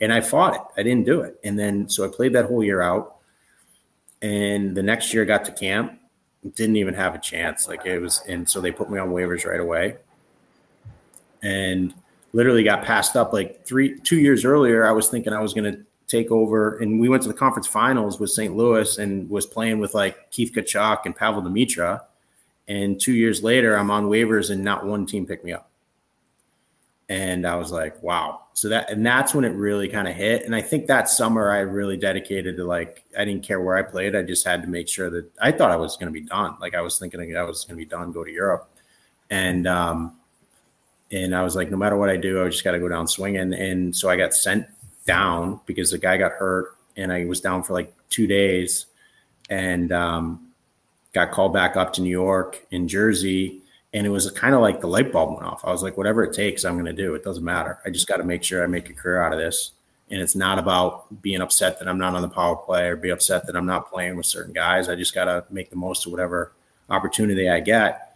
And 0.00 0.12
I 0.12 0.20
fought 0.20 0.54
it. 0.54 0.62
I 0.76 0.82
didn't 0.82 1.06
do 1.06 1.22
it. 1.22 1.38
And 1.44 1.58
then 1.58 1.88
so 1.88 2.04
I 2.04 2.08
played 2.08 2.32
that 2.34 2.46
whole 2.46 2.62
year 2.62 2.80
out. 2.80 3.16
And 4.20 4.76
the 4.76 4.82
next 4.82 5.14
year 5.14 5.22
I 5.22 5.26
got 5.26 5.44
to 5.44 5.52
camp, 5.52 6.00
didn't 6.54 6.76
even 6.76 6.94
have 6.94 7.14
a 7.14 7.18
chance. 7.18 7.68
Like 7.68 7.86
it 7.86 8.00
was, 8.00 8.22
and 8.28 8.48
so 8.48 8.60
they 8.60 8.72
put 8.72 8.90
me 8.90 8.98
on 8.98 9.10
waivers 9.10 9.44
right 9.44 9.60
away. 9.60 9.96
And 11.42 11.94
literally 12.32 12.62
got 12.62 12.84
passed 12.84 13.16
up 13.16 13.32
like 13.32 13.64
three 13.64 13.98
two 14.00 14.18
years 14.18 14.44
earlier 14.44 14.86
i 14.86 14.92
was 14.92 15.08
thinking 15.08 15.32
i 15.32 15.40
was 15.40 15.54
going 15.54 15.72
to 15.72 15.80
take 16.08 16.30
over. 16.30 16.78
And 16.78 16.98
we 16.98 17.08
went 17.08 17.22
to 17.22 17.28
the 17.28 17.34
conference 17.34 17.66
finals 17.66 18.18
with 18.18 18.30
st 18.30 18.56
louis 18.56 18.98
and 18.98 19.30
was 19.30 19.46
playing 19.46 19.78
with 19.78 19.94
like 19.94 20.30
keith 20.30 20.52
tkachuk 20.52 21.04
and 21.04 21.14
pavel 21.14 21.42
demitra 21.42 22.00
and 22.66 23.00
two 23.00 23.12
years 23.12 23.42
later 23.42 23.76
i'm 23.76 23.90
on 23.90 24.06
waivers 24.06 24.50
and 24.50 24.64
not 24.64 24.84
one 24.84 25.06
team 25.06 25.26
picked 25.26 25.44
me 25.44 25.52
up. 25.52 25.70
And 27.10 27.46
i 27.46 27.54
was 27.54 27.70
like 27.70 28.02
wow. 28.02 28.42
So 28.54 28.70
that 28.70 28.90
and 28.90 29.06
that's 29.06 29.34
when 29.34 29.44
it 29.44 29.54
really 29.54 29.88
kind 29.88 30.08
of 30.08 30.14
hit. 30.14 30.44
And 30.44 30.54
i 30.56 30.62
think 30.62 30.86
that 30.86 31.08
summer 31.08 31.50
i 31.50 31.58
really 31.58 31.96
dedicated 31.96 32.56
to 32.56 32.64
like 32.64 33.04
i 33.16 33.24
didn't 33.24 33.44
care 33.44 33.60
where 33.60 33.76
i 33.76 33.82
played. 33.82 34.16
I 34.16 34.22
just 34.22 34.46
had 34.46 34.62
to 34.62 34.68
make 34.68 34.88
sure 34.88 35.10
that 35.10 35.30
i 35.40 35.52
thought 35.52 35.70
i 35.70 35.76
was 35.76 35.96
going 35.96 36.12
to 36.12 36.20
be 36.20 36.26
done. 36.26 36.56
Like 36.60 36.74
i 36.74 36.80
was 36.80 36.98
thinking 36.98 37.36
i 37.36 37.42
was 37.42 37.64
going 37.64 37.78
to 37.78 37.84
be 37.84 37.88
done 37.88 38.12
go 38.12 38.24
to 38.24 38.32
europe. 38.32 38.68
And 39.30 39.66
um 39.66 40.14
and 41.10 41.34
I 41.34 41.42
was 41.42 41.56
like, 41.56 41.70
no 41.70 41.76
matter 41.76 41.96
what 41.96 42.10
I 42.10 42.16
do, 42.16 42.44
I 42.44 42.48
just 42.48 42.64
got 42.64 42.72
to 42.72 42.78
go 42.78 42.88
down 42.88 43.08
swinging. 43.08 43.54
And 43.54 43.96
so 43.96 44.10
I 44.10 44.16
got 44.16 44.34
sent 44.34 44.66
down 45.08 45.60
because 45.66 45.90
the 45.90 45.98
guy 45.98 46.16
got 46.16 46.32
hurt, 46.32 46.76
and 46.96 47.12
I 47.12 47.24
was 47.24 47.40
down 47.40 47.64
for 47.64 47.72
like 47.72 47.92
two 48.10 48.28
days, 48.28 48.86
and 49.50 49.90
um, 49.90 50.48
got 51.12 51.32
called 51.32 51.52
back 51.52 51.76
up 51.76 51.92
to 51.94 52.02
New 52.02 52.10
York 52.10 52.64
in 52.70 52.86
Jersey. 52.86 53.62
And 53.94 54.06
it 54.06 54.10
was 54.10 54.30
kind 54.32 54.54
of 54.54 54.60
like 54.60 54.82
the 54.82 54.86
light 54.86 55.10
bulb 55.10 55.30
went 55.30 55.46
off. 55.46 55.64
I 55.64 55.72
was 55.72 55.82
like, 55.82 55.96
whatever 55.96 56.22
it 56.22 56.34
takes, 56.34 56.64
I'm 56.64 56.74
going 56.74 56.84
to 56.84 56.92
do. 56.92 57.14
It 57.14 57.24
doesn't 57.24 57.42
matter. 57.42 57.78
I 57.86 57.90
just 57.90 58.06
got 58.06 58.18
to 58.18 58.24
make 58.24 58.44
sure 58.44 58.62
I 58.62 58.66
make 58.66 58.90
a 58.90 58.92
career 58.92 59.22
out 59.22 59.32
of 59.32 59.38
this. 59.38 59.72
And 60.10 60.20
it's 60.20 60.36
not 60.36 60.58
about 60.58 61.22
being 61.22 61.40
upset 61.40 61.78
that 61.78 61.88
I'm 61.88 61.98
not 61.98 62.14
on 62.14 62.20
the 62.20 62.28
power 62.28 62.54
play 62.54 62.88
or 62.88 62.96
be 62.96 63.08
upset 63.08 63.46
that 63.46 63.56
I'm 63.56 63.64
not 63.64 63.90
playing 63.90 64.16
with 64.16 64.26
certain 64.26 64.52
guys. 64.52 64.90
I 64.90 64.94
just 64.94 65.14
got 65.14 65.24
to 65.24 65.44
make 65.50 65.70
the 65.70 65.76
most 65.76 66.04
of 66.04 66.12
whatever 66.12 66.52
opportunity 66.90 67.48
I 67.48 67.60
get 67.60 68.08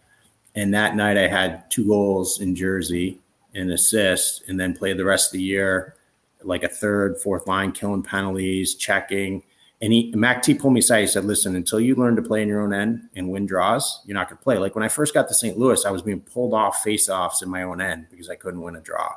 and 0.55 0.73
that 0.73 0.95
night 0.95 1.17
I 1.17 1.27
had 1.27 1.69
two 1.69 1.85
goals 1.87 2.39
in 2.39 2.55
Jersey 2.55 3.19
and 3.55 3.71
assist, 3.71 4.43
and 4.47 4.59
then 4.59 4.75
played 4.75 4.97
the 4.97 5.05
rest 5.05 5.27
of 5.27 5.33
the 5.33 5.43
year 5.43 5.95
like 6.43 6.63
a 6.63 6.69
third, 6.69 7.17
fourth 7.17 7.47
line, 7.47 7.71
killing 7.71 8.03
penalties, 8.03 8.75
checking. 8.75 9.43
And 9.81 9.91
he, 9.91 10.13
Mac 10.15 10.41
T 10.41 10.53
pulled 10.53 10.73
me 10.73 10.79
aside. 10.79 11.01
He 11.01 11.07
said, 11.07 11.25
"Listen, 11.25 11.55
until 11.55 11.79
you 11.79 11.95
learn 11.95 12.15
to 12.15 12.21
play 12.21 12.41
in 12.41 12.47
your 12.47 12.61
own 12.61 12.73
end 12.73 13.09
and 13.15 13.29
win 13.29 13.45
draws, 13.45 14.01
you're 14.05 14.15
not 14.15 14.29
going 14.29 14.37
to 14.37 14.43
play." 14.43 14.57
Like 14.57 14.75
when 14.75 14.83
I 14.83 14.87
first 14.87 15.13
got 15.13 15.27
to 15.27 15.33
St. 15.33 15.57
Louis, 15.57 15.85
I 15.85 15.91
was 15.91 16.01
being 16.01 16.21
pulled 16.21 16.53
off 16.53 16.83
face-offs 16.83 17.41
in 17.41 17.49
my 17.49 17.63
own 17.63 17.81
end 17.81 18.07
because 18.09 18.29
I 18.29 18.35
couldn't 18.35 18.61
win 18.61 18.75
a 18.75 18.81
draw. 18.81 19.15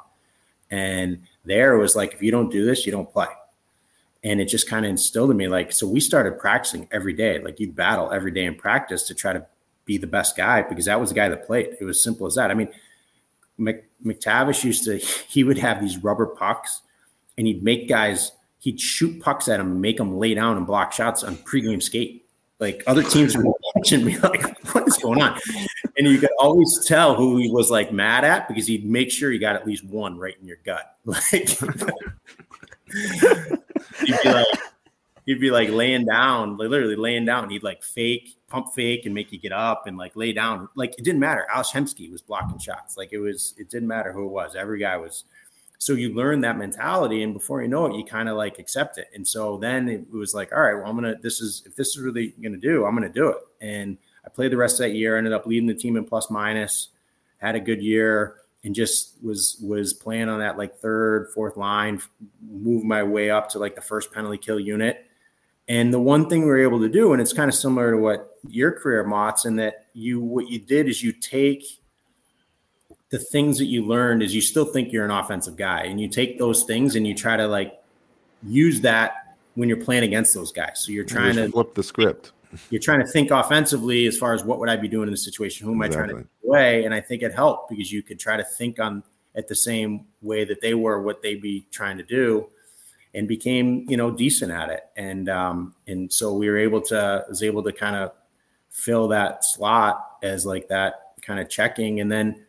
And 0.70 1.22
there 1.44 1.76
was 1.76 1.94
like, 1.94 2.14
if 2.14 2.22
you 2.22 2.30
don't 2.30 2.50
do 2.50 2.64
this, 2.64 2.86
you 2.86 2.92
don't 2.92 3.10
play. 3.10 3.28
And 4.24 4.40
it 4.40 4.46
just 4.46 4.68
kind 4.68 4.84
of 4.84 4.90
instilled 4.90 5.30
in 5.30 5.36
me, 5.36 5.46
like, 5.46 5.70
so 5.72 5.86
we 5.86 6.00
started 6.00 6.38
practicing 6.38 6.88
every 6.90 7.12
day. 7.12 7.40
Like 7.40 7.60
you 7.60 7.70
battle 7.70 8.10
every 8.10 8.32
day 8.32 8.44
in 8.44 8.56
practice 8.56 9.04
to 9.04 9.14
try 9.14 9.32
to 9.32 9.46
be 9.84 9.98
the 9.98 10.06
best 10.06 10.36
guy 10.36 10.62
because 10.62 10.86
that 10.86 11.00
was 11.00 11.10
the 11.10 11.14
guy 11.14 11.28
that 11.28 11.46
played. 11.46 11.76
It 11.80 11.84
was 11.84 12.02
simple 12.02 12.26
as 12.26 12.34
that. 12.34 12.50
I 12.50 12.54
mean, 12.54 12.68
Mc, 13.58 13.84
MacTavish 14.04 14.64
used 14.64 14.84
to, 14.84 14.96
he 15.28 15.44
would 15.44 15.58
have 15.58 15.80
these 15.80 15.98
rubber 15.98 16.26
pucks 16.26 16.82
and 17.38 17.46
he'd 17.46 17.62
make 17.62 17.88
guys, 17.88 18.32
he'd 18.58 18.80
shoot 18.80 19.20
pucks 19.20 19.48
at 19.48 19.58
them, 19.58 19.80
make 19.80 19.96
them 19.96 20.18
lay 20.18 20.34
down 20.34 20.56
and 20.56 20.66
block 20.66 20.92
shots 20.92 21.22
on 21.22 21.36
pregame 21.36 21.82
skate. 21.82 22.26
Like 22.58 22.82
other 22.86 23.02
teams 23.02 23.36
would 23.36 23.46
watch 23.74 23.92
and 23.92 24.04
be 24.04 24.16
like, 24.18 24.74
what 24.74 24.88
is 24.88 24.96
going 24.96 25.20
on? 25.20 25.38
And 25.98 26.06
you 26.06 26.18
could 26.18 26.30
always 26.38 26.84
tell 26.86 27.14
who 27.14 27.36
he 27.36 27.50
was 27.50 27.70
like 27.70 27.92
mad 27.92 28.24
at 28.24 28.48
because 28.48 28.66
he'd 28.66 28.84
make 28.84 29.10
sure 29.10 29.30
he 29.30 29.38
got 29.38 29.56
at 29.56 29.66
least 29.66 29.84
one 29.84 30.18
right 30.18 30.36
in 30.40 30.46
your 30.46 30.58
gut. 30.64 30.92
Like, 31.06 31.48
he'd 34.04 34.18
be 34.22 34.30
like, 34.30 34.46
he'd 35.26 35.40
be 35.40 35.50
like 35.50 35.68
laying 35.70 36.06
down, 36.06 36.56
like 36.56 36.68
literally 36.70 36.96
laying 36.96 37.24
down. 37.24 37.50
He'd 37.50 37.62
like 37.62 37.82
fake, 37.82 38.36
pump 38.48 38.68
fake, 38.74 39.06
and 39.06 39.14
make 39.14 39.32
you 39.32 39.38
get 39.38 39.52
up 39.52 39.86
and 39.86 39.98
like 39.98 40.14
lay 40.16 40.32
down. 40.32 40.68
Like 40.76 40.96
it 40.98 41.04
didn't 41.04 41.20
matter. 41.20 41.46
Ales 41.54 41.72
Hemsky 41.72 42.10
was 42.10 42.22
blocking 42.22 42.58
shots. 42.58 42.96
Like 42.96 43.12
it 43.12 43.18
was, 43.18 43.54
it 43.58 43.68
didn't 43.68 43.88
matter 43.88 44.12
who 44.12 44.24
it 44.24 44.30
was. 44.30 44.54
Every 44.54 44.78
guy 44.78 44.96
was. 44.96 45.24
So 45.78 45.92
you 45.92 46.14
learn 46.14 46.40
that 46.40 46.56
mentality, 46.56 47.22
and 47.22 47.34
before 47.34 47.62
you 47.62 47.68
know 47.68 47.86
it, 47.86 47.96
you 47.96 48.04
kind 48.04 48.28
of 48.28 48.36
like 48.36 48.58
accept 48.58 48.98
it. 48.98 49.08
And 49.14 49.26
so 49.26 49.58
then 49.58 49.88
it 49.88 50.10
was 50.10 50.34
like, 50.34 50.52
all 50.52 50.60
right, 50.60 50.74
well, 50.74 50.86
I'm 50.86 50.94
gonna. 50.94 51.16
This 51.20 51.40
is 51.40 51.62
if 51.66 51.76
this 51.76 51.88
is 51.88 51.98
really 51.98 52.34
gonna 52.42 52.56
do, 52.56 52.84
I'm 52.84 52.94
gonna 52.94 53.08
do 53.08 53.28
it. 53.28 53.38
And 53.60 53.98
I 54.24 54.28
played 54.28 54.52
the 54.52 54.56
rest 54.56 54.80
of 54.80 54.86
that 54.86 54.94
year. 54.94 55.16
Ended 55.16 55.32
up 55.32 55.46
leading 55.46 55.66
the 55.66 55.74
team 55.74 55.96
in 55.96 56.04
plus 56.04 56.30
minus. 56.30 56.88
Had 57.38 57.54
a 57.54 57.60
good 57.60 57.82
year 57.82 58.36
and 58.64 58.74
just 58.74 59.22
was 59.22 59.58
was 59.62 59.92
playing 59.92 60.28
on 60.28 60.38
that 60.40 60.56
like 60.56 60.76
third, 60.76 61.30
fourth 61.34 61.56
line, 61.56 62.00
move 62.40 62.82
my 62.84 63.02
way 63.02 63.30
up 63.30 63.48
to 63.50 63.58
like 63.58 63.74
the 63.74 63.82
first 63.82 64.12
penalty 64.12 64.38
kill 64.38 64.58
unit 64.58 65.06
and 65.68 65.92
the 65.92 66.00
one 66.00 66.28
thing 66.28 66.42
we 66.42 66.46
were 66.46 66.62
able 66.62 66.80
to 66.80 66.88
do, 66.88 67.12
and 67.12 67.20
it's 67.20 67.32
kind 67.32 67.48
of 67.48 67.54
similar 67.54 67.92
to 67.92 67.98
what 67.98 68.38
your 68.48 68.70
career, 68.72 69.04
Motts, 69.04 69.46
in 69.46 69.56
that 69.56 69.86
you 69.94 70.20
what 70.20 70.48
you 70.48 70.58
did 70.58 70.88
is 70.88 71.02
you 71.02 71.12
take 71.12 71.64
the 73.16 73.24
things 73.24 73.56
that 73.56 73.64
you 73.64 73.82
learned 73.82 74.22
is 74.22 74.34
you 74.34 74.42
still 74.42 74.66
think 74.66 74.92
you're 74.92 75.06
an 75.06 75.10
offensive 75.10 75.56
guy, 75.56 75.84
and 75.84 75.98
you 75.98 76.06
take 76.06 76.38
those 76.38 76.64
things 76.64 76.96
and 76.96 77.06
you 77.06 77.14
try 77.14 77.34
to 77.34 77.46
like 77.46 77.80
use 78.42 78.82
that 78.82 79.36
when 79.54 79.70
you're 79.70 79.82
playing 79.82 80.02
against 80.02 80.34
those 80.34 80.52
guys. 80.52 80.80
So 80.80 80.92
you're 80.92 81.04
trying 81.04 81.36
to 81.36 81.48
flip 81.48 81.74
the 81.74 81.82
script. 81.82 82.32
You're 82.70 82.80
trying 82.80 83.00
to 83.00 83.06
think 83.06 83.32
offensively 83.32 84.06
as 84.06 84.16
far 84.16 84.32
as 84.32 84.44
what 84.44 84.60
would 84.60 84.68
I 84.68 84.76
be 84.76 84.86
doing 84.86 85.08
in 85.08 85.10
this 85.10 85.24
situation? 85.24 85.66
Who 85.66 85.74
am 85.74 85.82
exactly. 85.82 86.04
I 86.04 86.12
trying 86.12 86.24
to 86.24 86.46
away? 86.46 86.84
And 86.84 86.94
I 86.94 87.00
think 87.00 87.22
it 87.22 87.34
helped 87.34 87.68
because 87.68 87.90
you 87.92 88.02
could 88.04 88.20
try 88.20 88.36
to 88.36 88.44
think 88.44 88.78
on 88.78 89.02
at 89.34 89.48
the 89.48 89.54
same 89.54 90.06
way 90.22 90.44
that 90.44 90.60
they 90.60 90.72
were 90.72 91.02
what 91.02 91.22
they'd 91.22 91.42
be 91.42 91.66
trying 91.72 91.98
to 91.98 92.04
do 92.04 92.48
and 93.14 93.26
became 93.26 93.84
you 93.88 93.96
know 93.96 94.10
decent 94.10 94.52
at 94.52 94.70
it 94.70 94.84
and 94.96 95.28
um 95.28 95.74
and 95.86 96.10
so 96.10 96.32
we 96.32 96.48
were 96.48 96.56
able 96.56 96.80
to 96.80 97.24
was 97.28 97.42
able 97.42 97.62
to 97.62 97.72
kind 97.72 97.96
of 97.96 98.12
fill 98.70 99.08
that 99.08 99.44
slot 99.44 100.16
as 100.22 100.46
like 100.46 100.68
that 100.68 100.94
kind 101.20 101.40
of 101.40 101.50
checking 101.50 102.00
and 102.00 102.10
then 102.10 102.46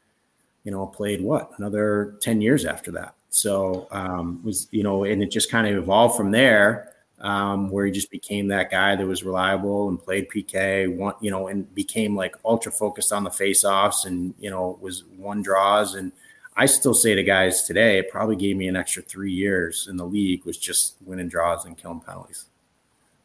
you 0.68 0.72
know 0.72 0.86
played 0.86 1.22
what? 1.22 1.51
Another 1.57 2.18
10 2.20 2.41
years 2.41 2.65
after 2.65 2.91
that. 2.91 3.15
So 3.30 3.88
um 3.91 4.43
was 4.43 4.68
you 4.72 4.84
know 4.84 5.05
and 5.05 5.24
it 5.24 5.32
just 5.32 5.49
kind 5.49 5.65
of 5.65 5.82
evolved 5.82 6.18
from 6.18 6.32
there 6.32 6.91
um, 7.20 7.70
where 7.72 7.86
he 7.86 7.91
just 7.91 8.11
became 8.11 8.49
that 8.49 8.70
guy 8.70 8.95
that 8.95 9.07
was 9.07 9.24
reliable 9.24 9.89
and 9.89 9.99
played 9.99 10.30
PK, 10.30 10.93
one, 10.93 11.15
you 11.20 11.32
know, 11.32 11.47
and 11.47 11.74
became 11.74 12.15
like 12.15 12.36
ultra 12.45 12.72
focused 12.72 13.11
on 13.11 13.24
the 13.24 13.30
faceoffs 13.30 14.05
and 14.05 14.34
you 14.39 14.49
know 14.49 14.78
was 14.82 15.03
one 15.18 15.41
draws. 15.41 15.95
And 15.95 16.11
I 16.55 16.65
still 16.65 16.93
say 16.93 17.15
to 17.15 17.24
guys 17.24 17.63
today, 17.63 17.97
it 17.99 18.11
probably 18.11 18.36
gave 18.36 18.57
me 18.57 18.68
an 18.68 18.76
extra 18.76 19.01
three 19.01 19.32
years 19.32 19.88
in 19.89 19.97
the 19.97 20.05
league 20.05 20.45
was 20.45 20.57
just 20.57 20.95
winning 21.05 21.30
draws 21.30 21.65
and 21.65 21.78
killing 21.78 22.01
penalties. 22.01 22.45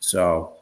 So, 0.01 0.55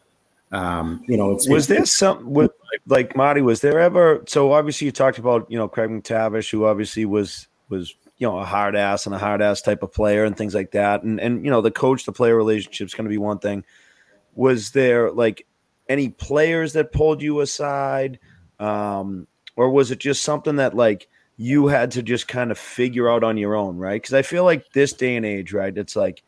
um, 0.53 1.05
you 1.07 1.17
know, 1.17 1.29
was 1.29 1.47
it's, 1.49 1.67
there 1.67 1.87
something 1.87 2.31
with 2.31 2.51
like 2.87 3.17
Marty? 3.17 3.41
Was 3.41 3.61
there 3.61 3.79
ever? 3.79 4.25
So 4.27 4.53
obviously, 4.53 4.87
you 4.87 4.93
talked 4.93 5.19
about 5.19 5.51
you 5.51 5.57
know 5.57 5.69
Craig 5.69 5.91
MacTavish, 5.91 6.51
who 6.51 6.65
obviously 6.65 7.05
was 7.05 7.47
was 7.69 7.95
you 8.19 8.27
know 8.27 8.39
a 8.39 8.45
hard 8.45 8.75
ass 8.75 9.07
and 9.07 9.15
a 9.15 9.19
hard 9.19 9.43
ass 9.43 9.63
type 9.63 9.83
of 9.83 9.93
player 9.93 10.25
and 10.25 10.37
things 10.37 10.55
like 10.55 10.73
that, 10.73 11.03
and 11.03 11.21
and 11.21 11.45
you 11.45 11.51
know 11.51 11.61
the 11.61 11.71
coach 11.71 12.05
to 12.05 12.13
player 12.13 12.37
relationship 12.37 12.87
is 12.87 12.95
going 12.95 13.05
to 13.05 13.11
be 13.11 13.19
one 13.19 13.39
thing. 13.39 13.65
Was 14.35 14.73
there 14.73 15.13
like 15.13 15.47
any 15.89 16.09
players 16.09 16.73
that 16.73 16.93
pulled 16.93 17.23
you 17.23 17.41
aside, 17.41 18.19
um, 18.59 19.29
or 19.57 19.71
was 19.71 19.91
it 19.91 19.99
just 19.99 20.23
something 20.23 20.57
that 20.57 20.75
like? 20.75 21.09
you 21.43 21.69
had 21.69 21.91
to 21.91 22.03
just 22.03 22.29
kind 22.29 22.51
of 22.51 22.59
figure 22.59 23.09
out 23.09 23.25
on 23.25 23.39
your 23.39 23.57
own, 23.57 23.79
right? 23.79 24.03
Because 24.03 24.13
I 24.13 24.21
feel 24.21 24.45
like 24.45 24.71
this 24.75 24.93
day 24.93 25.17
and 25.17 25.25
age, 25.25 25.55
right? 25.55 25.75
It's 25.75 25.97
like 25.97 26.23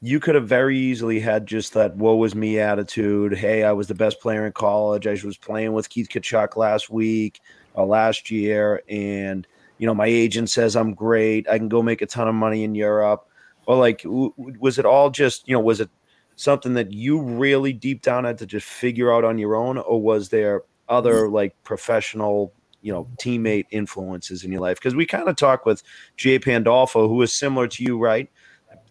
you 0.00 0.20
could 0.20 0.34
have 0.34 0.48
very 0.48 0.78
easily 0.78 1.18
had 1.18 1.46
just 1.46 1.74
that 1.74 1.96
woe 1.96 2.16
was 2.16 2.34
me 2.34 2.58
attitude. 2.60 3.36
Hey, 3.36 3.64
I 3.64 3.72
was 3.72 3.88
the 3.88 3.94
best 3.94 4.20
player 4.20 4.46
in 4.46 4.52
college. 4.52 5.06
I 5.06 5.18
was 5.24 5.36
playing 5.36 5.72
with 5.72 5.88
Keith 5.88 6.08
Tkachuk 6.08 6.56
last 6.56 6.88
week 6.88 7.40
or 7.74 7.86
last 7.86 8.30
year. 8.30 8.82
And, 8.88 9.46
you 9.78 9.86
know, 9.86 9.94
my 9.94 10.06
agent 10.06 10.50
says 10.50 10.76
I'm 10.76 10.94
great. 10.94 11.48
I 11.48 11.58
can 11.58 11.68
go 11.68 11.82
make 11.82 12.00
a 12.00 12.06
ton 12.06 12.28
of 12.28 12.34
money 12.34 12.62
in 12.62 12.74
Europe. 12.74 13.26
Or 13.66 13.76
like, 13.76 14.02
was 14.04 14.78
it 14.78 14.86
all 14.86 15.10
just, 15.10 15.46
you 15.48 15.54
know, 15.54 15.60
was 15.60 15.80
it 15.80 15.90
something 16.36 16.74
that 16.74 16.92
you 16.92 17.20
really 17.20 17.72
deep 17.72 18.02
down 18.02 18.24
had 18.24 18.38
to 18.38 18.46
just 18.46 18.66
figure 18.66 19.12
out 19.12 19.24
on 19.24 19.36
your 19.36 19.56
own? 19.56 19.78
Or 19.78 20.00
was 20.00 20.28
there 20.28 20.62
other 20.88 21.24
mm. 21.24 21.32
like 21.32 21.54
professional 21.64 22.52
you 22.80 22.92
know 22.92 23.08
teammate 23.20 23.66
influences 23.70 24.44
in 24.44 24.52
your 24.52 24.60
life 24.60 24.78
because 24.78 24.94
we 24.94 25.04
kind 25.04 25.28
of 25.28 25.36
talk 25.36 25.66
with 25.66 25.82
Jay 26.16 26.38
Pandolfo, 26.38 27.08
who 27.08 27.20
is 27.22 27.32
similar 27.32 27.66
to 27.68 27.82
you, 27.82 27.98
right? 27.98 28.30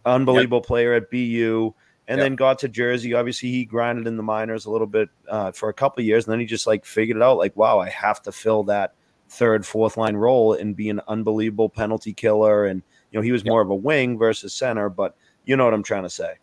Unbelievable 0.08 0.60
yep. 0.60 0.66
player 0.66 0.94
at 0.94 1.12
BU, 1.12 1.74
and 2.08 2.18
yep. 2.18 2.26
then 2.26 2.36
got 2.36 2.60
to 2.60 2.70
Jersey. 2.70 3.14
Obviously, 3.14 3.50
he 3.50 3.66
grinded 3.66 4.08
in 4.08 4.18
the 4.18 4.24
minors 4.24 4.66
a 4.66 4.72
little 4.72 4.88
bit 4.88 5.10
uh, 5.30 5.52
for 5.52 5.70
a 5.70 5.74
couple 5.74 6.04
years, 6.04 6.26
and 6.26 6.32
then 6.32 6.40
he 6.40 6.46
just 6.46 6.68
like 6.68 6.86
figured 6.86 7.18
it 7.18 7.24
out. 7.24 7.38
Like, 7.38 7.56
wow, 7.56 7.80
I 7.80 7.90
have 7.90 8.22
to 8.24 8.32
fill 8.32 8.64
that 8.64 8.94
third, 9.30 9.66
fourth 9.66 9.98
line 9.98 10.16
role 10.16 10.54
and 10.54 10.76
be 10.76 10.90
an 10.90 11.02
unbelievable 11.08 11.70
penalty 11.70 12.14
killer. 12.14 12.66
And 12.66 12.82
you 13.12 13.20
know, 13.20 13.24
he 13.24 13.32
was 13.32 13.44
yep. 13.44 13.52
more 13.52 13.62
of 13.62 13.70
a 13.70 13.76
wing 13.76 14.18
versus 14.18 14.54
center, 14.54 14.90
but 14.90 15.16
you 15.46 15.56
know 15.56 15.66
what 15.66 15.74
I'm 15.74 15.84
trying 15.84 16.04
to 16.04 16.10
say. 16.10 16.36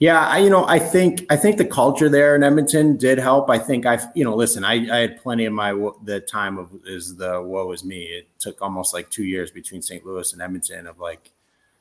Yeah, 0.00 0.26
I, 0.26 0.38
you 0.38 0.48
know, 0.48 0.66
I 0.66 0.78
think 0.78 1.26
I 1.28 1.36
think 1.36 1.58
the 1.58 1.64
culture 1.66 2.08
there 2.08 2.34
in 2.34 2.42
Edmonton 2.42 2.96
did 2.96 3.18
help. 3.18 3.50
I 3.50 3.58
think 3.58 3.84
I've, 3.84 4.06
you 4.14 4.24
know, 4.24 4.34
listen, 4.34 4.64
I, 4.64 4.90
I 4.90 5.00
had 5.00 5.22
plenty 5.22 5.44
of 5.44 5.52
my 5.52 5.72
the 6.04 6.20
time 6.20 6.56
of 6.56 6.70
is 6.86 7.16
the 7.16 7.42
woe 7.42 7.70
is 7.72 7.84
me. 7.84 8.04
It 8.04 8.26
took 8.38 8.62
almost 8.62 8.94
like 8.94 9.10
two 9.10 9.24
years 9.24 9.50
between 9.50 9.82
St. 9.82 10.04
Louis 10.04 10.32
and 10.32 10.40
Edmonton 10.40 10.86
of 10.86 10.98
like 10.98 11.30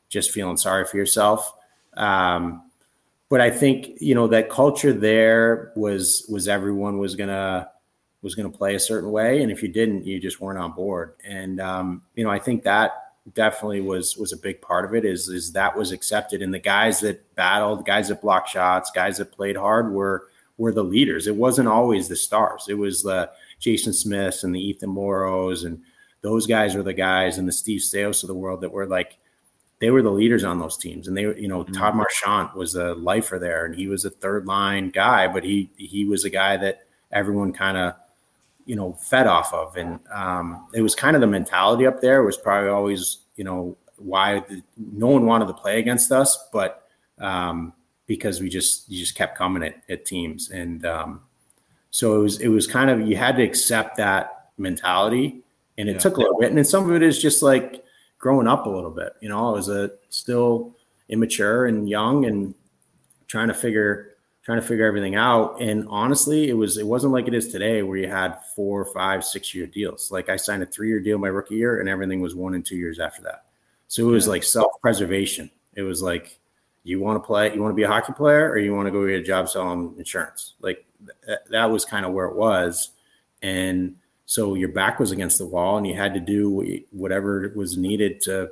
just 0.09 0.31
feeling 0.31 0.57
sorry 0.57 0.85
for 0.85 0.97
yourself. 0.97 1.53
Um, 1.95 2.63
but 3.29 3.41
I 3.41 3.51
think 3.51 4.01
you 4.01 4.15
know 4.15 4.27
that 4.27 4.49
culture 4.49 4.91
there 4.91 5.71
was 5.75 6.25
was 6.29 6.47
everyone 6.47 6.97
was 6.97 7.15
gonna 7.15 7.69
was 8.21 8.35
gonna 8.35 8.49
play 8.49 8.75
a 8.75 8.79
certain 8.79 9.11
way, 9.11 9.41
and 9.41 9.51
if 9.51 9.61
you 9.61 9.69
didn't, 9.69 10.05
you 10.05 10.19
just 10.19 10.41
weren't 10.41 10.59
on 10.59 10.73
board. 10.73 11.13
And 11.23 11.61
um, 11.61 12.01
you 12.15 12.23
know, 12.23 12.31
I 12.31 12.39
think 12.39 12.63
that 12.63 13.09
definitely 13.33 13.81
was 13.81 14.17
was 14.17 14.31
a 14.31 14.37
big 14.37 14.61
part 14.61 14.85
of 14.85 14.95
it 14.95 15.05
is 15.05 15.27
is 15.27 15.51
that 15.51 15.77
was 15.77 15.91
accepted 15.91 16.41
and 16.41 16.53
the 16.53 16.59
guys 16.59 16.99
that 16.99 17.35
battled 17.35 17.85
guys 17.85 18.07
that 18.07 18.21
blocked 18.21 18.49
shots 18.49 18.91
guys 18.91 19.17
that 19.17 19.31
played 19.31 19.55
hard 19.55 19.91
were 19.91 20.27
were 20.57 20.71
the 20.71 20.83
leaders 20.83 21.27
it 21.27 21.35
wasn't 21.35 21.67
always 21.67 22.07
the 22.07 22.15
stars 22.15 22.65
it 22.69 22.77
was 22.77 23.03
the 23.03 23.29
jason 23.59 23.93
smiths 23.93 24.43
and 24.43 24.55
the 24.55 24.59
ethan 24.59 24.89
moreaus 24.89 25.65
and 25.65 25.81
those 26.21 26.47
guys 26.47 26.75
were 26.75 26.83
the 26.83 26.93
guys 26.93 27.37
and 27.37 27.47
the 27.47 27.51
steve 27.51 27.81
staios 27.81 28.23
of 28.23 28.27
the 28.27 28.33
world 28.33 28.61
that 28.61 28.71
were 28.71 28.87
like 28.87 29.17
they 29.79 29.89
were 29.89 30.01
the 30.01 30.11
leaders 30.11 30.43
on 30.43 30.59
those 30.59 30.77
teams 30.77 31.07
and 31.07 31.17
they 31.17 31.21
you 31.21 31.47
know 31.47 31.63
mm-hmm. 31.63 31.73
todd 31.73 31.95
marchant 31.95 32.55
was 32.55 32.75
a 32.75 32.93
lifer 32.95 33.39
there 33.39 33.65
and 33.65 33.75
he 33.75 33.87
was 33.87 34.05
a 34.05 34.09
third 34.09 34.45
line 34.45 34.89
guy 34.89 35.27
but 35.27 35.43
he 35.43 35.69
he 35.77 36.05
was 36.05 36.25
a 36.25 36.29
guy 36.29 36.57
that 36.57 36.81
everyone 37.11 37.51
kind 37.51 37.77
of 37.77 37.93
you 38.65 38.75
know 38.75 38.93
fed 38.93 39.25
off 39.25 39.53
of 39.53 39.75
and 39.77 39.99
um, 40.11 40.67
it 40.73 40.81
was 40.81 40.95
kind 40.95 41.15
of 41.15 41.21
the 41.21 41.27
mentality 41.27 41.87
up 41.87 42.01
there 42.01 42.23
was 42.23 42.37
probably 42.37 42.69
always 42.69 43.19
you 43.35 43.43
know 43.43 43.75
why 43.97 44.39
the, 44.47 44.61
no 44.77 45.07
one 45.07 45.25
wanted 45.25 45.47
to 45.47 45.53
play 45.53 45.79
against 45.79 46.11
us 46.11 46.47
but 46.53 46.87
um, 47.17 47.73
because 48.05 48.39
we 48.39 48.49
just 48.49 48.89
you 48.89 48.99
just 48.99 49.15
kept 49.15 49.37
coming 49.37 49.63
at, 49.63 49.81
at 49.89 50.05
teams 50.05 50.51
and 50.51 50.85
um, 50.85 51.21
so 51.89 52.19
it 52.19 52.23
was 52.23 52.41
it 52.41 52.47
was 52.49 52.67
kind 52.67 52.89
of 52.89 53.07
you 53.07 53.15
had 53.15 53.35
to 53.37 53.43
accept 53.43 53.97
that 53.97 54.49
mentality 54.57 55.41
and 55.77 55.89
it 55.89 55.93
yeah. 55.93 55.99
took 55.99 56.17
a 56.17 56.19
little 56.19 56.37
bit 56.37 56.49
and 56.49 56.57
then 56.57 56.65
some 56.65 56.87
of 56.87 56.95
it 56.95 57.01
is 57.01 57.19
just 57.19 57.41
like 57.41 57.83
growing 58.19 58.47
up 58.47 58.65
a 58.67 58.69
little 58.69 58.91
bit 58.91 59.13
you 59.21 59.29
know 59.29 59.49
i 59.49 59.51
was 59.51 59.69
a 59.69 59.91
still 60.09 60.75
immature 61.09 61.65
and 61.65 61.89
young 61.89 62.25
and 62.25 62.53
trying 63.27 63.47
to 63.47 63.53
figure 63.53 64.09
trying 64.49 64.59
to 64.59 64.65
figure 64.65 64.87
everything 64.87 65.15
out. 65.15 65.61
And 65.61 65.85
honestly, 65.89 66.49
it 66.49 66.53
was 66.53 66.77
it 66.77 66.87
wasn't 66.87 67.13
like 67.13 67.27
it 67.27 67.35
is 67.35 67.51
today 67.51 67.83
where 67.83 67.97
you 67.97 68.07
had 68.07 68.39
four, 68.55 68.83
five, 68.85 69.23
six 69.23 69.53
year 69.53 69.67
deals. 69.67 70.11
Like 70.11 70.27
I 70.27 70.37
signed 70.37 70.63
a 70.63 70.65
three 70.65 70.87
year 70.87 70.99
deal 70.99 71.19
my 71.19 71.27
rookie 71.27 71.55
year, 71.55 71.79
and 71.79 71.87
everything 71.87 72.19
was 72.19 72.33
one 72.33 72.55
and 72.55 72.65
two 72.65 72.75
years 72.75 72.99
after 72.99 73.21
that. 73.23 73.45
So 73.87 74.07
it 74.07 74.11
was 74.11 74.25
yeah. 74.25 74.31
like 74.31 74.43
self 74.43 74.71
preservation. 74.81 75.51
It 75.75 75.83
was 75.83 76.01
like, 76.01 76.39
you 76.83 76.99
want 76.99 77.21
to 77.21 77.25
play, 77.25 77.53
you 77.53 77.61
want 77.61 77.71
to 77.71 77.75
be 77.75 77.83
a 77.83 77.87
hockey 77.87 78.13
player, 78.13 78.49
or 78.49 78.57
you 78.57 78.73
want 78.73 78.87
to 78.87 78.91
go 78.91 79.05
get 79.05 79.19
a 79.19 79.23
job 79.23 79.49
selling 79.49 79.93
insurance. 79.99 80.55
Like 80.61 80.83
th- 81.25 81.39
that 81.51 81.69
was 81.69 81.85
kind 81.85 82.03
of 82.03 82.13
where 82.13 82.25
it 82.25 82.35
was, 82.35 82.91
and 83.43 83.97
so 84.29 84.53
your 84.53 84.69
back 84.69 84.99
was 84.99 85.09
against 85.09 85.39
the 85.39 85.45
wall, 85.47 85.79
and 85.79 85.87
you 85.87 85.95
had 85.95 86.13
to 86.13 86.19
do 86.19 86.83
whatever 86.91 87.51
was 87.55 87.77
needed 87.77 88.21
to 88.21 88.51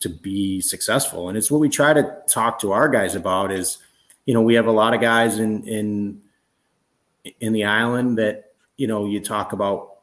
to 0.00 0.08
be 0.08 0.62
successful. 0.62 1.28
And 1.28 1.36
it's 1.36 1.50
what 1.50 1.60
we 1.60 1.68
try 1.68 1.92
to 1.92 2.16
talk 2.26 2.58
to 2.60 2.72
our 2.72 2.88
guys 2.88 3.14
about. 3.14 3.52
Is 3.52 3.76
you 4.24 4.32
know 4.32 4.40
we 4.40 4.54
have 4.54 4.66
a 4.66 4.72
lot 4.72 4.94
of 4.94 5.02
guys 5.02 5.38
in 5.38 5.68
in 5.68 6.22
in 7.40 7.52
the 7.52 7.64
island 7.64 8.16
that 8.16 8.54
you 8.78 8.86
know 8.86 9.04
you 9.04 9.20
talk 9.20 9.52
about 9.52 9.96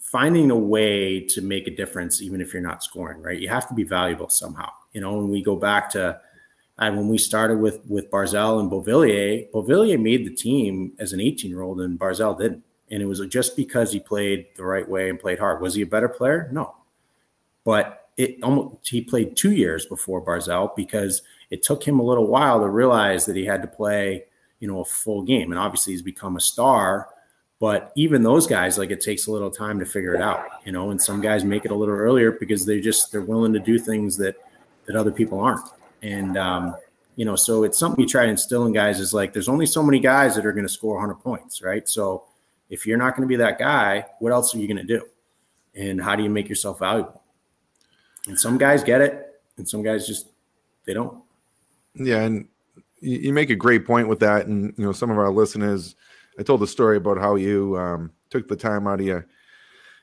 finding 0.00 0.50
a 0.50 0.58
way 0.58 1.20
to 1.20 1.40
make 1.40 1.68
a 1.68 1.76
difference 1.76 2.20
even 2.20 2.40
if 2.40 2.52
you're 2.52 2.62
not 2.62 2.82
scoring 2.82 3.20
right 3.20 3.40
you 3.40 3.48
have 3.48 3.68
to 3.68 3.74
be 3.74 3.82
valuable 3.84 4.30
somehow 4.30 4.70
you 4.92 5.00
know 5.00 5.18
when 5.18 5.28
we 5.28 5.42
go 5.42 5.56
back 5.56 5.90
to 5.90 6.18
and 6.78 6.96
when 6.96 7.08
we 7.08 7.18
started 7.18 7.58
with 7.58 7.80
with 7.86 8.10
Barzal 8.10 8.60
and 8.60 8.70
Beauvillier, 8.70 9.50
Beauvillier 9.50 10.00
made 10.00 10.26
the 10.26 10.34
team 10.34 10.92
as 10.98 11.12
an 11.12 11.20
18 11.20 11.50
year 11.50 11.62
old, 11.62 11.80
and 11.80 11.98
Barzal 11.98 12.38
didn't. 12.38 12.65
And 12.90 13.02
it 13.02 13.06
was 13.06 13.20
just 13.28 13.56
because 13.56 13.92
he 13.92 14.00
played 14.00 14.46
the 14.56 14.64
right 14.64 14.88
way 14.88 15.10
and 15.10 15.18
played 15.18 15.38
hard. 15.38 15.60
Was 15.60 15.74
he 15.74 15.82
a 15.82 15.86
better 15.86 16.08
player? 16.08 16.48
No, 16.52 16.76
but 17.64 18.08
it 18.16 18.42
almost 18.42 18.88
he 18.88 19.00
played 19.02 19.36
two 19.36 19.52
years 19.52 19.86
before 19.86 20.24
Barzal 20.24 20.74
because 20.76 21.22
it 21.50 21.62
took 21.62 21.86
him 21.86 21.98
a 21.98 22.02
little 22.02 22.26
while 22.26 22.60
to 22.60 22.68
realize 22.68 23.26
that 23.26 23.36
he 23.36 23.44
had 23.44 23.62
to 23.62 23.68
play, 23.68 24.24
you 24.60 24.68
know, 24.68 24.80
a 24.80 24.84
full 24.84 25.22
game. 25.22 25.52
And 25.52 25.58
obviously, 25.58 25.92
he's 25.92 26.02
become 26.02 26.36
a 26.36 26.40
star. 26.40 27.08
But 27.58 27.92
even 27.96 28.22
those 28.22 28.46
guys, 28.46 28.76
like 28.76 28.90
it 28.90 29.00
takes 29.00 29.26
a 29.26 29.32
little 29.32 29.50
time 29.50 29.78
to 29.78 29.86
figure 29.86 30.14
it 30.14 30.20
out, 30.20 30.46
you 30.64 30.72
know. 30.72 30.90
And 30.90 31.00
some 31.00 31.20
guys 31.20 31.44
make 31.44 31.64
it 31.64 31.70
a 31.70 31.74
little 31.74 31.94
earlier 31.94 32.32
because 32.32 32.66
they 32.66 32.80
just 32.80 33.10
they're 33.10 33.22
willing 33.22 33.52
to 33.54 33.58
do 33.58 33.78
things 33.78 34.16
that 34.18 34.36
that 34.86 34.96
other 34.96 35.10
people 35.10 35.40
aren't. 35.40 35.68
And, 36.02 36.36
um, 36.36 36.76
you 37.16 37.24
know, 37.24 37.36
so 37.36 37.64
it's 37.64 37.78
something 37.78 38.00
you 38.00 38.08
try 38.08 38.24
to 38.24 38.30
instill 38.30 38.66
in 38.66 38.72
guys 38.72 39.00
is 39.00 39.12
like, 39.12 39.32
there's 39.32 39.48
only 39.48 39.66
so 39.66 39.82
many 39.82 39.98
guys 39.98 40.34
that 40.36 40.46
are 40.46 40.52
going 40.52 40.66
to 40.66 40.72
score 40.72 40.94
100 40.94 41.14
points, 41.16 41.62
right? 41.62 41.88
So 41.88 42.24
if 42.68 42.86
you're 42.86 42.98
not 42.98 43.16
going 43.16 43.22
to 43.22 43.28
be 43.28 43.36
that 43.36 43.58
guy, 43.58 44.04
what 44.18 44.32
else 44.32 44.54
are 44.54 44.58
you 44.58 44.66
going 44.66 44.84
to 44.86 44.98
do? 44.98 45.04
And 45.74 46.00
how 46.00 46.16
do 46.16 46.22
you 46.22 46.30
make 46.30 46.48
yourself 46.48 46.78
valuable? 46.78 47.22
And 48.26 48.38
some 48.38 48.58
guys 48.58 48.82
get 48.82 49.00
it, 49.00 49.40
and 49.56 49.68
some 49.68 49.82
guys 49.82 50.06
just, 50.06 50.28
they 50.84 50.94
don't. 50.94 51.22
Yeah. 51.94 52.22
And 52.22 52.48
you 53.00 53.32
make 53.32 53.50
a 53.50 53.56
great 53.56 53.86
point 53.86 54.08
with 54.08 54.20
that. 54.20 54.46
And, 54.46 54.74
you 54.76 54.84
know, 54.84 54.92
some 54.92 55.10
of 55.10 55.18
our 55.18 55.30
listeners, 55.30 55.94
I 56.38 56.42
told 56.42 56.60
the 56.60 56.66
story 56.66 56.96
about 56.96 57.18
how 57.18 57.36
you 57.36 57.76
um, 57.78 58.10
took 58.30 58.48
the 58.48 58.56
time 58.56 58.86
out 58.86 59.00
of 59.00 59.06
your, 59.06 59.26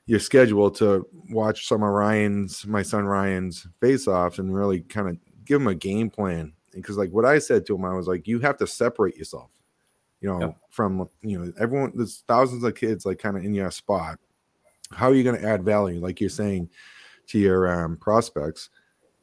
your 0.06 0.20
schedule 0.20 0.70
to 0.72 1.08
watch 1.30 1.68
some 1.68 1.84
of 1.84 1.90
Ryan's, 1.90 2.66
my 2.66 2.82
son 2.82 3.06
Ryan's 3.06 3.68
face 3.82 4.08
offs 4.08 4.40
and 4.40 4.54
really 4.54 4.82
kind 4.82 5.10
of 5.10 5.18
give 5.46 5.62
him 5.62 5.68
a 5.68 5.76
game 5.76 6.10
plan 6.10 6.54
And 6.74 6.82
because 6.82 6.98
like 6.98 7.12
what 7.12 7.26
I 7.26 7.40
said 7.40 7.66
to 7.66 7.76
him, 7.76 7.86
I 7.86 7.94
was 7.94 8.08
like, 8.08 8.28
you 8.28 8.40
have 8.40 8.58
to 8.58 8.68
separate 8.68 9.16
yourself, 9.16 9.52
you 10.24 10.30
know, 10.30 10.40
yep. 10.40 10.58
from 10.70 11.08
you 11.22 11.38
know 11.38 11.52
everyone. 11.60 11.92
There's 11.94 12.24
thousands 12.28 12.64
of 12.64 12.76
kids 12.76 13.06
like 13.06 13.20
kind 13.20 13.38
of 13.38 13.44
in 13.44 13.54
your 13.54 13.70
spot. 13.72 14.18
How 14.92 15.08
are 15.10 15.14
you 15.14 15.24
going 15.24 15.40
to 15.40 15.48
add 15.48 15.64
value, 15.64 16.00
like 16.00 16.22
you're 16.22 16.30
saying, 16.30 16.70
to 17.28 17.38
your 17.38 17.68
um, 17.70 17.98
prospects? 17.98 18.70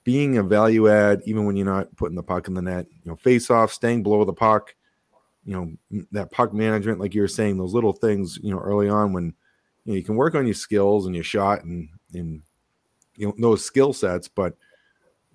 Being 0.04 0.36
a 0.36 0.42
value 0.42 0.88
add, 0.88 1.22
even 1.24 1.46
when 1.46 1.56
you're 1.56 1.66
not 1.66 1.94
putting 1.96 2.16
the 2.16 2.22
puck 2.22 2.48
in 2.48 2.54
the 2.54 2.62
net, 2.62 2.86
you 2.90 3.10
know, 3.10 3.16
face 3.16 3.50
off, 3.50 3.72
staying 3.72 4.02
below 4.02 4.24
the 4.24 4.32
puck, 4.32 4.74
you 5.44 5.54
know, 5.54 6.04
that 6.12 6.32
puck 6.32 6.52
management, 6.52 7.00
like 7.00 7.14
you 7.14 7.22
were 7.22 7.28
saying, 7.28 7.56
those 7.56 7.74
little 7.74 7.92
things, 7.92 8.38
you 8.42 8.50
know, 8.50 8.60
early 8.60 8.88
on 8.88 9.14
when 9.14 9.34
you 9.84 9.92
know 9.92 9.94
you 9.94 10.04
can 10.04 10.16
work 10.16 10.34
on 10.34 10.46
your 10.46 10.54
skills 10.54 11.06
and 11.06 11.14
your 11.14 11.24
shot 11.24 11.64
and 11.64 11.88
and 12.12 12.42
you 13.14 13.28
know 13.28 13.34
those 13.38 13.64
skill 13.64 13.94
sets, 13.94 14.28
but 14.28 14.54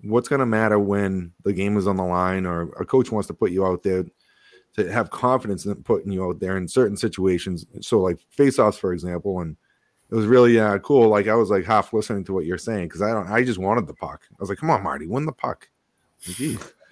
what's 0.02 0.28
going 0.28 0.40
to 0.40 0.46
matter 0.46 0.78
when 0.78 1.32
the 1.42 1.52
game 1.52 1.76
is 1.76 1.88
on 1.88 1.96
the 1.96 2.04
line 2.04 2.46
or 2.46 2.70
a 2.78 2.84
coach 2.84 3.10
wants 3.10 3.26
to 3.26 3.34
put 3.34 3.50
you 3.50 3.66
out 3.66 3.82
there 3.82 4.04
to 4.76 4.92
have 4.92 5.10
confidence 5.10 5.64
in 5.64 5.74
putting 5.82 6.12
you 6.12 6.24
out 6.24 6.40
there 6.40 6.56
in 6.56 6.68
certain 6.68 6.96
situations. 6.96 7.66
So, 7.80 8.00
like 8.00 8.18
face-offs, 8.30 8.78
for 8.78 8.92
example, 8.92 9.40
and 9.40 9.56
it 10.10 10.14
was 10.14 10.26
really 10.26 10.58
uh, 10.58 10.78
cool. 10.78 11.08
Like 11.08 11.28
I 11.28 11.34
was 11.34 11.50
like 11.50 11.64
half 11.64 11.92
listening 11.92 12.24
to 12.24 12.32
what 12.32 12.44
you're 12.44 12.58
saying 12.58 12.88
because 12.88 13.02
I 13.02 13.12
don't. 13.12 13.28
I 13.28 13.42
just 13.42 13.58
wanted 13.58 13.86
the 13.86 13.94
puck. 13.94 14.22
I 14.30 14.36
was 14.38 14.48
like, 14.48 14.58
"Come 14.58 14.70
on, 14.70 14.82
Marty, 14.82 15.06
win 15.06 15.26
the 15.26 15.32
puck." 15.32 15.68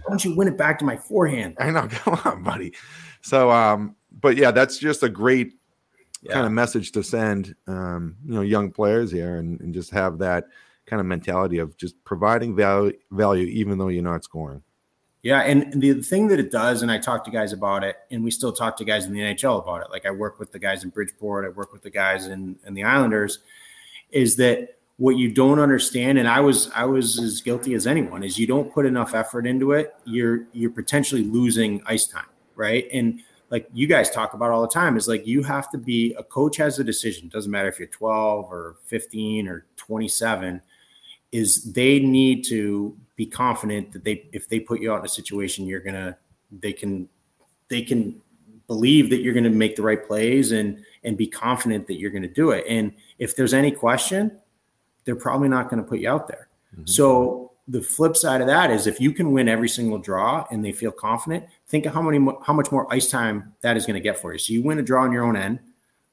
Why 0.04 0.10
don't 0.10 0.24
you 0.24 0.36
win 0.36 0.48
it 0.48 0.58
back 0.58 0.78
to 0.80 0.84
my 0.84 0.96
forehand? 0.96 1.56
I 1.58 1.70
know. 1.70 1.88
Come 1.90 2.20
on, 2.24 2.42
buddy. 2.42 2.74
So, 3.22 3.50
um, 3.50 3.96
but 4.20 4.36
yeah, 4.36 4.50
that's 4.50 4.78
just 4.78 5.02
a 5.02 5.08
great 5.08 5.54
yeah. 6.22 6.32
kind 6.32 6.46
of 6.46 6.52
message 6.52 6.92
to 6.92 7.02
send, 7.02 7.54
um, 7.66 8.16
you 8.24 8.34
know, 8.34 8.42
young 8.42 8.70
players 8.70 9.10
here, 9.10 9.36
and, 9.36 9.60
and 9.60 9.72
just 9.72 9.90
have 9.92 10.18
that 10.18 10.44
kind 10.86 11.00
of 11.00 11.06
mentality 11.06 11.58
of 11.58 11.76
just 11.78 12.02
providing 12.04 12.54
value 12.54 12.92
value 13.10 13.46
even 13.46 13.78
though 13.78 13.88
you're 13.88 14.02
not 14.02 14.24
scoring. 14.24 14.62
Yeah, 15.24 15.40
and 15.40 15.80
the 15.80 16.02
thing 16.02 16.28
that 16.28 16.38
it 16.38 16.50
does, 16.50 16.82
and 16.82 16.92
I 16.92 16.98
talk 16.98 17.24
to 17.24 17.30
guys 17.30 17.54
about 17.54 17.82
it, 17.82 17.96
and 18.10 18.22
we 18.22 18.30
still 18.30 18.52
talk 18.52 18.76
to 18.76 18.84
guys 18.84 19.06
in 19.06 19.14
the 19.14 19.20
NHL 19.20 19.62
about 19.62 19.80
it. 19.80 19.90
Like 19.90 20.04
I 20.04 20.10
work 20.10 20.38
with 20.38 20.52
the 20.52 20.58
guys 20.58 20.84
in 20.84 20.90
Bridgeport, 20.90 21.46
I 21.46 21.48
work 21.48 21.72
with 21.72 21.80
the 21.80 21.88
guys 21.88 22.26
in, 22.26 22.56
in 22.66 22.74
the 22.74 22.84
Islanders, 22.84 23.38
is 24.10 24.36
that 24.36 24.76
what 24.98 25.16
you 25.16 25.32
don't 25.32 25.58
understand, 25.58 26.18
and 26.18 26.28
I 26.28 26.40
was 26.40 26.70
I 26.74 26.84
was 26.84 27.18
as 27.18 27.40
guilty 27.40 27.72
as 27.72 27.86
anyone, 27.86 28.22
is 28.22 28.38
you 28.38 28.46
don't 28.46 28.70
put 28.70 28.84
enough 28.84 29.14
effort 29.14 29.46
into 29.46 29.72
it, 29.72 29.94
you're 30.04 30.44
you're 30.52 30.70
potentially 30.70 31.22
losing 31.22 31.82
ice 31.86 32.06
time, 32.06 32.28
right? 32.54 32.86
And 32.92 33.20
like 33.48 33.66
you 33.72 33.86
guys 33.86 34.10
talk 34.10 34.34
about 34.34 34.50
all 34.50 34.60
the 34.60 34.68
time 34.68 34.94
is 34.98 35.08
like 35.08 35.26
you 35.26 35.42
have 35.42 35.70
to 35.70 35.78
be 35.78 36.14
a 36.18 36.22
coach 36.22 36.58
has 36.58 36.78
a 36.78 36.84
decision. 36.84 37.30
Doesn't 37.30 37.50
matter 37.50 37.70
if 37.70 37.78
you're 37.78 37.88
12 37.88 38.52
or 38.52 38.76
15 38.88 39.48
or 39.48 39.64
27 39.76 40.60
is 41.32 41.72
they 41.72 41.98
need 41.98 42.44
to 42.44 42.94
be 43.16 43.26
confident 43.26 43.92
that 43.92 44.04
they 44.04 44.28
if 44.32 44.48
they 44.48 44.60
put 44.60 44.80
you 44.80 44.92
out 44.92 45.00
in 45.00 45.04
a 45.04 45.08
situation 45.08 45.66
you're 45.66 45.80
gonna 45.80 46.16
they 46.60 46.72
can 46.72 47.08
they 47.68 47.82
can 47.82 48.20
believe 48.66 49.10
that 49.10 49.20
you're 49.20 49.34
to 49.44 49.50
make 49.50 49.76
the 49.76 49.82
right 49.82 50.06
plays 50.06 50.52
and 50.52 50.82
and 51.02 51.16
be 51.16 51.26
confident 51.26 51.86
that 51.86 51.98
you're 51.98 52.10
to 52.22 52.28
do 52.28 52.50
it. 52.50 52.64
And 52.68 52.92
if 53.18 53.36
there's 53.36 53.54
any 53.54 53.70
question 53.70 54.38
they're 55.04 55.16
probably 55.16 55.48
not 55.48 55.68
to 55.82 55.88
put 55.88 55.98
you 55.98 56.08
out 56.08 56.28
there. 56.28 56.48
Mm-hmm. 56.74 56.86
so 56.86 57.52
the 57.68 57.80
flip 57.80 58.16
side 58.16 58.40
of 58.40 58.46
that 58.46 58.70
is 58.70 58.86
if 58.86 59.00
you 59.00 59.12
can 59.12 59.32
win 59.32 59.48
every 59.48 59.68
single 59.68 59.98
draw 59.98 60.44
and 60.50 60.62
they 60.62 60.72
feel 60.72 60.92
confident 60.92 61.46
think 61.66 61.86
of 61.86 61.94
how 61.94 62.02
many 62.02 62.18
how 62.44 62.52
much 62.52 62.70
more 62.70 62.92
ice 62.92 63.10
time 63.10 63.54
that 63.62 63.76
is 63.76 63.86
going 63.86 63.94
to 63.94 64.00
get 64.00 64.18
for 64.18 64.32
you. 64.32 64.38
So 64.38 64.52
you 64.52 64.62
win 64.62 64.78
a 64.78 64.82
draw 64.82 65.02
on 65.04 65.12
your 65.12 65.24
own 65.24 65.36
end 65.36 65.60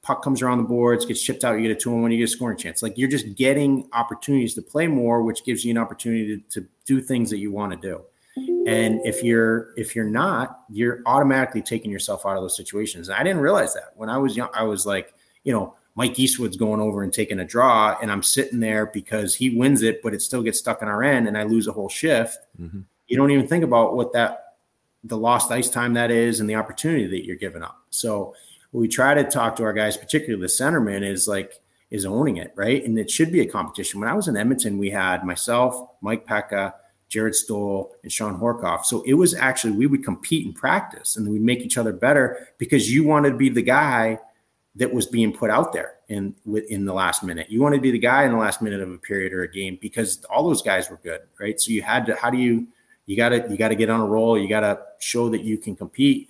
puck 0.02 0.22
comes 0.22 0.42
around 0.42 0.58
the 0.58 0.64
boards, 0.64 1.06
gets 1.06 1.22
chipped 1.22 1.44
out, 1.44 1.54
you 1.54 1.62
get 1.62 1.70
a 1.70 1.80
two 1.80 1.92
and 1.92 2.02
one, 2.02 2.10
you 2.10 2.18
get 2.18 2.24
a 2.24 2.28
scoring 2.28 2.58
chance. 2.58 2.82
Like 2.82 2.98
you're 2.98 3.08
just 3.08 3.34
getting 3.36 3.88
opportunities 3.92 4.54
to 4.54 4.62
play 4.62 4.88
more, 4.88 5.22
which 5.22 5.44
gives 5.44 5.64
you 5.64 5.70
an 5.70 5.78
opportunity 5.78 6.38
to, 6.38 6.60
to 6.60 6.68
do 6.84 7.00
things 7.00 7.30
that 7.30 7.38
you 7.38 7.52
want 7.52 7.72
to 7.72 7.78
do. 7.78 8.02
And 8.66 9.04
if 9.04 9.22
you're 9.22 9.74
if 9.76 9.94
you're 9.94 10.08
not, 10.08 10.60
you're 10.70 11.02
automatically 11.04 11.62
taking 11.62 11.90
yourself 11.90 12.24
out 12.24 12.36
of 12.36 12.42
those 12.42 12.56
situations. 12.56 13.08
And 13.08 13.18
I 13.18 13.22
didn't 13.22 13.42
realize 13.42 13.74
that 13.74 13.92
when 13.96 14.08
I 14.08 14.18
was 14.18 14.36
young. 14.36 14.48
I 14.54 14.62
was 14.62 14.86
like, 14.86 15.12
you 15.44 15.52
know, 15.52 15.74
Mike 15.96 16.18
Eastwood's 16.18 16.56
going 16.56 16.80
over 16.80 17.02
and 17.02 17.12
taking 17.12 17.40
a 17.40 17.44
draw, 17.44 17.98
and 18.00 18.10
I'm 18.10 18.22
sitting 18.22 18.60
there 18.60 18.86
because 18.86 19.34
he 19.34 19.50
wins 19.50 19.82
it, 19.82 20.00
but 20.02 20.14
it 20.14 20.22
still 20.22 20.42
gets 20.42 20.58
stuck 20.58 20.80
in 20.80 20.88
our 20.88 21.02
end, 21.02 21.28
and 21.28 21.36
I 21.36 21.42
lose 21.42 21.68
a 21.68 21.72
whole 21.72 21.90
shift. 21.90 22.38
Mm-hmm. 22.60 22.80
You 23.08 23.16
don't 23.16 23.30
even 23.30 23.46
think 23.46 23.64
about 23.64 23.94
what 23.94 24.12
that 24.14 24.54
the 25.04 25.18
lost 25.18 25.50
ice 25.50 25.68
time 25.68 25.94
that 25.94 26.10
is 26.10 26.40
and 26.40 26.48
the 26.48 26.54
opportunity 26.54 27.06
that 27.08 27.26
you're 27.26 27.36
giving 27.36 27.62
up. 27.62 27.76
So 27.90 28.34
we 28.72 28.88
try 28.88 29.14
to 29.14 29.24
talk 29.24 29.56
to 29.56 29.64
our 29.64 29.72
guys, 29.72 29.96
particularly 29.96 30.40
the 30.40 30.48
centerman, 30.48 31.02
is 31.04 31.28
like 31.28 31.60
is 31.90 32.06
owning 32.06 32.38
it, 32.38 32.52
right? 32.56 32.82
And 32.84 32.98
it 32.98 33.10
should 33.10 33.30
be 33.30 33.40
a 33.40 33.46
competition. 33.46 34.00
When 34.00 34.08
I 34.08 34.14
was 34.14 34.26
in 34.26 34.36
Edmonton, 34.36 34.78
we 34.78 34.88
had 34.88 35.24
myself, 35.24 35.90
Mike 36.00 36.26
Peca, 36.26 36.72
Jarret 37.10 37.34
Stoll, 37.34 37.94
and 38.02 38.10
Shawn 38.10 38.40
Horcoff. 38.40 38.86
So 38.86 39.02
it 39.02 39.12
was 39.12 39.34
actually 39.34 39.74
we 39.74 39.86
would 39.86 40.02
compete 40.02 40.46
in 40.46 40.54
practice 40.54 41.16
and 41.16 41.28
we'd 41.28 41.42
make 41.42 41.60
each 41.60 41.76
other 41.76 41.92
better 41.92 42.48
because 42.56 42.90
you 42.90 43.04
wanted 43.04 43.30
to 43.30 43.36
be 43.36 43.50
the 43.50 43.62
guy 43.62 44.18
that 44.76 44.94
was 44.94 45.06
being 45.06 45.34
put 45.34 45.50
out 45.50 45.74
there 45.74 45.96
in 46.08 46.34
in 46.68 46.86
the 46.86 46.94
last 46.94 47.22
minute. 47.22 47.50
You 47.50 47.60
wanted 47.60 47.76
to 47.76 47.82
be 47.82 47.90
the 47.90 47.98
guy 47.98 48.24
in 48.24 48.32
the 48.32 48.38
last 48.38 48.62
minute 48.62 48.80
of 48.80 48.90
a 48.90 48.96
period 48.96 49.34
or 49.34 49.42
a 49.42 49.50
game 49.50 49.78
because 49.80 50.24
all 50.30 50.48
those 50.48 50.62
guys 50.62 50.88
were 50.88 51.00
good, 51.02 51.20
right? 51.38 51.60
So 51.60 51.72
you 51.72 51.82
had 51.82 52.06
to 52.06 52.16
how 52.16 52.30
do 52.30 52.38
you 52.38 52.66
you 53.04 53.18
got 53.18 53.30
to 53.30 53.46
you 53.50 53.58
got 53.58 53.68
to 53.68 53.74
get 53.74 53.90
on 53.90 54.00
a 54.00 54.06
roll, 54.06 54.38
you 54.38 54.48
got 54.48 54.60
to 54.60 54.80
show 54.98 55.28
that 55.28 55.42
you 55.42 55.58
can 55.58 55.76
compete. 55.76 56.28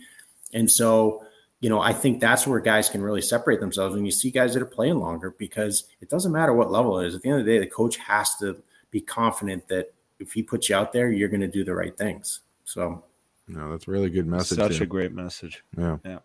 And 0.52 0.68
so 0.68 1.24
you 1.62 1.70
know, 1.70 1.80
I 1.80 1.92
think 1.92 2.20
that's 2.20 2.44
where 2.44 2.58
guys 2.58 2.88
can 2.88 3.00
really 3.00 3.22
separate 3.22 3.60
themselves 3.60 3.94
when 3.94 4.04
you 4.04 4.10
see 4.10 4.32
guys 4.32 4.52
that 4.52 4.62
are 4.62 4.66
playing 4.66 4.98
longer 4.98 5.30
because 5.38 5.84
it 6.00 6.10
doesn't 6.10 6.32
matter 6.32 6.52
what 6.52 6.72
level 6.72 6.98
it 6.98 7.06
is. 7.06 7.14
At 7.14 7.22
the 7.22 7.30
end 7.30 7.38
of 7.38 7.46
the 7.46 7.52
day, 7.52 7.60
the 7.60 7.68
coach 7.68 7.96
has 7.98 8.36
to 8.38 8.60
be 8.90 9.00
confident 9.00 9.68
that 9.68 9.94
if 10.18 10.32
he 10.32 10.42
puts 10.42 10.68
you 10.68 10.74
out 10.74 10.92
there, 10.92 11.12
you're 11.12 11.28
going 11.28 11.40
to 11.40 11.46
do 11.46 11.62
the 11.62 11.72
right 11.72 11.96
things. 11.96 12.40
So, 12.64 13.04
no, 13.46 13.70
that's 13.70 13.86
a 13.86 13.92
really 13.92 14.10
good 14.10 14.26
message. 14.26 14.58
Such 14.58 14.80
a 14.80 14.86
great 14.86 15.12
message. 15.12 15.62
Yeah. 15.78 15.98
Yeah. 16.04 16.18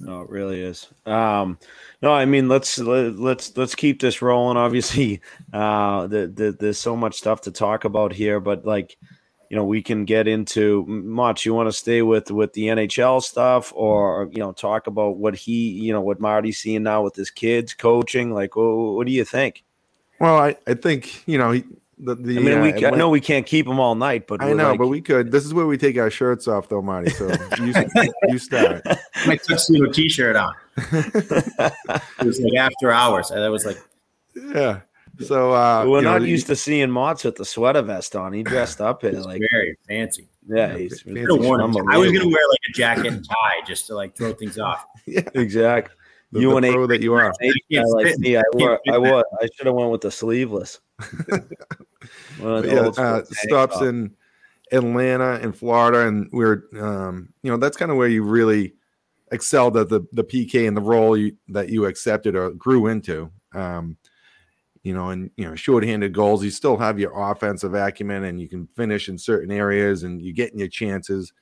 No, 0.00 0.22
it 0.22 0.30
really 0.30 0.62
is. 0.62 0.88
Um, 1.04 1.58
no, 2.00 2.12
I 2.12 2.24
mean 2.24 2.48
let's 2.48 2.78
let, 2.78 3.06
us 3.06 3.18
let's 3.18 3.56
let's 3.56 3.74
keep 3.74 4.00
this 4.00 4.22
rolling. 4.22 4.56
Obviously, 4.56 5.20
uh, 5.52 6.06
the, 6.06 6.26
the, 6.28 6.56
there's 6.58 6.78
so 6.78 6.96
much 6.96 7.16
stuff 7.16 7.42
to 7.42 7.50
talk 7.50 7.84
about 7.84 8.12
here, 8.12 8.40
but 8.40 8.64
like 8.64 8.96
you 9.50 9.56
know 9.56 9.64
we 9.64 9.82
can 9.82 10.04
get 10.04 10.26
into 10.26 10.84
much 10.86 11.44
you 11.44 11.54
want 11.54 11.68
to 11.68 11.72
stay 11.72 12.02
with 12.02 12.30
with 12.30 12.52
the 12.54 12.66
nhl 12.66 13.22
stuff 13.22 13.72
or 13.76 14.28
you 14.32 14.38
know 14.38 14.52
talk 14.52 14.86
about 14.86 15.16
what 15.16 15.34
he 15.34 15.70
you 15.70 15.92
know 15.92 16.00
what 16.00 16.20
marty's 16.20 16.58
seeing 16.58 16.82
now 16.82 17.02
with 17.02 17.14
his 17.14 17.30
kids 17.30 17.74
coaching 17.74 18.32
like 18.32 18.56
what, 18.56 18.64
what 18.64 19.06
do 19.06 19.12
you 19.12 19.24
think 19.24 19.64
well 20.20 20.36
i 20.36 20.56
i 20.66 20.74
think 20.74 21.26
you 21.28 21.38
know 21.38 21.52
he, 21.52 21.64
the, 21.98 22.14
the 22.14 22.36
I 22.36 22.40
mean, 22.42 22.58
uh, 22.58 22.62
we, 22.62 22.86
I 22.86 22.90
know 22.90 23.08
we 23.08 23.22
can't 23.22 23.46
keep 23.46 23.64
them 23.66 23.80
all 23.80 23.94
night, 23.94 24.26
but 24.26 24.42
I 24.42 24.52
know, 24.52 24.72
like- 24.72 24.78
but 24.78 24.88
we 24.88 25.00
could. 25.00 25.32
This 25.32 25.46
is 25.46 25.54
where 25.54 25.64
we 25.66 25.78
take 25.78 25.96
our 25.96 26.10
shirts 26.10 26.46
off, 26.46 26.68
though, 26.68 26.82
Marty. 26.82 27.08
So 27.08 27.32
you, 27.58 27.72
you 28.28 28.38
start. 28.38 28.84
my 29.26 29.36
tuxedo 29.36 29.90
t-shirt 29.90 30.36
on. 30.36 30.52
It 32.20 32.26
was 32.26 32.38
like 32.38 32.54
after 32.58 32.90
hours. 32.90 33.30
and 33.30 33.42
I 33.42 33.48
was 33.48 33.64
like, 33.64 33.78
Yeah. 34.34 34.80
So 35.26 35.52
uh, 35.52 35.84
we're 35.88 35.98
you 35.98 36.04
know, 36.04 36.12
not 36.12 36.20
the- 36.22 36.28
used 36.28 36.46
to 36.48 36.56
seeing 36.56 36.90
Motts 36.90 37.24
with 37.24 37.36
the 37.36 37.44
sweater 37.44 37.82
vest 37.82 38.14
on. 38.16 38.32
He 38.32 38.42
dressed 38.42 38.80
up 38.80 39.02
in 39.04 39.22
like, 39.22 39.40
very 39.50 39.76
fancy. 39.88 40.28
yeah, 40.46 40.76
he's 40.76 41.00
fancy 41.02 41.24
Could've 41.24 41.44
worn 41.44 41.60
it. 41.62 41.84
I 41.90 41.96
was 41.96 42.12
gonna 42.12 42.26
wear 42.28 42.48
like 42.50 42.60
a 42.68 42.72
jacket 42.72 43.06
and 43.06 43.24
tie 43.26 43.60
just 43.66 43.86
to 43.86 43.94
like 43.94 44.16
throw 44.16 44.32
things 44.34 44.58
off. 44.58 44.84
Yeah, 45.06 45.22
exactly. 45.34 45.94
the, 46.32 46.40
You 46.40 46.50
the 46.50 46.56
and 46.56 46.66
pro 46.74 46.86
that 46.88 47.00
you 47.00 47.14
are. 47.14 47.32
Hey, 47.40 47.52
I 47.78 47.82
like 47.82 48.18
me. 48.18 48.36
I 48.36 48.42
wore. 48.54 48.80
I 48.88 48.92
that. 48.92 49.00
wore. 49.00 49.24
I 49.40 49.46
should 49.54 49.66
have 49.66 49.74
went 49.76 49.90
with 49.92 50.00
the 50.00 50.10
sleeveless. 50.10 50.80
One 51.28 51.38
of 51.38 51.48
But 52.40 52.62
the 52.62 52.68
yeah, 52.68 52.80
uh, 53.04 53.24
stops 53.24 53.74
tops. 53.76 53.80
in 53.82 54.14
Atlanta 54.72 55.34
and 55.42 55.56
Florida, 55.56 56.06
and 56.08 56.28
we're 56.32 56.64
um, 56.80 57.32
you 57.42 57.50
know 57.50 57.56
that's 57.56 57.76
kind 57.76 57.90
of 57.90 57.96
where 57.96 58.08
you 58.08 58.22
really 58.22 58.74
excelled 59.32 59.76
at 59.76 59.88
the 59.88 60.06
the 60.12 60.24
PK 60.24 60.66
and 60.68 60.76
the 60.76 60.80
role 60.80 61.16
you, 61.16 61.36
that 61.48 61.68
you 61.68 61.86
accepted 61.86 62.34
or 62.36 62.50
grew 62.50 62.88
into. 62.88 63.30
Um, 63.54 63.96
you 64.86 64.94
know, 64.94 65.10
and 65.10 65.32
you 65.36 65.44
know, 65.44 65.56
shorthanded 65.56 66.12
goals, 66.12 66.44
you 66.44 66.50
still 66.50 66.76
have 66.76 66.96
your 66.96 67.10
offensive 67.32 67.74
acumen, 67.74 68.22
and 68.22 68.40
you 68.40 68.48
can 68.48 68.68
finish 68.76 69.08
in 69.08 69.18
certain 69.18 69.50
areas, 69.50 70.04
and 70.04 70.22
you're 70.22 70.32
getting 70.32 70.60
your 70.60 70.68
chances. 70.68 71.32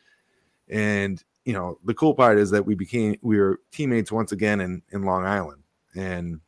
And 0.71 1.23
you 1.45 1.53
know, 1.53 1.79
the 1.85 1.93
cool 1.93 2.15
part 2.15 2.39
is 2.39 2.51
that 2.53 2.65
we 2.65 2.75
became 2.75 3.17
we 3.21 3.39
were 3.39 3.61
teammates 3.71 4.11
once 4.11 4.33
again 4.33 4.63
in 4.63 4.81
in 4.93 5.03
Long 5.03 5.27
Island, 5.27 5.63
and 5.95 6.41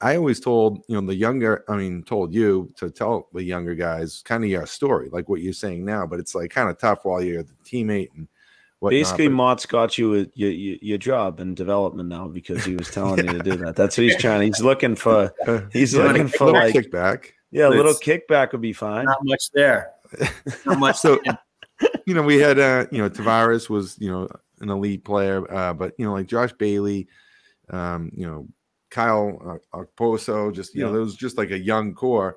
I 0.00 0.16
always 0.16 0.40
told, 0.40 0.82
you 0.88 0.98
know, 0.98 1.06
the 1.06 1.14
younger, 1.14 1.66
I 1.68 1.76
mean, 1.76 2.02
told 2.02 2.32
you 2.32 2.72
to 2.76 2.88
tell 2.88 3.28
the 3.34 3.44
younger 3.44 3.74
guys 3.74 4.22
kind 4.24 4.42
of 4.42 4.48
your 4.48 4.64
story, 4.64 5.10
like 5.10 5.28
what 5.28 5.42
you're 5.42 5.52
saying 5.52 5.84
now, 5.84 6.06
but 6.06 6.18
it's 6.18 6.34
like 6.34 6.50
kind 6.50 6.70
of 6.70 6.78
tough 6.78 7.00
while 7.02 7.22
you're 7.22 7.42
the 7.42 7.52
teammate 7.62 8.08
and 8.16 8.26
whatnot. 8.82 8.90
Basically, 8.98 9.28
but- 9.28 9.34
Mott's 9.34 9.66
got 9.66 9.96
you 9.98 10.14
a, 10.14 10.26
your, 10.34 10.50
your 10.50 10.76
your 10.82 10.98
job 10.98 11.40
in 11.40 11.54
development 11.54 12.08
now 12.08 12.28
because 12.28 12.64
he 12.64 12.76
was 12.76 12.90
telling 12.90 13.18
you 13.24 13.32
to 13.32 13.38
do 13.38 13.56
that. 13.56 13.76
That's 13.76 13.96
what 13.96 14.04
he's 14.04 14.16
trying. 14.16 14.42
He's 14.42 14.60
looking 14.60 14.96
for. 14.96 15.32
He's 15.72 15.94
yeah, 15.94 16.02
looking 16.04 16.22
a 16.22 16.28
for 16.28 16.46
little 16.46 16.60
like 16.60 16.74
kickback. 16.74 17.30
yeah, 17.50 17.68
a 17.68 17.70
little 17.70 17.94
kickback 17.94 18.52
would 18.52 18.60
be 18.60 18.72
fine. 18.72 19.06
Not 19.06 19.18
much 19.22 19.50
there. 19.52 19.92
Not 20.66 20.78
much. 20.78 20.98
So, 20.98 21.20
you 22.06 22.14
know, 22.14 22.22
we 22.22 22.38
had, 22.38 22.58
uh, 22.58 22.86
you 22.90 22.98
know, 22.98 23.08
Tavares 23.08 23.68
was, 23.70 23.96
you 23.98 24.10
know, 24.10 24.28
an 24.60 24.68
elite 24.68 25.04
player, 25.04 25.50
uh, 25.52 25.72
but, 25.72 25.94
you 25.98 26.04
know, 26.04 26.12
like 26.12 26.26
Josh 26.26 26.52
Bailey, 26.52 27.08
um, 27.70 28.10
you 28.14 28.26
know, 28.26 28.46
Kyle 28.90 29.60
uh, 29.72 29.78
Okposo, 29.78 30.52
just, 30.52 30.74
you 30.74 30.82
know, 30.82 30.88
Yeah. 30.88 30.92
there 30.92 31.00
was 31.00 31.16
just 31.16 31.38
like 31.38 31.50
a 31.50 31.58
young 31.58 31.94
core 31.94 32.36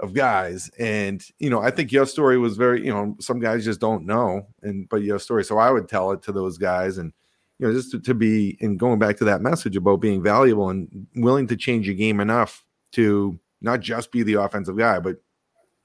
of 0.00 0.12
guys. 0.12 0.70
And, 0.78 1.24
you 1.38 1.50
know, 1.50 1.60
I 1.60 1.70
think 1.70 1.92
your 1.92 2.06
story 2.06 2.38
was 2.38 2.56
very, 2.56 2.84
you 2.84 2.92
know, 2.92 3.16
some 3.20 3.38
guys 3.38 3.64
just 3.64 3.80
don't 3.80 4.06
know, 4.06 4.46
and, 4.62 4.88
but 4.88 5.02
your 5.02 5.18
story. 5.18 5.44
So 5.44 5.58
I 5.58 5.70
would 5.70 5.88
tell 5.88 6.10
it 6.12 6.22
to 6.22 6.32
those 6.32 6.58
guys 6.58 6.98
and, 6.98 7.12
you 7.58 7.66
know, 7.66 7.72
just 7.72 7.92
to, 7.92 8.00
to 8.00 8.14
be, 8.14 8.58
and 8.60 8.78
going 8.78 8.98
back 8.98 9.16
to 9.18 9.24
that 9.26 9.40
message 9.40 9.76
about 9.76 10.00
being 10.00 10.22
valuable 10.22 10.70
and 10.70 11.06
willing 11.14 11.46
to 11.46 11.56
change 11.56 11.86
your 11.86 11.94
game 11.94 12.20
enough 12.20 12.64
to 12.92 13.38
not 13.60 13.80
just 13.80 14.10
be 14.10 14.22
the 14.22 14.34
offensive 14.34 14.76
guy, 14.76 14.98
but 14.98 15.16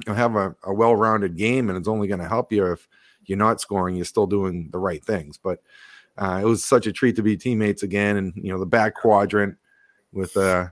you 0.06 0.12
know, 0.12 0.14
have 0.14 0.36
a, 0.36 0.56
a 0.64 0.74
well-rounded 0.74 1.36
game 1.36 1.70
and 1.70 1.78
it's 1.78 1.88
only 1.88 2.08
going 2.08 2.22
to 2.22 2.28
help 2.28 2.52
you 2.52 2.72
if 2.72 2.88
you're 3.26 3.38
not 3.38 3.62
scoring 3.62 3.96
you're 3.96 4.06
still 4.06 4.28
doing 4.28 4.70
the 4.72 4.78
right 4.80 5.04
things 5.04 5.38
but 5.38 5.62
uh, 6.18 6.40
it 6.42 6.46
was 6.46 6.64
such 6.64 6.88
a 6.88 6.92
treat 6.92 7.16
to 7.16 7.22
be 7.22 7.38
teammates 7.38 7.84
again 7.84 8.18
and 8.18 8.34
you 8.36 8.52
know 8.52 8.60
the 8.60 8.66
back 8.66 8.96
quadrant 8.96 9.56
with 10.12 10.36
uh 10.38 10.68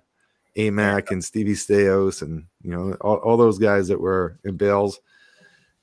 amac 0.57 1.11
and 1.11 1.23
stevie 1.23 1.53
staios 1.53 2.21
and 2.21 2.45
you 2.67 2.75
know 2.75 2.93
all, 3.01 3.15
all 3.17 3.37
those 3.37 3.57
guys 3.57 3.87
that 3.87 3.99
were 3.99 4.37
in 4.43 4.57
bales 4.57 4.99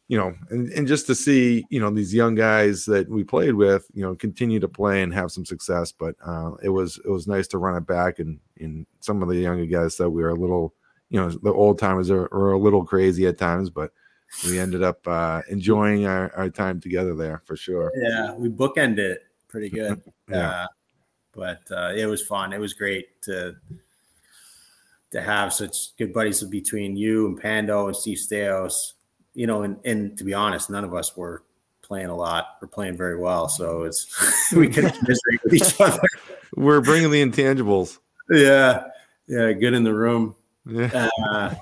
you 0.09 0.19
know 0.19 0.35
and, 0.51 0.71
and 0.73 0.87
just 0.87 1.07
to 1.07 1.15
see 1.15 1.65
you 1.71 1.81
know 1.81 1.91
these 1.91 2.13
young 2.13 2.35
guys 2.35 2.85
that 2.85 3.09
we 3.09 3.25
played 3.25 3.55
with 3.55 3.87
you 3.95 4.03
know 4.03 4.15
continue 4.15 4.61
to 4.61 4.69
play 4.69 5.03
and 5.03 5.15
have 5.15 5.33
some 5.33 5.47
success 5.47 5.93
but 5.93 6.15
uh 6.25 6.53
it 6.63 6.69
was 6.69 7.01
it 7.05 7.09
was 7.09 7.27
nice 7.27 7.49
to 7.49 7.59
run 7.59 7.77
it 7.77 7.87
back 7.87 8.19
and 8.19 8.39
and 8.61 8.87
some 9.01 9.23
of 9.23 9.29
the 9.29 9.37
younger 9.37 9.67
guys 9.67 9.97
that 9.97 10.11
we 10.11 10.23
were 10.23 10.31
a 10.31 10.35
little 10.35 10.75
you 11.09 11.19
know 11.19 11.31
the 11.31 11.53
old 11.53 11.79
timers 11.79 12.11
are, 12.11 12.29
are 12.33 12.53
a 12.53 12.59
little 12.59 12.85
crazy 12.85 13.27
at 13.27 13.39
times 13.39 13.71
but 13.71 13.91
we 14.45 14.59
ended 14.59 14.83
up 14.83 15.07
uh 15.07 15.41
enjoying 15.49 16.07
our, 16.07 16.31
our 16.37 16.51
time 16.51 16.81
together 16.81 17.15
there 17.15 17.41
for 17.47 17.57
sure 17.57 17.91
yeah, 17.97 18.35
we 18.35 18.49
bookended 18.51 18.99
it 18.99 19.23
pretty 19.55 19.71
good. 19.71 20.03
Yeah. 20.27 20.49
Uh, 20.49 20.67
but 21.35 21.61
uh, 21.71 21.93
it 21.95 22.07
was 22.07 22.23
fun. 22.23 22.55
It 22.55 22.59
was 22.59 22.73
great 22.73 23.21
to 23.23 23.55
to 25.15 25.23
have 25.23 25.53
such 25.55 25.97
good 25.97 26.13
buddies 26.13 26.43
between 26.43 26.97
you 26.97 27.27
and 27.29 27.41
Pando 27.41 27.87
and 27.87 27.97
Steve 27.97 28.19
Staios. 28.19 28.93
You 29.33 29.47
know, 29.47 29.63
and 29.63 29.79
and 29.85 30.19
to 30.19 30.25
be 30.25 30.35
honest, 30.35 30.69
none 30.71 30.85
of 30.85 30.93
us 30.95 31.17
were 31.17 31.43
playing 31.83 32.07
a 32.07 32.17
lot 32.17 32.57
or 32.61 32.69
playing 32.69 32.97
very 32.97 33.17
well, 33.19 33.49
so 33.49 33.83
it's 33.85 34.53
we 34.57 34.69
could 34.69 34.85
commiserate 34.99 35.41
with 35.45 35.55
each 35.55 35.81
other. 35.81 36.01
we're 36.57 36.81
bringing 36.81 37.11
the 37.11 37.23
intangibles 37.23 37.99
Yeah, 38.31 38.85
yeah, 39.27 39.53
good 39.53 39.75
in 39.75 39.83
the 39.85 39.95
room. 39.95 40.35
yeah 40.67 41.09
Uh, 41.33 41.55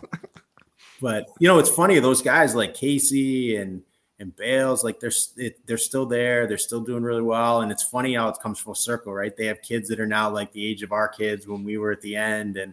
but 1.01 1.27
you 1.39 1.49
know, 1.49 1.59
it's 1.59 1.71
funny. 1.71 1.99
Those 1.99 2.23
guys 2.23 2.55
like 2.55 2.75
Casey 2.75 3.57
and 3.57 3.83
and 4.19 4.37
Bales, 4.37 4.85
like 4.85 5.01
they're 5.01 5.11
it, 5.37 5.67
they're 5.67 5.77
still 5.79 6.07
there. 6.07 6.47
They're 6.47 6.59
still 6.59 6.81
doing 6.83 7.03
really 7.03 7.23
well. 7.23 7.63
And 7.63 7.73
it's 7.73 7.83
funny 7.83 8.15
how 8.15 8.29
it 8.29 8.37
comes 8.41 8.61
full 8.61 8.75
circle, 8.77 9.13
right? 9.13 9.37
They 9.37 9.47
have 9.47 9.61
kids 9.63 9.89
that 9.89 9.99
are 9.99 10.07
now 10.07 10.31
like 10.31 10.53
the 10.53 10.65
age 10.65 10.83
of 10.85 10.93
our 10.93 11.09
kids 11.09 11.47
when 11.49 11.65
we 11.65 11.77
were 11.79 11.91
at 11.91 12.03
the 12.03 12.15
end, 12.17 12.57
and 12.57 12.73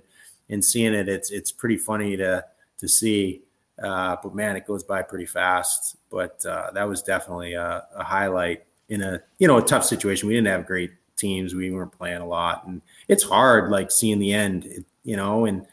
and 0.49 0.63
seeing 0.63 0.93
it, 0.93 1.07
it's 1.07 1.31
it's 1.31 1.51
pretty 1.51 1.77
funny 1.77 2.17
to 2.17 2.45
to 2.77 2.87
see. 2.87 3.41
Uh, 3.81 4.17
but 4.21 4.35
man, 4.35 4.55
it 4.55 4.67
goes 4.67 4.83
by 4.83 5.01
pretty 5.01 5.25
fast. 5.25 5.95
But 6.09 6.45
uh, 6.45 6.71
that 6.73 6.87
was 6.87 7.01
definitely 7.01 7.53
a, 7.53 7.85
a 7.95 8.03
highlight 8.03 8.63
in 8.89 9.01
a 9.01 9.21
you 9.37 9.47
know 9.47 9.57
a 9.57 9.65
tough 9.65 9.85
situation. 9.85 10.27
We 10.27 10.35
didn't 10.35 10.47
have 10.47 10.65
great 10.65 10.91
teams. 11.15 11.53
We 11.53 11.71
weren't 11.71 11.91
playing 11.91 12.21
a 12.21 12.27
lot, 12.27 12.65
and 12.67 12.81
it's 13.07 13.23
hard 13.23 13.71
like 13.71 13.91
seeing 13.91 14.19
the 14.19 14.33
end. 14.33 14.85
You 15.03 15.15
know, 15.15 15.45
and 15.45 15.65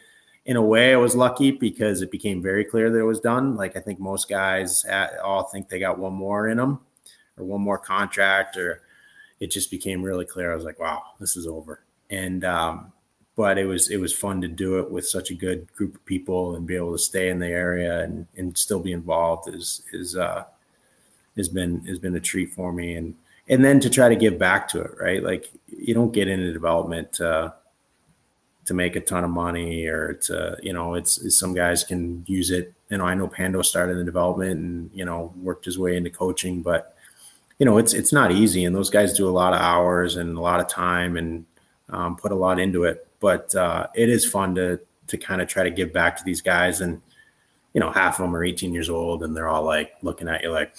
in 0.45 0.57
a 0.57 0.63
way, 0.63 0.93
I 0.93 0.97
was 0.97 1.17
lucky 1.17 1.51
because 1.51 2.03
it 2.03 2.11
became 2.11 2.41
very 2.41 2.65
clear 2.65 2.91
that 2.91 2.99
it 2.99 3.05
was 3.05 3.21
done. 3.21 3.57
Like 3.57 3.77
I 3.77 3.81
think 3.81 3.99
most 3.99 4.29
guys 4.29 4.85
at, 4.85 5.19
all 5.19 5.45
think 5.45 5.69
they 5.69 5.81
got 5.81 5.99
one 5.99 6.15
more 6.15 6.49
in 6.49 6.59
them, 6.59 6.81
or 7.37 7.45
one 7.45 7.61
more 7.61 7.79
contract, 7.79 8.57
or 8.57 8.83
it 9.41 9.51
just 9.51 9.71
became 9.71 10.03
really 10.03 10.25
clear. 10.25 10.53
I 10.53 10.55
was 10.55 10.65
like, 10.65 10.79
wow, 10.79 11.03
this 11.19 11.37
is 11.37 11.47
over. 11.47 11.81
And 12.09 12.45
um, 12.45 12.93
but 13.37 13.59
it 13.59 13.67
was 13.67 13.91
it 13.91 13.99
was 13.99 14.15
fun 14.15 14.41
to 14.41 14.49
do 14.49 14.79
it 14.79 14.91
with 14.91 15.07
such 15.07 15.31
a 15.31 15.35
good 15.35 15.73
group 15.75 15.95
of 15.95 16.05
people 16.07 16.57
and 16.57 16.67
be 16.67 16.75
able 16.75 16.93
to 16.93 16.99
stay 16.99 17.29
in 17.29 17.39
the 17.39 17.47
area 17.47 18.01
and, 18.03 18.27
and 18.37 18.57
still 18.57 18.81
be 18.81 18.93
involved 18.93 19.55
is 19.55 19.83
is 19.93 20.17
uh, 20.17 20.45
has 21.37 21.49
been 21.49 21.85
has 21.85 21.99
been 21.99 22.17
a 22.17 22.21
treat 22.21 22.53
for 22.55 22.73
me. 22.73 22.95
And 22.95 23.15
and 23.49 23.65
then 23.65 23.79
to 23.81 23.91
try 23.91 24.09
to 24.09 24.17
give 24.17 24.39
back 24.39 24.67
to 24.69 24.81
it 24.81 24.93
right? 24.99 25.23
Like 25.23 25.51
you 25.69 25.93
don't 25.93 26.13
get 26.13 26.29
into 26.29 26.53
development 26.53 27.21
uh, 27.21 27.53
to 28.65 28.75
make 28.75 28.97
a 28.97 29.01
ton 29.01 29.23
of 29.23 29.31
money 29.31 29.87
or 29.87 30.15
to 30.15 30.57
you 30.63 30.73
know 30.73 30.95
it's, 30.95 31.19
it's 31.19 31.39
some 31.39 31.53
guys 31.53 31.85
can 31.85 32.25
use 32.27 32.51
it. 32.51 32.73
You 32.89 32.99
know 32.99 33.05
I 33.05 33.15
know 33.15 33.29
Pando 33.29 33.61
started 33.61 33.99
in 33.99 34.07
development 34.07 34.59
and 34.59 34.91
you 34.95 35.05
know 35.05 35.35
worked 35.43 35.67
his 35.67 35.79
way 35.79 35.97
into 35.99 36.09
coaching 36.09 36.63
but 36.63 36.97
you 37.59 37.67
know 37.67 37.77
it's 37.77 37.93
it's 37.93 38.15
not 38.15 38.33
easy. 38.33 38.65
And 38.65 38.75
those 38.75 38.89
guys 38.89 39.13
do 39.13 39.29
a 39.29 39.31
lot 39.31 39.53
of 39.53 39.61
hours 39.61 40.17
and 40.17 40.39
a 40.39 40.41
lot 40.41 40.59
of 40.59 40.69
time 40.69 41.19
and 41.19 41.45
um, 41.91 42.17
put 42.17 42.33
a 42.33 42.35
lot 42.35 42.59
into 42.59 42.85
it 42.85 43.06
but 43.21 43.55
uh, 43.55 43.87
it 43.95 44.09
is 44.09 44.25
fun 44.25 44.55
to 44.55 44.81
to 45.07 45.17
kind 45.17 45.41
of 45.41 45.49
try 45.49 45.63
to 45.63 45.71
give 45.71 45.93
back 45.93 46.17
to 46.17 46.25
these 46.25 46.41
guys 46.41 46.81
and 46.81 47.01
you 47.75 47.81
know 47.81 47.91
half 47.91 48.19
of 48.19 48.25
them 48.25 48.35
are 48.35 48.45
18 48.45 48.75
years 48.75 48.91
old 48.91 49.23
and 49.23 49.37
they're 49.37 49.49
all 49.49 49.63
like 49.63 49.93
looking 50.03 50.29
at 50.29 50.43
you 50.43 50.51
like 50.51 50.75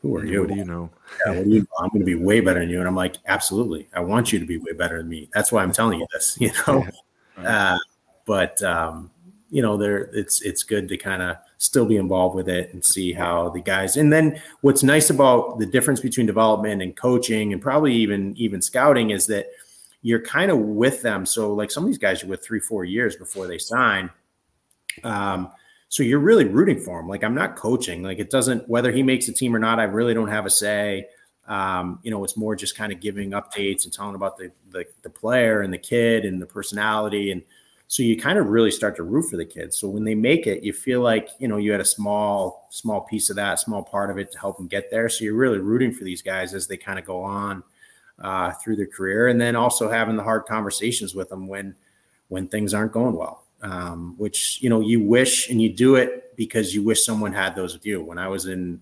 who 0.00 0.16
are 0.16 0.24
you 0.24 0.40
what 0.40 0.50
do 0.50 0.56
you 0.56 0.64
know 0.64 0.90
yeah, 1.26 1.32
what 1.32 1.44
do 1.44 1.50
you 1.50 1.60
know? 1.60 1.66
I'm 1.78 1.88
going 1.88 2.00
to 2.00 2.06
be 2.06 2.14
way 2.14 2.40
better 2.40 2.60
than 2.60 2.70
you. 2.70 2.78
And 2.78 2.88
I'm 2.88 2.96
like, 2.96 3.16
absolutely. 3.26 3.88
I 3.94 4.00
want 4.00 4.32
you 4.32 4.38
to 4.38 4.46
be 4.46 4.58
way 4.58 4.72
better 4.72 4.98
than 4.98 5.08
me. 5.08 5.28
That's 5.32 5.52
why 5.52 5.62
I'm 5.62 5.72
telling 5.72 6.00
you 6.00 6.06
this, 6.12 6.36
you 6.40 6.50
know? 6.66 6.86
Uh, 7.36 7.78
but, 8.26 8.62
um, 8.62 9.10
you 9.50 9.62
know, 9.62 9.76
there 9.76 10.10
it's, 10.12 10.42
it's 10.42 10.62
good 10.62 10.88
to 10.88 10.96
kind 10.96 11.22
of 11.22 11.36
still 11.58 11.86
be 11.86 11.96
involved 11.96 12.34
with 12.34 12.48
it 12.48 12.72
and 12.72 12.84
see 12.84 13.12
how 13.12 13.48
the 13.50 13.60
guys, 13.60 13.96
and 13.96 14.12
then 14.12 14.40
what's 14.62 14.82
nice 14.82 15.10
about 15.10 15.58
the 15.58 15.66
difference 15.66 16.00
between 16.00 16.26
development 16.26 16.82
and 16.82 16.96
coaching 16.96 17.52
and 17.52 17.62
probably 17.62 17.94
even, 17.94 18.34
even 18.36 18.60
scouting 18.60 19.10
is 19.10 19.26
that 19.26 19.46
you're 20.04 20.20
kind 20.20 20.50
of 20.50 20.58
with 20.58 21.00
them. 21.00 21.24
So 21.24 21.54
like 21.54 21.70
some 21.70 21.82
of 21.82 21.86
these 21.86 21.98
guys 21.98 22.22
are 22.22 22.26
with 22.26 22.44
three, 22.44 22.60
four 22.60 22.84
years 22.84 23.16
before 23.16 23.46
they 23.46 23.56
sign. 23.56 24.10
Um, 25.02 25.50
so 25.88 26.02
you're 26.02 26.18
really 26.18 26.44
rooting 26.44 26.78
for 26.78 27.00
him. 27.00 27.08
Like 27.08 27.24
I'm 27.24 27.34
not 27.34 27.56
coaching. 27.56 28.02
Like 28.02 28.18
it 28.18 28.28
doesn't 28.28 28.68
whether 28.68 28.92
he 28.92 29.02
makes 29.02 29.28
a 29.28 29.32
team 29.32 29.56
or 29.56 29.58
not. 29.58 29.80
I 29.80 29.84
really 29.84 30.12
don't 30.12 30.28
have 30.28 30.44
a 30.44 30.50
say. 30.50 31.08
Um, 31.48 32.00
you 32.02 32.10
know, 32.10 32.22
it's 32.22 32.36
more 32.36 32.54
just 32.54 32.76
kind 32.76 32.92
of 32.92 33.00
giving 33.00 33.30
updates 33.30 33.84
and 33.84 33.92
telling 33.92 34.14
about 34.14 34.36
the, 34.36 34.52
the 34.70 34.84
the 35.02 35.10
player 35.10 35.62
and 35.62 35.72
the 35.72 35.78
kid 35.78 36.26
and 36.26 36.40
the 36.40 36.46
personality, 36.46 37.30
and 37.30 37.42
so 37.86 38.02
you 38.02 38.18
kind 38.18 38.38
of 38.38 38.48
really 38.48 38.70
start 38.70 38.96
to 38.96 39.02
root 39.02 39.30
for 39.30 39.36
the 39.36 39.44
kids. 39.44 39.78
So 39.78 39.88
when 39.88 40.04
they 40.04 40.14
make 40.14 40.46
it, 40.46 40.62
you 40.62 40.72
feel 40.72 41.00
like 41.00 41.28
you 41.38 41.48
know 41.48 41.58
you 41.58 41.72
had 41.72 41.82
a 41.82 41.84
small 41.84 42.66
small 42.70 43.02
piece 43.02 43.30
of 43.30 43.36
that, 43.36 43.58
small 43.58 43.82
part 43.82 44.10
of 44.10 44.18
it 44.18 44.32
to 44.32 44.38
help 44.38 44.58
them 44.58 44.68
get 44.68 44.90
there. 44.90 45.08
So 45.08 45.24
you're 45.24 45.34
really 45.34 45.58
rooting 45.58 45.92
for 45.92 46.04
these 46.04 46.22
guys 46.22 46.52
as 46.54 46.66
they 46.66 46.76
kind 46.76 46.98
of 46.98 47.06
go 47.06 47.22
on 47.22 47.62
uh, 48.20 48.52
through 48.52 48.76
their 48.76 48.86
career, 48.86 49.28
and 49.28 49.40
then 49.40 49.56
also 49.56 49.90
having 49.90 50.16
the 50.16 50.22
hard 50.22 50.46
conversations 50.46 51.14
with 51.14 51.28
them 51.28 51.46
when 51.46 51.74
when 52.28 52.48
things 52.48 52.72
aren't 52.72 52.92
going 52.92 53.14
well 53.14 53.44
um, 53.64 54.14
which 54.18 54.62
you 54.62 54.68
know 54.68 54.80
you 54.80 55.00
wish 55.00 55.48
and 55.48 55.60
you 55.60 55.72
do 55.72 55.96
it 55.96 56.36
because 56.36 56.74
you 56.74 56.82
wish 56.82 57.04
someone 57.04 57.32
had 57.32 57.56
those 57.56 57.72
with 57.72 57.86
you. 57.86 58.02
When 58.02 58.18
I 58.18 58.28
was 58.28 58.46
in 58.46 58.80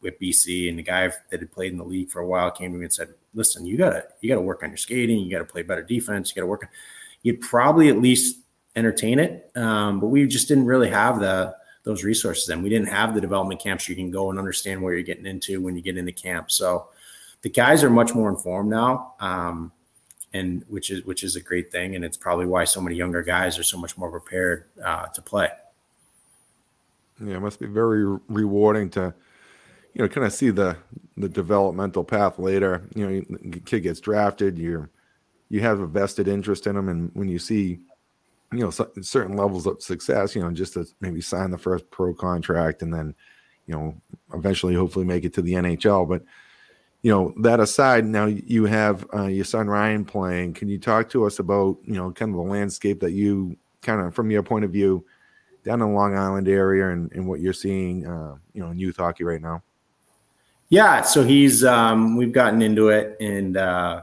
with 0.00 0.18
BC 0.18 0.68
and 0.68 0.78
the 0.78 0.82
guy 0.82 1.08
that 1.30 1.40
had 1.40 1.52
played 1.52 1.72
in 1.72 1.78
the 1.78 1.84
league 1.84 2.10
for 2.10 2.20
a 2.20 2.26
while 2.26 2.50
came 2.50 2.72
to 2.72 2.78
me 2.78 2.84
and 2.84 2.92
said, 2.92 3.14
listen, 3.34 3.66
you 3.66 3.76
gotta, 3.76 4.04
you 4.20 4.28
gotta 4.28 4.40
work 4.40 4.62
on 4.62 4.70
your 4.70 4.78
skating. 4.78 5.20
You 5.20 5.30
gotta 5.30 5.44
play 5.44 5.62
better 5.62 5.82
defense. 5.82 6.30
You 6.30 6.40
gotta 6.40 6.48
work. 6.48 6.68
You'd 7.22 7.40
probably 7.40 7.88
at 7.88 8.00
least 8.00 8.38
entertain 8.74 9.18
it. 9.18 9.50
Um, 9.54 10.00
but 10.00 10.08
we 10.08 10.26
just 10.26 10.48
didn't 10.48 10.66
really 10.66 10.88
have 10.90 11.20
the, 11.20 11.54
those 11.84 12.02
resources 12.02 12.48
and 12.48 12.62
we 12.62 12.68
didn't 12.68 12.88
have 12.88 13.14
the 13.14 13.20
development 13.20 13.60
camps 13.60 13.88
you 13.88 13.94
can 13.94 14.10
go 14.10 14.30
and 14.30 14.38
understand 14.38 14.82
where 14.82 14.94
you're 14.94 15.02
getting 15.02 15.26
into 15.26 15.60
when 15.60 15.76
you 15.76 15.82
get 15.82 15.96
into 15.96 16.12
camp. 16.12 16.50
So 16.50 16.88
the 17.46 17.50
guys 17.50 17.84
are 17.84 17.90
much 17.90 18.12
more 18.12 18.28
informed 18.28 18.68
now. 18.68 19.14
Um, 19.20 19.70
and 20.32 20.64
which 20.66 20.90
is 20.90 21.04
which 21.04 21.22
is 21.22 21.36
a 21.36 21.40
great 21.40 21.70
thing, 21.70 21.94
and 21.94 22.04
it's 22.04 22.16
probably 22.16 22.44
why 22.44 22.64
so 22.64 22.80
many 22.80 22.96
younger 22.96 23.22
guys 23.22 23.56
are 23.56 23.62
so 23.62 23.78
much 23.78 23.96
more 23.96 24.10
prepared 24.10 24.64
uh, 24.84 25.06
to 25.06 25.22
play. 25.22 25.48
Yeah, 27.24 27.36
it 27.36 27.40
must 27.40 27.60
be 27.60 27.66
very 27.66 28.04
rewarding 28.26 28.90
to, 28.90 29.14
you 29.94 30.02
know, 30.02 30.08
kind 30.08 30.26
of 30.26 30.32
see 30.32 30.50
the 30.50 30.76
the 31.16 31.28
developmental 31.28 32.02
path 32.02 32.36
later. 32.40 32.82
You 32.96 33.06
know, 33.06 33.50
kid 33.64 33.84
gets 33.84 34.00
drafted, 34.00 34.58
you're 34.58 34.90
you 35.48 35.60
have 35.60 35.78
a 35.78 35.86
vested 35.86 36.26
interest 36.26 36.66
in 36.66 36.74
them, 36.74 36.88
and 36.88 37.12
when 37.14 37.28
you 37.28 37.38
see, 37.38 37.78
you 38.50 38.58
know, 38.58 38.70
certain 38.70 39.36
levels 39.36 39.68
of 39.68 39.80
success, 39.80 40.34
you 40.34 40.42
know, 40.42 40.50
just 40.50 40.72
to 40.72 40.84
maybe 41.00 41.20
sign 41.20 41.52
the 41.52 41.58
first 41.58 41.88
pro 41.92 42.12
contract, 42.12 42.82
and 42.82 42.92
then, 42.92 43.14
you 43.68 43.74
know, 43.74 43.94
eventually, 44.34 44.74
hopefully, 44.74 45.04
make 45.04 45.24
it 45.24 45.32
to 45.34 45.42
the 45.42 45.52
NHL, 45.52 46.08
but 46.08 46.24
you 47.06 47.12
know 47.12 47.32
that 47.36 47.60
aside 47.60 48.04
now 48.04 48.26
you 48.26 48.64
have 48.64 49.06
uh, 49.14 49.26
your 49.26 49.44
son 49.44 49.68
ryan 49.68 50.04
playing. 50.04 50.54
Can 50.54 50.66
you 50.66 50.76
talk 50.76 51.08
to 51.10 51.24
us 51.24 51.38
about 51.38 51.78
you 51.84 51.94
know 51.94 52.10
kind 52.10 52.32
of 52.32 52.36
the 52.36 52.50
landscape 52.50 52.98
that 52.98 53.12
you 53.12 53.56
kind 53.80 54.00
of 54.00 54.12
from 54.12 54.28
your 54.28 54.42
point 54.42 54.64
of 54.64 54.72
view 54.72 55.06
down 55.64 55.74
in 55.74 55.86
the 55.86 55.94
long 55.94 56.18
island 56.18 56.48
area 56.48 56.90
and, 56.90 57.12
and 57.12 57.28
what 57.28 57.38
you're 57.38 57.52
seeing 57.52 58.04
uh, 58.04 58.34
you 58.54 58.60
know 58.60 58.72
in 58.72 58.78
youth 58.80 58.96
hockey 58.96 59.22
right 59.22 59.40
now? 59.40 59.62
Yeah 60.68 61.02
so 61.02 61.22
he's 61.22 61.62
um, 61.64 62.16
we've 62.16 62.32
gotten 62.32 62.60
into 62.60 62.88
it 62.88 63.16
and 63.20 63.56
uh, 63.56 64.02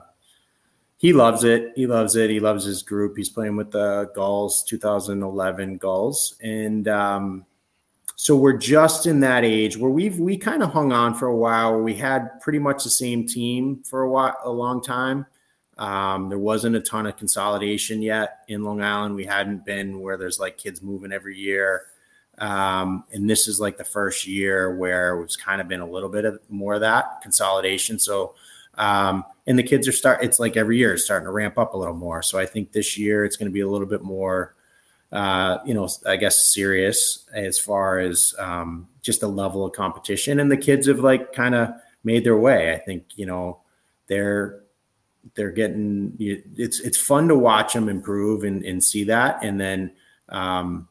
he 0.96 1.12
loves 1.12 1.44
it. 1.44 1.74
He 1.76 1.86
loves 1.88 2.16
it. 2.16 2.30
He 2.30 2.40
loves 2.40 2.64
his 2.64 2.84
group. 2.84 3.18
He's 3.18 3.28
playing 3.28 3.58
with 3.58 3.72
the 3.72 4.12
gulls 4.16 4.64
2011 4.64 5.76
gulls 5.76 6.38
and 6.42 6.88
um, 6.88 7.46
so 8.16 8.36
we're 8.36 8.58
just 8.58 9.06
in 9.06 9.20
that 9.22 9.44
age 9.44 9.78
where 9.78 9.90
we've 9.90 10.20
we 10.20 10.38
kind 10.38 10.64
of 10.64 10.72
hung 10.72 10.92
on 10.92 11.16
for 11.16 11.28
a 11.28 11.36
while. 11.36 11.80
We 11.80 11.96
had 11.96 12.40
pretty 12.42 12.60
much 12.60 12.84
the 12.84 12.90
same 12.90 13.26
team 13.26 13.84
for 13.84 14.02
a 14.02 14.10
while 14.10 14.38
a 14.44 14.52
long 14.52 14.82
time. 14.82 15.26
Um, 15.78 16.30
there 16.30 16.40
wasn't 16.40 16.76
a 16.76 16.82
ton 16.82 17.08
of 17.08 17.18
consolidation 17.18 18.02
yet 18.02 18.44
in 18.48 18.64
long 18.64 18.82
island. 18.82 19.16
We 19.16 19.26
hadn't 19.26 19.66
been 19.66 20.00
where 20.00 20.18
there's 20.18 20.40
like 20.40 20.58
kids 20.58 20.82
moving 20.82 21.12
every 21.12 21.38
year. 21.38 21.88
Um, 22.38 23.04
and 23.12 23.30
this 23.30 23.48
is 23.48 23.60
like 23.60 23.78
the 23.78 23.84
first 23.84 24.28
year 24.28 24.76
where 24.76 25.20
it's 25.22 25.36
kind 25.36 25.62
of 25.62 25.68
been 25.68 25.82
a 25.82 25.90
little 25.90 26.10
bit 26.10 26.26
of 26.26 26.40
more 26.50 26.76
of 26.76 26.82
that 26.82 27.22
consolidation. 27.22 28.00
So 28.00 28.36
um, 28.76 29.24
and 29.46 29.58
the 29.58 29.64
kids 29.64 29.88
are 29.88 29.92
start 29.92 30.24
it's 30.24 30.40
like 30.40 30.58
every 30.58 30.78
year 30.78 30.94
it's 30.94 31.06
starting 31.06 31.26
to 31.26 31.32
ramp 31.32 31.58
up 31.58 31.74
a 31.74 31.78
little 31.78 31.96
more. 31.96 32.22
So 32.22 32.40
i 32.40 32.46
think 32.46 32.72
this 32.72 32.98
year 32.98 33.26
it's 33.26 33.36
going 33.36 33.50
to 33.50 33.54
be 33.54 33.62
a 33.62 33.68
little 33.68 33.88
bit 33.88 34.04
more 34.04 34.56
uh, 35.14 35.60
you 35.64 35.76
know, 35.76 35.88
I 36.08 36.18
guess 36.18 36.52
serious 36.52 37.26
as 37.34 37.60
far 37.60 38.00
as 38.00 38.34
um, 38.40 38.88
just 39.04 39.22
the 39.22 39.28
level 39.28 39.64
of 39.64 39.74
competition. 39.74 40.40
And 40.40 40.52
the 40.52 40.58
kids 40.58 40.88
have 40.88 41.00
like 41.00 41.34
kind 41.34 41.54
of 41.54 41.70
made 42.04 42.24
their 42.24 42.36
way. 42.36 42.74
I 42.74 42.80
think 42.80 43.06
you 43.16 43.28
know 43.28 43.60
they're 44.08 44.64
they're 45.36 45.52
getting 45.52 46.16
it's 46.20 46.80
it's 46.80 46.98
fun 46.98 47.28
to 47.28 47.36
watch 47.36 47.74
them 47.74 47.90
improve 47.90 48.44
and, 48.44 48.66
and 48.66 48.84
see 48.84 49.04
that. 49.04 49.44
And 49.44 49.62
then 49.62 49.92
um, 50.30 50.88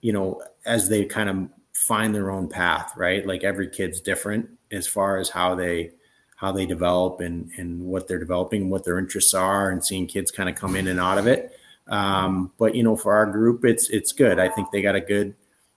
you 0.00 0.12
know 0.12 0.42
as 0.66 0.88
they 0.88 1.04
kind 1.04 1.30
of 1.30 1.48
find 1.72 2.12
their 2.12 2.32
own 2.32 2.48
path, 2.48 2.92
right? 2.96 3.24
Like 3.24 3.44
every 3.44 3.68
kid's 3.68 4.00
different 4.00 4.50
as 4.72 4.88
far 4.88 5.16
as 5.16 5.30
how 5.30 5.54
they 5.54 5.92
how 6.34 6.50
they 6.50 6.66
develop 6.66 7.20
and 7.20 7.52
and 7.56 7.84
what 7.84 8.08
they're 8.08 8.18
developing, 8.18 8.68
what 8.68 8.84
their 8.84 8.98
interests 8.98 9.32
are, 9.32 9.70
and 9.70 9.84
seeing 9.84 10.08
kids 10.08 10.32
kind 10.32 10.48
of 10.48 10.56
come 10.56 10.74
in 10.74 10.88
and 10.88 10.98
out 10.98 11.18
of 11.18 11.28
it. 11.28 11.57
Um, 11.88 12.52
but 12.58 12.74
you 12.74 12.82
know, 12.82 12.96
for 12.96 13.14
our 13.14 13.26
group, 13.26 13.64
it's 13.64 13.88
it's 13.90 14.12
good. 14.12 14.38
I 14.38 14.48
think 14.48 14.70
they 14.70 14.82
got 14.82 14.94
a 14.94 15.00
good, 15.00 15.34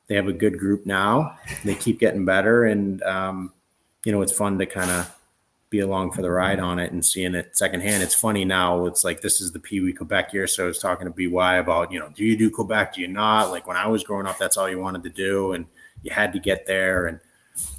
they 0.08 0.16
have 0.16 0.28
a 0.28 0.34
good 0.34 0.60
group 0.60 0.86
now. 0.86 1.38
They 1.64 1.76
keep 1.76 2.00
getting 2.00 2.26
better, 2.26 2.66
and 2.66 3.02
um, 3.04 3.54
you 4.06 4.12
know, 4.12 4.22
it's 4.22 4.32
fun 4.32 4.60
to 4.60 4.66
kind 4.66 4.92
of 4.92 5.16
be 5.70 5.80
along 5.80 6.12
for 6.12 6.22
the 6.22 6.30
ride 6.30 6.60
on 6.60 6.80
it 6.80 6.92
and 6.92 7.06
seeing 7.06 7.34
it 7.34 7.58
secondhand. 7.58 8.04
It's 8.04 8.14
funny 8.14 8.44
now. 8.44 8.86
It's 8.86 9.06
like 9.06 9.22
this 9.22 9.40
is 9.40 9.54
the 9.54 9.60
Pee 9.60 9.80
Wee 9.80 9.94
Quebec 9.94 10.34
year, 10.34 10.48
so 10.48 10.66
I 10.66 10.68
was 10.68 10.80
talking 10.80 11.12
to 11.12 11.30
BY 11.30 11.56
about 11.56 11.92
you 11.92 12.00
know, 12.00 12.10
do 12.14 12.26
you 12.26 12.38
do 12.38 12.50
Quebec? 12.50 12.96
Do 12.96 13.02
you 13.02 13.08
not? 13.08 13.52
Like 13.52 13.68
when 13.68 13.78
I 13.78 13.88
was 13.88 14.04
growing 14.04 14.28
up, 14.28 14.38
that's 14.38 14.58
all 14.58 14.70
you 14.70 14.80
wanted 14.80 15.04
to 15.04 15.10
do, 15.10 15.54
and 15.54 15.66
you 16.04 16.12
had 16.12 16.34
to 16.34 16.40
get 16.40 16.66
there 16.66 17.06
and 17.08 17.20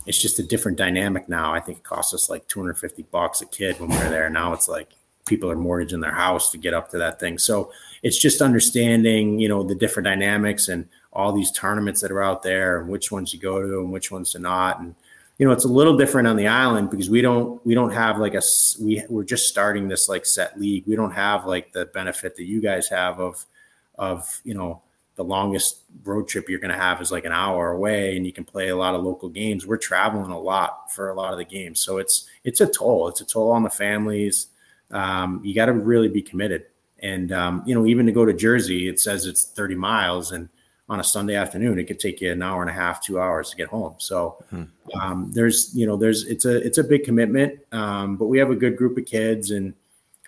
it's 0.07 0.21
just 0.21 0.39
a 0.39 0.43
different 0.43 0.79
dynamic 0.79 1.29
now. 1.29 1.53
I 1.53 1.61
think 1.61 1.79
it 1.79 1.85
cost 1.85 2.15
us 2.15 2.29
like 2.29 2.47
250 2.49 3.05
bucks 3.05 3.41
a 3.41 3.47
kid 3.47 3.79
when 3.81 3.91
we 3.91 3.97
were 3.97 4.09
there. 4.09 4.29
Now 4.31 4.53
it's 4.53 4.69
like 4.69 4.91
people 5.27 5.51
are 5.51 5.57
mortgaging 5.57 6.01
their 6.01 6.15
house 6.15 6.51
to 6.51 6.59
get 6.59 6.75
up 6.75 6.91
to 6.91 6.99
that 6.99 7.21
thing. 7.21 7.39
So 7.39 7.73
it's 8.03 8.19
just 8.19 8.43
understanding, 8.43 9.39
you 9.39 9.49
know, 9.49 9.63
the 9.63 9.75
different 9.75 10.05
dynamics 10.05 10.69
and 10.69 10.89
all 11.13 11.33
these 11.33 11.53
tournaments 11.53 12.01
that 12.01 12.11
are 12.11 12.23
out 12.23 12.43
there 12.43 12.81
and 12.81 12.89
which 12.89 13.13
ones 13.13 13.33
you 13.33 13.39
go 13.39 13.63
to 13.63 13.81
and 13.81 13.93
which 13.93 14.11
ones 14.11 14.33
to 14.33 14.39
not. 14.39 14.81
And, 14.81 14.95
you 15.39 15.47
know, 15.47 15.53
it's 15.53 15.65
a 15.65 15.69
little 15.69 15.97
different 15.97 16.27
on 16.27 16.37
the 16.37 16.49
island 16.49 16.91
because 16.91 17.09
we 17.09 17.21
don't, 17.21 17.65
we 17.65 17.75
don't 17.75 17.93
have 17.93 18.19
like 18.19 18.35
a, 18.35 18.43
we, 18.81 19.05
we're 19.09 19.25
just 19.25 19.49
starting 19.49 19.89
this 19.89 20.09
like 20.09 20.27
set 20.27 20.59
league. 20.59 20.85
We 20.87 20.97
don't 20.97 21.13
have 21.13 21.47
like 21.47 21.73
the 21.73 21.87
benefit 21.87 22.37
that 22.37 22.45
you 22.45 22.61
guys 22.61 22.89
have 22.89 23.21
of, 23.21 23.45
of, 23.99 24.41
you 24.45 24.55
know, 24.55 24.83
the 25.15 25.25
longest 25.25 25.83
road 26.05 26.27
trip 26.27 26.49
you're 26.49 26.59
going 26.59 26.73
to 26.73 26.77
have 26.77 27.01
is 27.03 27.13
like 27.13 27.27
an 27.27 27.33
hour 27.33 27.71
away 27.71 28.17
and 28.17 28.27
you 28.27 28.33
can 28.33 28.45
play 28.45 28.69
a 28.69 28.77
lot 28.77 28.95
of 28.95 29.05
local 29.05 29.29
games. 29.29 29.67
We're 29.67 29.77
traveling 29.77 30.31
a 30.31 30.41
lot 30.41 30.91
for 30.91 31.11
a 31.11 31.15
lot 31.15 31.33
of 31.33 31.39
the 31.39 31.45
games. 31.45 31.81
So 31.81 31.99
it's, 31.99 32.27
it's 32.45 32.63
a 32.63 32.67
toll. 32.67 33.09
It's 33.09 33.21
a 33.21 33.27
toll 33.27 33.53
on 33.53 33.63
the 33.63 33.71
families. 33.71 34.49
Um, 34.91 35.41
you 35.45 35.55
got 35.55 35.67
to 35.67 35.73
really 35.73 36.09
be 36.09 36.23
committed. 36.23 36.65
And 37.03 37.33
um, 37.33 37.63
you 37.67 37.75
know, 37.75 37.87
even 37.87 38.07
to 38.07 38.13
go 38.13 38.25
to 38.25 38.33
Jersey, 38.33 38.89
it 38.89 39.01
says 39.01 39.27
it's 39.27 39.45
30 39.45 39.75
miles, 39.75 40.33
and 40.33 40.49
on 40.89 41.01
a 41.01 41.05
Sunday 41.05 41.35
afternoon, 41.35 41.79
it 41.79 41.85
could 41.85 41.99
take 41.99 42.21
you 42.21 42.31
an 42.31 42.43
hour 42.43 42.61
and 42.61 42.71
a 42.71 42.75
half, 42.75 43.03
two 43.03 43.19
hours 43.19 43.51
to 43.51 43.57
get 43.57 43.69
home. 43.69 43.95
So 43.99 44.37
hmm. 44.51 44.65
um, 45.01 45.31
there's, 45.33 45.75
you 45.75 45.87
know, 45.87 45.97
there's 45.97 46.25
it's 46.27 46.45
a 46.45 46.57
it's 46.65 46.79
a 46.79 46.85
big 46.85 47.05
commitment, 47.05 47.61
um, 47.73 48.17
but 48.17 48.27
we 48.27 48.39
have 48.39 48.51
a 48.51 48.57
good 48.57 48.77
group 48.77 48.99
of 48.99 49.07
kids, 49.07 49.51
and 49.51 49.75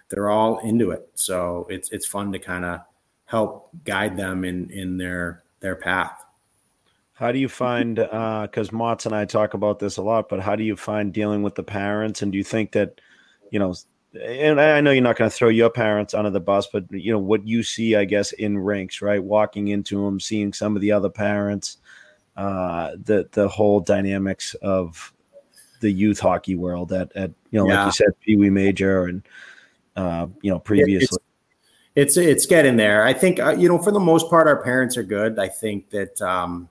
they're 0.09 0.31
all 0.31 0.59
into 0.59 0.91
it. 0.91 1.09
So 1.15 1.67
it's 1.71 1.91
it's 1.93 2.07
fun 2.07 2.33
to 2.33 2.39
kind 2.39 2.65
of 2.65 2.81
help 3.27 3.71
guide 3.85 4.17
them 4.17 4.45
in 4.45 4.71
in 4.71 4.97
their 4.97 5.43
their 5.61 5.77
path. 5.77 6.25
How 7.15 7.31
do 7.31 7.39
you 7.39 7.49
find, 7.49 7.95
because 7.95 8.69
uh, 8.69 8.77
Motts 8.77 9.07
and 9.07 9.15
I 9.15 9.25
talk 9.25 9.55
about 9.55 9.79
this 9.79 9.99
a 9.99 10.03
lot, 10.03 10.29
but 10.29 10.41
how 10.41 10.57
do 10.57 10.65
you 10.65 10.75
find 10.75 11.13
dealing 11.13 11.45
with 11.45 11.55
the 11.55 11.63
parents? 11.63 12.23
And 12.23 12.33
do 12.33 12.39
you 12.39 12.43
think 12.43 12.73
that, 12.73 13.01
you 13.53 13.61
know, 13.61 13.73
and 14.23 14.61
I 14.61 14.81
know 14.81 14.91
you're 14.91 15.03
not 15.03 15.16
going 15.16 15.31
to 15.31 15.36
throw 15.36 15.49
your 15.49 15.70
parents 15.70 16.15
under 16.15 16.31
the 16.31 16.41
bus, 16.41 16.69
but 16.73 16.85
you 16.91 17.12
know 17.12 17.19
what 17.19 17.47
you 17.47 17.62
see, 17.62 17.97
I 17.97 18.05
guess, 18.05 18.32
in 18.32 18.59
rinks, 18.59 19.03
right? 19.03 19.23
Walking 19.23 19.69
into 19.69 20.05
them, 20.05 20.20
seeing 20.20 20.53
some 20.53 20.77
of 20.77 20.82
the 20.82 20.93
other 20.93 21.09
parents, 21.09 21.78
uh, 22.36 22.93
the 23.03 23.28
the 23.32 23.49
whole 23.49 23.81
dynamics 23.81 24.55
of 24.62 25.12
the 25.81 25.91
youth 25.91 26.20
hockey 26.20 26.55
world 26.55 26.93
at 26.93 27.15
at 27.16 27.31
you 27.51 27.59
know, 27.59 27.69
yeah. 27.69 27.85
like 27.85 27.86
you 27.86 27.93
said, 27.93 28.20
Pee 28.20 28.36
Wee 28.36 28.51
Major, 28.51 29.05
and 29.05 29.23
uh, 29.97 30.27
you 30.43 30.51
know, 30.51 30.59
previously. 30.59 31.19
It's, 31.95 32.16
it's 32.16 32.16
it's 32.16 32.47
getting 32.47 32.77
there. 32.77 33.05
I 33.05 33.12
think 33.12 33.41
uh, 33.41 33.55
you 33.57 33.69
know, 33.69 33.78
for 33.78 33.91
the 33.91 34.01
most 34.01 34.28
part, 34.31 34.47
our 34.47 34.62
parents 34.62 34.97
are 34.97 35.03
good. 35.03 35.39
I 35.39 35.49
think 35.49 35.91
that 35.91 36.20
um, 36.23 36.69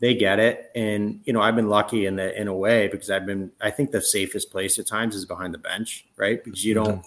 they 0.00 0.14
get 0.14 0.38
it. 0.38 0.70
And 0.74 1.20
you 1.24 1.32
know, 1.32 1.40
I've 1.40 1.56
been 1.56 1.68
lucky 1.68 2.06
in 2.06 2.16
the 2.16 2.38
in 2.38 2.48
a 2.48 2.54
way 2.54 2.88
because 2.88 3.10
I've 3.10 3.26
been. 3.26 3.50
I 3.60 3.70
think 3.70 3.90
the 3.90 4.00
safest 4.00 4.50
place 4.50 4.78
at 4.78 4.86
times 4.86 5.14
is 5.14 5.24
behind 5.24 5.54
the 5.54 5.58
bench, 5.58 6.06
right? 6.16 6.42
Because 6.42 6.64
you 6.64 6.74
don't 6.74 7.04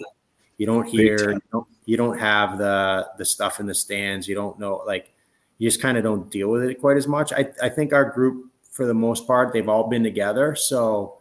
you 0.57 0.65
don't 0.65 0.87
hear 0.87 1.33
you 1.33 1.41
don't, 1.51 1.67
you 1.85 1.97
don't 1.97 2.19
have 2.19 2.57
the 2.57 3.07
the 3.17 3.25
stuff 3.25 3.59
in 3.59 3.65
the 3.65 3.75
stands. 3.75 4.27
You 4.27 4.35
don't 4.35 4.59
know 4.59 4.83
like 4.85 5.11
you 5.57 5.69
just 5.69 5.81
kind 5.81 5.97
of 5.97 6.03
don't 6.03 6.29
deal 6.29 6.49
with 6.49 6.63
it 6.63 6.81
quite 6.81 6.97
as 6.97 7.07
much. 7.07 7.31
I 7.33 7.49
I 7.61 7.69
think 7.69 7.93
our 7.93 8.05
group 8.05 8.51
for 8.69 8.85
the 8.85 8.93
most 8.93 9.27
part 9.27 9.53
they've 9.53 9.69
all 9.69 9.87
been 9.87 10.03
together, 10.03 10.55
so 10.55 11.17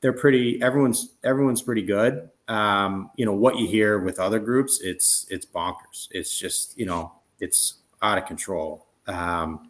they're 0.00 0.12
pretty. 0.12 0.60
Everyone's 0.62 1.10
everyone's 1.24 1.62
pretty 1.62 1.82
good. 1.82 2.30
Um, 2.48 3.10
you 3.16 3.24
know 3.24 3.32
what 3.32 3.58
you 3.58 3.66
hear 3.66 3.98
with 3.98 4.18
other 4.18 4.38
groups, 4.38 4.80
it's 4.80 5.26
it's 5.30 5.46
bonkers. 5.46 6.08
It's 6.10 6.38
just 6.38 6.78
you 6.78 6.86
know 6.86 7.12
it's 7.38 7.74
out 8.02 8.18
of 8.18 8.26
control. 8.26 8.86
Um, 9.06 9.69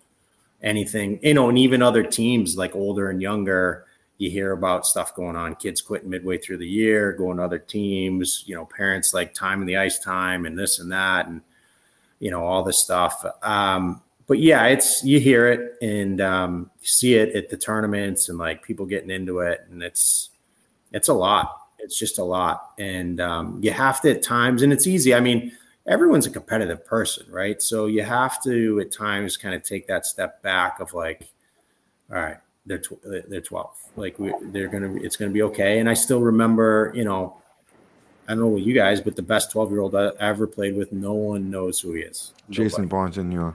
anything, 0.63 1.19
you 1.23 1.35
know, 1.35 1.49
and 1.49 1.59
even 1.59 1.83
other 1.83 2.03
teams 2.03 2.57
like 2.57 2.75
older 2.75 3.11
and 3.11 3.23
younger, 3.23 3.87
you 4.19 4.31
hear 4.31 4.53
about 4.53 4.87
stuff 4.87 5.15
going 5.15 5.37
on, 5.37 5.55
kids 5.57 5.81
quitting 5.81 6.11
midway 6.11 6.37
through 6.37 6.59
the 6.59 6.69
year, 6.69 7.13
going 7.13 7.39
to 7.39 7.43
other 7.43 7.59
teams, 7.59 8.45
you 8.47 8.55
know, 8.55 8.67
parents 8.67 9.15
like 9.15 9.33
time 9.33 9.63
in 9.63 9.67
the 9.67 9.79
ice 9.79 9.99
time 9.99 10.45
and 10.45 10.59
this 10.59 10.79
and 10.79 10.93
that, 10.93 11.27
and 11.27 11.41
you 12.19 12.31
know, 12.31 12.45
all 12.45 12.63
this 12.63 12.79
stuff. 12.79 13.25
Um, 13.43 14.03
but 14.27 14.39
yeah, 14.39 14.67
it's 14.67 15.03
you 15.03 15.19
hear 15.19 15.49
it 15.49 15.75
and 15.83 16.21
um, 16.21 16.71
see 16.83 17.15
it 17.15 17.35
at 17.35 17.49
the 17.49 17.57
tournaments 17.57 18.29
and 18.29 18.39
like 18.39 18.63
people 18.63 18.87
getting 18.87 19.11
into 19.11 19.41
it, 19.41 19.67
and 19.71 19.83
it's 19.83 20.31
it's 20.93 21.09
a 21.09 21.15
lot. 21.15 21.57
It's 21.79 21.99
just 21.99 22.19
a 22.19 22.25
lot, 22.25 22.73
and 22.79 23.21
um, 23.21 23.59
you 23.63 23.71
have 23.71 24.03
to 24.03 24.11
at 24.11 24.23
times, 24.23 24.63
and 24.63 24.73
it's 24.73 24.87
easy. 24.87 25.15
I 25.15 25.21
mean, 25.21 25.51
everyone's 25.87 26.27
a 26.27 26.31
competitive 26.31 26.85
person, 26.87 27.27
right? 27.31 27.61
So 27.61 27.87
you 27.87 28.03
have 28.03 28.43
to 28.45 28.81
at 28.81 28.93
times 28.93 29.37
kind 29.37 29.55
of 29.55 29.63
take 29.63 29.87
that 29.87 30.07
step 30.07 30.43
back 30.43 30.81
of 30.81 30.95
like, 30.95 31.29
all 32.11 32.19
right, 32.19 32.39
they're 32.67 32.79
tw- 32.79 33.03
they're 33.03 33.41
12, 33.41 33.71
like 33.97 34.19
we, 34.19 34.33
they're 34.43 34.69
gonna 34.69 34.95
it's 34.97 35.17
gonna 35.17 35.31
be 35.31 35.43
okay. 35.43 35.79
And 35.79 35.89
I 35.89 35.95
still 35.95 36.21
remember, 36.21 36.93
you 36.95 37.05
know, 37.05 37.37
I 38.29 38.33
don't 38.33 38.41
know 38.41 38.49
what 38.49 38.63
you 38.63 38.75
guys, 38.75 39.01
but 39.01 39.17
the 39.17 39.23
best 39.23 39.51
12 39.51 39.71
year 39.71 39.81
old 39.81 39.95
I 39.95 40.11
ever 40.21 40.47
played 40.47 40.77
with, 40.77 40.93
no 40.93 41.15
one 41.15 41.51
knows 41.51 41.81
who 41.81 41.95
he 41.95 42.03
is. 42.03 42.33
Jason 42.49 42.87
Bonds 42.87 43.19
and 43.19 43.33
you. 43.33 43.55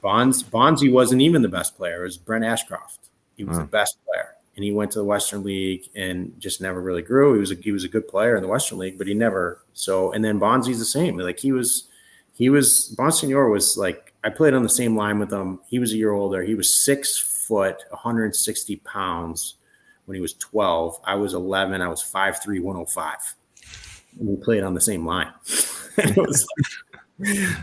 Bonds 0.00 0.42
Bonzi 0.42 0.90
wasn't 0.90 1.22
even 1.22 1.42
the 1.42 1.48
best 1.48 1.76
player. 1.76 2.00
It 2.02 2.04
was 2.04 2.16
Brent 2.16 2.44
Ashcroft. 2.44 3.10
He 3.36 3.44
was 3.44 3.58
the 3.58 3.64
best 3.64 3.96
player, 4.04 4.34
and 4.58 4.64
he 4.64 4.72
went 4.72 4.90
to 4.90 4.98
the 4.98 5.04
Western 5.04 5.44
League 5.44 5.88
and 5.94 6.34
just 6.40 6.60
never 6.60 6.82
really 6.82 7.00
grew. 7.00 7.34
He 7.34 7.38
was 7.38 7.52
a, 7.52 7.54
he 7.54 7.70
was 7.70 7.84
a 7.84 7.88
good 7.88 8.08
player 8.08 8.34
in 8.34 8.42
the 8.42 8.48
Western 8.48 8.78
League, 8.78 8.98
but 8.98 9.06
he 9.06 9.14
never. 9.14 9.62
So 9.72 10.10
and 10.10 10.24
then 10.24 10.40
Bonzi's 10.40 10.80
the 10.80 10.84
same. 10.84 11.16
Like 11.16 11.38
he 11.38 11.52
was, 11.52 11.86
he 12.32 12.50
was 12.50 12.92
Bonsignore 12.98 13.52
was 13.52 13.76
like 13.76 14.12
I 14.24 14.30
played 14.30 14.54
on 14.54 14.64
the 14.64 14.68
same 14.68 14.96
line 14.96 15.20
with 15.20 15.32
him. 15.32 15.60
He 15.68 15.78
was 15.78 15.92
a 15.92 15.96
year 15.96 16.10
older. 16.10 16.42
He 16.42 16.56
was 16.56 16.74
six 16.74 17.16
foot, 17.18 17.76
160 17.90 18.76
pounds 18.78 19.54
when 20.06 20.16
he 20.16 20.20
was 20.20 20.34
12. 20.34 20.98
I 21.04 21.14
was 21.14 21.34
11. 21.34 21.80
I 21.80 21.86
was 21.86 22.02
5'3", 22.02 22.60
105. 22.60 23.16
And 24.18 24.28
we 24.28 24.36
played 24.38 24.64
on 24.64 24.74
the 24.74 24.80
same 24.80 25.06
line. 25.06 25.32
was, 26.16 26.48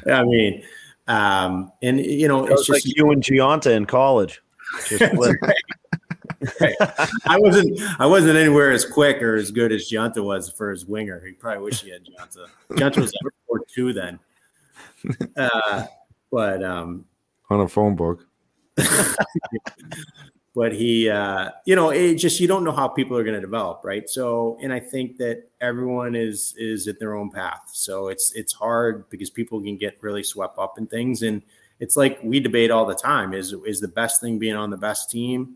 I 0.09 0.23
mean, 0.23 0.63
um, 1.09 1.73
and 1.81 1.99
you 1.99 2.29
know, 2.29 2.45
it 2.45 2.53
it's 2.53 2.67
just 2.67 2.85
like 2.85 2.95
you 2.95 3.11
and 3.11 3.21
Gionta 3.21 3.75
in 3.75 3.85
college. 3.85 4.41
right. 5.01 5.55
Right. 6.61 6.75
I 7.25 7.37
wasn't 7.39 7.79
I 7.99 8.05
wasn't 8.05 8.37
anywhere 8.37 8.71
as 8.71 8.85
quick 8.85 9.21
or 9.21 9.35
as 9.35 9.51
good 9.51 9.71
as 9.71 9.89
Gionta 9.89 10.23
was 10.23 10.49
for 10.49 10.71
his 10.71 10.85
winger. 10.85 11.23
He 11.25 11.33
probably 11.33 11.63
wish 11.63 11.81
he 11.81 11.91
had 11.91 12.01
Gionta. 12.05 12.47
Gionta 12.71 12.97
was 12.97 13.13
four 13.47 13.61
two 13.73 13.93
then. 13.93 14.19
Uh, 15.37 15.85
but 16.31 16.63
um, 16.63 17.05
on 17.51 17.61
a 17.61 17.67
phone 17.67 17.95
book. 17.95 18.25
but 20.55 20.71
he 20.71 21.09
uh, 21.09 21.49
you 21.65 21.75
know 21.75 21.89
it 21.89 22.15
just 22.15 22.39
you 22.39 22.47
don't 22.47 22.63
know 22.63 22.71
how 22.71 22.87
people 22.87 23.17
are 23.17 23.23
going 23.23 23.35
to 23.35 23.41
develop 23.41 23.81
right 23.83 24.09
so 24.09 24.57
and 24.61 24.73
i 24.73 24.79
think 24.79 25.17
that 25.17 25.43
everyone 25.61 26.15
is 26.15 26.55
is 26.57 26.87
at 26.87 26.97
their 26.97 27.13
own 27.13 27.29
path 27.29 27.69
so 27.71 28.07
it's 28.07 28.31
it's 28.33 28.53
hard 28.53 29.07
because 29.09 29.29
people 29.29 29.61
can 29.61 29.77
get 29.77 29.97
really 30.01 30.23
swept 30.23 30.57
up 30.57 30.77
in 30.77 30.87
things 30.87 31.21
and 31.21 31.41
it's 31.79 31.97
like 31.97 32.19
we 32.23 32.39
debate 32.39 32.71
all 32.71 32.85
the 32.85 32.95
time 32.95 33.33
is 33.33 33.53
is 33.65 33.81
the 33.81 33.87
best 33.87 34.21
thing 34.21 34.39
being 34.39 34.55
on 34.55 34.69
the 34.69 34.77
best 34.77 35.11
team 35.11 35.55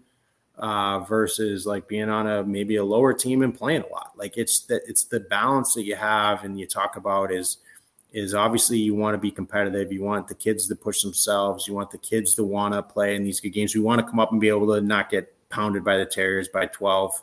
uh, 0.60 1.00
versus 1.00 1.66
like 1.66 1.88
being 1.88 2.10
on 2.10 2.28
a 2.28 2.44
maybe 2.44 2.76
a 2.76 2.84
lower 2.84 3.14
team 3.14 3.42
and 3.42 3.58
playing 3.58 3.82
a 3.82 3.88
lot 3.88 4.12
like 4.18 4.38
it's 4.38 4.62
that 4.62 4.82
it's 4.88 5.06
the 5.06 5.20
balance 5.20 5.74
that 5.74 5.84
you 5.84 5.96
have 5.96 6.44
and 6.44 6.60
you 6.60 6.68
talk 6.68 6.96
about 6.96 7.32
is 7.32 7.58
is 8.12 8.34
obviously 8.34 8.78
you 8.78 8.96
want 8.96 9.14
to 9.14 9.20
be 9.20 9.32
competitive. 9.32 9.92
You 9.92 10.02
want 10.02 10.28
the 10.28 10.36
kids 10.36 10.68
to 10.68 10.76
push 10.76 11.04
themselves. 11.04 11.68
You 11.68 11.74
want 11.74 11.92
the 11.92 11.98
kids 11.98 12.34
to 12.36 12.44
want 12.44 12.74
to 12.74 12.82
play 12.82 13.16
in 13.16 13.24
these 13.24 13.40
good 13.40 13.52
games. 13.52 13.76
We 13.76 13.82
want 13.82 14.00
to 14.00 14.08
come 14.08 14.20
up 14.20 14.32
and 14.32 14.42
be 14.42 14.50
able 14.50 14.74
to 14.74 14.82
not 14.82 15.10
get 15.10 15.34
pounded 15.50 15.84
by 15.84 15.98
the 15.98 16.06
Terriers 16.06 16.48
by 16.48 16.66
12. 16.68 17.22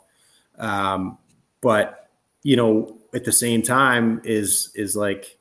Um, 0.57 1.17
but 1.61 2.09
you 2.43 2.55
know, 2.55 2.97
at 3.13 3.25
the 3.25 3.31
same 3.31 3.61
time 3.61 4.21
is 4.23 4.71
is 4.75 4.95
like 4.95 5.37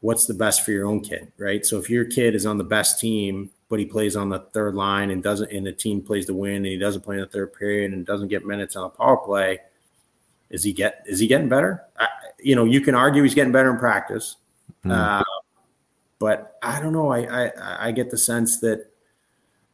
what's 0.00 0.26
the 0.26 0.34
best 0.34 0.64
for 0.64 0.70
your 0.70 0.86
own 0.86 1.00
kid, 1.00 1.32
right? 1.38 1.66
So 1.66 1.78
if 1.78 1.90
your 1.90 2.04
kid 2.04 2.34
is 2.34 2.46
on 2.46 2.56
the 2.56 2.64
best 2.64 3.00
team, 3.00 3.50
but 3.68 3.78
he 3.78 3.84
plays 3.84 4.16
on 4.16 4.28
the 4.28 4.38
third 4.38 4.74
line 4.74 5.10
and 5.10 5.22
doesn't 5.22 5.50
and 5.52 5.66
the 5.66 5.72
team 5.72 6.00
plays 6.00 6.26
to 6.26 6.34
win 6.34 6.56
and 6.56 6.66
he 6.66 6.78
doesn't 6.78 7.02
play 7.02 7.16
in 7.16 7.20
the 7.20 7.26
third 7.26 7.52
period 7.52 7.92
and 7.92 8.06
doesn't 8.06 8.28
get 8.28 8.46
minutes 8.46 8.76
on 8.76 8.84
the 8.84 8.88
power 8.88 9.16
play, 9.16 9.60
is 10.50 10.64
he 10.64 10.72
get 10.72 11.04
is 11.06 11.18
he 11.20 11.26
getting 11.26 11.48
better? 11.48 11.84
I, 11.98 12.08
you 12.38 12.56
know, 12.56 12.64
you 12.64 12.80
can 12.80 12.94
argue 12.94 13.22
he's 13.22 13.34
getting 13.34 13.52
better 13.52 13.70
in 13.70 13.78
practice, 13.78 14.36
mm. 14.84 14.90
uh, 14.90 15.24
but 16.18 16.56
I 16.62 16.80
don't 16.80 16.92
know. 16.92 17.10
I, 17.10 17.20
I 17.20 17.88
I 17.88 17.92
get 17.92 18.10
the 18.10 18.18
sense 18.18 18.60
that 18.60 18.86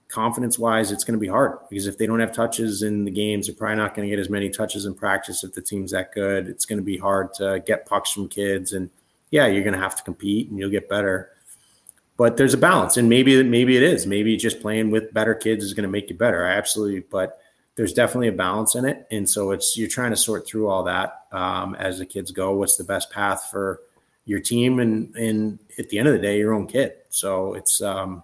confidence 0.08 0.58
wise, 0.58 0.92
it's 0.92 1.04
going 1.04 1.18
to 1.18 1.20
be 1.20 1.28
hard 1.28 1.58
because 1.68 1.86
if 1.86 1.98
they 1.98 2.06
don't 2.06 2.20
have 2.20 2.32
touches 2.32 2.82
in 2.82 3.04
the 3.04 3.10
games, 3.10 3.46
they're 3.46 3.56
probably 3.56 3.76
not 3.76 3.94
going 3.94 4.08
to 4.08 4.10
get 4.14 4.20
as 4.20 4.30
many 4.30 4.48
touches 4.48 4.86
in 4.86 4.94
practice 4.94 5.44
if 5.44 5.52
the 5.54 5.62
team's 5.62 5.90
that 5.92 6.12
good. 6.12 6.48
It's 6.48 6.64
going 6.64 6.78
to 6.78 6.84
be 6.84 6.96
hard 6.96 7.34
to 7.34 7.62
get 7.66 7.86
pucks 7.86 8.10
from 8.10 8.28
kids, 8.28 8.72
and 8.72 8.90
yeah, 9.30 9.46
you're 9.46 9.64
going 9.64 9.74
to 9.74 9.80
have 9.80 9.96
to 9.96 10.02
compete 10.02 10.50
and 10.50 10.58
you'll 10.58 10.70
get 10.70 10.88
better. 10.88 11.30
But 12.16 12.36
there's 12.36 12.54
a 12.54 12.58
balance, 12.58 12.96
and 12.96 13.08
maybe 13.08 13.42
maybe 13.42 13.76
it 13.76 13.82
is. 13.82 14.06
Maybe 14.06 14.36
just 14.36 14.60
playing 14.60 14.90
with 14.90 15.12
better 15.12 15.34
kids 15.34 15.64
is 15.64 15.74
going 15.74 15.82
to 15.82 15.90
make 15.90 16.10
you 16.10 16.16
better. 16.16 16.46
I 16.46 16.52
absolutely, 16.52 17.00
but 17.00 17.40
there's 17.74 17.92
definitely 17.92 18.28
a 18.28 18.32
balance 18.32 18.76
in 18.76 18.84
it, 18.84 19.06
and 19.10 19.28
so 19.28 19.50
it's 19.50 19.76
you're 19.76 19.88
trying 19.88 20.10
to 20.10 20.16
sort 20.16 20.46
through 20.46 20.68
all 20.68 20.84
that 20.84 21.24
um, 21.32 21.74
as 21.74 21.98
the 21.98 22.06
kids 22.06 22.30
go. 22.30 22.54
What's 22.54 22.76
the 22.76 22.84
best 22.84 23.10
path 23.10 23.48
for 23.50 23.80
your 24.26 24.40
team, 24.40 24.78
and 24.78 25.14
and 25.16 25.58
at 25.78 25.88
the 25.88 25.98
end 25.98 26.08
of 26.08 26.14
the 26.14 26.20
day, 26.20 26.38
your 26.38 26.54
own 26.54 26.66
kid. 26.66 26.92
So 27.10 27.54
it's 27.54 27.82
um, 27.82 28.22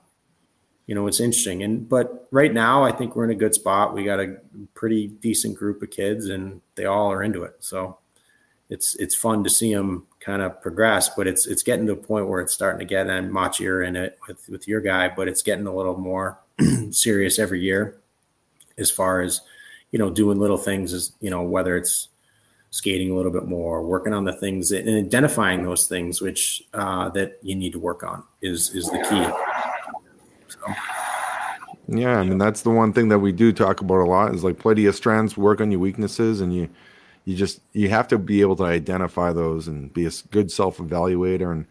you 0.87 0.95
know 0.95 1.07
it's 1.09 1.21
interesting, 1.21 1.63
and 1.65 1.89
but 1.89 2.29
right 2.31 2.53
now 2.55 2.85
I 2.85 2.93
think 2.93 3.17
we're 3.17 3.25
in 3.25 3.31
a 3.31 3.35
good 3.35 3.55
spot. 3.55 3.93
We 3.93 4.05
got 4.05 4.21
a 4.21 4.37
pretty 4.75 5.09
decent 5.09 5.57
group 5.57 5.83
of 5.83 5.91
kids, 5.91 6.29
and 6.29 6.61
they 6.77 6.85
all 6.85 7.11
are 7.11 7.23
into 7.23 7.43
it. 7.43 7.57
So 7.59 7.99
it's 8.71 8.95
it's 8.97 9.15
fun 9.15 9.45
to 9.45 9.51
see 9.51 9.75
them 9.75 10.07
kind 10.21 10.41
of 10.41 10.63
progress, 10.63 11.11
but 11.11 11.27
it's 11.27 11.47
it's 11.47 11.63
getting 11.63 11.87
to 11.87 11.93
a 11.93 11.97
point 11.97 12.29
where 12.29 12.41
it's 12.41 12.55
starting 12.55 12.79
to 12.79 12.85
get. 12.87 13.09
And 13.09 13.31
Machi, 13.31 13.65
you're 13.65 13.83
in 13.83 13.97
it 13.97 14.19
with 14.27 14.49
with 14.49 14.67
your 14.67 14.81
guy, 14.81 15.09
but 15.15 15.29
it's 15.29 15.43
getting 15.43 15.67
a 15.67 15.75
little 15.75 15.99
more 15.99 16.39
serious 16.91 17.39
every 17.39 17.61
year 17.61 18.01
as 18.79 18.91
far 18.91 19.21
as 19.21 19.43
you 19.91 19.99
know 19.99 20.09
doing 20.09 20.39
little 20.39 20.57
things 20.57 20.93
as 20.93 21.13
you 21.21 21.31
know 21.31 21.43
whether 21.43 21.77
it's 21.77 22.09
skating 22.71 23.11
a 23.11 23.15
little 23.15 23.33
bit 23.33 23.47
more 23.47 23.83
working 23.83 24.13
on 24.13 24.25
the 24.25 24.33
things 24.33 24.71
and 24.71 24.89
identifying 24.89 25.65
those 25.65 25.89
things 25.89 26.21
which 26.21 26.63
uh, 26.75 27.09
that 27.11 27.39
you 27.43 27.57
need 27.57 27.73
to 27.73 27.81
work 27.81 28.05
on 28.05 28.23
is 28.43 28.71
is 28.75 28.87
the 28.87 28.99
key 28.99 29.27
so. 30.49 30.75
yeah 31.89 32.19
i 32.19 32.23
mean 32.23 32.39
that's 32.39 32.63
the 32.63 32.71
one 32.71 32.93
thing 32.93 33.09
that 33.09 33.19
we 33.19 33.33
do 33.33 33.53
talk 33.53 33.81
about 33.81 33.99
a 33.99 34.05
lot 34.05 34.33
is 34.33 34.45
like 34.45 34.57
play 34.59 34.73
to 34.73 34.81
your 34.81 34.93
strengths 34.93 35.37
work 35.37 35.61
on 35.61 35.73
your 35.73 35.81
weaknesses 35.81 36.41
and 36.41 36.55
you 36.55 36.69
you 37.31 37.37
just 37.37 37.61
you 37.73 37.89
have 37.89 38.09
to 38.09 38.19
be 38.19 38.41
able 38.41 38.57
to 38.57 38.65
identify 38.65 39.33
those 39.33 39.69
and 39.69 39.93
be 39.93 40.07
a 40.07 40.11
good 40.31 40.51
self-evaluator 40.51 41.53
and 41.53 41.67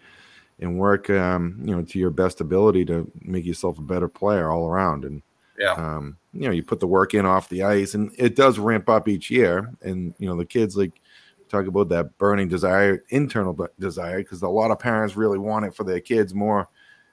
and 0.60 0.78
work 0.78 1.10
um, 1.10 1.60
you 1.64 1.76
know 1.76 1.82
to 1.84 2.00
your 2.00 2.10
best 2.10 2.42
ability 2.42 2.86
to 2.86 3.10
make 3.22 3.46
yourself 3.46 3.78
a 3.78 3.82
better 3.82 4.08
player 4.08 4.50
all 4.52 4.68
around 4.68 5.06
and 5.06 5.22
yeah. 5.60 5.74
Um, 5.74 6.18
you 6.34 6.48
know, 6.48 6.52
you 6.52 6.64
put 6.64 6.80
the 6.80 6.88
work 6.88 7.14
in 7.14 7.26
off 7.26 7.50
the 7.50 7.64
ice, 7.64 7.94
and 7.94 8.12
it 8.18 8.36
does 8.36 8.58
ramp 8.58 8.88
up 8.88 9.08
each 9.08 9.30
year. 9.30 9.70
And 9.82 10.16
you 10.18 10.28
know, 10.28 10.38
the 10.38 10.46
kids 10.46 10.78
like 10.78 11.02
talk 11.50 11.68
about 11.68 11.90
that 11.90 12.18
burning 12.18 12.48
desire, 12.48 13.04
internal 13.10 13.68
desire, 13.78 14.20
because 14.20 14.42
a 14.42 14.48
lot 14.48 14.72
of 14.72 14.80
parents 14.80 15.18
really 15.18 15.38
want 15.38 15.66
it 15.66 15.76
for 15.76 15.84
their 15.84 16.00
kids 16.00 16.34
more 16.34 16.70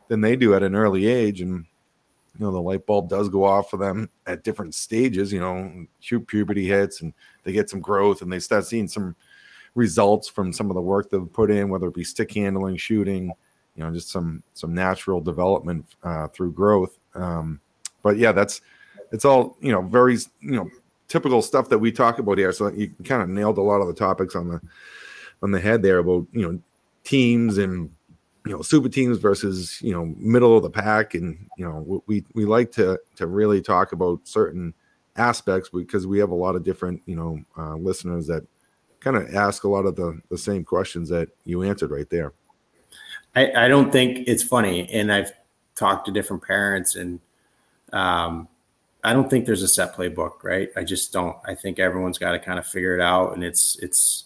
than 0.09 0.21
they 0.21 0.37
do 0.37 0.55
at 0.55 0.63
an 0.63 0.77
early 0.77 1.07
age, 1.07 1.41
and 1.41 1.67
you 2.39 2.45
know, 2.45 2.53
the 2.53 2.61
light 2.61 2.87
bulb 2.87 3.09
does 3.09 3.29
go 3.29 3.45
off 3.45 3.71
for 3.71 3.77
them 3.77 4.09
at 4.27 4.45
different 4.45 4.75
stages. 4.75 5.33
You 5.33 5.41
know, 5.41 5.87
puberty 6.27 6.67
hits, 6.67 7.01
and 7.01 7.13
they 7.45 7.53
get 7.53 7.71
some 7.71 7.81
growth, 7.81 8.23
and 8.23 8.33
they 8.33 8.39
start 8.39 8.67
seeing 8.67 8.89
some 8.89 9.17
results 9.75 10.29
from 10.29 10.53
some 10.53 10.71
of 10.71 10.75
the 10.75 10.83
work 10.83 11.11
they've 11.11 11.33
put 11.33 11.51
in, 11.51 11.69
whether 11.69 11.89
it 11.89 11.95
be 11.95 12.05
stick 12.05 12.33
handling, 12.33 12.77
shooting, 12.77 13.33
you 13.77 13.85
know, 13.85 13.93
just 13.93 14.11
some 14.11 14.43
some 14.55 14.75
natural 14.75 15.21
development 15.21 15.87
uh, 16.03 16.29
through 16.29 16.53
growth. 16.53 16.99
Um, 17.15 17.61
but 18.03 18.17
yeah, 18.17 18.33
that's 18.33 18.61
it's 19.13 19.25
all 19.25 19.57
you 19.61 19.73
know, 19.73 19.83
very 19.83 20.17
you 20.41 20.57
know, 20.57 20.71
typical 21.09 21.43
stuff 21.43 21.69
that 21.69 21.79
we 21.79 21.93
talk 21.93 22.19
about 22.19 22.39
here. 22.39 22.53
So 22.53 22.69
you 22.73 22.91
kind 23.05 23.23
of 23.23 23.29
nailed 23.29 23.59
a 23.59 23.63
lot 23.63 23.81
of 23.81 23.87
the 23.87 23.95
topics 23.95 24.35
on 24.35 24.49
the 24.49 24.61
on 25.43 25.51
the 25.51 25.61
head 25.61 25.83
there 25.83 25.99
about 25.99 26.27
you 26.33 26.43
know 26.43 26.61
teams 27.05 27.59
and 27.59 27.91
you 28.47 28.53
know 28.53 28.63
super 28.63 28.89
teams 28.89 29.19
versus 29.19 29.81
you 29.83 29.93
know 29.93 30.07
middle 30.17 30.57
of 30.57 30.63
the 30.63 30.71
pack 30.71 31.15
and 31.15 31.49
you 31.59 31.65
know 31.65 32.03
we 32.07 32.25
we 32.35 32.45
like 32.45 32.71
to 32.71 32.99
to 33.17 33.27
really 33.27 33.61
talk 33.61 33.93
about 33.93 34.21
certain 34.25 34.73
aspects 35.17 35.69
because 35.69 36.07
we 36.07 36.19
have 36.19 36.31
a 36.31 36.35
lot 36.35 36.55
of 36.55 36.63
different 36.63 37.03
you 37.07 37.17
know 37.17 37.39
uh, 37.59 37.75
listeners 37.75 38.27
that 38.27 38.47
kind 39.01 39.17
of 39.17 39.35
ask 39.35 39.65
a 39.65 39.69
lot 39.69 39.85
of 39.85 39.97
the 39.97 40.21
the 40.31 40.39
same 40.39 40.65
questions 40.65 41.09
that 41.09 41.29
you 41.45 41.63
answered 41.63 41.91
right 41.91 42.09
there 42.09 42.33
I, 43.35 43.65
I 43.65 43.69
don't 43.69 43.91
think 43.91 44.29
it's 44.29 44.43
funny 44.43 44.89
and 44.91 45.13
i've 45.13 45.33
talked 45.75 46.07
to 46.07 46.13
different 46.13 46.43
parents 46.43 46.95
and 46.95 47.21
um, 47.93 48.49
I 49.05 49.13
don't 49.13 49.31
think 49.31 49.47
there's 49.47 49.63
a 49.63 49.69
set 49.69 49.95
playbook, 49.95 50.43
right? 50.43 50.69
I 50.77 50.83
just 50.83 51.13
don't. 51.13 51.37
I 51.45 51.55
think 51.55 51.79
everyone's 51.79 52.19
got 52.19 52.33
to 52.33 52.41
kind 52.41 52.59
of 52.59 52.67
figure 52.67 52.97
it 52.97 53.01
out, 53.01 53.35
and 53.35 53.45
it's 53.45 53.79
it's 53.79 54.25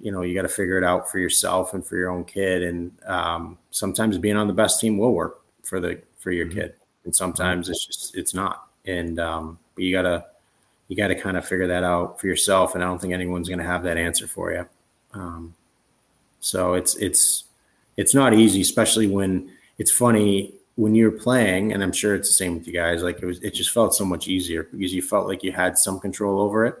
you 0.00 0.12
know 0.12 0.22
you 0.22 0.34
got 0.34 0.42
to 0.42 0.48
figure 0.48 0.78
it 0.78 0.84
out 0.84 1.10
for 1.10 1.18
yourself 1.18 1.74
and 1.74 1.84
for 1.86 1.96
your 1.96 2.10
own 2.10 2.24
kid. 2.24 2.62
And 2.62 2.92
um, 3.06 3.58
sometimes 3.70 4.18
being 4.18 4.36
on 4.36 4.46
the 4.46 4.52
best 4.52 4.80
team 4.80 4.98
will 4.98 5.12
work 5.12 5.40
for 5.64 5.80
the 5.80 6.00
for 6.18 6.30
your 6.30 6.46
mm-hmm. 6.46 6.60
kid, 6.60 6.74
and 7.04 7.14
sometimes 7.14 7.68
it's 7.68 7.84
just 7.86 8.16
it's 8.16 8.34
not. 8.34 8.66
And 8.86 9.18
um, 9.18 9.58
but 9.74 9.84
you 9.84 9.92
gotta 9.92 10.26
you 10.88 10.96
got 10.96 11.08
to 11.08 11.14
kind 11.14 11.36
of 11.36 11.46
figure 11.46 11.66
that 11.66 11.82
out 11.82 12.20
for 12.20 12.28
yourself. 12.28 12.74
And 12.74 12.84
I 12.84 12.86
don't 12.86 13.00
think 13.00 13.12
anyone's 13.12 13.48
going 13.48 13.58
to 13.58 13.64
have 13.64 13.82
that 13.84 13.96
answer 13.96 14.26
for 14.26 14.52
you. 14.52 14.66
Um, 15.12 15.54
so 16.40 16.74
it's 16.74 16.94
it's 16.96 17.44
it's 17.96 18.14
not 18.14 18.34
easy, 18.34 18.60
especially 18.60 19.06
when 19.06 19.50
it's 19.78 19.90
funny 19.90 20.54
when 20.76 20.94
you're 20.94 21.10
playing, 21.10 21.72
and 21.72 21.82
I'm 21.82 21.92
sure 21.92 22.14
it's 22.14 22.28
the 22.28 22.34
same 22.34 22.58
with 22.58 22.66
you 22.66 22.72
guys, 22.72 23.02
like 23.02 23.22
it 23.22 23.26
was, 23.26 23.42
it 23.42 23.54
just 23.54 23.70
felt 23.70 23.94
so 23.94 24.04
much 24.04 24.28
easier 24.28 24.64
because 24.64 24.92
you 24.92 25.00
felt 25.00 25.26
like 25.26 25.42
you 25.42 25.50
had 25.50 25.78
some 25.78 25.98
control 25.98 26.38
over 26.38 26.66
it. 26.66 26.76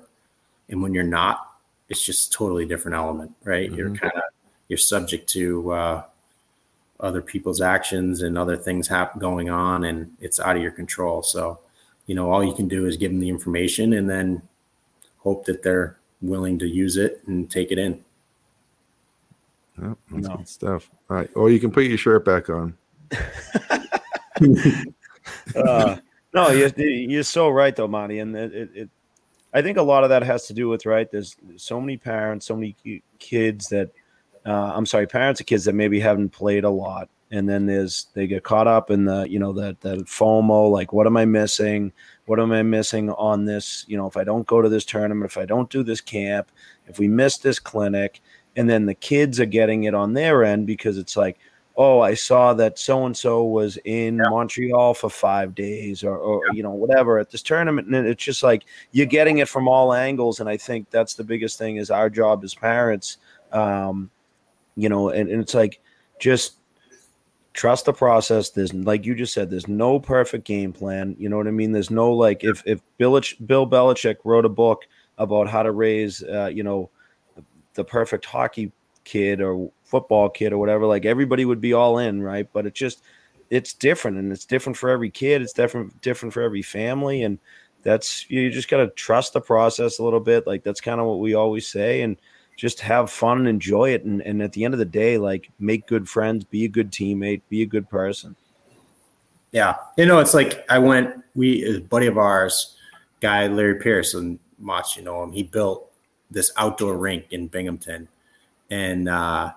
And 0.68 0.82
when 0.82 0.92
you're 0.92 1.02
not, 1.02 1.45
it's 1.88 2.04
just 2.04 2.32
totally 2.32 2.66
different 2.66 2.96
element, 2.96 3.32
right? 3.44 3.68
Mm-hmm. 3.68 3.78
You're 3.78 3.94
kind 3.94 4.12
of, 4.14 4.22
you're 4.68 4.78
subject 4.78 5.28
to 5.30 5.72
uh, 5.72 6.02
other 7.00 7.22
people's 7.22 7.60
actions 7.60 8.22
and 8.22 8.36
other 8.36 8.56
things 8.56 8.88
happen 8.88 9.20
going 9.20 9.50
on, 9.50 9.84
and 9.84 10.12
it's 10.20 10.40
out 10.40 10.56
of 10.56 10.62
your 10.62 10.72
control. 10.72 11.22
So, 11.22 11.60
you 12.06 12.14
know, 12.14 12.30
all 12.30 12.42
you 12.42 12.54
can 12.54 12.68
do 12.68 12.86
is 12.86 12.96
give 12.96 13.12
them 13.12 13.20
the 13.20 13.28
information 13.28 13.92
and 13.92 14.08
then 14.08 14.42
hope 15.18 15.44
that 15.46 15.62
they're 15.62 15.98
willing 16.20 16.58
to 16.58 16.66
use 16.66 16.96
it 16.96 17.22
and 17.26 17.50
take 17.50 17.70
it 17.70 17.78
in. 17.78 18.04
Yep, 19.80 19.98
that's 20.10 20.28
no. 20.28 20.36
good 20.36 20.48
stuff. 20.48 20.90
All 21.10 21.16
right. 21.16 21.30
Or 21.34 21.50
you 21.50 21.60
can 21.60 21.70
put 21.70 21.84
your 21.84 21.98
shirt 21.98 22.24
back 22.24 22.48
on. 22.48 22.76
uh, 25.54 25.96
no, 26.32 26.50
you're, 26.50 26.68
you're 26.78 27.22
so 27.22 27.50
right, 27.50 27.76
though, 27.76 27.88
Monty. 27.88 28.20
And 28.20 28.34
it, 28.34 28.54
it, 28.54 28.70
it, 28.74 28.90
I 29.56 29.62
think 29.62 29.78
a 29.78 29.82
lot 29.82 30.04
of 30.04 30.10
that 30.10 30.22
has 30.22 30.46
to 30.48 30.52
do 30.52 30.68
with, 30.68 30.84
right? 30.84 31.10
There's 31.10 31.34
so 31.56 31.80
many 31.80 31.96
parents, 31.96 32.44
so 32.44 32.54
many 32.54 32.76
kids 33.18 33.70
that, 33.70 33.90
uh, 34.44 34.50
I'm 34.74 34.84
sorry, 34.84 35.06
parents 35.06 35.40
of 35.40 35.46
kids 35.46 35.64
that 35.64 35.74
maybe 35.74 35.98
haven't 35.98 36.28
played 36.28 36.64
a 36.64 36.68
lot. 36.68 37.08
And 37.30 37.48
then 37.48 37.64
there's, 37.64 38.08
they 38.12 38.26
get 38.26 38.42
caught 38.42 38.66
up 38.66 38.90
in 38.90 39.06
the, 39.06 39.26
you 39.26 39.38
know, 39.38 39.54
that, 39.54 39.80
that 39.80 40.00
FOMO, 40.00 40.70
like, 40.70 40.92
what 40.92 41.06
am 41.06 41.16
I 41.16 41.24
missing? 41.24 41.90
What 42.26 42.38
am 42.38 42.52
I 42.52 42.64
missing 42.64 43.08
on 43.12 43.46
this? 43.46 43.86
You 43.88 43.96
know, 43.96 44.06
if 44.06 44.18
I 44.18 44.24
don't 44.24 44.46
go 44.46 44.60
to 44.60 44.68
this 44.68 44.84
tournament, 44.84 45.30
if 45.30 45.38
I 45.38 45.46
don't 45.46 45.70
do 45.70 45.82
this 45.82 46.02
camp, 46.02 46.52
if 46.86 46.98
we 46.98 47.08
miss 47.08 47.38
this 47.38 47.58
clinic, 47.58 48.20
and 48.56 48.68
then 48.68 48.84
the 48.84 48.94
kids 48.94 49.40
are 49.40 49.46
getting 49.46 49.84
it 49.84 49.94
on 49.94 50.12
their 50.12 50.44
end 50.44 50.66
because 50.66 50.98
it's 50.98 51.16
like 51.16 51.38
oh 51.76 52.00
i 52.00 52.14
saw 52.14 52.54
that 52.54 52.78
so 52.78 53.06
and 53.06 53.16
so 53.16 53.44
was 53.44 53.76
in 53.84 54.16
yeah. 54.16 54.28
montreal 54.28 54.94
for 54.94 55.10
five 55.10 55.54
days 55.54 56.02
or, 56.02 56.16
or 56.16 56.40
yeah. 56.46 56.52
you 56.56 56.62
know 56.62 56.70
whatever 56.70 57.18
at 57.18 57.30
this 57.30 57.42
tournament 57.42 57.86
and 57.88 58.06
it's 58.06 58.22
just 58.22 58.42
like 58.42 58.64
you're 58.92 59.06
getting 59.06 59.38
it 59.38 59.48
from 59.48 59.68
all 59.68 59.92
angles 59.92 60.40
and 60.40 60.48
i 60.48 60.56
think 60.56 60.88
that's 60.90 61.14
the 61.14 61.24
biggest 61.24 61.58
thing 61.58 61.76
is 61.76 61.90
our 61.90 62.08
job 62.10 62.42
as 62.44 62.54
parents 62.54 63.18
um, 63.52 64.10
you 64.76 64.88
know 64.88 65.10
and, 65.10 65.30
and 65.30 65.40
it's 65.40 65.54
like 65.54 65.80
just 66.18 66.56
trust 67.52 67.86
the 67.86 67.92
process 67.92 68.50
there's 68.50 68.74
like 68.74 69.06
you 69.06 69.14
just 69.14 69.32
said 69.32 69.48
there's 69.48 69.68
no 69.68 69.98
perfect 69.98 70.44
game 70.44 70.72
plan 70.72 71.16
you 71.18 71.28
know 71.28 71.38
what 71.38 71.46
i 71.46 71.50
mean 71.50 71.72
there's 71.72 71.90
no 71.90 72.12
like 72.12 72.44
if 72.44 72.62
if 72.66 72.80
bill, 72.98 73.18
bill 73.46 73.66
belichick 73.66 74.16
wrote 74.24 74.44
a 74.44 74.48
book 74.48 74.82
about 75.16 75.48
how 75.48 75.62
to 75.62 75.72
raise 75.72 76.22
uh, 76.22 76.50
you 76.52 76.62
know 76.62 76.90
the 77.72 77.84
perfect 77.84 78.26
hockey 78.26 78.70
kid 79.06 79.40
or 79.40 79.70
football 79.84 80.28
kid 80.28 80.52
or 80.52 80.58
whatever, 80.58 80.84
like 80.84 81.06
everybody 81.06 81.46
would 81.46 81.60
be 81.60 81.72
all 81.72 81.98
in, 81.98 82.22
right? 82.22 82.46
But 82.52 82.66
it's 82.66 82.78
just 82.78 83.02
it's 83.48 83.72
different 83.72 84.18
and 84.18 84.32
it's 84.32 84.44
different 84.44 84.76
for 84.76 84.90
every 84.90 85.10
kid. 85.10 85.40
It's 85.40 85.54
different 85.54 85.98
different 86.02 86.34
for 86.34 86.42
every 86.42 86.62
family, 86.62 87.22
and 87.22 87.38
that's 87.82 88.28
you 88.28 88.50
just 88.50 88.68
got 88.68 88.78
to 88.78 88.88
trust 88.88 89.32
the 89.32 89.40
process 89.40 89.98
a 89.98 90.04
little 90.04 90.20
bit. 90.20 90.46
Like 90.46 90.62
that's 90.62 90.80
kind 90.80 91.00
of 91.00 91.06
what 91.06 91.20
we 91.20 91.34
always 91.34 91.66
say, 91.66 92.02
and 92.02 92.16
just 92.56 92.80
have 92.80 93.10
fun 93.10 93.38
and 93.38 93.48
enjoy 93.48 93.90
it. 93.90 94.04
And, 94.04 94.20
and 94.22 94.42
at 94.42 94.52
the 94.52 94.64
end 94.64 94.74
of 94.74 94.78
the 94.78 94.84
day, 94.84 95.18
like 95.18 95.50
make 95.58 95.86
good 95.86 96.08
friends, 96.08 96.44
be 96.44 96.64
a 96.64 96.68
good 96.68 96.90
teammate, 96.90 97.42
be 97.48 97.62
a 97.62 97.66
good 97.66 97.88
person. 97.88 98.34
Yeah, 99.52 99.76
you 99.96 100.06
know, 100.06 100.18
it's 100.18 100.34
like 100.34 100.64
I 100.68 100.78
went. 100.78 101.22
We 101.34 101.76
a 101.76 101.80
buddy 101.80 102.06
of 102.06 102.18
ours, 102.18 102.76
guy 103.20 103.46
Larry 103.46 103.76
Pearson, 103.76 104.38
much 104.58 104.96
you 104.96 105.02
know 105.02 105.22
him. 105.22 105.32
He 105.32 105.42
built 105.42 105.92
this 106.30 106.50
outdoor 106.56 106.96
rink 106.96 107.26
in 107.30 107.46
Binghamton, 107.46 108.08
and 108.70 109.08
uh, 109.08 109.52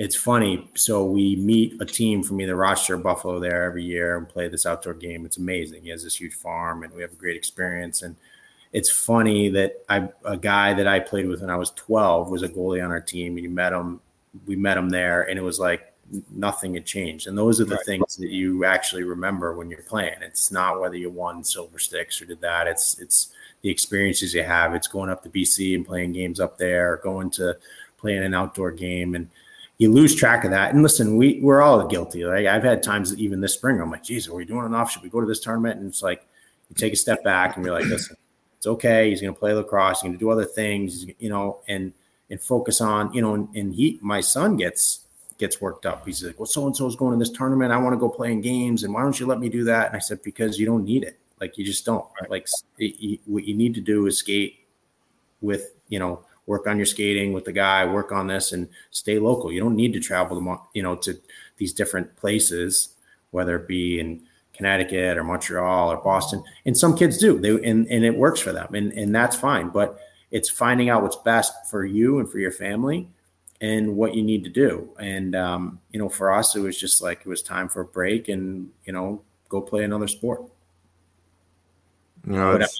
it's 0.00 0.16
funny. 0.16 0.70
So 0.74 1.04
we 1.04 1.36
meet 1.36 1.80
a 1.80 1.84
team 1.84 2.22
from 2.22 2.40
either 2.40 2.56
Rochester 2.56 2.94
or 2.94 2.98
Buffalo 2.98 3.38
there 3.38 3.64
every 3.64 3.84
year 3.84 4.16
and 4.16 4.28
play 4.28 4.48
this 4.48 4.64
outdoor 4.64 4.94
game. 4.94 5.26
It's 5.26 5.36
amazing. 5.36 5.82
He 5.82 5.90
has 5.90 6.02
this 6.02 6.18
huge 6.18 6.34
farm, 6.34 6.82
and 6.82 6.92
we 6.92 7.02
have 7.02 7.12
a 7.12 7.16
great 7.16 7.36
experience. 7.36 8.02
And 8.02 8.16
it's 8.72 8.90
funny 8.90 9.48
that 9.50 9.84
I 9.88 10.08
a 10.24 10.36
guy 10.36 10.74
that 10.74 10.86
I 10.86 11.00
played 11.00 11.26
with 11.26 11.42
when 11.42 11.50
I 11.50 11.56
was 11.56 11.70
12 11.72 12.30
was 12.30 12.42
a 12.42 12.48
goalie 12.48 12.84
on 12.84 12.90
our 12.90 13.00
team, 13.00 13.36
and 13.36 13.44
you 13.44 13.50
met 13.50 13.72
him. 13.72 14.00
We 14.46 14.56
met 14.56 14.78
him 14.78 14.90
there, 14.90 15.22
and 15.22 15.38
it 15.38 15.42
was 15.42 15.60
like 15.60 15.92
nothing 16.30 16.74
had 16.74 16.86
changed. 16.86 17.26
And 17.26 17.36
those 17.36 17.60
are 17.60 17.64
the 17.64 17.76
right. 17.76 17.84
things 17.84 18.16
that 18.16 18.30
you 18.30 18.64
actually 18.64 19.04
remember 19.04 19.54
when 19.54 19.70
you're 19.70 19.82
playing. 19.82 20.22
It's 20.22 20.50
not 20.50 20.80
whether 20.80 20.96
you 20.96 21.10
won 21.10 21.44
silver 21.44 21.78
sticks 21.78 22.20
or 22.20 22.24
did 22.24 22.40
that. 22.40 22.66
It's 22.66 22.98
it's 23.00 23.32
the 23.62 23.70
experiences 23.70 24.32
you 24.32 24.42
have. 24.42 24.74
It's 24.74 24.88
going 24.88 25.10
up 25.10 25.22
to 25.24 25.28
BC 25.28 25.74
and 25.74 25.86
playing 25.86 26.12
games 26.12 26.40
up 26.40 26.56
there, 26.56 26.94
or 26.94 26.96
going 26.96 27.30
to 27.32 27.56
playing 28.00 28.22
an 28.22 28.34
outdoor 28.34 28.72
game, 28.72 29.14
and 29.14 29.28
you 29.78 29.92
lose 29.92 30.14
track 30.14 30.44
of 30.44 30.50
that. 30.50 30.74
And 30.74 30.82
listen, 30.82 31.16
we 31.16 31.40
we're 31.40 31.62
all 31.62 31.86
guilty. 31.86 32.24
Like 32.24 32.46
I've 32.46 32.62
had 32.62 32.82
times 32.82 33.16
even 33.16 33.40
this 33.40 33.54
spring, 33.54 33.80
I'm 33.80 33.90
like, 33.90 34.04
geez, 34.04 34.28
are 34.28 34.34
we 34.34 34.44
doing 34.44 34.66
enough? 34.66 34.90
Should 34.90 35.02
we 35.02 35.08
go 35.08 35.20
to 35.20 35.26
this 35.26 35.40
tournament? 35.40 35.80
And 35.80 35.88
it's 35.88 36.02
like 36.02 36.26
you 36.68 36.76
take 36.76 36.92
a 36.92 36.96
step 36.96 37.24
back 37.24 37.56
and 37.56 37.64
you're 37.64 37.74
like, 37.74 37.86
listen, 37.86 38.16
it's 38.56 38.66
okay. 38.66 39.08
He's 39.08 39.22
going 39.22 39.32
to 39.32 39.40
play 39.40 39.54
lacrosse. 39.54 40.00
He's 40.00 40.08
going 40.08 40.12
to 40.12 40.18
do 40.18 40.30
other 40.30 40.44
things, 40.44 41.06
you 41.18 41.30
know, 41.30 41.60
and 41.66 41.92
and 42.28 42.40
focus 42.40 42.80
on, 42.80 43.12
you 43.12 43.22
know, 43.22 43.34
and, 43.34 43.48
and 43.56 43.74
he, 43.74 43.98
my 44.02 44.20
son 44.20 44.56
gets 44.56 45.00
gets 45.38 45.60
worked 45.60 45.86
up. 45.86 46.04
He's 46.04 46.22
like, 46.22 46.38
well, 46.38 46.46
so 46.46 46.66
and 46.66 46.76
so 46.76 46.86
is 46.86 46.94
going 46.94 47.18
to 47.18 47.18
this 47.18 47.34
tournament. 47.34 47.72
I 47.72 47.78
want 47.78 47.94
to 47.94 47.98
go 47.98 48.08
play 48.08 48.30
in 48.30 48.42
games, 48.42 48.84
and 48.84 48.92
why 48.92 49.02
don't 49.02 49.18
you 49.18 49.26
let 49.26 49.40
me 49.40 49.48
do 49.48 49.64
that? 49.64 49.88
And 49.88 49.96
I 49.96 49.98
said, 49.98 50.22
because 50.22 50.58
you 50.58 50.66
don't 50.66 50.84
need 50.84 51.04
it. 51.04 51.18
Like 51.40 51.56
you 51.56 51.64
just 51.64 51.86
don't. 51.86 52.04
Right. 52.20 52.30
Like 52.30 52.48
it, 52.78 53.20
what 53.24 53.44
you 53.44 53.54
need 53.54 53.74
to 53.74 53.80
do 53.80 54.06
is 54.06 54.18
skate 54.18 54.58
with 55.40 55.72
you 55.88 55.98
know 55.98 56.22
work 56.50 56.66
on 56.66 56.76
your 56.76 56.84
skating 56.84 57.32
with 57.32 57.44
the 57.44 57.52
guy, 57.52 57.84
work 57.84 58.10
on 58.10 58.26
this, 58.26 58.50
and 58.50 58.68
stay 58.90 59.20
local. 59.20 59.52
You 59.52 59.60
don't 59.60 59.76
need 59.76 59.92
to 59.92 60.00
travel 60.00 60.36
to 60.36 60.58
you 60.74 60.82
know 60.82 60.96
to 60.96 61.16
these 61.58 61.72
different 61.72 62.16
places, 62.16 62.96
whether 63.30 63.54
it 63.54 63.68
be 63.68 64.00
in 64.00 64.22
Connecticut 64.52 65.16
or 65.16 65.22
Montreal 65.22 65.92
or 65.92 65.98
Boston. 65.98 66.42
And 66.66 66.76
some 66.76 66.96
kids 66.96 67.18
do. 67.18 67.38
They 67.38 67.50
and 67.50 67.86
and 67.86 68.04
it 68.04 68.16
works 68.16 68.40
for 68.40 68.52
them, 68.52 68.74
and 68.74 68.92
and 68.94 69.14
that's 69.14 69.36
fine. 69.36 69.68
But 69.68 70.00
it's 70.32 70.50
finding 70.50 70.90
out 70.90 71.02
what's 71.02 71.16
best 71.16 71.52
for 71.70 71.84
you 71.84 72.18
and 72.18 72.28
for 72.28 72.40
your 72.40 72.52
family 72.52 73.08
and 73.60 73.96
what 73.96 74.14
you 74.16 74.22
need 74.22 74.42
to 74.42 74.50
do. 74.50 74.90
And 74.98 75.36
um, 75.36 75.80
you 75.92 76.00
know, 76.00 76.08
for 76.08 76.32
us, 76.32 76.56
it 76.56 76.60
was 76.60 76.76
just 76.76 77.00
like 77.00 77.20
it 77.20 77.26
was 77.26 77.42
time 77.42 77.68
for 77.68 77.82
a 77.82 77.84
break 77.84 78.28
and 78.28 78.70
you 78.84 78.92
know, 78.92 79.22
go 79.48 79.60
play 79.60 79.84
another 79.84 80.08
sport. 80.08 80.42
No, 82.24 82.58
but, 82.58 82.70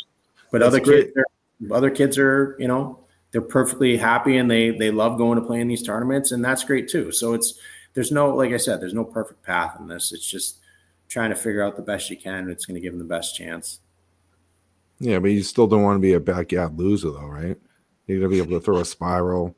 but 0.50 0.62
other 0.62 0.80
great. 0.80 1.14
kids, 1.14 1.16
are, 1.16 1.76
other 1.76 1.90
kids 1.90 2.18
are, 2.18 2.56
you 2.58 2.68
know, 2.68 2.98
they're 3.32 3.40
perfectly 3.40 3.96
happy 3.96 4.36
and 4.36 4.50
they 4.50 4.70
they 4.70 4.90
love 4.90 5.18
going 5.18 5.38
to 5.38 5.44
play 5.44 5.60
in 5.60 5.68
these 5.68 5.82
tournaments, 5.82 6.32
and 6.32 6.44
that's 6.44 6.64
great 6.64 6.88
too. 6.88 7.12
So 7.12 7.34
it's 7.34 7.54
there's 7.94 8.12
no, 8.12 8.34
like 8.34 8.52
I 8.52 8.56
said, 8.56 8.80
there's 8.80 8.94
no 8.94 9.04
perfect 9.04 9.42
path 9.42 9.76
in 9.78 9.88
this. 9.88 10.12
It's 10.12 10.28
just 10.28 10.58
trying 11.08 11.30
to 11.30 11.36
figure 11.36 11.62
out 11.62 11.76
the 11.76 11.82
best 11.82 12.08
you 12.08 12.16
can. 12.16 12.34
And 12.34 12.50
it's 12.50 12.64
going 12.64 12.76
to 12.76 12.80
give 12.80 12.92
them 12.92 13.00
the 13.00 13.04
best 13.04 13.36
chance. 13.36 13.80
Yeah, 15.00 15.18
but 15.18 15.28
you 15.28 15.42
still 15.42 15.66
don't 15.66 15.82
want 15.82 15.96
to 15.96 16.00
be 16.00 16.12
a 16.12 16.20
backyard 16.20 16.78
loser, 16.78 17.10
though, 17.10 17.26
right? 17.26 17.56
You're 18.06 18.18
gonna 18.18 18.30
be 18.30 18.38
able 18.38 18.58
to 18.58 18.60
throw 18.60 18.78
a 18.78 18.84
spiral, 18.84 19.56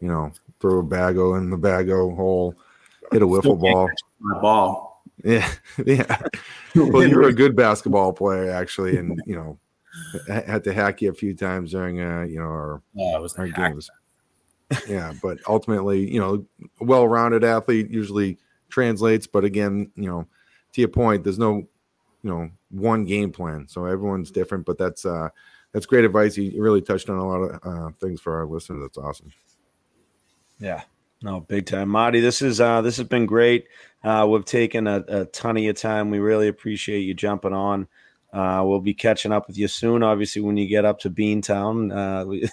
you 0.00 0.08
know, 0.08 0.32
throw 0.60 0.78
a 0.78 0.84
bago 0.84 1.36
in 1.38 1.50
the 1.50 1.56
bago 1.56 2.14
hole, 2.14 2.54
hit 3.10 3.22
a 3.22 3.26
wiffle 3.26 3.58
ball. 3.58 3.90
My 4.20 4.40
ball. 4.40 5.02
Yeah, 5.24 5.50
yeah. 5.84 6.18
well, 6.76 7.06
you're 7.06 7.28
a 7.28 7.32
good 7.32 7.56
basketball 7.56 8.12
player, 8.12 8.50
actually, 8.50 8.98
and 8.98 9.20
you 9.26 9.34
know, 9.34 9.58
had 10.28 10.64
to 10.64 10.72
hack 10.72 11.02
you 11.02 11.10
a 11.10 11.14
few 11.14 11.34
times 11.34 11.72
during, 11.72 12.00
uh, 12.00 12.22
you 12.22 12.38
know, 12.38 12.46
our, 12.46 12.82
oh, 12.98 13.28
our 13.36 13.48
games. 13.48 13.90
yeah, 14.88 15.12
but 15.22 15.38
ultimately, 15.48 16.10
you 16.10 16.18
know, 16.18 16.44
well-rounded 16.80 17.44
athlete 17.44 17.90
usually 17.90 18.38
translates. 18.68 19.26
But 19.26 19.44
again, 19.44 19.90
you 19.94 20.08
know, 20.08 20.26
to 20.72 20.80
your 20.80 20.88
point, 20.88 21.24
there's 21.24 21.38
no, 21.38 21.56
you 22.22 22.30
know, 22.30 22.50
one 22.70 23.04
game 23.04 23.30
plan, 23.30 23.68
so 23.68 23.84
everyone's 23.84 24.30
different. 24.30 24.64
But 24.64 24.78
that's 24.78 25.04
uh, 25.04 25.28
that's 25.72 25.86
great 25.86 26.04
advice. 26.04 26.36
You 26.36 26.62
really 26.62 26.80
touched 26.80 27.10
on 27.10 27.18
a 27.18 27.26
lot 27.26 27.42
of 27.42 27.60
uh, 27.62 27.90
things 28.00 28.20
for 28.20 28.36
our 28.36 28.46
listeners. 28.46 28.82
That's 28.82 28.98
awesome. 28.98 29.32
Yeah, 30.58 30.82
no, 31.22 31.40
big 31.40 31.66
time, 31.66 31.88
Marty. 31.88 32.20
This 32.20 32.42
is 32.42 32.60
uh, 32.60 32.80
this 32.80 32.96
has 32.96 33.06
been 33.06 33.26
great. 33.26 33.66
Uh, 34.02 34.26
we've 34.28 34.44
taken 34.44 34.86
a, 34.86 35.04
a, 35.08 35.24
ton 35.26 35.56
of 35.56 35.62
your 35.62 35.72
time. 35.72 36.10
We 36.10 36.18
really 36.18 36.48
appreciate 36.48 37.00
you 37.00 37.14
jumping 37.14 37.54
on. 37.54 37.88
Uh, 38.34 38.64
we'll 38.64 38.80
be 38.80 38.94
catching 38.94 39.32
up 39.32 39.46
with 39.46 39.56
you 39.56 39.68
soon. 39.68 40.02
Obviously, 40.02 40.42
when 40.42 40.56
you 40.56 40.66
get 40.66 40.84
up 40.84 40.98
to 41.00 41.10
Beantown, 41.10 41.94
uh, 41.94 42.24
we, 42.28 42.48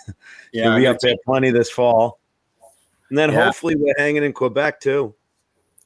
yeah, 0.51 0.65
you'll 0.65 0.77
be 0.77 0.87
up 0.87 0.99
there 0.99 1.15
plenty 1.25 1.49
this 1.49 1.69
fall. 1.69 2.19
And 3.09 3.17
then 3.17 3.31
yeah. 3.31 3.45
hopefully 3.45 3.75
we're 3.75 3.95
hanging 3.97 4.23
in 4.23 4.31
Quebec 4.31 4.79
too. 4.79 5.15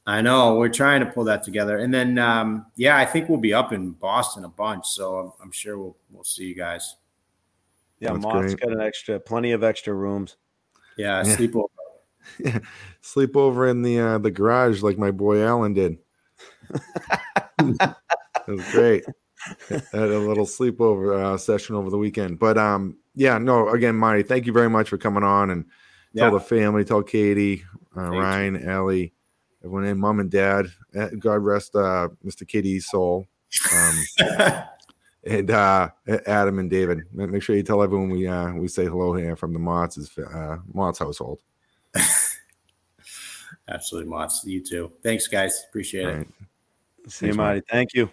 I 0.06 0.20
know 0.20 0.54
we're 0.54 0.68
trying 0.68 1.00
to 1.00 1.06
pull 1.06 1.24
that 1.24 1.42
together, 1.42 1.78
and 1.78 1.92
then 1.92 2.18
um, 2.18 2.66
yeah, 2.76 2.96
I 2.96 3.04
think 3.06 3.28
we'll 3.28 3.40
be 3.40 3.54
up 3.54 3.72
in 3.72 3.90
Boston 3.92 4.44
a 4.44 4.48
bunch. 4.48 4.86
So 4.86 5.16
I'm, 5.16 5.32
I'm 5.42 5.50
sure 5.50 5.78
we'll 5.78 5.96
we'll 6.10 6.24
see 6.24 6.44
you 6.44 6.54
guys. 6.54 6.96
Yeah, 7.98 8.12
Mott's 8.12 8.54
got 8.54 8.70
an 8.70 8.80
extra, 8.80 9.18
plenty 9.18 9.52
of 9.52 9.64
extra 9.64 9.94
rooms. 9.94 10.36
Yeah, 10.96 11.24
yeah. 11.24 11.34
sleep 11.34 11.56
over 11.56 11.66
yeah. 12.38 12.58
Sleep 13.00 13.36
over 13.36 13.68
in 13.68 13.82
the 13.82 14.00
uh, 14.00 14.18
the 14.18 14.30
garage 14.30 14.82
like 14.82 14.98
my 14.98 15.10
boy 15.10 15.42
Alan 15.42 15.74
did. 15.74 15.98
it 17.60 17.96
was 18.46 18.72
great. 18.72 19.04
Had 19.68 19.84
a 19.92 20.18
little 20.18 20.46
sleepover 20.46 21.22
uh, 21.22 21.36
session 21.36 21.76
over 21.76 21.90
the 21.90 21.98
weekend. 21.98 22.38
But 22.38 22.58
um, 22.58 22.96
yeah, 23.14 23.38
no, 23.38 23.68
again, 23.70 23.96
Marty, 23.96 24.22
thank 24.22 24.46
you 24.46 24.52
very 24.52 24.70
much 24.70 24.88
for 24.88 24.98
coming 24.98 25.24
on 25.24 25.50
and 25.50 25.64
yeah. 26.12 26.24
tell 26.24 26.32
the 26.32 26.40
family, 26.40 26.84
tell 26.84 27.02
Katie, 27.02 27.64
uh, 27.96 28.10
Ryan, 28.10 28.54
you. 28.54 28.68
Ellie, 28.68 29.12
everyone 29.62 29.84
in, 29.84 29.98
mom 29.98 30.20
and 30.20 30.30
dad. 30.30 30.66
Eh, 30.94 31.10
God 31.18 31.42
rest 31.42 31.74
uh, 31.74 32.08
Mr. 32.24 32.46
Katie's 32.46 32.86
soul. 32.86 33.26
Um, 33.74 34.04
and 35.26 35.50
uh, 35.50 35.90
Adam 36.26 36.58
and 36.58 36.70
David. 36.70 37.00
Make 37.12 37.42
sure 37.42 37.56
you 37.56 37.62
tell 37.62 37.82
everyone 37.82 38.10
we 38.10 38.26
uh, 38.26 38.52
we 38.52 38.68
say 38.68 38.84
hello 38.84 39.14
here 39.14 39.36
from 39.36 39.52
the 39.52 39.58
Motts' 39.58 40.18
uh, 40.18 40.58
Motts' 40.72 40.98
household. 40.98 41.40
Absolutely, 43.68 44.10
Motts. 44.10 44.44
You 44.44 44.62
too. 44.62 44.92
Thanks, 45.02 45.26
guys. 45.26 45.64
Appreciate 45.68 46.06
it. 46.06 46.28
See 47.08 47.26
you, 47.26 47.34
Marty. 47.34 47.62
Thank 47.70 47.94
you. 47.94 48.10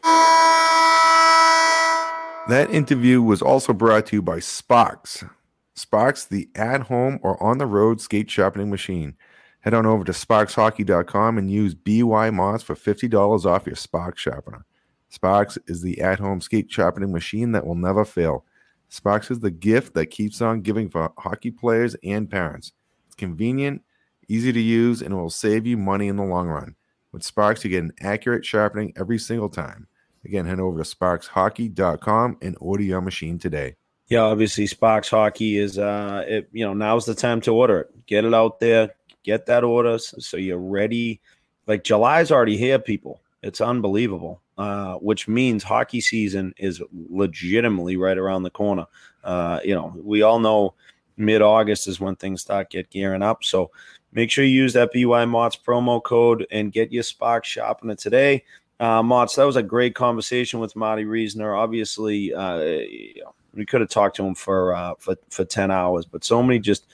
That 2.49 2.68
interview 2.72 3.22
was 3.22 3.41
also 3.41 3.74
brought 3.74 4.07
to 4.07 4.18
you 4.18 4.22
by 4.22 4.38
Sparx. 4.38 5.30
Sparx, 5.76 6.28
the 6.28 6.49
at 6.56 6.82
home 6.82 7.20
or 7.24 7.41
on 7.41 7.57
the 7.57 7.65
road 7.65 8.02
skate 8.02 8.30
sharpening 8.30 8.70
machine. 8.70 9.15
Head 9.61 9.74
on 9.74 9.86
over 9.86 10.03
to 10.03 10.11
sparxhockey.com 10.11 11.38
and 11.38 11.49
use 11.49 11.74
BY 11.74 12.32
for 12.60 12.76
$50 12.76 13.45
off 13.45 13.65
your 13.65 13.76
Sparx 13.76 14.18
sharpener. 14.18 14.65
Sparx 15.10 15.57
is 15.68 15.82
the 15.82 16.02
at 16.02 16.20
home 16.20 16.41
skate 16.41 16.70
sharpening 16.70 17.14
machine 17.14 17.53
that 17.53 17.65
will 17.65 17.76
never 17.76 18.03
fail. 18.03 18.44
Sparx 18.91 19.32
is 19.32 19.40
the 19.40 19.52
gift 19.52 19.94
that 19.94 20.07
keeps 20.07 20.41
on 20.41 20.61
giving 20.61 20.90
for 20.90 21.14
hockey 21.18 21.49
players 21.49 21.95
and 22.03 22.30
parents. 22.30 22.74
It's 23.07 23.15
convenient, 23.15 23.84
easy 24.28 24.52
to 24.52 24.60
use, 24.60 25.02
and 25.02 25.14
it 25.14 25.18
will 25.18 25.30
save 25.30 25.65
you 25.65 25.78
money 25.78 26.10
in 26.10 26.18
the 26.18 26.24
long 26.24 26.48
run. 26.48 26.76
With 27.14 27.22
Sparx, 27.22 27.64
you 27.64 27.69
get 27.69 27.84
an 27.84 27.94
accurate 28.02 28.44
sharpening 28.44 28.91
every 28.98 29.19
single 29.19 29.48
time. 29.48 29.88
Again, 30.26 30.45
head 30.45 30.60
over 30.60 30.84
to 30.84 30.95
sparxhockey.com 30.95 32.38
and 32.41 32.57
order 32.60 32.84
your 32.84 33.02
machine 33.02 33.38
today. 33.38 33.76
Yeah, 34.07 34.22
obviously 34.22 34.68
Sparx 34.68 35.10
Hockey 35.10 35.57
is 35.57 35.77
uh 35.77 36.26
it, 36.27 36.49
you 36.52 36.65
know, 36.65 36.73
now's 36.73 37.06
the 37.06 37.15
time 37.15 37.40
to 37.41 37.52
order 37.52 37.81
it. 37.81 38.06
Get 38.06 38.26
it 38.26 38.34
out 38.34 38.60
there, 38.60 38.94
get 39.23 39.45
that 39.45 39.64
order 39.64 39.98
so 39.98 40.38
you're 40.38 40.57
ready. 40.57 41.22
Like 41.68 41.84
July's 41.84 42.31
already 42.31 42.57
here, 42.57 42.80
people. 42.80 43.22
It's 43.41 43.61
unbelievable. 43.61 44.41
Uh, 44.56 44.95
which 44.95 45.27
means 45.27 45.64
hockey 45.64 45.99
season 45.99 46.53
is 46.57 46.80
legitimately 47.10 47.98
right 47.98 48.19
around 48.19 48.44
the 48.44 48.52
corner. 48.52 48.85
Uh, 49.23 49.60
you 49.64 49.73
know, 49.73 49.95
we 49.98 50.22
all 50.22 50.38
know 50.38 50.76
mid 51.18 51.41
August 51.41 51.88
is 51.88 51.99
when 51.99 52.15
things 52.15 52.41
start 52.41 52.69
get 52.69 52.91
gearing 52.91 53.23
up. 53.23 53.44
So 53.44 53.72
make 54.14 54.31
sure 54.31 54.45
you 54.45 54.52
use 54.52 54.73
that 54.73 54.91
BY 54.94 55.26
Motts 55.26 55.57
promo 55.57 56.02
code 56.02 56.45
and 56.52 56.72
get 56.72 56.91
your 56.91 57.03
Spark 57.03 57.45
shopping 57.45 57.90
it 57.90 57.99
today. 57.99 58.44
Uh, 58.80 59.02
that 59.02 59.44
was 59.44 59.56
a 59.56 59.64
great 59.64 59.95
conversation 59.95 60.60
with 60.60 60.76
Marty 60.76 61.06
Reasoner. 61.06 61.56
Obviously, 61.56 62.34
uh, 62.34 62.60
you 62.60 63.23
know, 63.23 63.34
we 63.53 63.65
could 63.65 63.81
have 63.81 63.90
talked 63.90 64.15
to 64.18 64.26
him 64.26 64.35
for 64.35 64.76
uh, 64.76 64.94
for 64.98 65.15
for 65.30 65.45
ten 65.45 65.72
hours, 65.72 66.06
but 66.06 66.23
so 66.23 66.41
many 66.41 66.60
just 66.60 66.88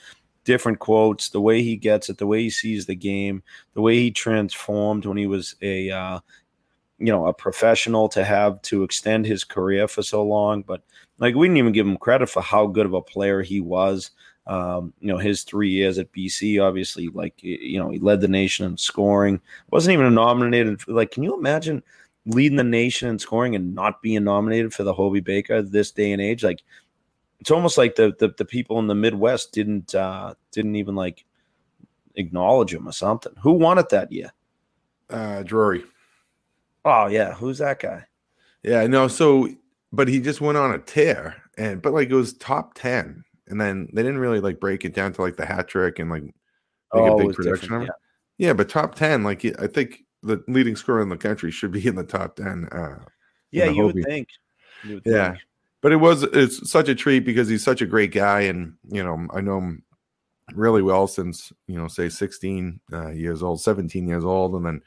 different 0.44 0.78
quotes, 0.78 1.28
the 1.30 1.40
way 1.40 1.62
he 1.62 1.76
gets 1.76 2.08
it, 2.08 2.18
the 2.18 2.26
way 2.26 2.42
he 2.42 2.50
sees 2.50 2.86
the 2.86 2.94
game, 2.94 3.42
the 3.74 3.80
way 3.80 3.96
he 3.96 4.10
transformed 4.10 5.04
when 5.06 5.16
he 5.16 5.26
was 5.26 5.56
a 5.62 5.90
uh, 5.90 6.20
you 6.98 7.06
know 7.06 7.26
a 7.26 7.32
professional 7.32 8.08
to 8.10 8.24
have 8.24 8.60
to 8.62 8.82
extend 8.82 9.26
his 9.26 9.42
career 9.42 9.88
for 9.88 10.02
so 10.02 10.22
long. 10.22 10.62
But 10.62 10.82
like 11.18 11.34
we 11.34 11.48
didn't 11.48 11.58
even 11.58 11.72
give 11.72 11.86
him 11.86 11.96
credit 11.96 12.28
for 12.28 12.42
how 12.42 12.66
good 12.66 12.86
of 12.86 12.94
a 12.94 13.02
player 13.02 13.42
he 13.42 13.60
was. 13.60 14.10
Um, 14.46 14.92
you 15.00 15.08
know, 15.08 15.18
his 15.18 15.42
three 15.42 15.70
years 15.70 15.98
at 15.98 16.12
BC, 16.12 16.62
obviously, 16.62 17.08
like 17.08 17.34
you 17.42 17.78
know, 17.78 17.90
he 17.90 17.98
led 17.98 18.20
the 18.20 18.28
nation 18.28 18.66
in 18.66 18.76
scoring. 18.76 19.40
wasn't 19.70 19.92
even 19.92 20.14
nominated. 20.14 20.86
Like, 20.88 21.10
can 21.10 21.22
you 21.22 21.34
imagine 21.34 21.82
leading 22.26 22.56
the 22.56 22.64
nation 22.64 23.08
in 23.08 23.18
scoring 23.18 23.54
and 23.54 23.74
not 23.74 24.02
being 24.02 24.24
nominated 24.24 24.74
for 24.74 24.82
the 24.82 24.94
Hobey 24.94 25.20
Baker 25.20 25.62
this 25.62 25.90
day 25.90 26.12
and 26.12 26.20
age? 26.20 26.42
Like, 26.42 26.62
it's 27.40 27.50
almost 27.50 27.78
like 27.78 27.94
the 27.94 28.14
the, 28.18 28.34
the 28.36 28.44
people 28.44 28.78
in 28.78 28.86
the 28.86 28.94
Midwest 28.94 29.52
didn't 29.52 29.94
uh, 29.94 30.34
didn't 30.52 30.76
even 30.76 30.94
like 30.94 31.24
acknowledge 32.16 32.72
him 32.72 32.88
or 32.88 32.92
something. 32.92 33.32
Who 33.42 33.52
won 33.52 33.78
it 33.78 33.88
that 33.90 34.12
year? 34.12 34.32
Uh, 35.08 35.42
Drury. 35.42 35.84
Oh 36.84 37.06
yeah, 37.06 37.34
who's 37.34 37.58
that 37.58 37.80
guy? 37.80 38.06
Yeah, 38.62 38.86
no. 38.86 39.08
So, 39.08 39.48
but 39.92 40.08
he 40.08 40.20
just 40.20 40.40
went 40.40 40.58
on 40.58 40.72
a 40.72 40.78
tear, 40.78 41.42
and 41.58 41.80
but 41.82 41.92
like 41.92 42.10
it 42.10 42.14
was 42.14 42.34
top 42.34 42.74
ten, 42.74 43.24
and 43.50 43.60
then 43.60 43.88
they 43.92 44.02
didn't 44.02 44.18
really 44.18 44.40
like 44.40 44.60
break 44.60 44.84
it 44.84 44.94
down 44.94 45.12
to 45.12 45.22
like 45.22 45.36
the 45.36 45.44
hat 45.44 45.68
trick 45.68 45.98
and 45.98 46.10
like 46.10 46.22
make 46.22 46.32
oh, 46.92 47.14
a 47.14 47.26
big 47.26 47.34
production. 47.34 47.82
Yeah. 47.82 47.88
yeah, 48.38 48.52
but 48.52 48.68
top 48.68 48.94
ten, 48.94 49.22
like 49.22 49.44
I 49.58 49.66
think 49.66 50.04
the 50.22 50.42
leading 50.48 50.76
scorer 50.76 51.02
in 51.02 51.08
the 51.08 51.16
country 51.16 51.50
should 51.50 51.72
be 51.72 51.86
in 51.86 51.96
the 51.96 52.04
top 52.04 52.36
ten. 52.36 52.68
Uh, 52.70 53.04
yeah, 53.50 53.66
you 53.66 53.84
would, 53.84 54.02
think. 54.04 54.28
you 54.84 54.94
would 54.94 55.02
Yeah, 55.04 55.32
think. 55.32 55.42
but 55.82 55.92
it 55.92 55.96
was 55.96 56.22
it's 56.22 56.70
such 56.70 56.88
a 56.88 56.94
treat 56.94 57.20
because 57.20 57.48
he's 57.48 57.64
such 57.64 57.82
a 57.82 57.86
great 57.86 58.12
guy, 58.12 58.42
and 58.42 58.74
you 58.88 59.02
know 59.02 59.26
I 59.32 59.40
know 59.40 59.58
him 59.58 59.82
really 60.54 60.82
well 60.82 61.06
since 61.06 61.52
you 61.66 61.76
know 61.76 61.88
say 61.88 62.08
16 62.08 62.80
uh, 62.92 63.10
years 63.10 63.42
old, 63.42 63.60
17 63.60 64.06
years 64.06 64.24
old, 64.24 64.54
and 64.54 64.64
then 64.64 64.82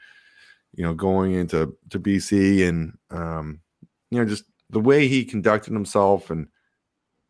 you 0.74 0.84
know 0.84 0.94
going 0.94 1.32
into 1.32 1.76
to 1.90 2.00
BC 2.00 2.68
and 2.68 2.96
um, 3.10 3.60
you 4.10 4.18
know 4.18 4.24
just 4.24 4.44
the 4.70 4.80
way 4.80 5.06
he 5.06 5.24
conducted 5.24 5.72
himself 5.72 6.30
and 6.30 6.48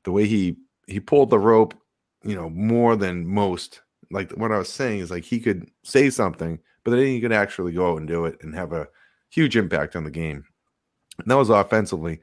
the 0.05 0.13
way 0.13 0.27
he 0.27 0.57
he 0.87 1.01
pulled 1.01 1.31
the 1.31 1.39
rope, 1.39 1.75
you 2.23 2.35
know, 2.35 2.51
more 2.51 2.97
than 2.97 3.27
most. 3.27 3.81
Like 4.11 4.31
what 4.33 4.53
I 4.53 4.59
was 4.59 4.69
saying 4.69 5.01
is 5.01 5.11
like 5.11 5.25
he 5.25 5.41
could 5.41 5.71
say 5.83 6.11
something, 6.11 6.59
but 6.85 6.93
then 6.93 7.01
he 7.01 7.21
could 7.21 7.33
actually 7.33 7.73
go 7.73 7.93
out 7.93 7.99
and 7.99 8.09
do 8.09 8.27
it 8.27 8.39
and 8.43 8.55
have 8.55 8.73
a 8.73 8.89
huge 9.31 9.57
impact 9.57 9.97
on 9.97 10.05
the 10.05 10.11
game. 10.11 10.45
And 11.19 11.31
that 11.31 11.37
was 11.37 11.51
offensively. 11.51 12.21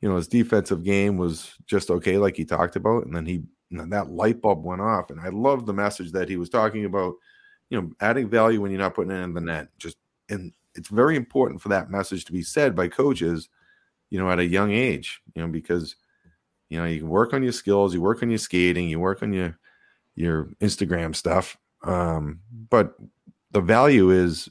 You 0.00 0.08
know, 0.08 0.16
his 0.16 0.28
defensive 0.28 0.82
game 0.82 1.16
was 1.18 1.54
just 1.66 1.90
okay, 1.90 2.16
like 2.16 2.36
he 2.36 2.44
talked 2.44 2.76
about, 2.76 3.04
and 3.04 3.14
then 3.14 3.26
he 3.26 3.42
that 3.70 4.10
light 4.10 4.40
bulb 4.40 4.64
went 4.64 4.80
off. 4.80 5.10
And 5.10 5.20
I 5.20 5.28
love 5.28 5.66
the 5.66 5.72
message 5.72 6.12
that 6.12 6.28
he 6.28 6.36
was 6.36 6.48
talking 6.50 6.84
about. 6.84 7.14
You 7.68 7.80
know, 7.80 7.92
adding 8.00 8.28
value 8.28 8.60
when 8.60 8.72
you're 8.72 8.80
not 8.80 8.94
putting 8.94 9.12
it 9.12 9.22
in 9.22 9.34
the 9.34 9.40
net. 9.40 9.68
Just 9.78 9.96
and 10.28 10.52
it's 10.74 10.88
very 10.88 11.16
important 11.16 11.60
for 11.60 11.68
that 11.68 11.90
message 11.90 12.24
to 12.24 12.32
be 12.32 12.42
said 12.42 12.74
by 12.74 12.88
coaches. 12.88 13.48
You 14.10 14.18
know, 14.18 14.28
at 14.30 14.40
a 14.40 14.44
young 14.44 14.72
age. 14.72 15.20
You 15.34 15.42
know, 15.42 15.48
because 15.48 15.94
you 16.70 16.78
know 16.78 16.86
you 16.86 17.00
can 17.00 17.08
work 17.08 17.34
on 17.34 17.42
your 17.42 17.52
skills 17.52 17.92
you 17.92 18.00
work 18.00 18.22
on 18.22 18.30
your 18.30 18.38
skating 18.38 18.88
you 18.88 18.98
work 18.98 19.22
on 19.22 19.32
your 19.32 19.58
your 20.14 20.46
instagram 20.60 21.14
stuff 21.14 21.56
um, 21.82 22.40
but 22.68 22.94
the 23.52 23.60
value 23.60 24.10
is 24.10 24.48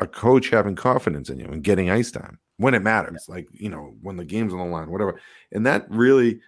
a 0.00 0.06
coach 0.06 0.50
having 0.50 0.74
confidence 0.74 1.30
in 1.30 1.38
you 1.38 1.46
and 1.46 1.62
getting 1.62 1.90
ice 1.90 2.10
time 2.10 2.38
when 2.56 2.74
it 2.74 2.82
matters 2.82 3.26
like 3.28 3.48
you 3.52 3.68
know 3.68 3.94
when 4.02 4.16
the 4.16 4.24
game's 4.24 4.52
on 4.52 4.58
the 4.58 4.64
line 4.64 4.90
whatever. 4.90 5.20
And 5.52 5.64
that 5.66 5.86
really 5.90 6.40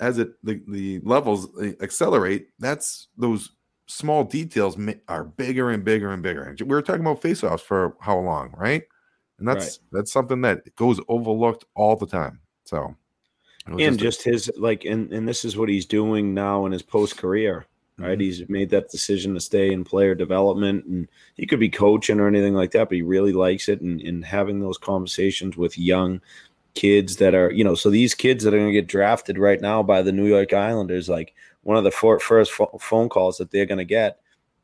as 0.00 0.18
it 0.18 0.32
the, 0.44 0.62
the 0.68 1.00
levels 1.00 1.48
accelerate 1.80 2.48
that's 2.58 3.08
those 3.16 3.50
small 3.86 4.24
details 4.24 4.78
are 5.08 5.24
bigger 5.24 5.70
and 5.70 5.84
bigger 5.84 6.12
and 6.12 6.22
bigger. 6.22 6.54
We 6.60 6.66
were 6.66 6.82
talking 6.82 7.02
about 7.02 7.20
face-offs 7.20 7.62
for 7.62 7.96
how 8.00 8.18
long 8.18 8.54
right? 8.56 8.84
And 9.38 9.48
that's 9.48 9.64
right. 9.64 9.78
that's 9.92 10.12
something 10.12 10.40
that 10.42 10.74
goes 10.76 11.00
overlooked 11.08 11.64
all 11.74 11.96
the 11.96 12.06
time. 12.06 12.40
So 12.64 12.94
and 13.66 13.98
just, 13.98 13.98
just 13.98 14.22
his 14.22 14.50
like 14.56 14.84
and, 14.84 15.12
and 15.12 15.26
this 15.26 15.44
is 15.44 15.56
what 15.56 15.68
he's 15.68 15.86
doing 15.86 16.34
now 16.34 16.66
in 16.66 16.72
his 16.72 16.82
post 16.82 17.16
career 17.16 17.66
right 17.98 18.12
mm-hmm. 18.12 18.20
he's 18.20 18.48
made 18.48 18.70
that 18.70 18.90
decision 18.90 19.34
to 19.34 19.40
stay 19.40 19.72
in 19.72 19.84
player 19.84 20.14
development 20.14 20.84
and 20.86 21.08
he 21.36 21.46
could 21.46 21.60
be 21.60 21.68
coaching 21.68 22.20
or 22.20 22.26
anything 22.26 22.54
like 22.54 22.70
that 22.72 22.88
but 22.88 22.96
he 22.96 23.02
really 23.02 23.32
likes 23.32 23.68
it 23.68 23.80
and, 23.80 24.00
and 24.00 24.24
having 24.24 24.60
those 24.60 24.78
conversations 24.78 25.56
with 25.56 25.78
young 25.78 26.20
kids 26.74 27.16
that 27.16 27.34
are 27.34 27.50
you 27.50 27.62
know 27.62 27.74
so 27.74 27.90
these 27.90 28.14
kids 28.14 28.44
that 28.44 28.54
are 28.54 28.58
going 28.58 28.68
to 28.68 28.72
get 28.72 28.88
drafted 28.88 29.38
right 29.38 29.60
now 29.60 29.82
by 29.82 30.02
the 30.02 30.12
new 30.12 30.26
york 30.26 30.52
islanders 30.52 31.08
like 31.08 31.34
one 31.62 31.76
of 31.76 31.84
the 31.84 31.90
for, 31.90 32.18
first 32.18 32.52
phone 32.80 33.08
calls 33.08 33.38
that 33.38 33.50
they're 33.50 33.66
going 33.66 33.78
to 33.78 33.84
get 33.84 34.20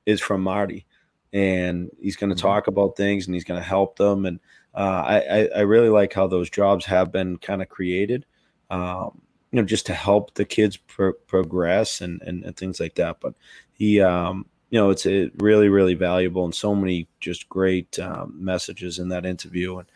is 0.07 0.21
from 0.21 0.43
marty 0.43 0.87
and 1.35 1.91
he's 2.01 2.17
going 2.17 2.31
to 2.31 2.37
mm-hmm. 2.37 2.49
talk 2.49 2.67
about 2.67 2.97
things 2.97 3.27
and 3.27 3.35
he's 3.35 3.45
going 3.45 3.61
to 3.61 3.67
help 3.67 3.97
them 3.97 4.25
and 4.25 4.41
uh, 4.75 5.03
I, 5.05 5.49
I 5.57 5.61
really 5.63 5.89
like 5.89 6.13
how 6.13 6.29
those 6.29 6.51
jobs 6.51 6.85
have 6.85 7.11
been 7.11 7.39
kind 7.39 7.63
of 7.63 7.69
created 7.69 8.25
um, 8.71 9.21
you 9.51 9.61
know, 9.61 9.67
just 9.67 9.87
to 9.87 9.95
help 9.95 10.35
the 10.35 10.45
kids 10.45 10.77
pro- 10.77 11.13
progress 11.13 12.01
and, 12.01 12.21
and, 12.23 12.45
and 12.45 12.57
things 12.57 12.81
like 12.81 12.95
that. 12.97 13.21
But 13.21 13.35
he, 13.73 14.01
um, 14.01 14.47
you 14.71 14.79
know, 14.79 14.91
it's 14.91 15.07
a 15.07 15.31
really, 15.39 15.69
really 15.69 15.95
valuable 15.95 16.45
and 16.45 16.55
so 16.55 16.75
many 16.75 17.09
just 17.21 17.49
great 17.49 17.99
um, 17.99 18.35
messages 18.39 18.99
in 18.99 19.09
that 19.09 19.25
interview. 19.25 19.79
And 19.79 19.89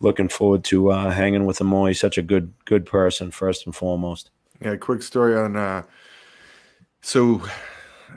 looking 0.00 0.28
forward 0.28 0.64
to 0.64 0.90
uh, 0.90 1.10
hanging 1.10 1.46
with 1.46 1.60
him 1.60 1.68
more. 1.68 1.88
He's 1.88 2.00
such 2.00 2.18
a 2.18 2.22
good, 2.22 2.52
good 2.64 2.84
person, 2.84 3.30
first 3.30 3.66
and 3.66 3.74
foremost. 3.74 4.30
Yeah, 4.60 4.76
quick 4.76 5.02
story 5.02 5.36
on. 5.36 5.56
Uh, 5.56 5.82
so 7.00 7.42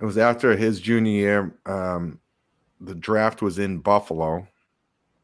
it 0.02 0.06
was 0.06 0.18
after 0.18 0.56
his 0.57 0.80
junior 0.80 1.12
year. 1.12 1.56
Um, 1.66 2.20
the 2.82 2.95
draft 2.95 3.41
was 3.41 3.57
in 3.57 3.80
Buffalo, 3.80 4.48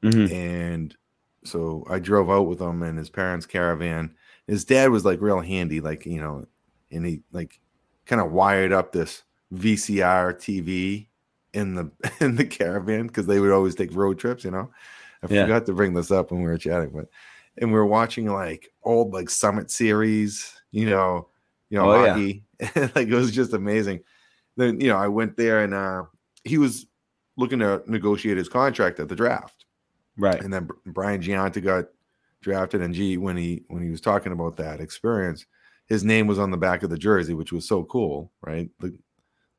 mm-hmm. 0.02 0.34
and 0.34 0.96
so 1.44 1.86
I 1.90 2.00
drove 2.00 2.30
out 2.30 2.48
with 2.48 2.62
him 2.62 2.82
in 2.84 2.96
his 2.96 3.10
parents' 3.10 3.46
caravan 3.46 4.16
his 4.52 4.65
dad 4.65 4.90
was 4.90 5.06
like 5.06 5.22
real 5.22 5.40
handy, 5.40 5.80
like 5.80 6.06
you 6.06 6.19
know, 6.19 6.45
and 6.91 7.06
he 7.06 7.22
like 7.32 7.57
kind 8.06 8.22
of 8.22 8.34
wired 8.34 8.73
up 8.73 8.91
this 8.91 9.23
VCR 9.53 10.36
TV 10.36 11.07
in 11.53 11.76
the 11.76 11.90
in 12.19 12.36
the 12.36 12.45
caravan 12.45 13.07
because 13.07 13.28
they 13.28 13.40
would 13.40 13.52
always 13.52 13.76
take 13.76 13.95
road 13.95 14.19
trips. 14.19 14.44
You 14.44 14.52
know, 14.52 14.69
I 15.23 15.34
yeah. 15.34 15.44
forgot 15.44 15.65
to 15.68 15.73
bring 15.73 15.94
this 15.94 16.11
up 16.11 16.32
when 16.32 16.41
we 16.41 16.49
were 16.49 16.57
chatting, 16.57 16.90
but 16.94 17.07
and 17.60 17.72
we 17.72 17.80
were 17.80 17.86
watching 17.86 18.28
like 18.28 18.73
old 18.84 19.14
like 19.14 19.30
Summit 19.30 19.72
series, 19.72 20.53
you 20.72 20.90
know, 20.90 21.30
you 21.69 21.78
know, 21.78 21.90
oh, 21.90 22.07
hockey. 22.07 22.44
Yeah. 22.76 22.90
like 22.94 23.07
it 23.07 23.15
was 23.15 23.32
just 23.32 23.53
amazing. 23.53 24.02
Then 24.57 24.82
you 24.82 24.90
know, 24.90 24.98
I 24.98 25.07
went 25.07 25.38
there 25.38 25.64
and 25.64 25.73
uh 25.73 26.03
he 26.44 26.57
was 26.57 26.88
looking 27.38 27.60
to 27.60 27.82
negotiate 27.88 28.38
his 28.38 28.49
contract 28.49 28.99
at 28.99 29.07
the 29.07 29.15
draft. 29.15 29.65
Right. 30.18 30.44
And 30.44 30.53
then 30.53 30.68
Brian 30.86 31.22
Gionta 31.22 31.64
got 31.64 31.86
drafted 32.42 32.82
and 32.82 32.94
G 32.94 33.18
when 33.18 33.38
he 33.38 33.64
when 33.68 33.84
he 33.84 33.90
was 33.90 34.02
talking 34.02 34.32
about 34.32 34.58
that 34.58 34.82
experience, 34.82 35.46
his 35.88 36.04
name 36.04 36.28
was 36.28 36.40
on 36.40 36.52
the 36.52 36.58
back 36.58 36.84
of 36.84 36.90
the 36.90 36.98
jersey, 36.98 37.34
which 37.34 37.52
was 37.52 37.68
so 37.68 37.84
cool, 37.84 38.32
right? 38.42 38.70
The 38.80 38.98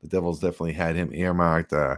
the 0.01 0.07
Devils 0.07 0.39
definitely 0.39 0.73
had 0.73 0.95
him 0.95 1.13
earmarked. 1.13 1.73
Uh, 1.73 1.97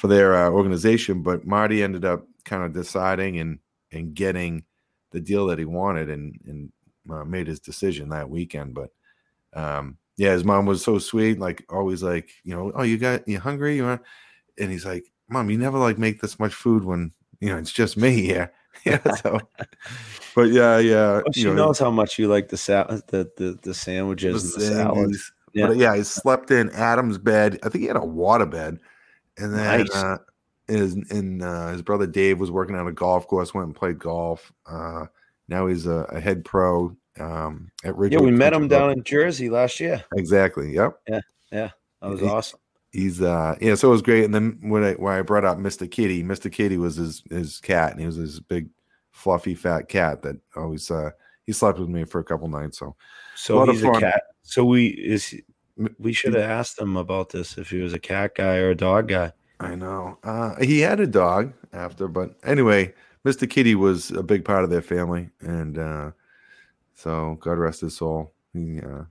for 0.00 0.08
their 0.08 0.34
uh, 0.34 0.48
organization. 0.48 1.22
But 1.22 1.46
Marty 1.46 1.82
ended 1.82 2.06
up 2.06 2.26
kind 2.44 2.64
of 2.64 2.72
deciding 2.72 3.38
and 3.38 3.58
and 3.92 4.14
getting 4.14 4.64
the 5.10 5.20
deal 5.20 5.46
that 5.48 5.58
he 5.58 5.66
wanted 5.66 6.08
and 6.08 6.38
and 6.46 6.72
uh, 7.10 7.24
made 7.24 7.46
his 7.46 7.60
decision 7.60 8.08
that 8.08 8.30
weekend. 8.30 8.74
But 8.74 8.90
um, 9.52 9.98
yeah, 10.16 10.32
his 10.32 10.44
mom 10.44 10.64
was 10.64 10.82
so 10.82 10.98
sweet, 10.98 11.38
like 11.38 11.64
always, 11.68 12.02
like 12.02 12.30
you 12.44 12.54
know, 12.54 12.72
oh, 12.74 12.82
you 12.82 12.96
got 12.96 13.28
you 13.28 13.38
hungry, 13.38 13.76
you 13.76 13.84
want, 13.84 14.02
and 14.58 14.70
he's 14.70 14.86
like, 14.86 15.04
mom, 15.28 15.50
you 15.50 15.58
never 15.58 15.78
like 15.78 15.98
make 15.98 16.20
this 16.20 16.38
much 16.38 16.54
food 16.54 16.82
when 16.82 17.12
you 17.40 17.50
know 17.50 17.58
it's 17.58 17.72
just 17.72 17.98
me 17.98 18.22
here. 18.22 18.52
yeah, 18.84 19.14
so, 19.22 19.38
but 20.34 20.50
yeah, 20.50 20.78
yeah, 20.78 21.12
well, 21.12 21.24
she 21.32 21.42
you 21.42 21.48
know, 21.48 21.66
knows 21.66 21.78
how 21.78 21.90
much 21.90 22.18
you 22.18 22.28
like 22.28 22.48
the 22.48 22.56
sal- 22.56 23.00
the, 23.08 23.30
the 23.36 23.58
the 23.62 23.74
sandwiches 23.74 24.54
the 24.54 24.64
and 24.64 24.70
the 24.70 24.76
salads. 24.76 25.32
Yeah. 25.52 25.66
But 25.66 25.76
yeah, 25.78 25.96
he 25.96 26.04
slept 26.04 26.50
in 26.50 26.70
Adam's 26.70 27.18
bed. 27.18 27.58
I 27.62 27.68
think 27.68 27.82
he 27.82 27.88
had 27.88 27.96
a 27.96 28.04
water 28.04 28.46
bed, 28.46 28.78
and 29.36 29.52
then 29.52 29.80
nice. 29.80 29.94
uh, 29.94 30.18
his 30.68 30.94
and 30.94 31.42
uh, 31.42 31.68
his 31.68 31.82
brother 31.82 32.06
Dave 32.06 32.38
was 32.38 32.50
working 32.50 32.76
on 32.76 32.86
a 32.86 32.92
golf 32.92 33.26
course. 33.26 33.52
Went 33.52 33.66
and 33.66 33.74
played 33.74 33.98
golf. 33.98 34.52
Uh, 34.66 35.06
now 35.48 35.66
he's 35.66 35.86
a, 35.86 36.06
a 36.10 36.20
head 36.20 36.44
pro 36.44 36.96
um, 37.18 37.70
at 37.84 37.96
Ridgewood. 37.96 38.22
Yeah, 38.22 38.30
we 38.30 38.36
met 38.36 38.52
him 38.52 38.68
down 38.68 38.90
in 38.90 39.02
Jersey 39.02 39.50
last 39.50 39.80
year. 39.80 40.04
Exactly. 40.14 40.72
Yep. 40.72 41.00
Yeah. 41.08 41.20
Yeah. 41.50 41.70
That 42.00 42.10
was 42.10 42.20
he, 42.20 42.26
awesome. 42.26 42.60
He's 42.92 43.22
uh 43.22 43.56
yeah, 43.60 43.76
so 43.76 43.88
it 43.88 43.92
was 43.92 44.02
great. 44.02 44.24
And 44.24 44.34
then 44.34 44.58
when 44.62 44.82
I 44.82 44.92
when 44.94 45.14
I 45.14 45.22
brought 45.22 45.44
up 45.44 45.58
Mr. 45.58 45.90
Kitty, 45.90 46.24
Mr. 46.24 46.50
Kitty 46.50 46.76
was 46.76 46.96
his 46.96 47.22
his 47.30 47.60
cat, 47.60 47.92
and 47.92 48.00
he 48.00 48.06
was 48.06 48.16
his 48.16 48.40
big 48.40 48.68
fluffy 49.12 49.54
fat 49.54 49.88
cat 49.88 50.22
that 50.22 50.36
always 50.56 50.90
uh 50.90 51.10
he 51.46 51.52
slept 51.52 51.78
with 51.78 51.88
me 51.88 52.04
for 52.04 52.20
a 52.20 52.24
couple 52.24 52.48
nights. 52.48 52.78
So 52.78 52.96
so 53.36 53.62
a 53.62 53.72
he's 53.72 53.84
a 53.84 53.92
cat. 53.92 54.22
So 54.42 54.64
we 54.64 54.88
is 54.88 55.34
we 55.98 56.12
should 56.12 56.34
have 56.34 56.50
asked 56.50 56.78
him 56.80 56.96
about 56.96 57.30
this 57.30 57.58
if 57.58 57.70
he 57.70 57.80
was 57.80 57.92
a 57.92 57.98
cat 57.98 58.34
guy 58.34 58.56
or 58.56 58.70
a 58.70 58.76
dog 58.76 59.08
guy. 59.08 59.32
I 59.60 59.74
know. 59.74 60.18
Uh, 60.24 60.56
he 60.60 60.80
had 60.80 61.00
a 61.00 61.06
dog 61.06 61.52
after, 61.72 62.08
but 62.08 62.34
anyway, 62.44 62.94
Mr. 63.26 63.48
Kitty 63.48 63.74
was 63.74 64.10
a 64.10 64.22
big 64.22 64.44
part 64.44 64.64
of 64.64 64.70
their 64.70 64.82
family, 64.82 65.30
and 65.40 65.78
uh, 65.78 66.10
so 66.94 67.36
God 67.40 67.58
rest 67.58 67.82
his 67.82 67.96
soul. 67.96 68.32
He, 68.54 68.80
uh, 68.80 69.04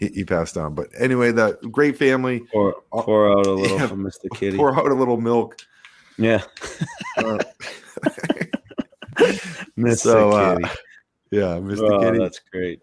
he, 0.00 0.08
he 0.08 0.24
passed 0.24 0.56
on, 0.56 0.74
but 0.74 0.88
anyway, 0.98 1.32
that 1.32 1.60
great 1.70 1.96
family. 1.96 2.40
Pour, 2.52 2.76
uh, 2.92 3.02
pour 3.02 3.30
out 3.30 3.46
a 3.46 3.50
little 3.50 3.78
yeah, 3.78 3.86
for 3.86 3.96
Mr. 3.96 4.30
Kitty. 4.34 4.56
Pour 4.56 4.76
out 4.76 4.90
a 4.90 4.94
little 4.94 5.20
milk. 5.20 5.56
Yeah. 6.18 6.42
uh, 7.18 7.38
Mr. 9.78 9.96
So, 9.96 10.30
uh, 10.30 10.58
yeah, 11.30 11.58
Mr. 11.58 11.90
Oh, 11.90 12.00
Kitty. 12.00 12.18
That's 12.18 12.38
great. 12.38 12.80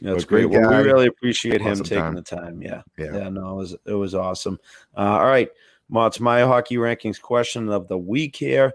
That's 0.00 0.24
great. 0.24 0.48
great 0.48 0.60
well, 0.60 0.70
we 0.70 0.90
really 0.90 1.06
appreciate 1.06 1.60
him 1.60 1.76
taking 1.76 1.98
time. 1.98 2.14
the 2.14 2.22
time. 2.22 2.62
Yeah. 2.62 2.82
yeah. 2.98 3.16
Yeah. 3.16 3.28
No, 3.28 3.52
it 3.52 3.56
was 3.56 3.76
it 3.86 3.94
was 3.94 4.14
awesome. 4.14 4.58
Uh, 4.96 5.00
all 5.00 5.26
right. 5.26 5.48
It's 5.94 6.20
my 6.20 6.40
hockey 6.42 6.76
rankings 6.76 7.20
question 7.20 7.68
of 7.68 7.86
the 7.88 7.98
week 7.98 8.34
here. 8.34 8.72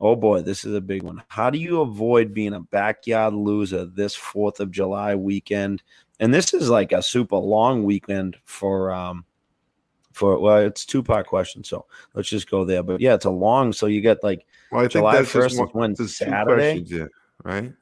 Oh 0.00 0.14
boy, 0.16 0.42
this 0.42 0.64
is 0.64 0.74
a 0.74 0.80
big 0.80 1.02
one. 1.02 1.22
How 1.28 1.50
do 1.50 1.58
you 1.58 1.80
avoid 1.80 2.32
being 2.32 2.54
a 2.54 2.60
backyard 2.60 3.34
loser 3.34 3.84
this 3.84 4.16
4th 4.16 4.60
of 4.60 4.70
July 4.70 5.14
weekend? 5.16 5.82
And 6.20 6.34
this 6.34 6.52
is 6.52 6.68
like 6.68 6.92
a 6.92 7.02
super 7.02 7.36
long 7.36 7.84
weekend 7.84 8.36
for 8.44 8.92
um 8.92 9.24
for 10.12 10.38
well, 10.38 10.58
it's 10.58 10.84
two 10.84 11.02
part 11.02 11.26
question, 11.26 11.62
so 11.62 11.86
let's 12.14 12.28
just 12.28 12.50
go 12.50 12.64
there. 12.64 12.82
But 12.82 13.00
yeah, 13.00 13.14
it's 13.14 13.24
a 13.24 13.30
long, 13.30 13.72
so 13.72 13.86
you 13.86 14.00
get 14.00 14.22
like 14.22 14.44
well, 14.72 14.84
I 14.84 14.88
July 14.88 15.22
first 15.22 15.54
is 15.54 15.68
when 15.72 15.94
Saturday, 15.94 16.84
yeah, 16.86 17.06
right? 17.44 17.72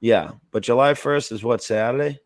Yeah, 0.00 0.32
but 0.50 0.62
July 0.62 0.94
first 0.94 1.32
is 1.32 1.44
what 1.44 1.62
Saturday? 1.62 2.18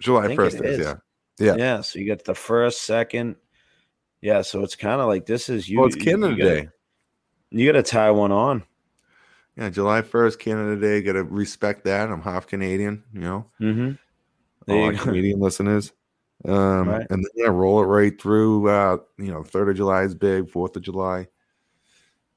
July 0.00 0.34
first 0.34 0.60
is, 0.62 0.78
yeah, 0.78 0.94
yeah, 1.38 1.56
yeah. 1.56 1.80
So 1.82 1.98
you 1.98 2.06
get 2.06 2.24
the 2.24 2.34
first, 2.34 2.86
second, 2.86 3.36
yeah. 4.22 4.42
So 4.42 4.62
it's 4.62 4.74
kind 4.74 5.00
of 5.00 5.06
like 5.06 5.26
this 5.26 5.48
is 5.48 5.68
you. 5.68 5.78
Well, 5.78 5.88
it's 5.88 5.96
Canada 5.96 6.34
you 6.34 6.42
Day. 6.42 6.68
You 7.50 7.70
got 7.70 7.78
to 7.78 7.82
tie 7.82 8.10
one 8.10 8.32
on. 8.32 8.62
Yeah, 9.58 9.70
July 9.70 10.02
first, 10.02 10.38
Canada 10.38 10.80
Day. 10.80 11.02
Got 11.02 11.14
to 11.14 11.24
respect 11.24 11.84
that. 11.84 12.08
I'm 12.08 12.22
half 12.22 12.46
Canadian, 12.46 13.02
you 13.12 13.20
know. 13.20 13.46
Mm-hmm. 13.60 14.70
All 14.70 14.92
Canadian 14.92 15.40
listeners. 15.40 15.92
Um, 16.44 16.88
right. 16.88 17.06
and 17.10 17.24
then 17.24 17.30
yeah, 17.34 17.48
roll 17.48 17.82
it 17.82 17.86
right 17.86 18.20
through. 18.20 18.68
Uh, 18.68 18.98
you 19.18 19.32
know, 19.32 19.42
third 19.42 19.68
of 19.68 19.76
July 19.76 20.04
is 20.04 20.14
big. 20.14 20.48
Fourth 20.48 20.76
of 20.76 20.82
July, 20.82 21.26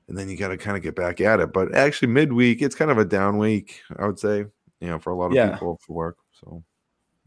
and 0.07 0.17
then 0.17 0.29
you 0.29 0.35
got 0.35 0.47
to 0.47 0.57
kind 0.57 0.75
of 0.75 0.81
get 0.81 0.95
back 0.95 1.21
at 1.21 1.39
it. 1.39 1.53
But 1.53 1.75
actually, 1.75 2.07
midweek, 2.07 2.63
it's 2.63 2.73
kind 2.73 2.89
of 2.89 2.97
a 2.97 3.05
down 3.05 3.37
week, 3.37 3.81
I 3.99 4.07
would 4.07 4.17
say. 4.17 4.45
You 4.79 4.87
know, 4.87 4.97
for 4.97 5.11
a 5.11 5.15
lot 5.15 5.27
of 5.27 5.33
yeah. 5.33 5.51
people 5.51 5.79
for 5.85 5.93
work. 5.93 6.17
So 6.31 6.63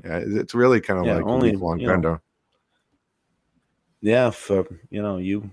yeah, 0.04 0.20
it's 0.26 0.54
really 0.54 0.80
kind 0.80 0.98
of 0.98 1.06
yeah, 1.06 1.16
like 1.16 1.26
only 1.26 1.52
long 1.52 1.78
bender. 1.78 2.20
Yeah, 4.00 4.30
for 4.30 4.66
you 4.90 5.00
know 5.00 5.18
you 5.18 5.50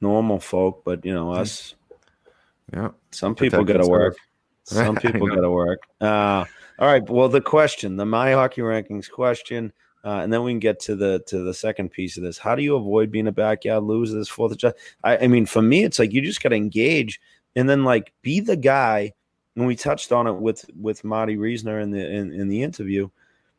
normal 0.00 0.40
folk, 0.40 0.82
but 0.82 1.04
you 1.04 1.12
know 1.12 1.32
us. 1.32 1.74
Yeah, 2.72 2.88
some 3.12 3.36
people 3.36 3.62
got 3.62 3.76
to 3.76 3.86
work. 3.86 4.16
Some 4.64 4.96
people 4.96 5.28
got 5.28 5.42
to 5.42 5.50
work. 5.50 5.82
Uh, 6.00 6.44
all 6.80 6.88
right. 6.88 7.08
Well, 7.08 7.28
the 7.28 7.40
question, 7.40 7.96
the 7.96 8.04
my 8.04 8.32
hockey 8.32 8.60
rankings 8.60 9.08
question. 9.08 9.72
Uh, 10.04 10.20
and 10.22 10.32
then 10.32 10.44
we 10.44 10.52
can 10.52 10.60
get 10.60 10.78
to 10.78 10.94
the 10.94 11.20
to 11.26 11.40
the 11.40 11.52
second 11.52 11.90
piece 11.90 12.16
of 12.16 12.22
this. 12.22 12.38
How 12.38 12.54
do 12.54 12.62
you 12.62 12.76
avoid 12.76 13.10
being 13.10 13.26
a 13.26 13.32
backyard 13.32 13.82
loser 13.82 14.16
this 14.16 14.28
Fourth 14.28 14.52
of 14.52 14.58
July? 14.58 14.74
I, 15.02 15.18
I 15.18 15.26
mean, 15.26 15.46
for 15.46 15.62
me, 15.62 15.82
it's 15.82 15.98
like 15.98 16.12
you 16.12 16.22
just 16.22 16.42
got 16.42 16.50
to 16.50 16.56
engage 16.56 17.20
and 17.56 17.68
then 17.68 17.84
like 17.84 18.12
be 18.22 18.40
the 18.40 18.56
guy. 18.56 19.12
And 19.56 19.66
we 19.66 19.74
touched 19.74 20.12
on 20.12 20.26
it 20.26 20.34
with 20.34 20.64
with 20.80 21.02
Marty 21.02 21.36
Reasoner 21.36 21.80
in 21.80 21.90
the 21.90 22.08
in, 22.08 22.32
in 22.32 22.48
the 22.48 22.62
interview. 22.62 23.08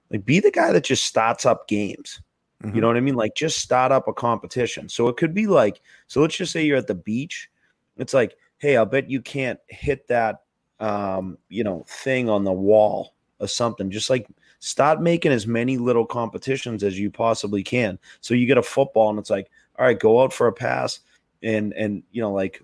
Like, 0.10 0.24
be 0.24 0.40
the 0.40 0.52
guy 0.52 0.72
that 0.72 0.86
just 0.86 1.04
starts 1.04 1.46
up 1.46 1.68
games. 1.68 2.22
Mm-hmm. 2.64 2.76
You 2.76 2.82
know 2.82 2.88
what 2.88 2.98
I 2.98 3.02
mean? 3.02 3.16
Like, 3.16 3.36
just 3.36 3.60
start 3.60 3.92
up 3.92 4.08
a 4.08 4.14
competition. 4.14 4.88
So 4.88 5.10
it 5.10 5.18
could 5.18 5.34
be 5.34 5.48
like, 5.48 5.82
so 6.08 6.22
let's 6.22 6.38
just 6.38 6.54
say 6.54 6.66
you're 6.66 6.78
at 6.78 6.88
the 6.88 6.96
beach. 6.96 7.50
It's 7.98 8.14
like, 8.14 8.38
hey, 8.58 8.78
I'll 8.78 8.86
bet 8.86 9.10
you 9.10 9.22
can't 9.22 9.60
hit 9.68 10.08
that, 10.08 10.44
um, 10.80 11.38
you 11.50 11.64
know, 11.64 11.86
thing 11.88 12.30
on 12.30 12.44
the 12.44 12.52
wall 12.52 13.14
or 13.40 13.48
something. 13.48 13.90
Just 13.90 14.10
like 14.10 14.28
Start 14.60 15.02
making 15.02 15.32
as 15.32 15.46
many 15.46 15.78
little 15.78 16.06
competitions 16.06 16.84
as 16.84 16.98
you 16.98 17.12
possibly 17.12 17.62
can. 17.62 18.00
So 18.22 18.34
you 18.34 18.48
get 18.48 18.58
a 18.58 18.64
football 18.64 19.12
and 19.12 19.20
it's 19.20 19.30
like, 19.30 19.52
all 19.78 19.86
right, 19.86 20.00
go 20.00 20.22
out 20.22 20.34
for 20.34 20.48
a 20.48 20.54
pass 20.54 21.02
and 21.44 21.74
and 21.74 22.02
you 22.12 22.20
know 22.20 22.34
like 22.34 22.64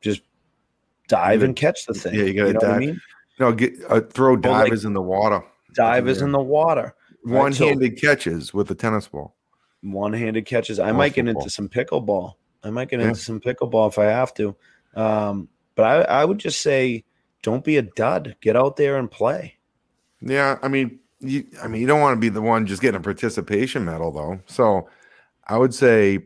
just 0.00 0.22
dive 1.08 1.42
and 1.42 1.54
catch 1.54 1.84
the 1.84 1.92
thing. 1.92 2.14
Yeah, 2.14 2.24
you 2.24 2.34
got 2.34 2.42
to 2.42 2.48
you 2.48 2.52
know 2.54 2.60
dive. 2.60 2.70
I 2.70 2.78
mean? 2.78 3.00
No, 3.38 3.52
get 3.52 3.74
uh, 3.90 4.00
throw 4.00 4.36
divers 4.36 4.84
like, 4.84 4.86
in 4.86 4.94
the 4.94 5.02
water. 5.02 5.44
Divers 5.74 6.22
in 6.22 6.32
the 6.32 6.40
water. 6.40 6.94
One-handed 7.24 7.98
so, 7.98 8.06
catches 8.06 8.54
with 8.54 8.70
a 8.70 8.74
tennis 8.74 9.08
ball. 9.08 9.34
One-handed 9.82 10.46
catches. 10.46 10.78
I 10.78 10.92
might 10.92 11.12
get 11.12 11.28
into 11.28 11.50
some 11.50 11.68
pickleball. 11.68 12.34
I 12.64 12.70
might 12.70 12.88
get 12.88 13.00
yeah. 13.00 13.08
into 13.08 13.20
some 13.20 13.40
pickleball 13.40 13.88
if 13.88 13.98
I 13.98 14.06
have 14.06 14.32
to. 14.34 14.56
Um, 14.96 15.48
but 15.76 15.84
I, 15.84 16.22
I 16.22 16.24
would 16.24 16.38
just 16.38 16.62
say, 16.62 17.04
don't 17.42 17.64
be 17.64 17.76
a 17.76 17.82
dud. 17.82 18.34
Get 18.40 18.56
out 18.56 18.76
there 18.76 18.96
and 18.96 19.10
play. 19.10 19.54
Yeah, 20.20 20.58
I 20.62 20.68
mean, 20.68 20.98
you 21.20 21.46
I 21.62 21.68
mean 21.68 21.80
you 21.80 21.86
don't 21.86 22.00
want 22.00 22.16
to 22.16 22.20
be 22.20 22.28
the 22.28 22.42
one 22.42 22.66
just 22.66 22.82
getting 22.82 23.00
a 23.00 23.02
participation 23.02 23.84
medal 23.84 24.10
though. 24.12 24.40
So 24.46 24.88
I 25.46 25.56
would 25.58 25.74
say 25.74 26.20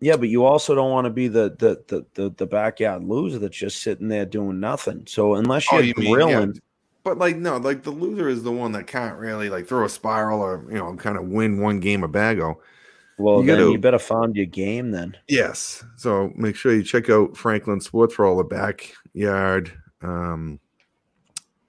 yeah, 0.00 0.16
but 0.16 0.28
you 0.28 0.44
also 0.44 0.74
don't 0.74 0.90
want 0.90 1.04
to 1.04 1.10
be 1.10 1.28
the 1.28 1.54
the 1.58 1.82
the 1.88 2.06
the, 2.14 2.30
the 2.30 2.46
backyard 2.46 3.04
loser 3.04 3.38
that's 3.38 3.56
just 3.56 3.82
sitting 3.82 4.08
there 4.08 4.26
doing 4.26 4.58
nothing. 4.60 5.04
So 5.06 5.34
unless 5.34 5.70
you're 5.70 5.80
oh, 5.80 5.84
you 5.84 5.94
grilling, 5.94 6.38
mean, 6.38 6.52
yeah. 6.54 6.60
but 7.04 7.18
like 7.18 7.36
no, 7.36 7.58
like 7.58 7.82
the 7.82 7.90
loser 7.90 8.28
is 8.28 8.42
the 8.42 8.52
one 8.52 8.72
that 8.72 8.86
can't 8.86 9.18
really 9.18 9.48
like 9.48 9.66
throw 9.66 9.84
a 9.84 9.88
spiral 9.88 10.40
or 10.40 10.66
you 10.68 10.78
know 10.78 10.94
kind 10.96 11.16
of 11.16 11.28
win 11.28 11.60
one 11.60 11.80
game 11.80 12.02
of 12.02 12.10
bago. 12.10 12.56
Well, 13.18 13.40
you 13.40 13.46
then 13.46 13.58
gotta, 13.58 13.70
you 13.72 13.78
better 13.78 13.98
find 13.98 14.34
your 14.34 14.46
game 14.46 14.90
then. 14.90 15.16
Yes. 15.28 15.84
So 15.96 16.32
make 16.34 16.56
sure 16.56 16.74
you 16.74 16.82
check 16.82 17.10
out 17.10 17.36
Franklin 17.36 17.80
Sports 17.80 18.14
for 18.14 18.24
all 18.24 18.36
the 18.36 18.44
backyard 18.44 19.72
um, 20.02 20.58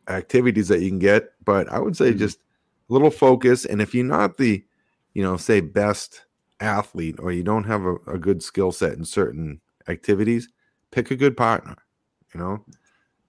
activities 0.08 0.68
that 0.70 0.82
you 0.82 0.90
can 0.90 1.00
get. 1.00 1.34
But 1.46 1.72
I 1.72 1.80
would 1.80 1.98
say 1.98 2.10
mm-hmm. 2.10 2.20
just 2.20 2.40
little 2.88 3.12
focus. 3.12 3.66
And 3.66 3.82
if 3.82 3.94
you're 3.94 4.06
not 4.06 4.38
the, 4.38 4.64
you 5.14 5.24
know, 5.24 5.38
say 5.38 5.60
best 5.62 6.26
athlete 6.60 7.16
or 7.20 7.32
you 7.32 7.44
don't 7.44 7.66
have 7.66 7.84
a, 7.84 7.96
a 8.08 8.18
good 8.18 8.42
skill 8.42 8.72
set 8.72 8.94
in 8.94 9.06
certain 9.06 9.62
activities, 9.88 10.50
pick 10.92 11.12
a 11.12 11.16
good 11.16 11.36
partner, 11.36 11.76
you 12.34 12.40
know, 12.40 12.64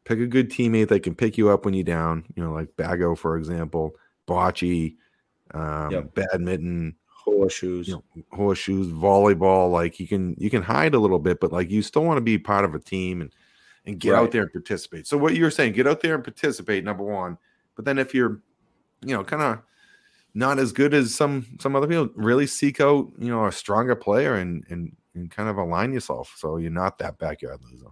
pick 0.05 0.21
a 0.21 0.27
good 0.27 0.51
teammate 0.51 0.89
that 0.89 1.03
can 1.03 1.15
pick 1.15 1.37
you 1.37 1.51
up 1.51 1.65
when 1.65 1.75
you're 1.75 1.85
down, 1.85 2.25
you 2.37 2.43
know, 2.43 2.53
like 2.53 2.75
Bago, 2.77 3.17
for 3.17 3.37
example, 3.37 3.95
bocce, 4.27 4.95
um, 5.53 5.91
yep. 5.91 6.15
badminton, 6.15 6.95
horseshoes, 7.25 7.89
you 7.89 7.95
know, 7.95 8.05
horseshoes, 8.33 8.89
volleyball. 8.89 9.71
Like 9.71 9.99
you 9.99 10.07
can, 10.07 10.35
you 10.39 10.51
can 10.51 10.63
hide 10.63 10.95
a 10.95 10.99
little 10.99 11.19
bit, 11.19 11.41
but 11.41 11.53
like 11.53 11.71
you 11.71 11.83
still 11.83 12.05
want 12.05 12.19
to 12.19 12.23
be 12.23 12.39
part 12.39 12.65
of 12.65 12.75
a 12.75 12.79
team 12.79 13.21
and, 13.21 13.33
and 13.87 13.99
get 13.99 14.13
right. 14.13 14.21
out 14.21 14.31
there 14.31 14.43
and 14.43 14.53
participate. 14.53 15.07
So 15.07 15.17
what 15.17 15.35
you're 15.35 15.51
saying, 15.51 15.73
get 15.73 15.87
out 15.87 16.01
there 16.01 16.15
and 16.15 16.25
participate, 16.25 16.85
number 16.85 17.05
one. 17.05 17.39
But 17.77 17.85
then 17.85 17.99
if 17.99 18.15
you're 18.15 18.41
you 19.05 19.15
know, 19.15 19.25
kind 19.25 19.43
of 19.43 19.59
not 20.35 20.59
as 20.59 20.73
good 20.73 20.95
as 20.95 21.15
some 21.15 21.47
some 21.61 21.77
other 21.77 21.87
people. 21.87 22.09
Really 22.15 22.47
seek 22.47 22.81
out, 22.81 23.13
you 23.19 23.29
know, 23.29 23.47
a 23.47 23.53
stronger 23.53 23.95
player 23.95 24.35
and 24.35 24.65
and 24.69 24.97
and 25.15 25.31
kind 25.31 25.49
of 25.49 25.59
align 25.59 25.93
yourself 25.93 26.35
so 26.37 26.57
you're 26.57 26.71
not 26.71 26.99
that 26.99 27.19
backyard 27.19 27.61
loser. 27.71 27.87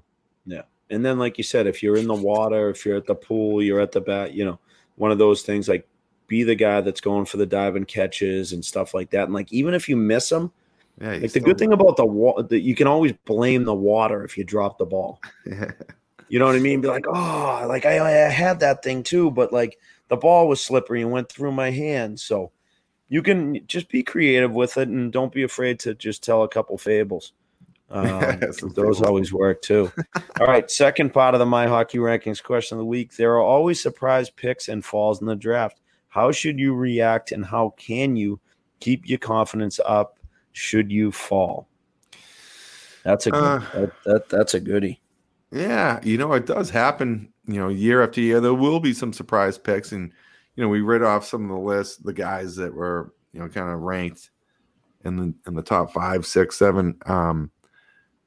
Yeah. 0.45 0.63
And 0.91 1.05
then 1.05 1.19
like 1.19 1.39
you 1.39 1.45
said, 1.45 1.67
if 1.67 1.83
you're 1.83 1.97
in 1.97 2.09
the 2.09 2.15
water, 2.15 2.69
if 2.69 2.85
you're 2.85 2.97
at 2.97 3.07
the 3.07 3.15
pool, 3.15 3.63
you're 3.63 3.81
at 3.81 3.93
the 3.93 4.01
bat, 4.01 4.35
you 4.35 4.45
know, 4.45 4.59
one 4.97 5.13
of 5.13 5.19
those 5.19 5.43
things 5.43 5.69
like 5.69 5.89
be 6.33 6.45
the 6.45 6.55
guy 6.55 6.81
that's 6.81 7.03
going 7.03 7.27
for 7.27 7.37
the 7.37 7.45
dive 7.45 7.77
and 7.77 7.87
catches 7.87 8.55
and 8.55 8.65
stuff 8.65 8.95
like 8.95 9.11
that. 9.11 9.25
And 9.25 9.35
like 9.35 9.53
even 9.53 9.75
if 9.75 9.87
you 9.87 9.99
miss 9.99 10.31
them, 10.31 10.51
Yeah, 10.99 11.17
like 11.17 11.33
the 11.33 11.41
good 11.41 11.59
thing 11.59 11.75
about 11.75 11.99
the 11.99 12.07
water 12.07 12.43
that 12.45 12.61
you 12.61 12.75
can 12.75 12.87
always 12.87 13.13
blame 13.27 13.65
the 13.65 13.75
water 13.75 14.25
if 14.25 14.39
you 14.39 14.43
drop 14.43 14.79
the 14.79 14.87
ball. 14.87 15.21
you 15.45 16.39
know 16.39 16.47
what 16.47 16.57
I 16.57 16.61
mean? 16.61 16.81
Be 16.81 16.89
like, 16.89 17.05
oh, 17.07 17.67
like 17.69 17.85
I, 17.85 17.99
I 17.99 18.31
had 18.31 18.61
that 18.61 18.83
thing 18.83 19.03
too, 19.03 19.31
but 19.31 19.53
like 19.53 19.79
the 20.09 20.17
ball 20.17 20.49
was 20.49 20.65
slippery 20.65 21.03
and 21.03 21.13
went 21.13 21.29
through 21.29 21.53
my 21.53 21.71
hand. 21.71 22.19
So 22.19 22.51
you 23.11 23.23
can 23.23 23.67
just 23.67 23.91
be 23.91 24.03
creative 24.03 24.53
with 24.53 24.79
it 24.79 24.89
and 24.89 25.13
don't 25.13 25.35
be 25.35 25.43
afraid 25.43 25.81
to 25.81 25.95
just 25.95 26.25
tell 26.25 26.45
a 26.45 26.49
couple 26.49 26.79
fables. 26.79 27.35
Um, 27.93 28.41
those 28.75 29.03
always 29.03 29.35
work 29.35 29.61
too. 29.61 29.93
All 30.41 30.47
right, 30.47 30.71
second 30.71 31.13
part 31.13 31.35
of 31.35 31.41
the 31.41 31.45
My 31.45 31.67
Hockey 31.67 31.99
Rankings 31.99 32.43
question 32.43 32.79
of 32.79 32.79
the 32.79 32.87
week. 32.87 33.17
There 33.17 33.35
are 33.35 33.43
always 33.43 33.83
surprise 33.83 34.31
picks 34.31 34.69
and 34.69 34.83
falls 34.83 35.21
in 35.21 35.27
the 35.27 35.37
draft. 35.37 35.82
How 36.13 36.31
should 36.31 36.59
you 36.59 36.75
react 36.75 37.33
and 37.33 37.43
how 37.43 37.75
can 37.79 38.17
you 38.17 38.39
keep 38.81 39.09
your 39.09 39.19
confidence 39.19 39.81
up 39.87 40.19
should 40.53 40.93
you 40.93 41.11
fall? 41.11 41.69
That's 43.03 43.27
a 43.27 43.31
good, 43.31 43.43
uh, 43.43 43.59
that, 43.73 43.93
that, 44.05 44.29
that's 44.29 44.53
a 44.53 44.61
goodie. 44.61 45.01
Yeah, 45.51 46.01
you 46.03 46.19
know 46.19 46.35
it 46.35 46.45
does 46.45 46.69
happen. 46.69 47.33
You 47.47 47.61
know, 47.61 47.69
year 47.69 48.03
after 48.03 48.21
year, 48.21 48.41
there 48.41 48.53
will 48.53 48.79
be 48.79 48.93
some 48.93 49.15
surprise 49.15 49.57
picks, 49.57 49.93
and 49.93 50.13
you 50.55 50.63
know 50.63 50.69
we 50.69 50.83
read 50.83 51.03
off 51.03 51.25
some 51.25 51.45
of 51.45 51.49
the 51.49 51.63
list, 51.63 52.05
the 52.05 52.13
guys 52.13 52.57
that 52.57 52.75
were 52.75 53.15
you 53.33 53.41
know 53.41 53.49
kind 53.49 53.71
of 53.71 53.81
ranked 53.81 54.31
in 55.07 55.17
the 55.17 55.35
in 55.47 55.55
the 55.55 55.63
top 55.63 55.93
five, 55.93 56.27
six, 56.27 56.59
seven. 56.59 56.97
Um, 57.07 57.51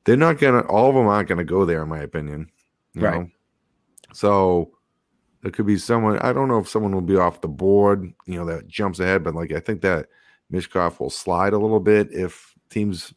they're 0.06 0.18
not 0.18 0.40
gonna 0.40 0.62
all 0.62 0.90
of 0.90 0.96
them 0.96 1.06
aren't 1.06 1.30
gonna 1.30 1.44
go 1.44 1.66
there 1.66 1.84
in 1.84 1.90
my 1.90 2.00
opinion 2.00 2.50
right 2.96 3.22
know? 3.22 3.30
so 4.14 4.72
it 5.46 5.54
could 5.54 5.66
be 5.66 5.78
someone 5.78 6.18
i 6.20 6.34
don't 6.34 6.48
know 6.48 6.60
if 6.60 6.68
someone 6.68 6.92
will 6.92 7.02
be 7.02 7.18
off 7.18 7.42
the 7.42 7.48
board 7.48 8.12
you 8.26 8.38
know 8.38 8.46
that 8.46 8.68
jumps 8.68 9.00
ahead 9.00 9.24
but 9.24 9.36
like 9.36 9.52
i 9.52 9.60
think 9.60 9.82
that 9.82 10.08
Michkov 10.52 11.00
will 11.00 11.10
slide 11.10 11.54
a 11.54 11.58
little 11.58 11.80
bit 11.80 12.12
if 12.12 12.54
teams 12.70 13.14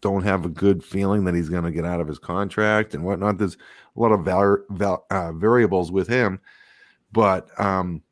don't 0.00 0.22
have 0.22 0.44
a 0.44 0.48
good 0.48 0.82
feeling 0.84 1.24
that 1.24 1.34
he's 1.34 1.48
going 1.48 1.64
to 1.64 1.70
get 1.70 1.84
out 1.84 2.00
of 2.00 2.06
his 2.06 2.18
contract 2.18 2.94
and 2.94 3.04
whatnot 3.04 3.38
there's 3.38 3.56
a 3.96 4.00
lot 4.00 4.12
of 4.12 4.24
val- 4.24 4.64
val- 4.70 5.06
uh, 5.10 5.32
variables 5.32 5.90
with 5.90 6.08
him 6.08 6.40
but 7.12 7.48
um 7.60 8.02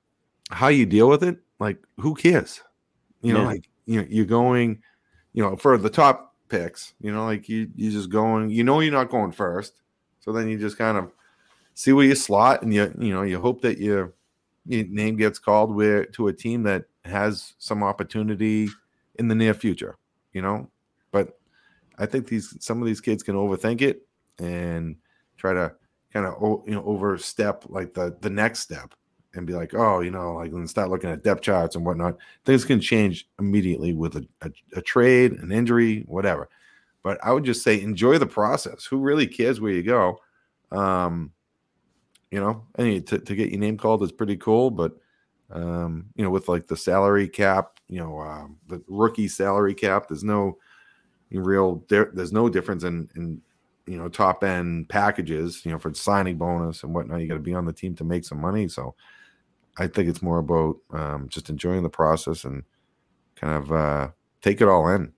how 0.50 0.68
you 0.68 0.86
deal 0.86 1.08
with 1.08 1.22
it 1.22 1.38
like 1.58 1.78
who 1.98 2.14
cares 2.14 2.62
you 3.22 3.32
know 3.32 3.42
yeah. 3.42 3.46
like 3.46 3.68
you 3.86 4.00
know 4.00 4.06
you're 4.10 4.24
going 4.24 4.82
you 5.32 5.42
know 5.42 5.56
for 5.56 5.78
the 5.78 5.90
top 5.90 6.30
picks. 6.50 6.92
You 7.00 7.12
know, 7.12 7.24
like 7.24 7.48
you 7.48 7.70
you 7.74 7.90
just 7.90 8.10
going. 8.10 8.50
You 8.50 8.64
know, 8.64 8.80
you're 8.80 8.92
not 8.92 9.08
going 9.08 9.32
first, 9.32 9.80
so 10.18 10.32
then 10.32 10.48
you 10.48 10.58
just 10.58 10.76
kind 10.76 10.98
of 10.98 11.12
see 11.74 11.92
where 11.92 12.04
you 12.04 12.14
slot, 12.14 12.62
and 12.62 12.72
you 12.72 12.92
you 12.98 13.12
know 13.12 13.22
you 13.22 13.40
hope 13.40 13.62
that 13.62 13.78
your, 13.78 14.14
your 14.66 14.84
name 14.86 15.16
gets 15.16 15.38
called 15.38 15.74
where 15.74 16.04
to 16.06 16.28
a 16.28 16.32
team 16.32 16.62
that 16.64 16.84
has 17.04 17.54
some 17.58 17.82
opportunity 17.82 18.68
in 19.16 19.28
the 19.28 19.34
near 19.34 19.54
future. 19.54 19.96
You 20.32 20.42
know, 20.42 20.70
but 21.10 21.38
I 21.98 22.06
think 22.06 22.28
these 22.28 22.56
some 22.60 22.80
of 22.80 22.86
these 22.86 23.00
kids 23.00 23.22
can 23.22 23.34
overthink 23.34 23.82
it 23.82 24.06
and 24.38 24.96
try 25.36 25.54
to 25.54 25.74
kind 26.12 26.26
of 26.26 26.62
you 26.66 26.74
know 26.74 26.84
overstep 26.84 27.64
like 27.68 27.94
the 27.94 28.16
the 28.20 28.30
next 28.30 28.60
step 28.60 28.94
and 29.34 29.46
be 29.46 29.52
like, 29.52 29.74
oh, 29.74 30.00
you 30.00 30.10
know, 30.10 30.34
like 30.34 30.50
and 30.52 30.68
start 30.68 30.90
looking 30.90 31.10
at 31.10 31.22
depth 31.22 31.42
charts 31.42 31.76
and 31.76 31.84
whatnot. 31.84 32.16
Things 32.44 32.64
can 32.64 32.80
change 32.80 33.28
immediately 33.38 33.92
with 33.92 34.16
a, 34.16 34.26
a, 34.42 34.50
a, 34.76 34.82
trade, 34.82 35.32
an 35.32 35.52
injury, 35.52 36.02
whatever. 36.08 36.48
But 37.02 37.18
I 37.24 37.32
would 37.32 37.44
just 37.44 37.62
say 37.62 37.80
enjoy 37.80 38.18
the 38.18 38.26
process. 38.26 38.84
Who 38.84 38.98
really 38.98 39.26
cares 39.26 39.60
where 39.60 39.72
you 39.72 39.82
go? 39.82 40.18
Um, 40.72 41.32
you 42.30 42.40
know, 42.40 42.66
any 42.78 43.00
to, 43.02 43.18
to 43.18 43.34
get 43.34 43.50
your 43.50 43.60
name 43.60 43.76
called 43.76 44.02
is 44.02 44.12
pretty 44.12 44.36
cool, 44.36 44.70
but 44.70 44.92
um, 45.50 46.06
you 46.14 46.24
know, 46.24 46.30
with 46.30 46.48
like 46.48 46.66
the 46.66 46.76
salary 46.76 47.28
cap, 47.28 47.80
you 47.88 47.98
know, 47.98 48.20
um, 48.20 48.56
the 48.68 48.82
rookie 48.88 49.28
salary 49.28 49.74
cap, 49.74 50.08
there's 50.08 50.24
no 50.24 50.58
real 51.32 51.84
there's 51.88 52.32
no 52.32 52.48
difference 52.48 52.84
in 52.84 53.08
in 53.14 53.40
you 53.86 53.96
know 53.96 54.08
top 54.08 54.42
end 54.42 54.88
packages 54.88 55.64
you 55.64 55.70
know 55.70 55.78
for 55.78 55.94
signing 55.94 56.36
bonus 56.36 56.82
and 56.82 56.92
whatnot 56.92 57.20
you 57.20 57.28
got 57.28 57.34
to 57.34 57.40
be 57.40 57.54
on 57.54 57.64
the 57.64 57.72
team 57.72 57.94
to 57.94 58.02
make 58.02 58.24
some 58.24 58.40
money 58.40 58.66
so 58.66 58.94
I 59.78 59.86
think 59.86 60.08
it's 60.08 60.22
more 60.22 60.38
about 60.38 60.76
um, 60.90 61.26
just 61.28 61.48
enjoying 61.48 61.82
the 61.82 61.88
process 61.88 62.44
and 62.44 62.62
kind 63.34 63.54
of 63.54 63.72
uh, 63.72 64.08
take 64.42 64.60
it 64.60 64.68
all 64.68 64.88
in. 64.88 65.12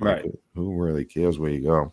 Like, 0.00 0.24
right. 0.24 0.32
Who, 0.54 0.74
really 0.74 1.04
cares 1.04 1.38
where 1.38 1.50
you 1.50 1.62
go? 1.62 1.92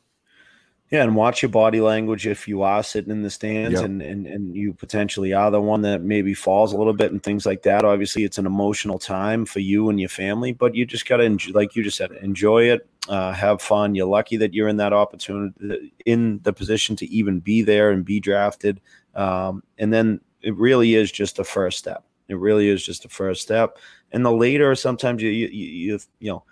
Yeah, 0.91 1.01
and 1.01 1.15
watch 1.15 1.41
your 1.41 1.49
body 1.49 1.81
language 1.81 2.27
if 2.27 2.47
you 2.47 2.61
are 2.61 2.83
sitting 2.83 3.11
in 3.11 3.23
the 3.23 3.29
stands 3.31 3.73
yep. 3.73 3.85
and, 3.85 4.03
and 4.03 4.27
and 4.27 4.55
you 4.55 4.71
potentially 4.71 5.33
are 5.33 5.49
the 5.49 5.59
one 5.59 5.81
that 5.81 6.03
maybe 6.03 6.35
falls 6.35 6.73
a 6.73 6.77
little 6.77 6.93
bit 6.93 7.11
and 7.11 7.23
things 7.23 7.43
like 7.43 7.63
that. 7.63 7.83
Obviously, 7.83 8.23
it's 8.23 8.37
an 8.37 8.45
emotional 8.45 8.99
time 8.99 9.45
for 9.45 9.59
you 9.59 9.89
and 9.89 9.99
your 9.99 10.09
family, 10.09 10.51
but 10.51 10.75
you 10.75 10.85
just 10.85 11.07
got 11.07 11.17
to 11.17 11.23
enjoy, 11.23 11.53
like 11.53 11.75
you 11.75 11.83
just 11.83 11.97
said, 11.97 12.11
enjoy 12.21 12.65
it, 12.65 12.87
uh, 13.09 13.33
have 13.33 13.63
fun. 13.63 13.95
You're 13.95 14.05
lucky 14.05 14.37
that 14.37 14.53
you're 14.53 14.67
in 14.67 14.77
that 14.77 14.93
opportunity, 14.93 15.91
in 16.05 16.39
the 16.43 16.53
position 16.53 16.95
to 16.97 17.07
even 17.07 17.39
be 17.39 17.63
there 17.63 17.89
and 17.89 18.05
be 18.05 18.19
drafted. 18.19 18.79
Um, 19.15 19.63
and 19.79 19.91
then 19.91 20.21
it 20.43 20.55
really 20.55 20.93
is 20.93 21.11
just 21.11 21.39
a 21.39 21.43
first 21.43 21.79
step. 21.79 22.03
It 22.27 22.37
really 22.37 22.69
is 22.69 22.85
just 22.85 23.05
a 23.05 23.09
first 23.09 23.41
step. 23.41 23.79
And 24.11 24.23
the 24.23 24.31
later, 24.31 24.75
sometimes 24.75 25.23
you 25.23 25.29
you 25.29 25.47
you, 25.47 25.99
you 26.19 26.29
know 26.29 26.43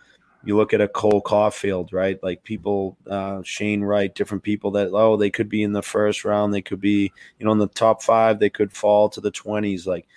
you 0.46 0.58
look 0.58 0.74
at 0.74 0.82
a 0.82 0.88
Cole 0.88 1.22
Caufield, 1.22 1.94
right? 1.94 2.22
Like 2.22 2.44
people, 2.44 2.98
uh, 3.10 3.42
Shane 3.44 3.82
Wright, 3.82 4.14
different 4.14 4.44
people 4.44 4.72
that 4.72 4.90
oh 4.94 5.18
they 5.18 5.30
could 5.30 5.50
be 5.50 5.64
in 5.64 5.74
the 5.74 5.82
first 5.82 6.26
round, 6.26 6.54
they 6.54 6.62
could 6.62 6.82
be 6.82 7.12
you 7.40 7.46
know 7.46 7.52
in 7.52 7.60
the 7.60 7.68
top 7.68 8.04
five, 8.04 8.40
they 8.40 8.50
could 8.50 8.74
fall 8.74 9.10
to 9.10 9.22
the 9.22 9.32
twenties. 9.32 9.88
Like 9.88 10.08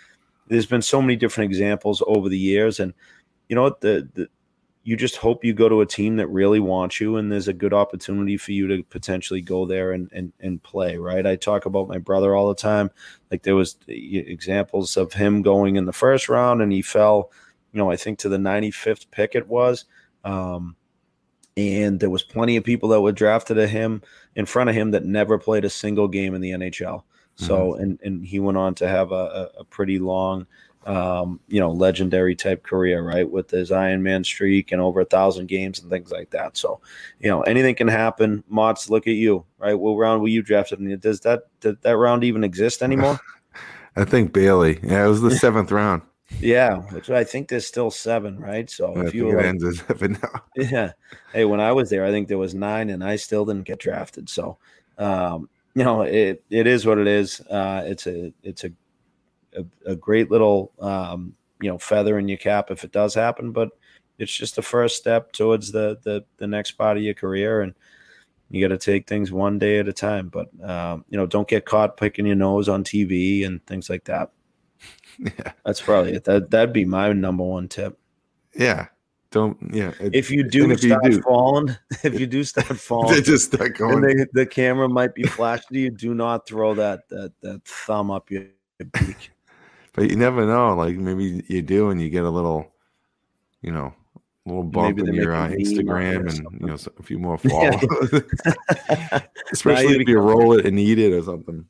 there's 0.49 0.67
been 0.67 0.83
so 0.83 1.01
many 1.01 1.17
different 1.17 1.51
examples 1.51 2.03
over 2.07 2.29
the 2.29 2.39
years, 2.39 2.81
and 2.81 2.93
you 3.49 3.57
know 3.57 3.63
what? 3.63 3.81
The, 3.81 4.09
the 4.15 4.29
you 4.83 4.97
just 4.97 5.17
hope 5.17 5.45
you 5.45 5.53
go 5.53 5.69
to 5.69 5.81
a 5.81 5.87
team 5.87 6.15
that 6.15 6.29
really 6.29 6.61
wants 6.61 7.01
you 7.01 7.17
and 7.17 7.33
there's 7.33 7.49
a 7.49 7.53
good 7.53 7.75
opportunity 7.75 8.37
for 8.37 8.53
you 8.53 8.69
to 8.69 8.85
potentially 8.85 9.41
go 9.41 9.67
there 9.67 9.91
and, 9.91 10.09
and, 10.13 10.33
and 10.39 10.63
play 10.63 10.97
right? 10.97 11.27
I 11.27 11.35
talk 11.35 11.67
about 11.67 11.89
my 11.89 11.99
brother 11.99 12.37
all 12.37 12.47
the 12.47 12.55
time. 12.55 12.93
Like 13.29 13.43
there 13.43 13.57
was 13.57 13.79
examples 13.89 14.97
of 14.97 15.13
him 15.13 15.43
going 15.43 15.75
in 15.75 15.87
the 15.87 15.93
first 15.93 16.29
round 16.29 16.63
and 16.63 16.71
he 16.71 16.83
fell 16.83 17.33
you 17.77 17.83
know 17.83 17.91
i 17.91 17.97
think 17.97 18.19
to 18.19 18.31
the 18.31 18.39
95th 18.39 19.07
pick 19.11 19.35
it 19.35 19.47
was 19.47 19.85
um, 20.27 20.77
and 21.57 22.01
there 22.01 22.11
was 22.11 22.23
plenty 22.23 22.57
of 22.57 22.65
people 22.65 22.91
that 22.91 23.01
were 23.01 23.13
drafted 23.13 23.57
at 23.59 23.71
him 23.71 24.03
in 24.35 24.45
front 24.45 24.69
of 24.69 24.77
him 24.77 24.91
that 24.91 25.05
never 25.05 25.39
played 25.39 25.65
a 25.65 25.71
single 25.71 26.09
game 26.09 26.35
in 26.35 26.41
the 26.41 26.51
nhl 26.51 27.03
so 27.37 27.73
mm-hmm. 27.73 27.83
and 27.83 28.01
and 28.03 28.27
he 28.27 28.39
went 28.39 28.59
on 28.59 28.75
to 28.75 28.89
have 28.89 29.13
a, 29.13 29.51
a 29.59 29.65
pretty 29.65 29.99
long 29.99 30.47
um, 30.87 31.41
you 31.49 31.59
know, 31.59 31.73
legendary 31.73 32.37
type 32.37 32.63
career, 32.63 33.03
right? 33.03 33.29
With 33.29 33.51
his 33.51 33.73
Iron 33.73 34.05
Man 34.05 34.23
streak 34.23 34.71
and 34.71 34.81
over 34.81 35.01
a 35.01 35.05
thousand 35.05 35.49
games 35.49 35.81
and 35.81 35.91
things 35.91 36.13
like 36.13 36.31
that. 36.31 36.57
So, 36.57 36.81
you 37.19 37.29
know, 37.29 37.43
anything 37.43 37.75
can 37.75 37.89
happen. 37.89 38.45
Motts, 38.49 38.89
look 38.89 39.09
at 39.09 39.15
you, 39.15 39.45
right? 39.59 39.75
What 39.75 39.97
round 39.97 40.23
were 40.23 40.29
you 40.29 40.43
drafted 40.43 40.79
in? 40.79 40.97
Does 41.01 41.21
that 41.21 41.43
did 41.61 41.83
that 41.83 41.97
round 41.97 42.23
even 42.23 42.45
exist 42.45 42.83
anymore? 42.83 43.19
I 43.97 44.05
think 44.05 44.33
Bailey. 44.33 44.79
Yeah, 44.83 45.05
it 45.05 45.09
was 45.09 45.23
the 45.23 45.33
seventh 45.33 45.73
round. 45.73 46.03
Yeah, 46.41 46.79
which 46.93 47.09
I 47.09 47.25
think 47.25 47.49
there's 47.49 47.67
still 47.67 47.91
seven, 47.91 48.39
right? 48.39 48.69
So 48.69 48.95
I 48.95 49.07
if 49.07 49.15
you 49.15 49.27
were, 49.27 49.41
ends 49.41 49.65
at 49.65 49.75
seven 49.89 50.19
now. 50.23 50.43
Yeah. 50.57 50.93
Hey, 51.33 51.45
when 51.45 51.61
I 51.61 51.73
was 51.73 51.91
there, 51.91 52.05
I 52.05 52.11
think 52.11 52.29
there 52.29 52.39
was 52.39 52.55
nine, 52.55 52.91
and 52.91 53.03
I 53.03 53.17
still 53.17 53.45
didn't 53.45 53.65
get 53.65 53.79
drafted. 53.79 54.29
So, 54.29 54.59
um, 54.99 55.49
you 55.75 55.85
know, 55.85 56.03
it 56.03 56.43
it 56.51 56.67
is 56.67 56.85
what 56.85 56.99
it 56.99 57.07
is. 57.07 57.41
Uh, 57.43 57.83
it's 57.87 58.07
a 58.07 58.33
it's 58.43 58.65
a 58.65 58.73
a, 59.57 59.93
a 59.93 59.97
great 59.97 60.31
little 60.31 60.73
um, 60.81 61.35
you 61.61 61.71
know 61.71 61.79
feather 61.79 62.19
in 62.19 62.29
your 62.29 62.39
cap 62.39 62.71
if 62.71 62.85
it 62.85 62.93
does 62.93 63.15
happen. 63.15 63.53
But 63.53 63.71
it's 64.19 64.37
just 64.37 64.57
the 64.57 64.63
first 64.63 64.97
step 64.97 65.33
towards 65.33 65.73
the 65.73 65.99
the, 66.03 66.25
the 66.39 66.47
next 66.47 66.73
part 66.73 66.97
of 66.97 67.03
your 67.03 67.15
career, 67.15 67.63
and 67.63 67.75
you 68.51 68.67
got 68.67 68.75
to 68.75 68.79
take 68.79 69.07
things 69.07 69.33
one 69.33 69.59
day 69.59 69.79
at 69.79 69.89
a 69.89 69.93
time. 69.93 70.29
But 70.29 70.49
um, 70.69 71.05
you 71.09 71.17
know, 71.17 71.27
don't 71.27 71.49
get 71.49 71.67
caught 71.67 71.97
picking 71.97 72.27
your 72.27 72.37
nose 72.37 72.69
on 72.69 72.85
TV 72.85 73.47
and 73.47 73.65
things 73.67 73.89
like 73.89 74.05
that. 74.05 74.31
Yeah, 75.19 75.53
that's 75.65 75.81
probably 75.81 76.13
it. 76.13 76.25
That 76.25 76.51
that'd 76.51 76.73
be 76.73 76.85
my 76.85 77.13
number 77.13 77.45
one 77.45 77.69
tip. 77.69 77.99
Yeah, 78.55 78.89
don't 79.31 79.57
yeah. 79.73 79.93
It, 80.01 80.15
if 80.15 80.31
you 80.31 80.43
do 80.45 80.71
if 80.71 80.81
start 80.81 81.05
you 81.05 81.11
do, 81.13 81.23
falling, 81.23 81.77
if 82.03 82.19
you 82.19 82.27
do 82.27 82.45
start 82.45 82.67
falling, 82.79 83.15
they 83.15 83.23
just 83.23 83.53
start 83.53 83.77
going. 83.77 84.01
They, 84.01 84.27
the 84.33 84.47
camera 84.47 84.89
might 84.89 85.15
be 85.15 85.25
flashing 85.25 85.69
to 85.73 85.79
you. 85.79 85.91
Do 85.91 86.15
not 86.15 86.47
throw 86.47 86.75
that 86.75 87.09
that 87.09 87.33
that 87.43 87.65
thumb 87.65 88.11
up 88.11 88.31
your, 88.31 88.45
your 88.79 88.89
beak 88.93 89.31
but 89.95 90.11
you 90.11 90.17
never 90.17 90.47
know. 90.47 90.75
Like 90.75 90.97
maybe 90.97 91.43
you 91.49 91.63
do, 91.63 91.91
and 91.91 92.01
you 92.01 92.09
get 92.09 92.25
a 92.25 92.31
little, 92.31 92.71
you 93.63 93.73
know, 93.73 93.93
a 94.15 94.49
little 94.49 94.65
bump 94.65 94.99
in 95.01 95.13
your 95.15 95.35
uh, 95.35 95.49
Instagram, 95.49 96.29
and 96.29 96.61
you 96.61 96.67
know, 96.67 96.77
a 96.99 97.03
few 97.03 97.19
more 97.19 97.39
followers. 97.39 98.23
Especially 99.51 100.01
if 100.01 100.09
you 100.09 100.19
roll 100.19 100.53
it 100.59 100.67
and 100.67 100.79
eat 100.79 100.99
it 100.99 101.13
or 101.13 101.23
something. 101.23 101.65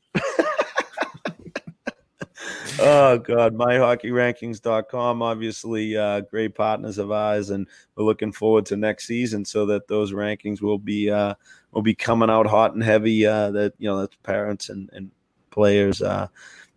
Oh 2.81 3.19
god 3.19 3.55
myhockeyrankings.com 3.55 5.23
obviously 5.23 5.97
uh, 5.97 6.21
great 6.21 6.55
partners 6.55 6.99
of 6.99 7.11
ours 7.11 7.51
and 7.51 7.67
we're 7.95 8.05
looking 8.05 8.33
forward 8.33 8.67
to 8.67 8.77
next 8.77 9.07
season 9.07 9.45
so 9.45 9.65
that 9.67 9.89
those 9.89 10.13
rankings 10.13 10.61
will 10.61 10.79
be 10.79 11.11
uh, 11.11 11.35
will 11.73 11.83
be 11.83 11.95
coming 11.95 12.31
out 12.31 12.47
hot 12.47 12.75
and 12.75 12.83
heavy 12.83 13.27
uh, 13.27 13.51
that 13.51 13.73
you 13.79 13.89
know 13.89 14.01
that 14.01 14.23
parents 14.23 14.69
and, 14.69 14.91
and 14.93 15.11
players 15.51 16.03
uh, 16.03 16.27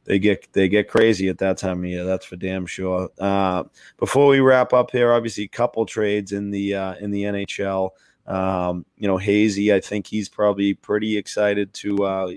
they 0.09 0.17
get 0.17 0.51
they 0.53 0.67
get 0.67 0.89
crazy 0.89 1.29
at 1.29 1.37
that 1.37 1.59
time 1.59 1.83
of 1.83 1.85
year. 1.85 2.03
That's 2.03 2.25
for 2.25 2.35
damn 2.35 2.65
sure. 2.65 3.09
Uh, 3.19 3.63
before 3.97 4.27
we 4.27 4.39
wrap 4.39 4.73
up 4.73 4.89
here, 4.89 5.13
obviously, 5.13 5.43
a 5.43 5.47
couple 5.47 5.85
trades 5.85 6.31
in 6.31 6.49
the 6.49 6.73
uh, 6.73 6.95
in 6.95 7.11
the 7.11 7.23
NHL. 7.23 7.91
Um, 8.25 8.87
you 8.97 9.07
know, 9.07 9.17
Hazy, 9.17 9.71
I 9.71 9.79
think 9.79 10.07
he's 10.07 10.27
probably 10.27 10.73
pretty 10.73 11.15
excited 11.15 11.73
to 11.75 12.03
uh, 12.05 12.31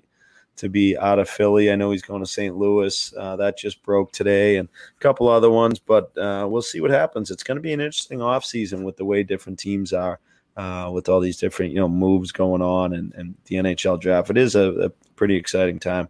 to 0.63 0.69
be 0.69 0.97
out 0.97 1.19
of 1.19 1.29
Philly. 1.29 1.73
I 1.73 1.75
know 1.75 1.91
he's 1.91 2.03
going 2.03 2.23
to 2.23 2.29
St. 2.29 2.57
Louis. 2.57 3.13
Uh, 3.19 3.35
that 3.35 3.59
just 3.59 3.83
broke 3.83 4.13
today, 4.13 4.59
and 4.59 4.69
a 4.69 5.01
couple 5.01 5.29
other 5.29 5.51
ones. 5.51 5.81
But 5.81 6.17
uh, 6.17 6.47
we'll 6.49 6.63
see 6.63 6.81
what 6.81 6.93
happens. 6.93 7.33
It's 7.33 7.43
going 7.43 7.57
to 7.57 7.61
be 7.61 7.73
an 7.73 7.81
interesting 7.81 8.21
offseason 8.21 8.85
with 8.85 8.97
the 8.97 9.05
way 9.05 9.25
different 9.25 9.59
teams 9.59 9.93
are, 9.93 10.21
uh, 10.57 10.89
with 10.95 11.09
all 11.09 11.19
these 11.19 11.37
different 11.37 11.73
you 11.73 11.81
know 11.81 11.89
moves 11.89 12.31
going 12.31 12.63
on, 12.63 12.93
and, 12.95 13.13
and 13.15 13.35
the 13.47 13.57
NHL 13.57 14.01
draft. 14.01 14.31
It 14.31 14.39
is 14.39 14.55
a, 14.55 14.71
a 14.71 14.89
pretty 15.17 15.35
exciting 15.35 15.81
time. 15.81 16.09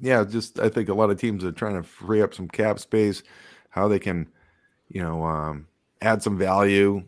Yeah, 0.00 0.24
just 0.24 0.58
I 0.58 0.70
think 0.70 0.88
a 0.88 0.94
lot 0.94 1.10
of 1.10 1.20
teams 1.20 1.44
are 1.44 1.52
trying 1.52 1.76
to 1.76 1.82
free 1.82 2.22
up 2.22 2.32
some 2.32 2.48
cap 2.48 2.78
space, 2.78 3.22
how 3.68 3.88
they 3.88 3.98
can, 3.98 4.26
you 4.88 5.02
know, 5.02 5.22
um, 5.22 5.66
add 6.00 6.22
some 6.22 6.38
value 6.38 7.04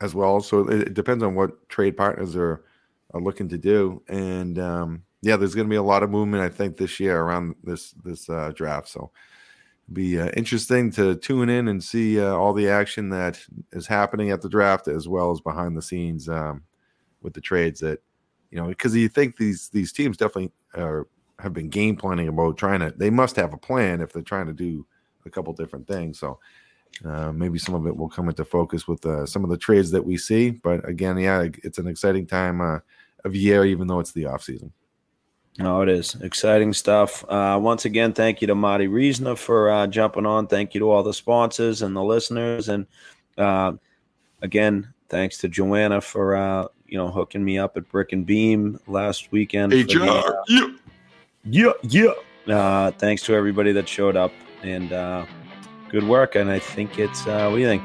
as 0.00 0.14
well. 0.14 0.40
So 0.40 0.60
it, 0.60 0.80
it 0.80 0.94
depends 0.94 1.22
on 1.22 1.34
what 1.34 1.68
trade 1.68 1.98
partners 1.98 2.34
are 2.36 2.64
are 3.12 3.20
looking 3.20 3.50
to 3.50 3.58
do, 3.58 4.02
and 4.08 4.58
um, 4.58 5.02
yeah, 5.24 5.36
there's 5.36 5.54
going 5.54 5.66
to 5.66 5.70
be 5.70 5.76
a 5.76 5.82
lot 5.82 6.02
of 6.02 6.10
movement, 6.10 6.42
I 6.42 6.48
think, 6.48 6.76
this 6.76 7.00
year 7.00 7.20
around 7.20 7.54
this 7.64 7.92
this 8.04 8.28
uh, 8.28 8.52
draft. 8.54 8.88
So 8.88 9.10
be 9.92 10.18
uh, 10.18 10.30
interesting 10.36 10.90
to 10.92 11.14
tune 11.16 11.48
in 11.48 11.68
and 11.68 11.82
see 11.82 12.20
uh, 12.20 12.32
all 12.34 12.52
the 12.52 12.68
action 12.68 13.10
that 13.10 13.38
is 13.72 13.86
happening 13.86 14.30
at 14.30 14.40
the 14.40 14.48
draft 14.48 14.88
as 14.88 15.06
well 15.08 15.30
as 15.30 15.40
behind 15.40 15.76
the 15.76 15.82
scenes 15.82 16.28
um, 16.28 16.62
with 17.22 17.34
the 17.34 17.40
trades 17.40 17.80
that 17.80 18.00
you 18.50 18.58
know 18.58 18.68
because 18.68 18.96
you 18.96 19.08
think 19.08 19.36
these 19.36 19.68
these 19.68 19.92
teams 19.92 20.16
definitely 20.16 20.52
are, 20.74 21.06
have 21.38 21.52
been 21.52 21.68
game 21.68 21.96
planning 21.96 22.28
about 22.28 22.56
trying 22.56 22.80
to 22.80 22.94
they 22.96 23.10
must 23.10 23.36
have 23.36 23.52
a 23.52 23.58
plan 23.58 24.00
if 24.00 24.12
they're 24.12 24.22
trying 24.22 24.46
to 24.46 24.52
do 24.54 24.86
a 25.26 25.30
couple 25.30 25.52
different 25.52 25.86
things 25.86 26.18
so 26.18 26.38
uh, 27.04 27.32
maybe 27.32 27.58
some 27.58 27.74
of 27.74 27.86
it 27.86 27.96
will 27.96 28.08
come 28.08 28.28
into 28.28 28.44
focus 28.44 28.88
with 28.88 29.04
uh, 29.04 29.26
some 29.26 29.44
of 29.44 29.50
the 29.50 29.58
trades 29.58 29.90
that 29.90 30.04
we 30.04 30.16
see 30.16 30.50
but 30.50 30.86
again 30.88 31.18
yeah 31.18 31.46
it's 31.62 31.78
an 31.78 31.88
exciting 31.88 32.26
time 32.26 32.60
uh, 32.60 32.78
of 33.24 33.34
year 33.34 33.66
even 33.66 33.86
though 33.86 34.00
it's 34.00 34.12
the 34.12 34.24
off 34.24 34.42
season 34.42 34.72
no, 35.58 35.82
it 35.82 35.88
is 35.88 36.16
exciting 36.16 36.72
stuff. 36.72 37.24
Uh, 37.28 37.58
once 37.62 37.84
again, 37.84 38.12
thank 38.12 38.40
you 38.40 38.48
to 38.48 38.54
Marty 38.54 38.88
Reasoner 38.88 39.36
for 39.36 39.70
uh, 39.70 39.86
jumping 39.86 40.26
on. 40.26 40.48
Thank 40.48 40.74
you 40.74 40.80
to 40.80 40.90
all 40.90 41.02
the 41.04 41.14
sponsors 41.14 41.82
and 41.82 41.94
the 41.94 42.02
listeners, 42.02 42.68
and 42.68 42.86
uh, 43.38 43.72
again, 44.42 44.92
thanks 45.08 45.38
to 45.38 45.48
Joanna 45.48 46.00
for 46.00 46.34
uh, 46.34 46.66
you 46.86 46.98
know 46.98 47.08
hooking 47.08 47.44
me 47.44 47.56
up 47.56 47.76
at 47.76 47.88
Brick 47.88 48.12
and 48.12 48.26
Beam 48.26 48.80
last 48.88 49.30
weekend. 49.30 49.72
Hey, 49.72 49.84
the, 49.84 50.36
yeah, 50.48 50.72
yeah, 51.44 52.12
yeah. 52.46 52.54
Uh, 52.54 52.90
thanks 52.90 53.22
to 53.22 53.34
everybody 53.34 53.70
that 53.72 53.88
showed 53.88 54.16
up, 54.16 54.32
and 54.64 54.92
uh, 54.92 55.24
good 55.88 56.04
work. 56.04 56.34
And 56.34 56.50
I 56.50 56.58
think 56.58 56.98
it's 56.98 57.26
what 57.26 57.50
do 57.50 57.58
you 57.58 57.66
think? 57.66 57.82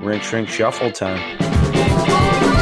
Rink, 0.00 0.22
shrink, 0.22 0.48
shuffle 0.48 0.92
time. 0.92 2.53